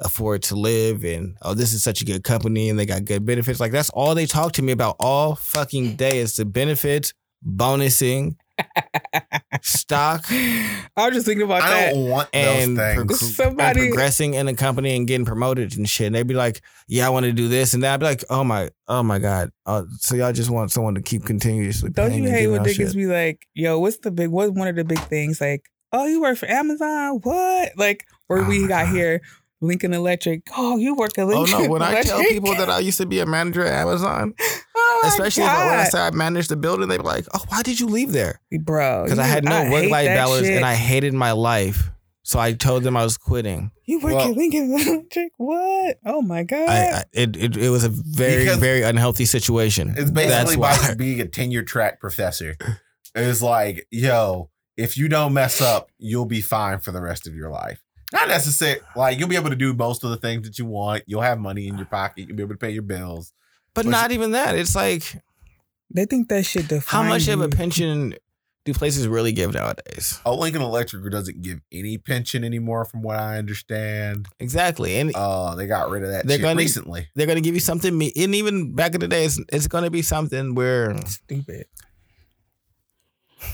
afford 0.00 0.42
to 0.42 0.56
live 0.56 1.04
and 1.04 1.38
oh 1.40 1.54
this 1.54 1.72
is 1.72 1.82
such 1.82 2.02
a 2.02 2.04
good 2.04 2.22
company 2.22 2.68
and 2.68 2.78
they 2.78 2.84
got 2.84 3.06
good 3.06 3.24
benefits. 3.24 3.60
Like 3.60 3.72
that's 3.72 3.88
all 3.90 4.14
they 4.14 4.26
talk 4.26 4.52
to 4.52 4.62
me 4.62 4.72
about 4.72 4.96
all 5.00 5.34
fucking 5.36 5.96
day 5.96 6.18
is 6.18 6.36
the 6.36 6.44
benefits, 6.44 7.14
bonusing, 7.42 8.36
stock 9.62 10.24
I 10.30 11.06
was 11.06 11.14
just 11.14 11.26
thinking 11.26 11.44
about 11.44 11.62
I 11.62 11.70
that. 11.70 11.92
don't 11.94 12.08
want 12.10 12.28
and, 12.32 12.76
those 12.76 12.94
pro- 13.06 13.16
Somebody- 13.16 13.80
and 13.80 13.88
progressing 13.90 14.34
in 14.34 14.46
the 14.46 14.54
company 14.54 14.96
and 14.96 15.06
getting 15.06 15.26
promoted 15.26 15.76
and 15.76 15.88
shit. 15.88 16.06
And 16.08 16.14
they'd 16.14 16.26
be 16.26 16.34
like, 16.34 16.62
"Yeah, 16.88 17.06
I 17.06 17.10
want 17.10 17.24
to 17.26 17.32
do 17.32 17.48
this," 17.48 17.74
and 17.74 17.82
then 17.82 17.92
I'd 17.92 18.00
be 18.00 18.06
like, 18.06 18.24
"Oh 18.30 18.44
my, 18.44 18.70
oh 18.88 19.02
my 19.02 19.18
god!" 19.18 19.50
Uh, 19.66 19.82
so 19.98 20.14
y'all 20.14 20.32
just 20.32 20.50
want 20.50 20.70
someone 20.72 20.94
to 20.94 21.02
keep 21.02 21.24
continuously. 21.24 21.90
Don't 21.90 22.12
you 22.14 22.28
hate 22.30 22.46
when 22.48 22.60
out 22.60 22.66
niggas 22.66 22.94
be 22.94 23.06
like, 23.06 23.46
"Yo, 23.54 23.78
what's 23.78 23.98
the 23.98 24.10
big? 24.10 24.30
What's 24.30 24.52
one 24.52 24.68
of 24.68 24.76
the 24.76 24.84
big 24.84 25.00
things?" 25.00 25.40
Like, 25.40 25.62
"Oh, 25.92 26.06
you 26.06 26.20
work 26.20 26.38
for 26.38 26.48
Amazon? 26.50 27.20
What?" 27.22 27.72
Like, 27.76 28.04
or 28.28 28.40
Oh 28.40 28.48
we 28.48 28.66
got 28.66 28.86
God. 28.86 28.94
here, 28.94 29.20
Lincoln 29.60 29.92
Electric. 29.94 30.42
Oh, 30.56 30.76
you 30.76 30.94
work 30.94 31.18
at 31.18 31.24
Oh 31.24 31.26
Lincoln. 31.28 31.64
no! 31.64 31.68
When 31.70 31.82
I 31.82 32.02
tell 32.02 32.20
people 32.20 32.54
that 32.54 32.68
I 32.70 32.78
used 32.80 32.98
to 32.98 33.06
be 33.06 33.20
a 33.20 33.26
manager 33.26 33.64
at 33.64 33.72
Amazon, 33.82 34.34
my 35.06 35.26
especially 35.26 35.42
if 35.44 35.48
I, 35.50 35.64
when 35.66 35.74
I 35.78 35.82
God. 35.84 35.90
say 35.92 36.00
I 36.00 36.10
managed 36.10 36.50
the 36.50 36.56
building, 36.56 36.88
they'd 36.88 36.98
be 36.98 37.02
like, 37.02 37.26
"Oh, 37.34 37.42
why 37.48 37.62
did 37.62 37.78
you 37.80 37.86
leave 37.86 38.12
there?" 38.12 38.40
bro, 38.60 39.04
Because 39.04 39.18
I 39.18 39.24
had 39.24 39.44
no 39.44 39.64
hate 39.64 39.72
work 39.72 39.90
life 39.90 40.06
balance 40.08 40.46
shit. 40.46 40.56
and 40.56 40.64
I 40.64 40.74
hated 40.74 41.14
my 41.14 41.32
life. 41.32 41.90
So 42.22 42.40
I 42.40 42.54
told 42.54 42.82
them 42.82 42.96
I 42.96 43.04
was 43.04 43.16
quitting. 43.16 43.70
you 43.86 44.00
work 44.00 44.14
Well- 44.14 44.30
at 44.30 44.36
Lincoln 44.36 44.72
Electric. 44.72 45.30
What? 45.36 45.98
Oh 46.04 46.22
my 46.22 46.42
god. 46.42 46.68
I, 46.68 46.74
I 46.98 47.04
it, 47.12 47.36
it 47.36 47.56
it 47.56 47.68
was 47.70 47.84
a 47.84 47.88
very 47.88 48.42
Because 48.44 48.58
very 48.58 48.82
unhealthy 48.82 49.26
situation. 49.26 49.94
It's 49.96 50.10
basically 50.10 50.56
That's 50.56 50.88
why. 50.88 50.94
being 50.98 51.20
a 51.20 51.28
tenure 51.28 51.62
track 51.62 52.00
professor. 52.00 52.56
It's 53.14 53.42
like, 53.42 53.86
yo, 53.92 54.50
if 54.76 54.96
you 54.96 55.08
don't 55.08 55.32
mess 55.34 55.60
up, 55.60 55.88
you'll 55.98 56.26
be 56.26 56.40
fine 56.40 56.80
for 56.80 56.90
the 56.92 57.00
rest 57.00 57.26
of 57.28 57.34
your 57.34 57.48
life. 57.50 57.80
Not 58.12 58.28
necessarily 58.28 58.80
like 58.96 59.18
you'll 59.18 59.28
be 59.28 59.36
able 59.36 59.50
to 59.50 59.56
do 59.56 59.72
most 59.72 60.02
of 60.04 60.10
the 60.10 60.16
things 60.16 60.46
that 60.48 60.58
you 60.58 60.64
want. 60.66 61.04
You'll 61.06 61.22
have 61.22 61.38
money 61.38 61.68
in 61.68 61.76
your 61.76 61.86
pocket. 61.86 62.26
You'll 62.26 62.36
be 62.36 62.42
able 62.42 62.54
to 62.54 62.58
pay 62.58 62.70
your 62.70 62.82
bills. 62.82 63.32
But 63.76 63.84
But 63.84 63.90
not 63.90 64.10
even 64.10 64.32
that. 64.32 64.56
It's 64.56 64.74
like 64.74 65.22
they 65.94 66.04
think 66.06 66.28
that 66.30 66.44
shit 66.44 66.66
defines 66.66 66.86
how 66.86 67.02
much 67.04 67.28
of 67.28 67.40
a 67.40 67.48
pension 67.48 68.14
do 68.64 68.74
places 68.74 69.06
really 69.06 69.30
give 69.30 69.54
nowadays? 69.54 70.18
Oh, 70.26 70.34
Lincoln 70.34 70.60
Electric 70.62 71.08
doesn't 71.12 71.40
give 71.42 71.60
any 71.70 71.98
pension 71.98 72.42
anymore, 72.42 72.84
from 72.84 73.02
what 73.02 73.16
I 73.16 73.38
understand. 73.38 74.26
Exactly, 74.40 74.96
and 74.98 75.12
Uh, 75.14 75.54
they 75.54 75.68
got 75.68 75.88
rid 75.90 76.02
of 76.02 76.10
that 76.10 76.26
They're 76.26 76.38
gonna- 76.38 76.56
recently. 76.58 77.06
they're 77.14 77.26
going 77.26 77.36
to 77.36 77.42
give 77.42 77.54
you 77.54 77.60
something. 77.60 77.96
me- 77.96 78.12
And 78.16 78.34
even 78.34 78.74
back 78.74 78.94
in 78.96 79.00
the 79.00 79.06
day, 79.06 79.24
it's, 79.24 79.38
it's 79.52 79.68
going 79.68 79.84
to 79.84 79.90
be 79.90 80.02
something 80.02 80.56
where 80.56 80.96
Stupid. 81.06 81.66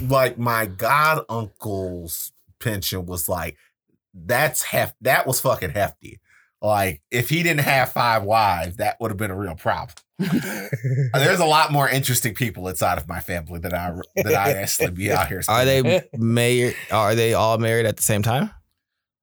Like 0.01 0.39
my 0.39 0.67
god 0.67 1.25
uncle's 1.29 2.33
pension 2.59 3.05
was 3.05 3.29
like 3.29 3.57
that's 4.15 4.63
hef 4.63 4.95
that 5.03 5.27
was 5.27 5.41
fucking 5.41 5.71
hefty. 5.71 6.21
Like 6.63 7.03
if 7.11 7.29
he 7.29 7.43
didn't 7.43 7.61
have 7.65 7.93
five 7.93 8.23
wives, 8.23 8.77
that 8.77 8.97
would 9.01 9.11
have 9.11 9.19
been 9.19 9.31
a 9.33 9.37
real 9.37 9.57
problem. 9.57 9.95
There's 10.19 11.41
a 11.41 11.45
lot 11.45 11.73
more 11.73 11.89
interesting 11.89 12.35
people 12.35 12.69
inside 12.69 12.99
of 12.99 13.09
my 13.09 13.21
family 13.21 13.59
that 13.61 13.75
I 13.75 13.93
that 14.17 14.35
I 14.35 14.53
actually 14.53 14.91
be 14.91 15.11
out 15.13 15.29
here. 15.29 15.43
are 15.49 15.65
they 15.65 16.03
married? 16.17 16.77
Are 16.91 17.15
they 17.15 17.35
all 17.35 17.59
married 17.59 17.87
at 17.87 17.97
the 17.97 18.03
same 18.03 18.23
time? 18.23 18.51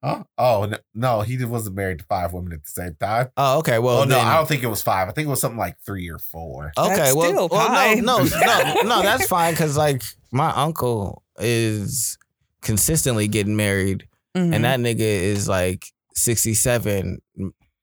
Huh? 0.03 0.23
Oh 0.37 0.65
no, 0.65 0.77
no, 0.93 1.21
he 1.21 1.43
wasn't 1.43 1.75
married 1.75 1.99
to 1.99 2.05
five 2.05 2.31
women 2.33 2.53
at 2.53 2.63
the 2.63 2.69
same 2.69 2.95
time. 2.99 3.27
Oh, 3.35 3.59
okay. 3.59 3.79
Well, 3.79 3.97
Well, 3.97 4.05
no, 4.05 4.15
then- 4.15 4.27
I 4.27 4.37
don't 4.37 4.47
think 4.47 4.63
it 4.63 4.67
was 4.67 4.81
five. 4.81 5.09
I 5.09 5.11
think 5.11 5.27
it 5.27 5.29
was 5.29 5.41
something 5.41 5.59
like 5.59 5.77
three 5.85 6.09
or 6.09 6.19
four. 6.19 6.71
Okay, 6.77 6.95
That's 6.95 7.15
well, 7.15 7.49
well 7.51 7.95
no, 8.01 8.17
no, 8.19 8.23
no, 8.23 8.81
no, 8.83 9.01
that's 9.01 9.27
fine 9.27 9.53
because 9.53 9.77
like 9.77 10.01
my 10.31 10.51
uncle 10.51 11.23
is 11.37 12.17
consistently 12.61 13.27
getting 13.27 13.55
married, 13.57 14.07
Mhm. 14.37 14.55
and 14.55 14.63
that 14.63 14.79
nigga 14.79 14.99
is 14.99 15.47
like 15.49 15.85
sixty 16.13 16.53
seven, 16.53 17.21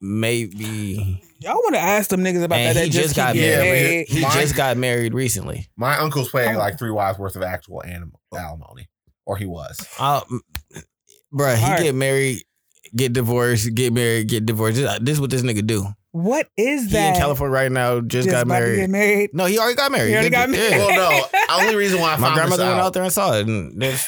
maybe. 0.07 1.23
Y'all 1.41 1.55
want 1.55 1.75
to 1.75 1.81
ask 1.81 2.09
them 2.11 2.21
niggas 2.21 2.43
about 2.45 2.59
And 2.59 2.77
that? 2.77 2.85
he 2.85 2.91
that 2.91 2.95
just 2.95 3.09
keep 3.15 3.17
got 3.17 3.37
married. 3.37 4.07
paid. 4.07 4.09
He 4.09 4.21
Mine- 4.23 4.33
just 4.33 4.57
got 4.57 4.77
married 4.77 5.13
recently. 5.15 5.69
My 5.77 5.99
uncle's 5.99 6.31
paying 6.31 6.57
like 6.57 6.79
three 6.79 6.91
wives 6.91 7.19
worth 7.19 7.37
of 7.37 7.43
actual 7.43 7.83
animal 7.85 8.21
alimony, 8.37 8.89
or 9.27 9.37
he 9.37 9.45
was. 9.47 9.77
Uh, 9.99 10.23
bruh, 11.33 11.57
he 11.57 11.65
Alright. 11.65 11.83
get 11.83 11.95
married, 11.95 12.43
get 12.95 13.13
divorced, 13.13 13.75
get 13.75 13.93
married, 13.93 14.29
get 14.29 14.47
divorced. 14.47 14.77
This, 14.77 14.99
this 15.01 15.13
is 15.15 15.21
what 15.21 15.31
this 15.31 15.43
nigga 15.43 15.67
do. 15.67 15.87
What 16.13 16.49
is 16.57 16.85
He 16.87 16.91
that? 16.93 17.15
in 17.17 17.21
California 17.21 17.53
right 17.53 17.71
now, 17.71 18.01
just, 18.01 18.27
Just 18.27 18.31
got 18.31 18.43
about 18.45 18.55
to 18.55 18.65
married. 18.65 18.77
get 18.79 18.91
married. 18.91 19.31
No, 19.35 19.45
he 19.45 19.59
already 19.59 19.75
got 19.77 19.93
married. 19.93 20.09
He 20.09 20.15
already 20.15 20.31
did- 20.31 20.37
got 20.37 20.49
married. 20.51 20.71
yeah. 20.71 20.79
Well, 20.79 21.29
no. 21.31 21.41
Only 21.61 21.77
reason 21.77 22.01
why 22.01 22.15
I 22.15 22.17
My 22.17 22.29
found 22.29 22.35
grandmother 22.37 22.63
this 22.63 22.69
went 22.69 22.81
out 22.81 22.87
out 22.87 22.93
there 22.95 23.03
and 23.03 23.13
saw 23.13 23.33
it, 23.35 23.45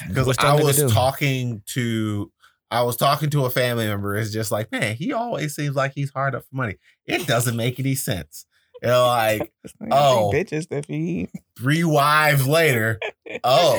because 0.08 0.38
I 0.38 0.54
was 0.54 0.90
talking 0.90 1.62
to 1.74 2.32
I 2.70 2.82
was 2.82 2.96
talking 2.96 3.30
to 3.30 3.44
a 3.46 3.50
family 3.50 3.86
member. 3.86 4.16
It's 4.16 4.32
just 4.32 4.50
like, 4.52 4.70
man, 4.70 4.94
he 4.96 5.12
always 5.12 5.54
seems 5.54 5.74
like 5.74 5.92
he's 5.94 6.10
hard 6.10 6.34
up 6.34 6.42
for 6.42 6.56
money. 6.56 6.76
It 7.06 7.26
doesn't 7.26 7.56
make 7.56 7.80
any 7.80 7.94
sense. 7.94 8.44
You 8.82 8.88
know, 8.90 9.06
like 9.06 9.52
Oh. 9.90 10.30
bitches 10.32 10.68
to 10.68 10.82
feed. 10.82 11.30
three 11.58 11.82
wives 11.82 12.46
later. 12.46 13.00
Oh, 13.42 13.74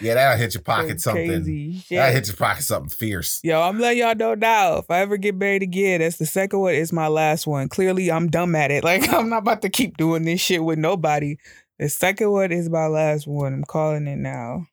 yeah, 0.00 0.14
that'll 0.14 0.38
hit 0.38 0.54
your 0.54 0.62
pocket 0.62 0.98
Some 1.00 1.16
something. 1.16 1.82
That'll 1.90 2.12
hit 2.14 2.26
your 2.28 2.36
pocket 2.36 2.62
something 2.62 2.88
fierce. 2.88 3.40
Yo, 3.42 3.60
I'm 3.60 3.78
letting 3.78 3.98
y'all 3.98 4.14
know 4.14 4.34
now. 4.34 4.78
If 4.78 4.90
I 4.90 5.00
ever 5.00 5.18
get 5.18 5.34
married 5.34 5.62
again, 5.62 6.00
that's 6.00 6.16
the 6.16 6.24
second 6.24 6.60
one. 6.60 6.74
It's 6.74 6.90
my 6.92 7.08
last 7.08 7.46
one. 7.46 7.68
Clearly, 7.68 8.10
I'm 8.10 8.28
dumb 8.30 8.54
at 8.54 8.70
it. 8.70 8.82
Like 8.90 9.12
I'm 9.12 9.28
not 9.28 9.38
about 9.42 9.60
to 9.62 9.68
keep 9.68 9.98
doing 9.98 10.24
this 10.24 10.40
shit 10.40 10.64
with 10.64 10.78
nobody. 10.78 11.36
The 11.78 11.88
second 11.90 12.30
one 12.30 12.50
is 12.52 12.70
my 12.70 12.86
last 12.86 13.26
one. 13.26 13.52
I'm 13.52 13.64
calling 13.64 14.06
it 14.06 14.16
now. 14.16 14.66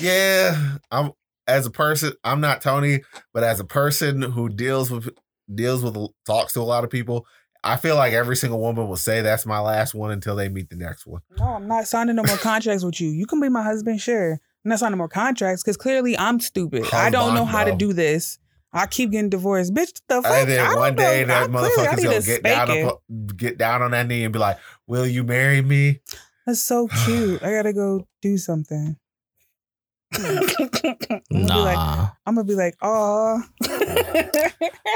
Yeah, 0.00 0.76
I'm 0.90 1.12
as 1.46 1.66
a 1.66 1.70
person. 1.70 2.12
I'm 2.24 2.40
not 2.40 2.60
Tony, 2.62 3.00
but 3.32 3.44
as 3.44 3.60
a 3.60 3.64
person 3.64 4.22
who 4.22 4.48
deals 4.48 4.90
with 4.90 5.08
deals 5.52 5.82
with 5.82 5.96
talks 6.26 6.52
to 6.54 6.60
a 6.60 6.62
lot 6.62 6.84
of 6.84 6.90
people, 6.90 7.26
I 7.64 7.76
feel 7.76 7.96
like 7.96 8.12
every 8.12 8.36
single 8.36 8.60
woman 8.60 8.88
will 8.88 8.96
say 8.96 9.20
that's 9.22 9.46
my 9.46 9.58
last 9.60 9.94
one 9.94 10.10
until 10.10 10.34
they 10.36 10.48
meet 10.48 10.70
the 10.70 10.76
next 10.76 11.06
one. 11.06 11.22
No, 11.38 11.44
I'm 11.44 11.68
not 11.68 11.86
signing 11.86 12.16
no 12.16 12.22
more 12.24 12.36
contracts 12.36 12.84
with 12.84 13.00
you. 13.00 13.08
You 13.10 13.26
can 13.26 13.40
be 13.40 13.48
my 13.48 13.62
husband, 13.62 14.00
sure. 14.00 14.32
I'm 14.64 14.68
not 14.68 14.78
signing 14.78 14.98
more 14.98 15.08
contracts 15.08 15.62
because 15.62 15.76
clearly 15.76 16.16
I'm 16.18 16.40
stupid. 16.40 16.86
I 16.92 17.10
don't 17.10 17.34
know 17.34 17.44
how 17.44 17.64
to 17.64 17.74
do 17.76 17.92
this. 17.92 18.38
I 18.74 18.86
keep 18.86 19.10
getting 19.10 19.28
divorced, 19.28 19.74
bitch. 19.74 20.00
The 20.08 20.22
fuck? 20.22 20.32
And 20.32 20.48
then 20.50 20.60
I 20.64 20.68
don't 20.70 20.78
one 20.78 20.96
day 20.96 21.20
know. 21.22 21.26
that 21.26 21.42
I- 21.42 21.46
clearly 21.46 21.66
I 21.66 21.94
motherfucker's 21.94 22.04
gonna 22.04 22.20
get 22.22 22.42
down, 22.42 22.86
up, 22.88 23.02
get 23.36 23.58
down 23.58 23.82
on 23.82 23.90
that 23.90 24.06
knee 24.06 24.24
and 24.24 24.32
be 24.32 24.38
like, 24.38 24.58
"Will 24.86 25.06
you 25.06 25.24
marry 25.24 25.60
me?" 25.60 26.00
That's 26.46 26.60
so 26.62 26.88
cute. 27.04 27.42
I 27.42 27.52
gotta 27.52 27.74
go 27.74 28.06
do 28.22 28.38
something. 28.38 28.96
I'm 30.14 30.46
gonna 30.46 30.76
be 31.30 31.46
like, 31.46 31.76
Nah, 31.76 32.08
I'm 32.26 32.34
gonna 32.34 32.44
be 32.44 32.54
like, 32.54 32.76
oh. 32.82 33.42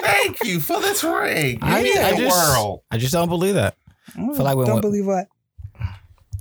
Thank 0.03 0.45
you 0.45 0.61
for 0.61 0.81
this 0.81 1.03
ring. 1.05 1.59
I- 1.63 1.81
You 1.83 2.01
I 2.01 2.17
just- 2.17 2.37
world. 2.57 2.83
I 2.91 2.99
just 2.99 3.13
don't 3.13 3.29
believe 3.29 3.55
that. 3.55 3.77
feel 4.13 4.35
like 4.45 4.57
when- 4.57 4.67
don't 4.67 4.81
believe 4.81 5.07
what. 5.07 5.27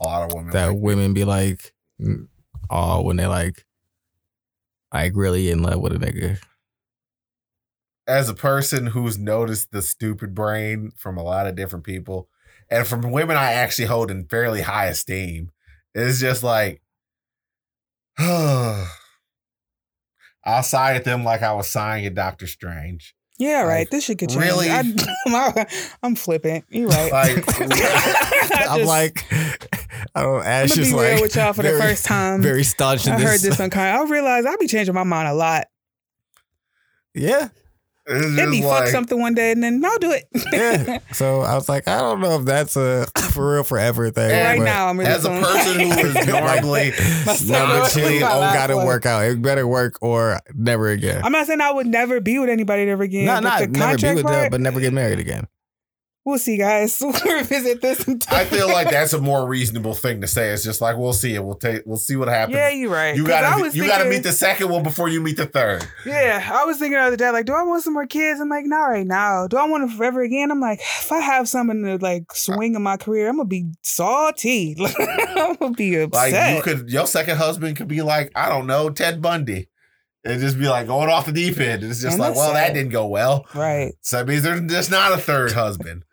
A 0.02 0.04
lot 0.04 0.24
of 0.24 0.34
women. 0.34 0.52
That 0.52 0.68
like, 0.70 0.78
women 0.78 1.14
be 1.14 1.24
like, 1.24 1.74
mm, 2.02 2.28
oh, 2.70 3.02
when 3.04 3.16
they 3.16 3.28
like, 3.28 3.66
like 4.94 5.14
really 5.16 5.50
in 5.50 5.62
love 5.64 5.80
with 5.80 5.94
a 5.94 5.98
nigga. 6.00 6.38
as 8.08 8.30
a 8.30 8.34
person 8.36 8.88
who's 8.88 9.18
noticed 9.18 9.72
the 9.72 9.82
stupid 9.82 10.36
brain 10.36 10.92
from 10.96 11.18
a 11.18 11.24
lot 11.24 11.48
of 11.48 11.56
different 11.56 11.86
people, 11.86 12.30
and 12.70 12.86
from 12.86 13.10
women 13.12 13.36
I 13.38 13.54
actually 13.54 13.86
hold 13.88 14.12
in 14.12 14.28
fairly 14.28 14.62
high 14.62 14.86
esteem, 14.88 15.52
it's 15.96 16.20
just 16.20 16.44
like, 16.44 16.82
I'll 20.48 20.64
sigh 20.64 20.96
at 20.96 21.04
them 21.04 21.24
like 21.24 21.42
I 21.42 21.54
was 21.54 21.70
sighing 21.70 22.06
at 22.06 22.14
Doctor 22.14 22.48
Strange. 22.48 23.16
Yeah, 23.38 23.64
right. 23.64 23.80
Like, 23.80 23.90
this 23.90 24.06
should 24.06 24.18
get 24.18 24.34
you. 24.34 24.40
really? 24.40 24.70
I, 24.70 24.84
am 26.04 26.16
flippant. 26.16 26.64
You're 26.70 26.88
right. 26.88 27.12
Like, 27.12 27.60
I 27.60 28.66
I'm 28.70 28.78
just- 28.80 28.88
like, 28.88 29.26
I 30.16 30.22
don't. 30.22 30.40
I'm 30.42 30.46
Ash 30.46 30.70
gonna 30.70 30.82
just 30.82 30.92
be 30.92 30.98
real 30.98 31.12
like 31.14 31.22
with 31.22 31.36
y'all 31.36 31.52
for 31.52 31.62
very, 31.64 31.76
the 31.78 31.84
first 31.84 32.06
time. 32.06 32.42
very 32.42 32.64
staunch 32.64 33.06
I 33.08 33.18
this. 33.18 33.26
heard 33.30 33.40
this 33.42 33.60
on 33.60 33.70
kind. 33.70 33.98
I 33.98 34.04
realize 34.10 34.46
I 34.46 34.56
be 34.56 34.68
changing 34.68 34.94
my 34.96 35.04
mind 35.04 35.28
a 35.28 35.34
lot. 35.34 35.68
yeah, 37.14 37.46
it's 37.46 37.65
Let 38.08 38.50
me 38.50 38.62
just 38.62 38.72
fuck 38.72 38.88
something 38.90 39.20
one 39.20 39.34
day 39.34 39.52
and 39.52 39.64
then 39.64 39.84
I'll 39.84 39.98
do 39.98 40.12
it. 40.12 40.26
yeah. 40.54 41.00
So 41.14 41.42
I 41.42 41.56
was 41.56 41.70
like, 41.70 41.88
I 41.88 42.00
don't 42.00 42.20
know 42.20 42.40
if 42.40 42.46
that's 42.46 42.76
a 42.76 43.08
for 43.32 43.54
real 43.56 43.64
forever 43.64 44.10
thing. 44.12 44.32
And 44.32 44.60
right 44.60 44.66
now, 44.66 44.88
I'm 44.90 45.00
really 45.00 45.10
as 45.10 45.26
a 45.26 45.30
person 45.30 45.80
who 45.80 45.92
is 46.00 46.28
normally 46.28 46.92
That's 47.26 47.48
Number 47.48 47.78
not- 47.80 47.90
two, 47.92 48.02
that's 48.02 48.16
oh, 48.24 48.28
my 48.28 48.38
last 48.38 48.54
gotta 48.56 48.78
work 48.78 49.06
out. 49.06 49.24
It 49.24 49.42
better 49.42 49.66
work 49.68 49.98
or 50.02 50.40
never 50.54 50.90
again. 50.90 51.22
I'm 51.24 51.32
not 51.32 51.48
saying 51.48 51.62
I 51.62 51.72
would 51.72 51.88
never 51.88 52.20
be 52.22 52.38
with 52.38 52.50
anybody 52.50 52.84
ever 52.90 53.04
again. 53.04 53.26
not 53.26 53.44
but 53.44 53.50
not 53.50 53.60
the 53.60 53.68
never 53.80 53.98
be 53.98 54.14
with 54.16 54.24
part, 54.26 54.36
them, 54.36 54.52
but 54.52 54.62
never 54.62 54.80
get 54.80 54.94
married 54.94 55.20
again. 55.20 55.48
We'll 56.26 56.38
see, 56.40 56.58
guys. 56.58 57.00
We'll 57.06 57.14
revisit 57.38 57.82
this. 57.82 58.04
I 58.30 58.46
feel 58.46 58.68
like 58.68 58.90
that's 58.90 59.14
a 59.14 59.22
more 59.22 59.48
reasonable 59.48 59.94
thing 59.94 60.22
to 60.22 60.28
say. 60.28 60.50
It's 60.50 60.64
just 60.64 60.82
like 60.82 60.98
we'll 60.98 61.14
see 61.14 61.36
it. 61.36 61.44
We'll 61.46 61.56
take. 61.56 61.84
We'll 61.86 61.98
see 61.98 62.16
what 62.16 62.28
happens. 62.28 62.56
Yeah, 62.56 62.70
you're 62.70 62.92
right. 62.92 63.16
you 63.16 63.26
gotta. 63.26 63.70
You 63.76 63.86
gotta 63.88 64.10
meet 64.10 64.24
the 64.24 64.32
second 64.32 64.70
one 64.70 64.84
before 64.84 65.08
you 65.08 65.22
meet 65.22 65.38
the 65.38 65.46
third. 65.46 65.88
Yeah, 66.06 66.50
I 66.52 66.66
was 66.66 66.78
thinking 66.78 66.98
the 66.98 67.04
other 67.04 67.16
day, 67.18 67.30
like, 67.30 67.46
do 67.46 67.54
I 67.54 67.64
want 67.64 67.84
some 67.84 67.94
more 67.94 68.08
kids? 68.08 68.40
I'm 68.40 68.50
like, 68.50 68.66
not 68.66 68.86
right 68.86 69.06
now. 69.08 69.48
Do 69.48 69.58
I 69.58 69.68
want 69.68 69.90
it 69.90 69.96
forever 69.96 70.22
again? 70.24 70.52
I'm 70.52 70.60
like, 70.60 70.80
if 70.80 71.12
I 71.12 71.20
have 71.20 71.48
something 71.48 71.84
to 71.84 71.98
like 71.98 72.34
swing 72.34 72.76
in 72.76 72.82
my 72.82 72.98
career, 72.98 73.30
I'm 73.30 73.38
gonna 73.38 73.48
be 73.48 73.72
salty. 73.84 74.76
I'm 75.36 75.56
gonna 75.56 75.72
be 75.74 75.96
upset. 75.96 76.32
Like 76.34 76.56
you 76.58 76.62
could. 76.64 76.90
Your 76.90 77.08
second 77.08 77.38
husband 77.38 77.78
could 77.78 77.88
be 77.88 78.02
like 78.02 78.32
I 78.36 78.50
don't 78.50 78.68
know 78.68 78.90
Ted 78.90 79.22
Bundy, 79.22 79.70
and 80.24 80.40
just 80.42 80.58
be 80.58 80.68
like 80.68 80.88
going 80.88 81.10
off 81.10 81.26
the 81.26 81.32
deep 81.32 81.60
end. 81.60 81.84
And 81.84 81.92
it's 81.92 82.02
just 82.02 82.14
And 82.14 82.20
like, 82.20 82.36
well, 82.36 82.54
that 82.54 82.74
didn't 82.74 82.92
go 82.92 83.06
well. 83.08 83.46
right. 83.54 83.94
So 84.02 84.18
that 84.18 84.28
means 84.28 84.44
there's 84.44 84.62
just 84.72 84.90
not 84.92 85.12
a 85.14 85.18
third 85.18 85.52
husband. 85.52 86.04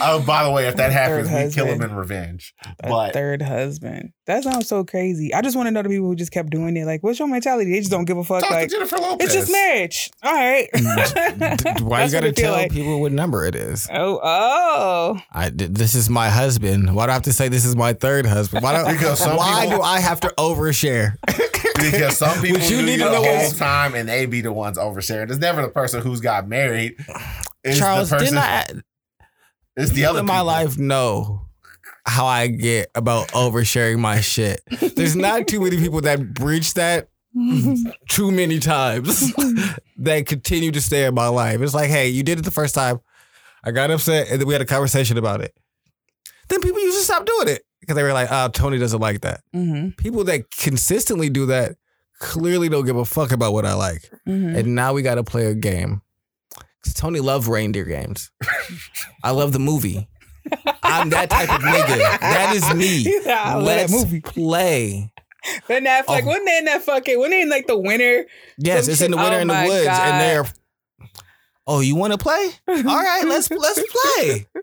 Oh, 0.00 0.22
by 0.22 0.44
the 0.44 0.50
way, 0.50 0.66
if 0.68 0.76
that 0.76 0.92
Third 0.92 1.26
happens, 1.26 1.54
we 1.54 1.54
kill 1.54 1.66
him 1.72 1.80
in 1.82 1.94
revenge. 1.94 2.54
A 2.80 2.88
But 2.88 3.12
third 3.14 3.40
husband. 3.42 4.10
That 4.26 4.42
sounds 4.44 4.68
so 4.68 4.84
crazy. 4.84 5.32
I 5.32 5.40
just 5.40 5.56
want 5.56 5.68
to 5.68 5.70
know 5.70 5.82
the 5.82 5.88
people 5.88 6.06
who 6.06 6.14
just 6.16 6.32
kept 6.32 6.50
doing 6.50 6.76
it. 6.76 6.84
Like, 6.84 7.02
what's 7.02 7.18
your 7.18 7.28
mentality? 7.28 7.70
They 7.70 7.78
just 7.78 7.90
don't 7.90 8.04
give 8.04 8.18
a 8.18 8.24
fuck. 8.24 8.42
talk 8.42 8.50
Like, 8.50 8.68
to 8.68 8.74
Jennifer 8.74 8.96
Lopez. 8.98 9.26
it's 9.26 9.34
just 9.34 9.52
marriage. 9.52 10.10
All 10.22 10.32
right. 10.34 10.68
Mm, 10.74 11.80
why 11.82 12.04
you 12.04 12.12
gotta 12.12 12.32
tell 12.32 12.52
like. 12.52 12.72
people 12.72 13.00
what 13.00 13.12
number 13.12 13.44
it 13.46 13.54
is? 13.54 13.88
Oh, 13.92 14.20
oh. 14.22 15.18
I, 15.32 15.50
this 15.50 15.94
is 15.94 16.10
my 16.10 16.28
husband. 16.28 16.94
Why 16.94 17.06
do 17.06 17.10
I 17.10 17.14
have 17.14 17.22
to 17.22 17.32
say 17.32 17.48
this 17.48 17.64
is 17.64 17.74
my 17.76 17.92
third 17.92 18.26
husband? 18.26 18.62
Why, 18.64 18.84
do, 18.84 18.92
Because 18.92 19.18
some 19.20 19.36
why 19.36 19.64
people- 19.64 19.78
do 19.78 19.82
I 19.82 20.00
have 20.00 20.20
to 20.20 20.28
overshare? 20.38 21.14
because 21.76 22.16
some 22.18 22.40
people 22.42 22.60
What 22.60 22.70
you 22.70 22.78
do 22.78 22.82
need 22.86 22.92
you 22.92 22.98
to 22.98 23.04
the 23.04 23.10
know 23.12 23.16
whole 23.24 23.40
is- 23.46 23.58
time 23.58 23.94
and 23.94 24.08
they 24.08 24.26
be 24.26 24.40
the 24.40 24.52
ones 24.52 24.76
oversharing. 24.78 25.30
It's 25.30 25.38
never 25.38 25.62
the 25.62 25.68
person 25.68 26.02
who's 26.02 26.20
got 26.20 26.48
married. 26.48 26.96
It's 27.64 27.78
Charles, 27.78 28.10
the 28.10 28.16
person, 28.16 28.34
didn't 28.34 28.38
I? 28.44 28.64
It's 29.76 29.90
the 29.90 29.96
people 29.96 30.10
other 30.10 30.20
in 30.20 30.26
my 30.26 30.34
people. 30.34 30.46
life 30.46 30.78
know 30.78 31.42
how 32.04 32.26
I 32.26 32.46
get 32.48 32.90
about 32.94 33.28
oversharing 33.28 33.98
my 33.98 34.20
shit. 34.20 34.60
There's 34.96 35.16
not 35.16 35.46
too 35.48 35.60
many 35.60 35.76
people 35.76 36.00
that 36.02 36.32
breach 36.34 36.74
that 36.74 37.08
too 38.08 38.30
many 38.30 38.58
times 38.58 39.32
that 39.98 40.26
continue 40.26 40.70
to 40.72 40.80
stay 40.80 41.04
in 41.04 41.14
my 41.14 41.28
life. 41.28 41.60
It's 41.60 41.74
like, 41.74 41.90
hey, 41.90 42.08
you 42.08 42.22
did 42.22 42.38
it 42.38 42.42
the 42.44 42.50
first 42.50 42.74
time. 42.74 43.00
I 43.64 43.72
got 43.72 43.90
upset 43.90 44.28
and 44.30 44.40
then 44.40 44.46
we 44.46 44.54
had 44.54 44.62
a 44.62 44.66
conversation 44.66 45.18
about 45.18 45.40
it. 45.40 45.54
Then 46.48 46.60
people 46.60 46.80
usually 46.80 47.02
stop 47.02 47.26
doing 47.26 47.48
it 47.48 47.62
because 47.80 47.96
they 47.96 48.02
were 48.04 48.12
like, 48.12 48.28
oh, 48.30 48.48
Tony 48.48 48.78
doesn't 48.78 49.00
like 49.00 49.20
that. 49.22 49.40
hmm 49.52 49.90
People 49.98 50.24
that 50.24 50.50
consistently 50.50 51.28
do 51.28 51.46
that 51.46 51.76
clearly 52.20 52.68
don't 52.68 52.86
give 52.86 52.96
a 52.96 53.04
fuck 53.04 53.32
about 53.32 53.52
what 53.52 53.66
I 53.66 53.74
like. 53.74 54.08
hmm 54.24 54.54
And 54.56 54.74
now 54.74 54.92
we 54.94 55.02
got 55.02 55.16
to 55.16 55.24
play 55.24 55.46
a 55.46 55.54
game. 55.54 56.00
Tony 56.94 57.20
loves 57.20 57.46
reindeer 57.48 57.84
games. 57.84 58.30
I 59.22 59.30
love 59.32 59.52
the 59.52 59.58
movie. 59.58 60.08
I'm 60.82 61.10
that 61.10 61.30
type 61.30 61.48
of 61.52 61.60
nigga. 61.60 62.20
That 62.20 62.54
is 62.54 62.74
me. 62.74 63.04
I 63.28 63.54
love 63.54 63.64
that 63.64 63.90
Let's 63.90 63.92
movie. 63.92 64.20
play. 64.20 65.12
Ben 65.68 65.84
Affleck, 65.84 66.22
Oh. 66.22 66.26
wasn't 66.26 66.46
they 66.46 66.58
in 66.58 66.64
that 66.66 66.82
fucking, 66.82 67.18
wasn't 67.18 67.32
they 67.32 67.42
in 67.42 67.50
like 67.50 67.66
the 67.66 67.78
winter? 67.78 68.26
Yes, 68.58 68.88
it's 68.88 69.00
in 69.00 69.10
the 69.12 69.16
shit- 69.16 69.22
winter 69.24 69.38
oh 69.38 69.40
in 69.42 69.48
the 69.48 69.64
woods, 69.68 69.86
God. 69.86 70.00
and 70.08 70.20
they're. 70.20 70.52
Oh, 71.68 71.80
you 71.80 71.96
want 71.96 72.12
to 72.12 72.18
play? 72.18 72.50
All 72.68 72.74
right, 72.84 73.24
let's 73.26 73.50
let's 73.50 73.82
play. 74.16 74.46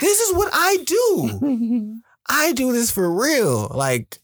This 0.00 0.18
is 0.20 0.34
what 0.36 0.50
I 0.52 0.78
do. 0.84 2.00
I 2.28 2.52
do 2.52 2.72
this 2.72 2.90
for 2.90 3.08
real. 3.08 3.68
Like 3.72 4.18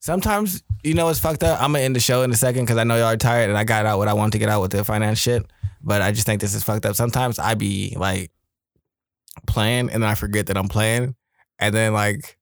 sometimes, 0.00 0.62
you 0.82 0.94
know, 0.94 1.08
it's 1.08 1.20
fucked 1.20 1.44
up. 1.44 1.60
I'm 1.62 1.72
gonna 1.72 1.84
end 1.84 1.94
the 1.96 2.00
show 2.00 2.22
in 2.22 2.30
a 2.32 2.36
second 2.36 2.64
because 2.64 2.76
I 2.76 2.84
know 2.84 2.96
y'all 2.96 3.06
are 3.06 3.16
tired, 3.16 3.48
and 3.48 3.56
I 3.58 3.64
got 3.64 3.86
out 3.86 3.98
what 3.98 4.08
I 4.08 4.12
wanted 4.14 4.32
to 4.32 4.38
get 4.38 4.48
out 4.48 4.60
with 4.62 4.72
the 4.72 4.84
finance 4.84 5.18
shit. 5.18 5.44
But 5.82 6.02
I 6.02 6.12
just 6.12 6.26
think 6.26 6.40
this 6.40 6.54
is 6.54 6.62
fucked 6.62 6.86
up. 6.86 6.94
Sometimes 6.96 7.38
I 7.38 7.54
be 7.54 7.96
like 7.98 8.30
playing, 9.46 9.90
and 9.90 10.02
then 10.02 10.10
I 10.10 10.14
forget 10.14 10.46
that 10.46 10.56
I'm 10.56 10.68
playing, 10.68 11.14
and 11.58 11.74
then 11.74 11.92
like 11.92 12.36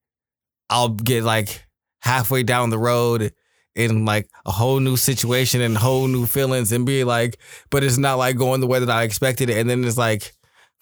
I'll 0.70 0.90
get 0.90 1.24
like 1.24 1.64
halfway 2.00 2.42
down 2.42 2.70
the 2.70 2.78
road 2.78 3.32
in 3.74 4.04
like 4.04 4.28
a 4.44 4.50
whole 4.50 4.80
new 4.80 4.96
situation 4.96 5.60
and 5.60 5.76
whole 5.76 6.08
new 6.08 6.26
feelings 6.26 6.72
and 6.72 6.84
be 6.84 7.04
like, 7.04 7.38
but 7.70 7.84
it's 7.84 7.96
not 7.96 8.18
like 8.18 8.36
going 8.36 8.60
the 8.60 8.66
way 8.66 8.80
that 8.80 8.90
I 8.90 9.04
expected 9.04 9.50
it. 9.50 9.58
And 9.58 9.70
then 9.70 9.84
it's 9.84 9.96
like, 9.96 10.32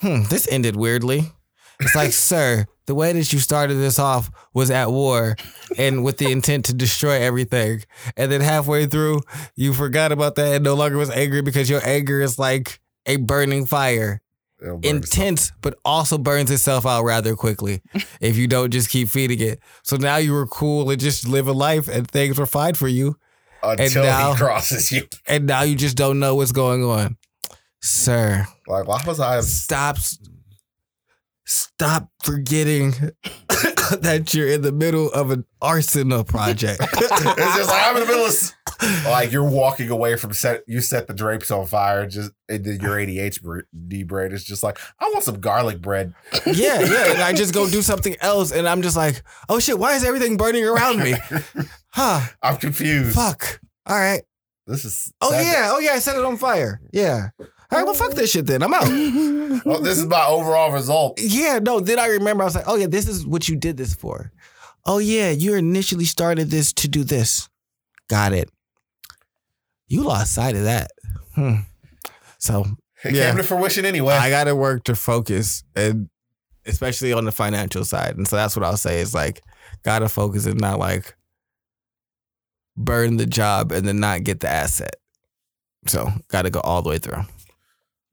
hmm, 0.00 0.22
this 0.30 0.48
ended 0.50 0.76
weirdly. 0.76 1.30
It's 1.78 1.94
like, 1.94 2.12
sir, 2.12 2.66
the 2.86 2.94
way 2.94 3.12
that 3.12 3.32
you 3.32 3.38
started 3.38 3.74
this 3.74 3.98
off 3.98 4.30
was 4.54 4.70
at 4.70 4.90
war 4.90 5.36
and 5.76 6.04
with 6.04 6.18
the 6.18 6.30
intent 6.30 6.64
to 6.66 6.74
destroy 6.74 7.20
everything. 7.20 7.82
And 8.16 8.30
then 8.30 8.40
halfway 8.40 8.86
through, 8.86 9.20
you 9.56 9.72
forgot 9.72 10.12
about 10.12 10.36
that 10.36 10.54
and 10.54 10.64
no 10.64 10.74
longer 10.74 10.96
was 10.96 11.10
angry 11.10 11.42
because 11.42 11.68
your 11.68 11.80
anger 11.84 12.20
is 12.20 12.38
like 12.38 12.80
a 13.06 13.16
burning 13.16 13.66
fire 13.66 14.22
burn 14.60 14.76
itself. 14.78 14.94
intense, 14.94 15.52
but 15.62 15.78
also 15.84 16.16
burns 16.16 16.50
itself 16.50 16.86
out 16.86 17.02
rather 17.04 17.34
quickly 17.36 17.82
if 18.20 18.36
you 18.36 18.46
don't 18.48 18.70
just 18.70 18.88
keep 18.88 19.08
feeding 19.08 19.40
it. 19.40 19.60
So 19.82 19.96
now 19.96 20.16
you 20.16 20.32
were 20.32 20.46
cool 20.46 20.88
and 20.90 21.00
just 21.00 21.26
live 21.28 21.46
a 21.48 21.52
life 21.52 21.88
and 21.88 22.08
things 22.10 22.38
were 22.38 22.46
fine 22.46 22.74
for 22.74 22.88
you. 22.88 23.16
until 23.62 24.04
now- 24.04 24.32
he 24.32 24.38
crosses 24.42 24.92
you. 24.92 25.02
And 25.26 25.46
now 25.46 25.62
you 25.62 25.74
just 25.74 25.96
don't 25.96 26.18
know 26.20 26.36
what's 26.36 26.52
going 26.52 26.84
on. 26.84 27.16
Sir, 27.80 28.46
Like, 28.66 28.88
why 28.88 29.00
was 29.06 29.20
I? 29.20 29.40
stop 29.40 29.96
stop 31.47 32.10
forgetting 32.23 32.90
that 34.01 34.32
you're 34.35 34.48
in 34.48 34.62
the 34.62 34.73
middle 34.73 35.10
of 35.12 35.31
an 35.31 35.44
arsenal 35.62 36.24
project. 36.24 36.81
it's 36.93 37.56
just 37.56 37.70
like 37.70 37.82
I'm 37.86 37.97
in 37.97 38.02
the 38.02 38.06
middle 38.06 38.27
of 38.27 38.52
like 39.06 39.32
you're 39.32 39.48
walking 39.48 39.89
away 39.90 40.16
from 40.16 40.32
set. 40.32 40.62
You 40.66 40.81
set 40.81 41.06
the 41.06 41.14
drapes 41.14 41.51
on 41.51 41.66
fire. 41.66 42.06
Just 42.06 42.32
and 42.48 42.64
then 42.64 42.81
your 42.81 42.97
ADHD 42.97 44.06
brain 44.06 44.32
is 44.32 44.44
just 44.44 44.62
like 44.62 44.78
I 45.01 45.09
want 45.12 45.24
some 45.24 45.40
garlic 45.40 45.81
bread. 45.81 46.14
yeah, 46.47 46.81
yeah. 46.81 47.12
And 47.12 47.23
I 47.23 47.32
just 47.32 47.55
go 47.55 47.68
do 47.68 47.82
something 47.82 48.16
else 48.20 48.52
and 48.52 48.68
I'm 48.68 48.82
just 48.82 48.97
like, 48.97 49.23
oh 49.48 49.59
shit, 49.59 49.78
why 49.78 49.94
is 49.94 50.05
everything 50.05 50.36
burning 50.36 50.64
around 50.64 50.98
me? 50.98 51.14
Huh. 51.97 52.20
I'm 52.43 52.59
confused. 52.59 53.14
Fuck. 53.14 53.59
All 53.86 53.97
right. 53.97 54.20
This 54.66 54.85
is. 54.85 55.10
Oh 55.23 55.31
sad. 55.31 55.47
yeah, 55.47 55.70
oh 55.73 55.78
yeah, 55.78 55.93
I 55.93 55.98
set 55.98 56.14
it 56.14 56.24
on 56.27 56.36
fire. 56.36 56.78
Yeah. 56.93 57.28
All 57.70 57.78
right, 57.78 57.84
well 57.84 57.94
fuck 57.94 58.12
this 58.14 58.30
shit 58.32 58.47
then. 58.47 58.62
I'm 58.62 58.74
out. 58.74 58.86
Oh, 59.64 59.80
this 59.80 59.98
is 59.98 60.05
my 60.06 60.24
overall 60.26 60.70
result. 60.70 61.18
Yeah, 61.20 61.59
no, 61.60 61.80
then 61.80 61.98
I 61.98 62.06
remember 62.09 62.43
I 62.43 62.44
was 62.47 62.55
like, 62.55 62.66
oh 62.68 62.76
yeah, 62.76 62.86
this 62.88 63.09
is 63.09 63.26
what 63.26 63.48
you 63.48 63.56
did 63.56 63.76
this 63.78 63.94
for. 63.94 64.30
Oh 64.84 64.98
yeah, 64.98 65.30
you 65.30 65.55
initially 65.55 66.05
started 66.05 66.51
this 66.51 66.72
to 66.74 66.88
do 66.88 67.02
this. 67.05 67.48
Got 68.09 68.32
it. 68.34 68.51
You 69.88 70.02
lost 70.05 70.34
sight 70.34 70.55
of 70.56 70.64
that. 70.64 70.90
Hmm. 71.34 71.55
So 72.38 72.66
It 73.02 73.14
Yeah. 73.14 73.28
came 73.28 73.38
to 73.38 73.43
fruition 73.43 73.84
anyway. 73.86 74.14
I 74.14 74.28
gotta 74.30 74.55
work 74.55 74.84
to 74.84 74.94
focus 74.94 75.64
and 75.74 76.10
especially 76.66 77.12
on 77.14 77.24
the 77.24 77.32
financial 77.32 77.84
side. 77.84 78.16
And 78.16 78.28
so 78.28 78.36
that's 78.36 78.55
what 78.56 78.64
I'll 78.64 78.76
say 78.76 79.01
is 79.01 79.14
like, 79.14 79.43
gotta 79.84 80.09
focus 80.09 80.44
and 80.47 80.60
not 80.60 80.78
like 80.78 81.16
burn 82.76 83.16
the 83.16 83.26
job 83.26 83.72
and 83.72 83.88
then 83.88 84.01
not 84.01 84.22
get 84.22 84.40
the 84.40 84.48
asset. 84.51 84.97
So 85.86 86.10
gotta 86.28 86.51
go 86.51 86.60
all 86.60 86.82
the 86.82 86.90
way 86.90 86.98
through. 86.98 87.22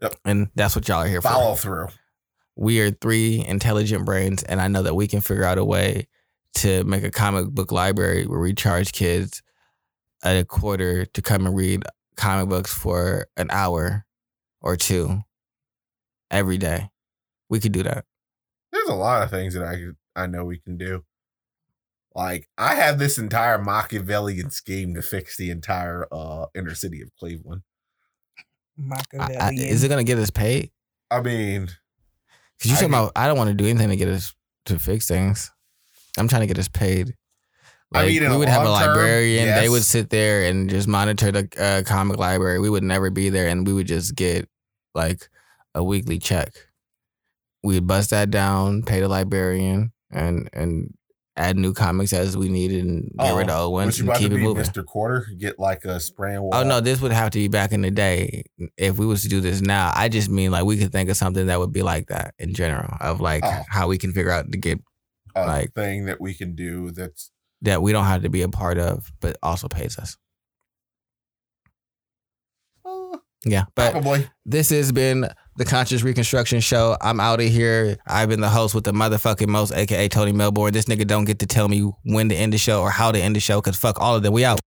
Yep. 0.04 0.16
And 0.26 0.50
that's 0.54 0.76
what 0.76 0.88
y'all 0.88 1.02
are 1.02 1.08
here 1.08 1.22
for. 1.22 1.30
Follow 1.30 1.56
through. 1.56 1.88
we 2.56 2.80
are 2.82 2.92
three 2.92 3.44
intelligent 3.46 4.06
brains, 4.06 4.44
and 4.44 4.62
I 4.62 4.68
know 4.68 4.84
that 4.84 4.94
we 4.96 5.08
can 5.08 5.22
figure 5.22 5.44
out 5.46 5.58
a 5.58 5.66
way 5.66 6.08
to 6.56 6.84
make 6.84 7.04
a 7.04 7.10
comic 7.10 7.48
book 7.48 7.72
library 7.72 8.28
where 8.28 8.40
we 8.40 8.54
charge 8.54 8.92
kids 8.92 9.42
a 10.24 10.44
quarter 10.46 11.06
to 11.06 11.22
come 11.22 11.48
and 11.48 11.56
read 11.56 11.84
comic 12.16 12.48
books 12.50 12.72
for 12.74 13.28
an 13.38 13.48
hour 13.50 14.06
or 14.62 14.76
two 14.78 15.22
every 16.30 16.58
day. 16.58 16.90
We 17.50 17.60
could 17.60 17.72
do 17.72 17.82
that. 17.84 18.06
There's 18.72 18.88
a 18.88 18.94
lot 18.96 19.24
of 19.24 19.30
things 19.32 19.54
that 19.56 19.64
I 19.64 19.76
could- 19.76 19.98
I 20.16 20.28
know 20.28 20.46
we 20.46 20.60
can 20.60 20.78
do. 20.78 21.04
Like 22.16 22.48
I 22.58 22.76
have 22.76 23.00
this 23.00 23.18
entire 23.18 23.58
Machiavellian 23.58 24.52
scheme 24.52 24.94
to 24.94 25.02
fix 25.02 25.36
the 25.36 25.50
entire 25.50 26.08
uh 26.12 26.46
inner 26.54 26.76
city 26.76 27.02
of 27.02 27.10
Cleveland. 27.18 27.64
I- 28.78 28.82
Machiavellian. 28.82 29.42
I- 29.42 29.72
is 29.72 29.84
it 29.84 29.90
gonna 29.90 30.04
get 30.04 30.18
us 30.20 30.30
paid? 30.30 30.72
I 31.12 31.22
mean, 31.22 31.70
Because 32.58 32.72
you 32.72 32.72
I 32.72 32.76
talking 32.76 32.92
mean- 32.92 33.00
about 33.02 33.12
I 33.16 33.28
don't 33.28 33.38
want 33.38 33.50
to 33.50 33.54
do 33.54 33.66
anything 33.68 33.90
to 33.90 33.96
get 33.96 34.08
us 34.08 34.34
to 34.66 34.80
fix 34.80 35.08
things. 35.08 35.52
I'm 36.18 36.28
trying 36.28 36.42
to 36.42 36.48
get 36.48 36.58
us 36.60 36.68
paid. 36.68 37.16
I 37.94 38.00
Like, 38.00 38.08
mean, 38.08 38.24
in 38.24 38.30
we 38.32 38.36
a 38.36 38.40
would 38.40 38.48
have 38.50 38.64
a 38.66 38.70
long 38.70 38.80
term, 38.82 38.90
librarian. 38.96 39.50
They 39.50 39.70
would 39.70 39.84
sit 39.84 40.10
there 40.10 40.44
and 40.50 40.70
just 40.70 40.88
monitor 40.88 41.32
the 41.32 41.48
uh, 41.60 41.84
comic 41.88 42.18
library. 42.18 42.60
We 42.60 42.70
would 42.70 42.84
never 42.84 43.10
be 43.12 43.30
there, 43.30 43.48
and 43.48 43.68
we 43.68 43.74
would 43.74 43.86
just 43.88 44.16
get 44.16 44.50
like 44.96 45.30
a 45.76 45.84
weekly 45.84 46.18
check. 46.18 46.54
We'd 47.62 47.86
bust 47.88 48.10
that 48.10 48.32
down, 48.32 48.82
pay 48.84 49.00
the 49.02 49.08
librarian, 49.08 49.92
and 50.12 50.50
and 50.54 50.94
add 51.36 51.58
new 51.58 51.74
comics 51.74 52.14
as 52.14 52.38
we 52.38 52.48
needed, 52.50 52.86
and 52.86 53.12
get 53.18 53.36
rid 53.36 53.50
of 53.50 53.60
old 53.60 53.74
ones 53.74 54.00
and 54.00 54.14
keep 54.16 54.32
it 54.32 54.38
moving. 54.38 54.64
Mr. 54.64 54.86
Quarter? 54.86 55.28
Get 55.38 55.58
like 55.60 55.84
a 55.86 56.00
spraying 56.00 56.42
wall. 56.42 56.52
Oh 56.54 56.64
no, 56.64 56.80
this 56.80 57.02
would 57.02 57.12
have 57.12 57.32
to 57.32 57.40
be 57.40 57.48
back 57.48 57.72
in 57.72 57.82
the 57.82 57.92
day. 57.92 58.44
If 58.78 58.98
we 59.00 59.06
was 59.06 59.24
to 59.24 59.30
do 59.30 59.42
this 59.42 59.62
now, 59.62 59.92
I 59.96 60.10
just 60.10 60.30
mean 60.30 60.52
like 60.52 60.66
we 60.66 60.78
could 60.78 60.92
think 60.92 61.10
of 61.10 61.18
something 61.18 61.48
that 61.48 61.60
would 61.60 61.74
be 61.74 61.82
like 61.82 62.08
that 62.08 62.36
in 62.38 62.54
general, 62.54 62.96
of 63.02 63.20
like 63.22 63.44
Oh. 63.46 63.64
how 63.68 63.88
we 63.88 63.98
can 63.98 64.12
figure 64.14 64.32
out 64.32 64.52
to 64.52 64.58
get 64.58 64.80
a 65.36 65.46
like- 65.48 65.74
thing 65.74 66.06
that 66.06 66.22
we 66.22 66.34
can 66.36 66.56
do 66.56 66.92
that's 66.92 67.32
that 67.64 67.82
we 67.82 67.92
don't 67.94 68.06
have 68.06 68.22
to 68.24 68.30
be 68.30 68.42
a 68.44 68.50
part 68.50 68.78
of, 68.78 69.12
but 69.22 69.38
also 69.42 69.68
pays 69.68 69.98
us. 69.98 70.18
uh, 72.86 73.18
Yeah, 73.46 73.64
but 73.76 73.92
probably. 73.94 74.28
this 74.46 74.70
has 74.70 74.92
been 74.92 75.30
the 75.56 75.66
Conscious 75.66 76.04
Reconstruction 76.04 76.60
Show. 76.60 76.98
I'm 77.02 77.20
out 77.20 77.40
of 77.40 77.48
here. 77.48 77.98
I've 78.08 78.30
been 78.30 78.42
the 78.42 78.50
host 78.50 78.74
with 78.74 78.84
the 78.84 78.92
motherfucking 78.92 79.48
most, 79.48 79.74
aka 79.74 80.08
Tony 80.08 80.32
Melbourne. 80.32 80.74
This 80.74 80.86
nigga 80.86 81.06
don't 81.06 81.26
get 81.26 81.40
to 81.40 81.46
tell 81.46 81.68
me 81.68 81.82
when 82.04 82.30
to 82.30 82.36
end 82.36 82.54
the 82.54 82.58
show 82.58 82.82
or 82.82 82.90
how 82.90 83.12
to 83.12 83.20
end 83.20 83.36
the 83.36 83.40
show, 83.40 83.62
cause 83.62 83.78
fuck 83.78 84.00
all 84.00 84.16
of 84.16 84.24
them. 84.24 84.34
We 84.34 84.46
out. 84.46 84.64